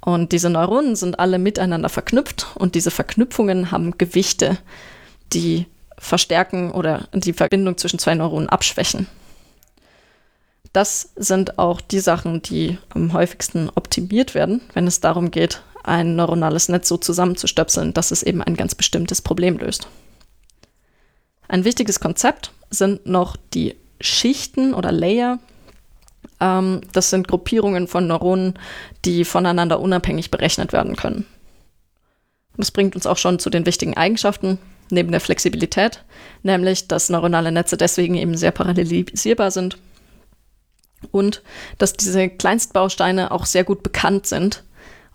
Und 0.00 0.32
diese 0.32 0.50
Neuronen 0.50 0.96
sind 0.96 1.18
alle 1.18 1.38
miteinander 1.38 1.88
verknüpft 1.88 2.46
und 2.54 2.74
diese 2.74 2.90
Verknüpfungen 2.90 3.70
haben 3.70 3.98
Gewichte, 3.98 4.58
die 5.32 5.66
verstärken 5.98 6.70
oder 6.70 7.08
die 7.12 7.32
Verbindung 7.32 7.76
zwischen 7.76 7.98
zwei 7.98 8.14
Neuronen 8.14 8.48
abschwächen. 8.48 9.08
Das 10.72 11.10
sind 11.16 11.58
auch 11.58 11.80
die 11.80 12.00
Sachen, 12.00 12.42
die 12.42 12.78
am 12.90 13.12
häufigsten 13.12 13.70
optimiert 13.74 14.34
werden, 14.34 14.60
wenn 14.74 14.86
es 14.86 15.00
darum 15.00 15.30
geht, 15.30 15.62
ein 15.82 16.16
neuronales 16.16 16.68
Netz 16.68 16.88
so 16.88 16.96
zusammenzustöpseln, 16.96 17.94
dass 17.94 18.10
es 18.10 18.22
eben 18.22 18.42
ein 18.42 18.56
ganz 18.56 18.74
bestimmtes 18.74 19.22
Problem 19.22 19.58
löst. 19.58 19.88
Ein 21.48 21.64
wichtiges 21.64 21.98
Konzept 21.98 22.52
sind 22.70 23.06
noch 23.06 23.36
die 23.54 23.74
Schichten 24.00 24.74
oder 24.74 24.92
Layer, 24.92 25.38
Ähm, 26.40 26.82
das 26.92 27.10
sind 27.10 27.26
Gruppierungen 27.26 27.88
von 27.88 28.06
Neuronen, 28.06 28.54
die 29.04 29.24
voneinander 29.24 29.80
unabhängig 29.80 30.30
berechnet 30.30 30.72
werden 30.72 30.94
können. 30.96 31.26
Das 32.56 32.70
bringt 32.70 32.94
uns 32.94 33.06
auch 33.06 33.16
schon 33.16 33.38
zu 33.38 33.50
den 33.50 33.66
wichtigen 33.66 33.96
Eigenschaften 33.96 34.58
neben 34.90 35.10
der 35.10 35.20
Flexibilität, 35.20 36.04
nämlich 36.42 36.88
dass 36.88 37.08
neuronale 37.10 37.52
Netze 37.52 37.76
deswegen 37.76 38.14
eben 38.14 38.36
sehr 38.36 38.52
parallelisierbar 38.52 39.50
sind 39.50 39.78
und 41.10 41.42
dass 41.78 41.92
diese 41.92 42.28
Kleinstbausteine 42.28 43.30
auch 43.30 43.46
sehr 43.46 43.64
gut 43.64 43.82
bekannt 43.82 44.26
sind 44.26 44.64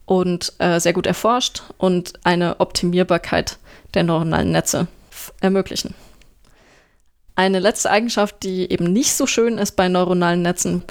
und 0.06 0.54
äh, 0.60 0.80
sehr 0.80 0.94
gut 0.94 1.08
erforscht 1.08 1.64
und 1.78 2.14
eine 2.24 2.60
Optimierbarkeit 2.60 3.58
der 3.94 4.04
neuronalen 4.04 4.52
Netze 4.52 4.88
ermöglichen. 5.42 5.96
Eine 7.36 7.60
letzte 7.60 7.90
Eigenschaft, 7.90 8.44
die 8.44 8.72
eben 8.72 8.94
nicht 8.94 9.14
so 9.14 9.26
schön 9.26 9.58
ist 9.58 9.76
bei 9.76 9.88
neuronalen 9.88 10.42
Netzen, 10.42 10.84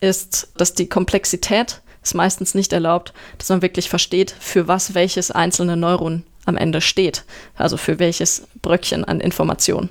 ist, 0.00 0.52
dass 0.56 0.74
die 0.74 0.88
Komplexität 0.88 1.82
es 2.02 2.14
meistens 2.14 2.54
nicht 2.54 2.72
erlaubt, 2.72 3.12
dass 3.38 3.48
man 3.48 3.62
wirklich 3.62 3.90
versteht, 3.90 4.34
für 4.38 4.68
was 4.68 4.94
welches 4.94 5.30
einzelne 5.30 5.76
Neuron 5.76 6.22
am 6.46 6.56
Ende 6.56 6.80
steht, 6.80 7.24
also 7.56 7.76
für 7.76 7.98
welches 7.98 8.46
Bröckchen 8.62 9.04
an 9.04 9.20
Information. 9.20 9.90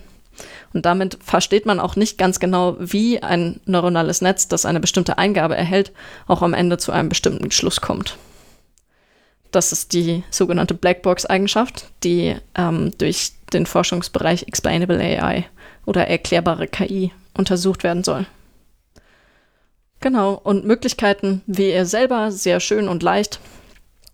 Und 0.74 0.86
damit 0.86 1.18
versteht 1.22 1.66
man 1.66 1.80
auch 1.80 1.96
nicht 1.96 2.18
ganz 2.18 2.40
genau, 2.40 2.76
wie 2.80 3.22
ein 3.22 3.60
neuronales 3.66 4.22
Netz, 4.22 4.48
das 4.48 4.66
eine 4.66 4.80
bestimmte 4.80 5.18
Eingabe 5.18 5.56
erhält, 5.56 5.92
auch 6.28 6.42
am 6.42 6.54
Ende 6.54 6.78
zu 6.78 6.92
einem 6.92 7.10
bestimmten 7.10 7.52
Schluss 7.52 7.82
kommt. 7.82 8.18
Das 9.52 9.72
ist 9.72 9.94
die 9.94 10.24
sogenannte 10.30 10.76
Blackbox-Eigenschaft, 10.76 11.88
die 12.04 12.36
ähm, 12.56 12.92
durch 13.00 13.32
den 13.52 13.66
Forschungsbereich 13.66 14.44
Explainable 14.44 15.00
AI 15.00 15.46
oder 15.90 16.07
erklärbare 16.07 16.68
KI 16.68 17.11
untersucht 17.34 17.84
werden 17.84 18.03
soll. 18.03 18.28
Genau, 20.02 20.36
und 20.36 20.64
Möglichkeiten, 20.64 21.41
wie 21.48 21.72
ihr 21.72 21.88
selber 21.88 22.32
sehr 22.32 22.60
schön 22.60 22.88
und 22.88 23.02
leicht 23.02 23.40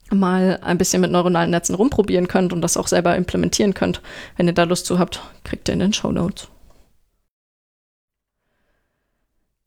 mal 0.10 0.60
ein 0.64 0.78
bisschen 0.78 1.02
mit 1.02 1.12
neuronalen 1.12 1.52
Netzen 1.52 1.76
rumprobieren 1.76 2.30
könnt 2.30 2.54
und 2.54 2.62
das 2.62 2.78
auch 2.78 2.88
selber 2.88 3.16
implementieren 3.18 3.74
könnt. 3.74 4.02
Wenn 4.38 4.48
ihr 4.48 4.54
da 4.54 4.64
Lust 4.64 4.86
zu 4.86 5.00
habt, 5.00 5.22
kriegt 5.44 5.68
ihr 5.68 5.74
in 5.74 5.80
den 5.80 5.94
Show 5.94 6.12
Notes. 6.12 6.48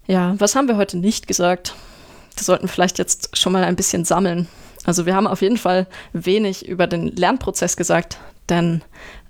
Ja, 0.07 0.35
was 0.39 0.57
haben 0.57 0.69
wir 0.69 0.79
heute 0.79 0.97
nicht 0.97 1.27
gesagt? 1.27 1.75
Das 2.37 2.47
sollten 2.47 2.65
wir 2.65 2.69
vielleicht 2.71 2.99
jetzt 2.99 3.37
schon 3.37 3.53
mal 3.53 3.65
ein 3.65 3.77
bisschen 3.77 4.07
sammeln. 4.07 4.49
Also 4.85 5.05
wir 5.05 5.15
haben 5.15 5.27
auf 5.27 5.43
jeden 5.43 5.59
Fall 5.59 5.87
wenig 6.15 6.67
über 6.67 6.87
den 6.87 7.09
Lernprozess 7.09 7.77
gesagt, 7.77 8.19
denn 8.51 8.83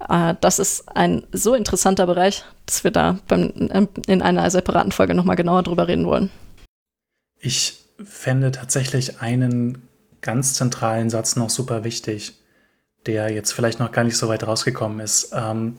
äh, 0.08 0.34
das 0.40 0.58
ist 0.58 0.96
ein 0.96 1.26
so 1.32 1.54
interessanter 1.54 2.06
Bereich, 2.06 2.44
dass 2.66 2.84
wir 2.84 2.90
da 2.90 3.18
beim, 3.28 3.52
äh, 3.70 3.86
in 4.06 4.22
einer 4.22 4.50
separaten 4.50 4.92
Folge 4.92 5.14
nochmal 5.14 5.36
genauer 5.36 5.62
drüber 5.62 5.88
reden 5.88 6.06
wollen. 6.06 6.30
Ich 7.40 7.84
fände 8.04 8.50
tatsächlich 8.50 9.20
einen 9.20 9.88
ganz 10.20 10.54
zentralen 10.54 11.10
Satz 11.10 11.36
noch 11.36 11.50
super 11.50 11.84
wichtig, 11.84 12.34
der 13.06 13.30
jetzt 13.30 13.52
vielleicht 13.52 13.80
noch 13.80 13.92
gar 13.92 14.04
nicht 14.04 14.16
so 14.16 14.28
weit 14.28 14.46
rausgekommen 14.46 15.00
ist. 15.00 15.32
Ähm, 15.32 15.78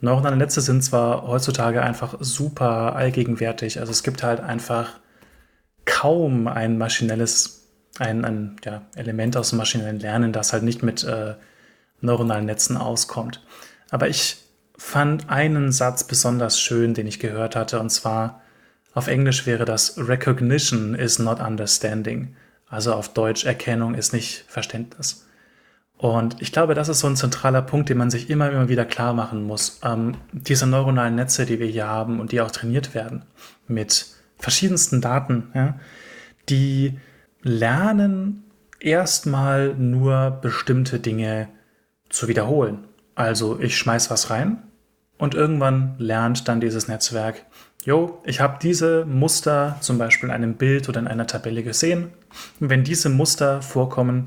neuronale 0.00 0.36
Netze 0.36 0.60
sind 0.60 0.82
zwar 0.82 1.26
heutzutage 1.26 1.82
einfach 1.82 2.16
super 2.20 2.96
allgegenwärtig, 2.96 3.80
also 3.80 3.92
es 3.92 4.02
gibt 4.02 4.22
halt 4.22 4.40
einfach 4.40 5.00
kaum 5.84 6.48
ein 6.48 6.78
maschinelles, 6.78 7.68
ein, 7.98 8.24
ein 8.24 8.56
ja, 8.64 8.82
Element 8.94 9.36
aus 9.36 9.50
dem 9.50 9.58
maschinellen 9.58 10.00
Lernen, 10.00 10.32
das 10.32 10.52
halt 10.52 10.62
nicht 10.62 10.82
mit 10.82 11.04
äh, 11.04 11.34
neuronalen 12.06 12.46
Netzen 12.46 12.76
auskommt. 12.76 13.42
Aber 13.90 14.08
ich 14.08 14.38
fand 14.78 15.28
einen 15.28 15.72
Satz 15.72 16.04
besonders 16.04 16.60
schön, 16.60 16.94
den 16.94 17.06
ich 17.06 17.20
gehört 17.20 17.56
hatte, 17.56 17.80
und 17.80 17.90
zwar 17.90 18.42
auf 18.94 19.08
Englisch 19.08 19.46
wäre 19.46 19.66
das 19.66 19.98
Recognition 19.98 20.94
is 20.94 21.18
not 21.18 21.40
understanding. 21.40 22.34
Also 22.68 22.94
auf 22.94 23.12
Deutsch 23.12 23.44
Erkennung 23.44 23.94
ist 23.94 24.14
nicht 24.14 24.44
Verständnis. 24.48 25.26
Und 25.98 26.40
ich 26.42 26.52
glaube, 26.52 26.74
das 26.74 26.88
ist 26.88 27.00
so 27.00 27.06
ein 27.06 27.16
zentraler 27.16 27.62
Punkt, 27.62 27.88
den 27.88 27.98
man 27.98 28.10
sich 28.10 28.28
immer, 28.28 28.50
immer 28.50 28.68
wieder 28.68 28.84
klar 28.84 29.14
machen 29.14 29.42
muss. 29.44 29.80
Ähm, 29.82 30.16
diese 30.32 30.66
neuronalen 30.66 31.14
Netze, 31.14 31.46
die 31.46 31.58
wir 31.58 31.66
hier 31.66 31.86
haben 31.86 32.20
und 32.20 32.32
die 32.32 32.40
auch 32.40 32.50
trainiert 32.50 32.94
werden 32.94 33.24
mit 33.66 34.06
verschiedensten 34.38 35.00
Daten, 35.00 35.50
ja, 35.54 35.78
die 36.48 36.98
lernen 37.42 38.44
erstmal 38.80 39.74
nur 39.74 40.30
bestimmte 40.30 41.00
Dinge 41.00 41.48
zu 42.08 42.28
wiederholen. 42.28 42.86
Also 43.14 43.58
ich 43.60 43.76
schmeiß 43.76 44.10
was 44.10 44.30
rein 44.30 44.62
und 45.18 45.34
irgendwann 45.34 45.94
lernt 45.98 46.48
dann 46.48 46.60
dieses 46.60 46.88
Netzwerk, 46.88 47.46
jo, 47.84 48.20
ich 48.24 48.40
habe 48.40 48.58
diese 48.60 49.04
Muster 49.06 49.76
zum 49.80 49.96
Beispiel 49.96 50.28
in 50.28 50.34
einem 50.34 50.54
Bild 50.54 50.88
oder 50.88 51.00
in 51.00 51.06
einer 51.06 51.26
Tabelle 51.26 51.62
gesehen. 51.62 52.12
Und 52.60 52.68
wenn 52.68 52.84
diese 52.84 53.08
Muster 53.08 53.62
vorkommen, 53.62 54.26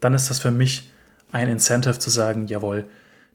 dann 0.00 0.12
ist 0.12 0.28
das 0.28 0.40
für 0.40 0.50
mich 0.50 0.92
ein 1.32 1.48
Incentive 1.48 1.98
zu 1.98 2.10
sagen, 2.10 2.46
jawohl, 2.46 2.84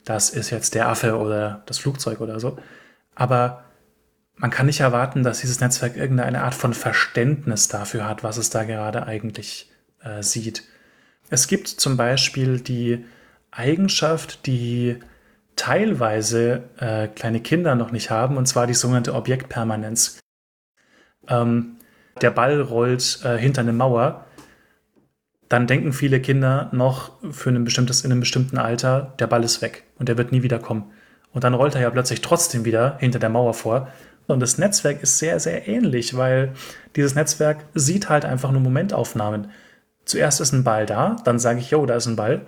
das 0.05 0.29
ist 0.29 0.49
jetzt 0.49 0.75
der 0.75 0.89
Affe 0.89 1.17
oder 1.17 1.63
das 1.65 1.79
Flugzeug 1.79 2.21
oder 2.21 2.39
so. 2.39 2.57
Aber 3.15 3.63
man 4.35 4.49
kann 4.49 4.65
nicht 4.65 4.79
erwarten, 4.79 5.23
dass 5.23 5.41
dieses 5.41 5.59
Netzwerk 5.59 5.95
irgendeine 5.95 6.43
Art 6.43 6.55
von 6.55 6.73
Verständnis 6.73 7.67
dafür 7.67 8.07
hat, 8.07 8.23
was 8.23 8.37
es 8.37 8.49
da 8.49 8.63
gerade 8.63 9.05
eigentlich 9.05 9.71
äh, 10.03 10.23
sieht. 10.23 10.63
Es 11.29 11.47
gibt 11.47 11.67
zum 11.67 11.95
Beispiel 11.95 12.59
die 12.59 13.05
Eigenschaft, 13.51 14.45
die 14.45 14.97
teilweise 15.55 16.63
äh, 16.77 17.07
kleine 17.07 17.41
Kinder 17.41 17.75
noch 17.75 17.91
nicht 17.91 18.09
haben, 18.09 18.37
und 18.37 18.47
zwar 18.47 18.67
die 18.67 18.73
sogenannte 18.73 19.13
Objektpermanenz. 19.13 20.19
Ähm, 21.27 21.77
der 22.21 22.31
Ball 22.31 22.61
rollt 22.61 23.19
äh, 23.23 23.37
hinter 23.37 23.61
eine 23.61 23.73
Mauer, 23.73 24.25
dann 25.51 25.67
denken 25.67 25.91
viele 25.91 26.21
Kinder 26.21 26.69
noch 26.71 27.11
für 27.29 27.49
ein 27.49 27.65
bestimmtes, 27.65 28.05
in 28.05 28.11
einem 28.11 28.21
bestimmten 28.21 28.57
Alter, 28.57 29.13
der 29.19 29.27
Ball 29.27 29.43
ist 29.43 29.61
weg 29.61 29.83
und 29.99 30.07
der 30.07 30.17
wird 30.17 30.31
nie 30.31 30.43
wieder 30.43 30.59
kommen. 30.59 30.93
Und 31.33 31.43
dann 31.43 31.53
rollt 31.53 31.75
er 31.75 31.81
ja 31.81 31.89
plötzlich 31.89 32.21
trotzdem 32.21 32.63
wieder 32.63 32.97
hinter 32.99 33.19
der 33.19 33.29
Mauer 33.29 33.53
vor. 33.53 33.89
Und 34.27 34.39
das 34.39 34.57
Netzwerk 34.57 35.03
ist 35.03 35.17
sehr, 35.19 35.41
sehr 35.41 35.67
ähnlich, 35.67 36.15
weil 36.15 36.53
dieses 36.95 37.15
Netzwerk 37.15 37.65
sieht 37.73 38.07
halt 38.07 38.23
einfach 38.23 38.51
nur 38.51 38.61
Momentaufnahmen. 38.61 39.51
Zuerst 40.05 40.39
ist 40.39 40.53
ein 40.53 40.63
Ball 40.63 40.85
da, 40.85 41.17
dann 41.25 41.37
sage 41.37 41.59
ich, 41.59 41.69
yo, 41.69 41.85
da 41.85 41.95
ist 41.95 42.07
ein 42.07 42.15
Ball. 42.15 42.45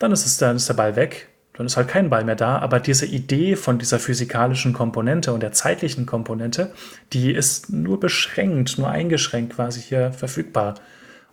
Dann 0.00 0.10
ist, 0.10 0.26
es, 0.26 0.36
dann 0.38 0.56
ist 0.56 0.68
der 0.68 0.74
Ball 0.74 0.96
weg 0.96 1.28
dann 1.60 1.66
ist 1.66 1.76
halt 1.76 1.88
kein 1.88 2.08
Ball 2.08 2.24
mehr 2.24 2.36
da. 2.36 2.58
Aber 2.58 2.80
diese 2.80 3.04
Idee 3.04 3.54
von 3.54 3.78
dieser 3.78 3.98
physikalischen 3.98 4.72
Komponente 4.72 5.34
und 5.34 5.42
der 5.42 5.52
zeitlichen 5.52 6.06
Komponente, 6.06 6.72
die 7.12 7.32
ist 7.32 7.70
nur 7.70 8.00
beschränkt, 8.00 8.78
nur 8.78 8.88
eingeschränkt 8.88 9.56
quasi 9.56 9.82
hier 9.82 10.10
verfügbar. 10.10 10.76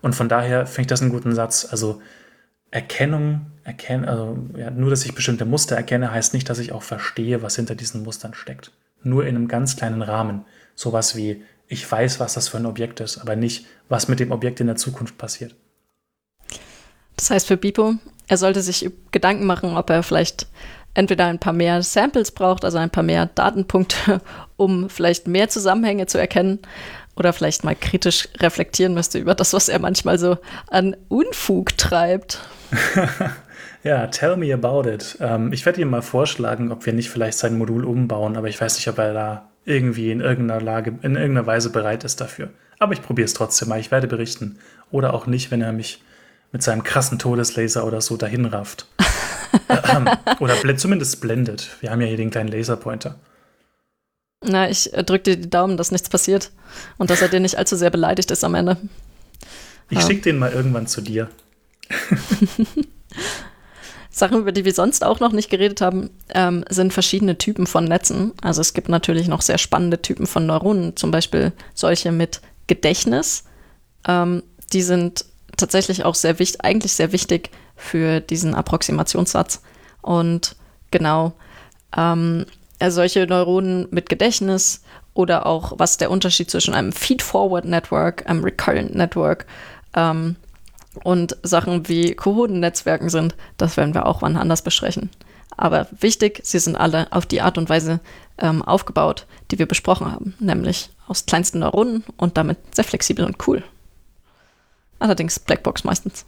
Und 0.02 0.16
von 0.16 0.28
daher 0.28 0.66
finde 0.66 0.82
ich 0.82 0.88
das 0.88 1.02
einen 1.02 1.12
guten 1.12 1.34
Satz. 1.34 1.66
Also 1.72 2.02
Erkennung, 2.72 3.46
erkennen, 3.64 4.04
also 4.04 4.38
ja, 4.58 4.70
nur, 4.70 4.90
dass 4.90 5.06
ich 5.06 5.16
bestimmte 5.16 5.46
Muster 5.46 5.78
erkenne, 5.78 6.12
heißt 6.12 6.34
nicht, 6.34 6.50
dass 6.50 6.60
ich 6.60 6.74
auch 6.74 6.84
verstehe, 6.84 7.42
was 7.42 7.56
hinter 7.56 7.76
diesen 7.76 8.04
Mustern 8.04 8.34
steckt. 8.34 8.74
Nur 9.04 9.26
in 9.26 9.38
einem 9.38 9.48
ganz 9.48 9.78
kleinen 9.78 10.02
Rahmen. 10.02 10.44
Sowas 10.76 11.16
wie, 11.16 11.42
ich 11.70 11.90
weiß, 11.90 12.20
was 12.20 12.34
das 12.34 12.50
für 12.50 12.58
ein 12.58 12.66
Objekt 12.66 13.00
ist, 13.00 13.20
aber 13.20 13.38
nicht, 13.38 13.66
was 13.88 14.10
mit 14.10 14.20
dem 14.20 14.34
Objekt 14.34 14.60
in 14.60 14.68
der 14.68 14.76
Zukunft 14.76 15.18
passiert. 15.18 15.56
Das 17.16 17.30
heißt 17.30 17.48
für 17.48 17.56
Bipo, 17.56 17.96
er 18.28 18.38
sollte 18.38 18.62
sich 18.62 18.90
Gedanken 19.12 19.46
machen, 19.46 19.76
ob 19.76 19.90
er 19.90 20.04
vielleicht 20.04 20.48
entweder 20.94 21.26
ein 21.26 21.40
paar 21.40 21.54
mehr 21.54 21.82
Samples 21.84 22.32
braucht, 22.32 22.66
also 22.66 22.78
ein 22.78 22.90
paar 22.90 23.04
mehr 23.04 23.28
Datenpunkte, 23.28 24.22
um 24.58 24.90
vielleicht 24.90 25.28
mehr 25.28 25.50
Zusammenhänge 25.50 26.08
zu 26.08 26.18
erkennen 26.18 26.60
oder 27.16 27.34
vielleicht 27.34 27.64
mal 27.64 27.76
kritisch 27.76 28.28
reflektieren 28.40 28.94
müsste 28.94 29.20
über 29.20 29.36
das, 29.36 29.54
was 29.54 29.70
er 29.70 29.80
manchmal 29.80 30.20
so 30.20 30.38
an 30.70 30.96
Unfug 31.08 31.78
treibt. 31.78 32.40
ja, 33.84 34.08
tell 34.08 34.38
me 34.38 34.54
about 34.54 34.88
it. 34.90 35.18
Ähm, 35.20 35.52
ich 35.54 35.66
werde 35.66 35.82
ihm 35.82 35.90
mal 35.90 36.02
vorschlagen, 36.02 36.72
ob 36.72 36.86
wir 36.86 36.94
nicht 36.94 37.10
vielleicht 37.10 37.38
sein 37.38 37.58
Modul 37.58 37.86
umbauen, 37.86 38.38
aber 38.38 38.48
ich 38.50 38.60
weiß 38.60 38.76
nicht, 38.76 38.88
ob 38.88 38.98
er 39.00 39.14
da 39.14 39.50
irgendwie 39.66 40.12
in 40.12 40.22
irgendeiner 40.22 40.62
Lage, 40.62 40.92
in 41.02 41.16
irgendeiner 41.16 41.46
Weise 41.46 41.72
bereit 41.72 42.04
ist 42.04 42.22
dafür. 42.22 42.50
Aber 42.80 42.94
ich 42.94 43.02
probiere 43.02 43.26
es 43.26 43.34
trotzdem 43.34 43.70
mal. 43.70 43.80
Ich 43.80 43.92
werde 43.92 44.08
berichten. 44.08 44.60
Oder 44.92 45.14
auch 45.14 45.28
nicht, 45.28 45.52
wenn 45.52 45.62
er 45.62 45.74
mich 45.74 46.02
mit 46.52 46.64
seinem 46.64 46.84
krassen 46.84 47.20
Todeslaser 47.20 47.86
oder 47.86 48.02
so 48.02 48.18
dahin 48.18 48.46
rafft. 48.46 48.88
Ähm, 49.70 50.10
oder 50.40 50.56
bl 50.58 50.76
zumindest 50.76 51.22
blendet. 51.22 51.78
Wir 51.80 51.90
haben 51.90 52.02
ja 52.02 52.08
hier 52.08 52.18
den 52.18 52.30
kleinen 52.30 52.52
Laserpointer. 52.52 53.16
Na, 54.44 54.70
ich 54.70 54.94
äh, 54.94 55.04
drücke 55.04 55.24
dir 55.24 55.38
die 55.38 55.50
Daumen, 55.50 55.78
dass 55.78 55.92
nichts 55.92 56.10
passiert 56.10 56.52
und 56.98 57.10
dass 57.10 57.22
er 57.22 57.30
dir 57.30 57.40
nicht 57.40 57.58
allzu 57.58 57.76
sehr 57.76 57.90
beleidigt 57.90 58.30
ist 58.30 58.44
am 58.44 58.56
Ende. 58.56 58.78
Ich 59.90 60.00
ja. 60.00 60.06
schicke 60.06 60.24
den 60.24 60.38
mal 60.38 60.52
irgendwann 60.52 60.86
zu 60.86 61.02
dir. 61.02 61.30
Sachen, 64.10 64.40
über 64.40 64.52
die 64.52 64.66
wir 64.66 64.74
sonst 64.74 65.06
auch 65.06 65.20
noch 65.20 65.32
nicht 65.32 65.50
geredet 65.50 65.82
haben, 65.82 66.10
ähm, 66.34 66.66
sind 66.70 66.92
verschiedene 66.92 67.38
Typen 67.38 67.68
von 67.68 67.86
Netzen. 67.86 68.34
Also 68.42 68.62
es 68.62 68.74
gibt 68.74 68.90
natürlich 68.90 69.28
noch 69.28 69.42
sehr 69.42 69.58
spannende 69.58 70.02
Typen 70.02 70.28
von 70.28 70.46
Neuronen, 70.46 70.96
zum 70.96 71.12
Beispiel 71.12 71.54
solche 71.74 72.12
mit 72.12 72.42
Gedächtnis. 72.66 73.44
Ähm, 74.08 74.44
die 74.74 74.82
sind 74.82 75.26
tatsächlich 75.58 76.06
auch 76.06 76.16
sehr 76.16 76.40
wichtig, 76.40 76.64
eigentlich 76.64 76.94
sehr 76.94 77.12
wichtig 77.12 77.52
für 77.76 78.20
diesen 78.20 78.56
Approximationssatz. 78.56 79.62
Und 80.02 80.56
genau, 80.92 81.34
ähm, 81.96 82.46
solche 82.86 83.26
Neuronen 83.28 83.88
mit 83.92 84.10
Gedächtnis 84.10 84.84
oder 85.14 85.46
auch 85.46 85.74
was 85.78 85.98
der 85.98 86.12
Unterschied 86.12 86.50
zwischen 86.52 86.74
einem 86.74 86.92
Feed-Forward-Network, 86.92 88.30
einem 88.30 88.44
Recurrent-Network 88.44 89.46
ähm, 89.96 90.36
und 91.04 91.38
Sachen 91.44 91.88
wie 91.88 92.14
Cohoden-Netzwerken 92.14 93.10
sind, 93.10 93.36
das 93.58 93.78
werden 93.78 93.94
wir 93.94 94.06
auch 94.06 94.22
wann 94.22 94.38
anders 94.38 94.62
besprechen. 94.62 95.10
Aber 95.56 95.88
wichtig, 96.00 96.42
sie 96.44 96.60
sind 96.60 96.76
alle 96.76 97.12
auf 97.12 97.26
die 97.26 97.42
Art 97.42 97.58
und 97.58 97.68
Weise 97.68 98.00
ähm, 98.38 98.62
aufgebaut, 98.62 99.26
die 99.50 99.58
wir 99.58 99.66
besprochen 99.66 100.12
haben, 100.12 100.36
nämlich 100.40 100.92
aus 101.08 101.26
kleinsten 101.26 101.60
Neuronen 101.60 102.04
und 102.18 102.38
damit 102.38 102.58
sehr 102.76 102.84
flexibel 102.84 103.26
und 103.26 103.48
cool. 103.48 103.64
Allerdings 105.00 105.40
Blackbox 105.40 105.84
meistens. 105.84 106.26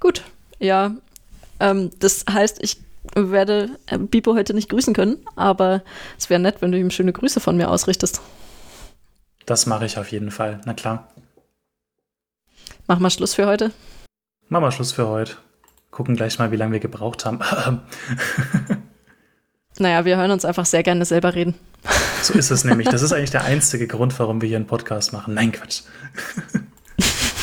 Gut, 0.00 0.22
ja, 0.58 0.94
ähm, 1.60 1.90
das 1.98 2.24
heißt, 2.30 2.62
ich 2.62 2.78
werde 3.14 3.70
äh, 3.86 3.98
Bipo 3.98 4.34
heute 4.34 4.54
nicht 4.54 4.68
grüßen 4.68 4.94
können, 4.94 5.18
aber 5.36 5.82
es 6.18 6.30
wäre 6.30 6.40
nett, 6.40 6.56
wenn 6.60 6.72
du 6.72 6.78
ihm 6.78 6.90
schöne 6.90 7.12
Grüße 7.12 7.40
von 7.40 7.56
mir 7.56 7.70
ausrichtest. 7.70 8.20
Das 9.46 9.66
mache 9.66 9.86
ich 9.86 9.98
auf 9.98 10.10
jeden 10.10 10.30
Fall, 10.30 10.60
na 10.64 10.74
klar. 10.74 11.08
Mach 12.86 12.98
mal 12.98 13.10
Schluss 13.10 13.34
für 13.34 13.46
heute. 13.46 13.72
Mach 14.48 14.60
mal 14.60 14.72
Schluss 14.72 14.92
für 14.92 15.08
heute. 15.08 15.36
Gucken 15.90 16.16
gleich 16.16 16.38
mal, 16.38 16.50
wie 16.50 16.56
lange 16.56 16.72
wir 16.72 16.80
gebraucht 16.80 17.24
haben. 17.24 17.40
naja, 19.78 20.04
wir 20.04 20.16
hören 20.16 20.30
uns 20.30 20.44
einfach 20.44 20.66
sehr 20.66 20.82
gerne 20.82 21.04
selber 21.04 21.34
reden. 21.34 21.54
So 22.22 22.34
ist 22.34 22.50
es 22.50 22.64
nämlich. 22.64 22.88
Das 22.88 23.02
ist 23.02 23.12
eigentlich 23.14 23.30
der 23.30 23.44
einzige 23.44 23.86
Grund, 23.86 24.18
warum 24.18 24.40
wir 24.40 24.48
hier 24.48 24.56
einen 24.56 24.66
Podcast 24.66 25.12
machen. 25.12 25.34
Nein, 25.34 25.52
Quatsch. 25.52 25.82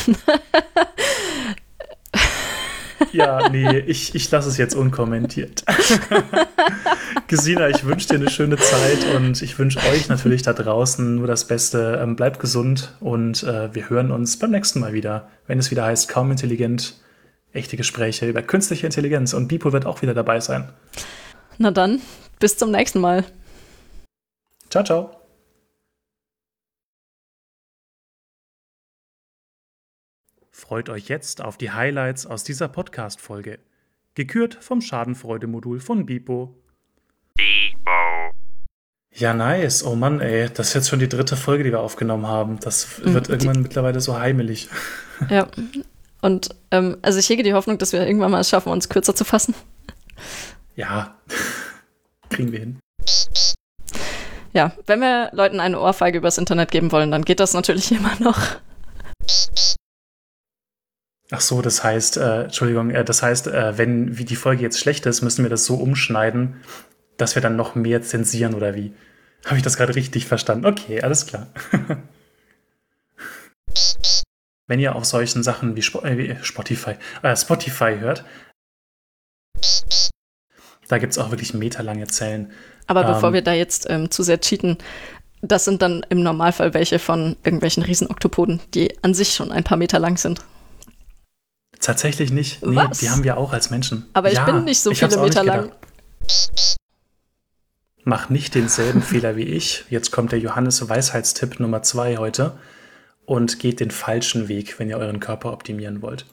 ja, 3.12 3.50
nee, 3.50 3.80
ich, 3.80 4.16
ich 4.16 4.30
lasse 4.32 4.50
es 4.50 4.58
jetzt 4.58 4.76
unkommentiert. 4.76 5.64
Gesina, 7.28 7.70
ich 7.70 7.86
wünsche 7.86 8.10
dir 8.10 8.16
eine 8.16 8.30
schöne 8.30 8.58
Zeit 8.58 9.16
und 9.16 9.42
ich 9.42 9.58
wünsche 9.58 9.80
euch 9.92 10.10
natürlich 10.10 10.42
da 10.42 10.54
draußen 10.54 11.16
nur 11.16 11.28
das 11.28 11.48
Beste. 11.48 12.00
Ähm, 12.02 12.16
bleibt 12.16 12.40
gesund 12.40 12.96
und 13.00 13.44
äh, 13.44 13.74
wir 13.74 13.90
hören 13.90 14.12
uns 14.12 14.38
beim 14.38 14.52
nächsten 14.52 14.80
Mal 14.80 14.94
wieder, 14.94 15.30
wenn 15.48 15.60
es 15.60 15.72
wieder 15.72 15.86
heißt, 15.86 16.10
kaum 16.10 16.32
intelligent, 16.32 16.96
echte 17.54 17.78
Gespräche 17.78 18.28
über 18.28 18.42
künstliche 18.42 18.86
Intelligenz. 18.86 19.34
Und 19.34 19.48
Bipo 19.48 19.74
wird 19.74 19.86
auch 19.86 20.02
wieder 20.02 20.14
dabei 20.14 20.40
sein. 20.40 20.70
Na 21.58 21.72
dann, 21.72 22.02
bis 22.40 22.58
zum 22.58 22.72
nächsten 22.72 23.00
Mal. 23.00 23.26
Ciao, 24.70 24.84
ciao. 24.84 25.21
Freut 30.72 30.88
euch 30.88 31.10
jetzt 31.10 31.42
auf 31.42 31.58
die 31.58 31.72
Highlights 31.72 32.26
aus 32.26 32.46
dieser 32.46 32.70
Podcast-Folge. 32.70 33.60
Gekürt 34.16 34.58
vom 34.62 34.80
Schadenfreude-Modul 34.80 35.82
von 35.82 36.06
Bipo. 36.06 36.56
Bipo. 37.36 38.32
Ja, 39.14 39.34
nice. 39.34 39.84
Oh 39.84 39.96
Mann, 39.96 40.22
ey. 40.22 40.50
Das 40.50 40.70
ist 40.70 40.74
jetzt 40.76 40.88
schon 40.88 41.00
die 41.00 41.10
dritte 41.10 41.36
Folge, 41.36 41.66
die 41.66 41.72
wir 41.72 41.82
aufgenommen 41.82 42.26
haben. 42.26 42.58
Das 42.62 43.00
mhm. 43.00 43.14
wird 43.16 43.28
irgendwann 43.28 43.56
die 43.56 43.64
mittlerweile 43.64 44.00
so 44.00 44.18
heimelig. 44.18 44.70
Ja. 45.30 45.50
Und 46.22 46.56
ähm, 46.72 46.96
also 47.02 47.20
ich 47.20 47.28
hege 47.28 47.44
die 47.44 47.54
Hoffnung, 47.54 47.78
dass 47.78 47.92
wir 47.92 48.08
irgendwann 48.08 48.32
mal 48.32 48.40
es 48.40 48.48
schaffen, 48.48 48.72
uns 48.72 48.88
kürzer 48.88 49.14
zu 49.14 49.26
fassen. 49.26 49.54
Ja. 50.78 51.18
Kriegen 52.30 52.54
wir 52.54 52.60
hin. 52.60 52.80
Ja, 54.54 54.72
wenn 54.86 55.02
wir 55.02 55.32
Leuten 55.34 55.60
eine 55.60 55.82
Ohrfeige 55.82 56.20
übers 56.20 56.38
Internet 56.38 56.72
geben 56.72 56.94
wollen, 56.94 57.12
dann 57.12 57.26
geht 57.26 57.42
das 57.42 57.54
natürlich 57.54 57.92
immer 57.92 58.16
noch. 58.22 58.40
Ach 61.32 61.40
so, 61.42 61.62
das 61.62 61.84
heißt, 61.84 62.18
äh, 62.18 62.44
Entschuldigung, 62.44 62.90
äh, 62.92 63.06
das 63.06 63.24
heißt, 63.24 63.48
äh, 63.48 63.78
wenn 63.78 64.18
wie 64.18 64.26
die 64.26 64.36
Folge 64.36 64.64
jetzt 64.64 64.80
schlecht 64.80 65.06
ist, 65.06 65.22
müssen 65.22 65.44
wir 65.44 65.50
das 65.50 65.66
so 65.66 65.76
umschneiden, 65.76 66.58
dass 67.16 67.36
wir 67.36 67.42
dann 67.42 67.56
noch 67.56 67.74
mehr 67.74 68.02
zensieren 68.02 68.54
oder 68.54 68.76
wie? 68.76 68.94
Habe 69.46 69.56
ich 69.56 69.64
das 69.64 69.78
gerade 69.78 69.96
richtig 69.96 70.26
verstanden? 70.26 70.66
Okay, 70.66 71.02
alles 71.02 71.26
klar. 71.26 71.48
wenn 74.68 74.80
ihr 74.80 74.96
auf 74.96 75.06
solchen 75.06 75.42
Sachen 75.42 75.76
wie, 75.76 75.82
Sp 75.84 76.04
äh, 76.04 76.18
wie 76.18 76.36
Spotify, 76.44 76.96
äh, 77.24 77.36
Spotify 77.36 77.98
hört, 78.00 78.26
da 80.90 80.98
gibt 80.98 81.12
es 81.14 81.18
auch 81.18 81.32
wirklich 81.32 81.54
meterlange 81.54 82.08
Zellen. 82.08 82.52
Aber 82.88 83.02
ähm, 83.02 83.08
bevor 83.08 83.32
wir 83.32 83.42
da 83.42 83.54
jetzt 83.54 83.90
ähm, 83.90 84.12
zu 84.12 84.24
sehr 84.24 84.42
cheaten, 84.42 84.78
das 85.42 85.64
sind 85.64 85.82
dann 85.82 86.06
im 86.10 86.24
Normalfall 86.24 86.74
welche 86.74 87.00
von 87.00 87.38
irgendwelchen 87.44 87.84
Riesenoktopoden, 87.84 88.60
die 88.74 89.02
an 89.02 89.14
sich 89.14 89.34
schon 89.34 89.52
ein 89.52 89.64
paar 89.64 89.78
Meter 89.78 90.00
lang 90.00 90.18
sind. 90.18 90.42
Tatsächlich 91.82 92.32
nicht. 92.32 92.64
Nee, 92.64 92.76
Was? 92.76 93.00
die 93.00 93.10
haben 93.10 93.24
wir 93.24 93.38
auch 93.38 93.54
als 93.54 93.72
Menschen. 93.72 94.06
Aber 94.14 94.30
ich 94.30 94.38
ja, 94.38 94.46
bin 94.46 94.64
nicht 94.64 94.80
so 94.80 94.94
viele 94.94 95.18
Meter 95.18 95.44
lang. 95.44 95.72
Mach 98.04 98.30
nicht 98.30 98.56
denselben 98.56 99.02
Fehler 99.02 99.36
wie 99.36 99.44
ich. 99.44 99.86
Jetzt 99.90 100.12
kommt 100.12 100.32
der 100.32 100.40
Johannes 100.40 100.88
Weisheitstipp 100.88 101.60
Nummer 101.60 101.82
zwei 101.82 102.18
heute 102.18 102.58
und 103.26 103.60
geht 103.60 103.80
den 103.80 103.92
falschen 103.92 104.48
Weg, 104.48 104.80
wenn 104.80 104.90
ihr 104.90 104.98
euren 104.98 105.20
Körper 105.20 105.52
optimieren 105.52 106.02
wollt. 106.02 106.26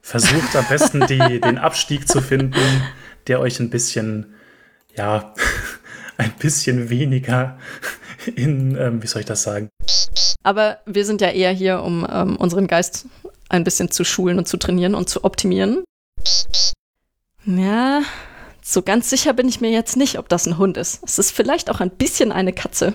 Versucht 0.00 0.56
am 0.56 0.66
besten 0.66 1.06
die, 1.06 1.18
den 1.40 1.58
Abstieg 1.58 2.08
zu 2.08 2.22
finden, 2.22 2.82
der 3.26 3.40
euch 3.40 3.60
ein 3.60 3.70
bisschen, 3.70 4.34
ja, 4.96 5.34
ein 6.16 6.32
bisschen 6.38 6.88
weniger 6.88 7.58
in, 8.34 8.76
ähm, 8.76 9.02
wie 9.02 9.06
soll 9.06 9.20
ich 9.20 9.26
das 9.26 9.42
sagen? 9.42 9.68
Aber 10.42 10.78
wir 10.86 11.04
sind 11.04 11.20
ja 11.20 11.28
eher 11.28 11.52
hier, 11.52 11.82
um 11.82 12.06
ähm, 12.10 12.36
unseren 12.36 12.66
Geist 12.66 13.06
ein 13.52 13.64
bisschen 13.64 13.90
zu 13.90 14.04
schulen 14.04 14.38
und 14.38 14.48
zu 14.48 14.56
trainieren 14.56 14.94
und 14.94 15.08
zu 15.08 15.24
optimieren. 15.24 15.84
Ja, 17.44 18.02
so 18.62 18.82
ganz 18.82 19.10
sicher 19.10 19.32
bin 19.32 19.48
ich 19.48 19.60
mir 19.60 19.70
jetzt 19.70 19.96
nicht, 19.96 20.18
ob 20.18 20.28
das 20.28 20.46
ein 20.46 20.58
Hund 20.58 20.76
ist. 20.76 21.02
Es 21.04 21.18
ist 21.18 21.32
vielleicht 21.32 21.70
auch 21.70 21.80
ein 21.80 21.90
bisschen 21.90 22.32
eine 22.32 22.52
Katze. 22.52 22.94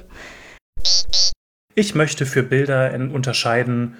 Ich 1.75 1.95
möchte 1.95 2.25
für 2.25 2.43
Bilder 2.43 2.93
unterscheiden, 2.93 3.97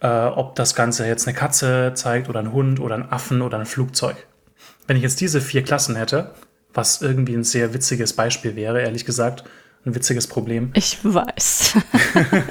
äh, 0.00 0.08
ob 0.08 0.56
das 0.56 0.74
Ganze 0.74 1.06
jetzt 1.06 1.28
eine 1.28 1.36
Katze 1.36 1.92
zeigt 1.94 2.28
oder 2.28 2.40
ein 2.40 2.52
Hund 2.52 2.80
oder 2.80 2.94
ein 2.94 3.10
Affen 3.10 3.42
oder 3.42 3.58
ein 3.58 3.66
Flugzeug. 3.66 4.16
Wenn 4.86 4.96
ich 4.96 5.02
jetzt 5.02 5.20
diese 5.20 5.40
vier 5.40 5.62
Klassen 5.62 5.94
hätte, 5.94 6.34
was 6.72 7.02
irgendwie 7.02 7.34
ein 7.34 7.44
sehr 7.44 7.74
witziges 7.74 8.14
Beispiel 8.14 8.56
wäre, 8.56 8.80
ehrlich 8.80 9.04
gesagt, 9.04 9.44
ein 9.86 9.94
witziges 9.94 10.26
Problem. 10.26 10.70
Ich 10.74 10.98
weiß. 11.02 11.78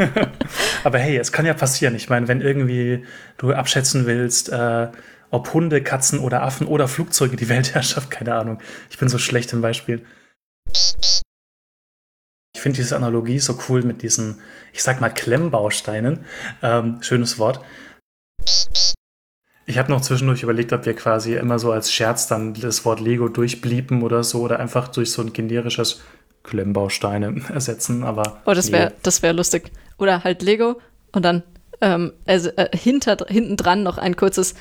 Aber 0.83 0.97
hey, 0.97 1.17
es 1.17 1.31
kann 1.31 1.45
ja 1.45 1.53
passieren. 1.53 1.95
Ich 1.95 2.09
meine, 2.09 2.27
wenn 2.27 2.41
irgendwie 2.41 3.05
du 3.37 3.53
abschätzen 3.53 4.05
willst, 4.05 4.49
äh, 4.49 4.87
ob 5.29 5.53
Hunde, 5.53 5.83
Katzen 5.83 6.19
oder 6.19 6.41
Affen 6.41 6.65
oder 6.65 6.87
Flugzeuge 6.87 7.35
die 7.35 7.49
Weltherrschaft, 7.49 8.09
keine 8.11 8.35
Ahnung. 8.35 8.59
Ich 8.89 8.97
bin 8.97 9.09
so 9.09 9.17
schlecht 9.17 9.53
im 9.53 9.61
Beispiel. 9.61 10.05
Ich 12.55 12.61
finde 12.61 12.77
diese 12.77 12.95
Analogie 12.95 13.39
so 13.39 13.59
cool 13.69 13.83
mit 13.83 14.01
diesen, 14.01 14.39
ich 14.73 14.81
sag 14.81 14.99
mal, 14.99 15.09
Klemmbausteinen. 15.09 16.25
Ähm, 16.61 16.97
schönes 17.01 17.37
Wort. 17.37 17.63
Ich 19.65 19.77
habe 19.77 19.91
noch 19.91 20.01
zwischendurch 20.01 20.41
überlegt, 20.41 20.73
ob 20.73 20.87
wir 20.87 20.95
quasi 20.95 21.35
immer 21.35 21.59
so 21.59 21.71
als 21.71 21.93
Scherz 21.93 22.25
dann 22.25 22.55
das 22.55 22.85
Wort 22.85 22.99
Lego 22.99 23.29
durchbliepen 23.29 24.01
oder 24.01 24.23
so 24.23 24.41
oder 24.41 24.59
einfach 24.59 24.87
durch 24.87 25.11
so 25.11 25.21
ein 25.21 25.31
generisches 25.31 26.01
Klemmbausteine 26.49 27.41
ersetzen, 27.53 28.03
aber. 28.03 28.41
Oh, 28.45 28.53
das 28.53 28.71
wäre 28.71 28.93
das 29.03 29.21
wär 29.21 29.33
lustig. 29.33 29.71
Oder 29.97 30.23
halt 30.23 30.41
Lego 30.41 30.81
und 31.11 31.23
dann 31.23 31.43
ähm, 31.81 32.13
also, 32.25 32.49
äh, 32.49 32.75
hinter, 32.75 33.17
hinten 33.27 33.55
dran 33.55 33.83
noch 33.83 33.97
ein 33.97 34.15
kurzes, 34.15 34.55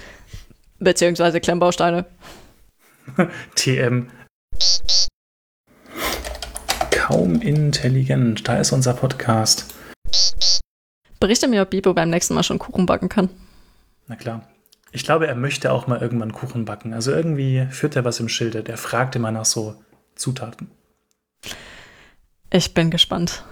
beziehungsweise 0.79 1.41
Klemmbausteine. 1.41 2.07
TM. 3.55 4.11
Kaum 6.91 7.41
intelligent. 7.41 8.47
Da 8.47 8.59
ist 8.59 8.73
unser 8.73 8.95
Podcast. 8.95 9.75
Berichte 11.21 11.49
mir, 11.49 11.63
ob 11.63 11.71
Bibo 11.71 11.95
beim 11.95 12.11
nächsten 12.11 12.35
Mal 12.35 12.43
schon 12.43 12.59
Kuchen 12.59 12.87
backen 12.87 13.09
kann. 13.09 13.31
Na 14.07 14.17
klar. 14.17 14.47
Ich 14.93 15.05
glaube, 15.05 15.27
er 15.27 15.35
möchte 15.35 15.73
auch 15.73 15.87
mal 15.87 16.01
irgendwann 16.01 16.33
Kuchen 16.33 16.65
backen. 16.65 16.95
Also 16.95 17.13
irgendwie 17.13 17.67
führt 17.71 17.97
er 17.97 18.05
was 18.05 18.21
im 18.21 18.29
Schilde. 18.29 18.63
Der 18.63 18.77
fragt 18.77 19.17
immer 19.17 19.31
nach 19.31 19.45
so 19.45 19.75
Zutaten. 20.15 20.71
Ich 22.51 22.73
bin 22.73 22.91
gespannt. 22.91 23.45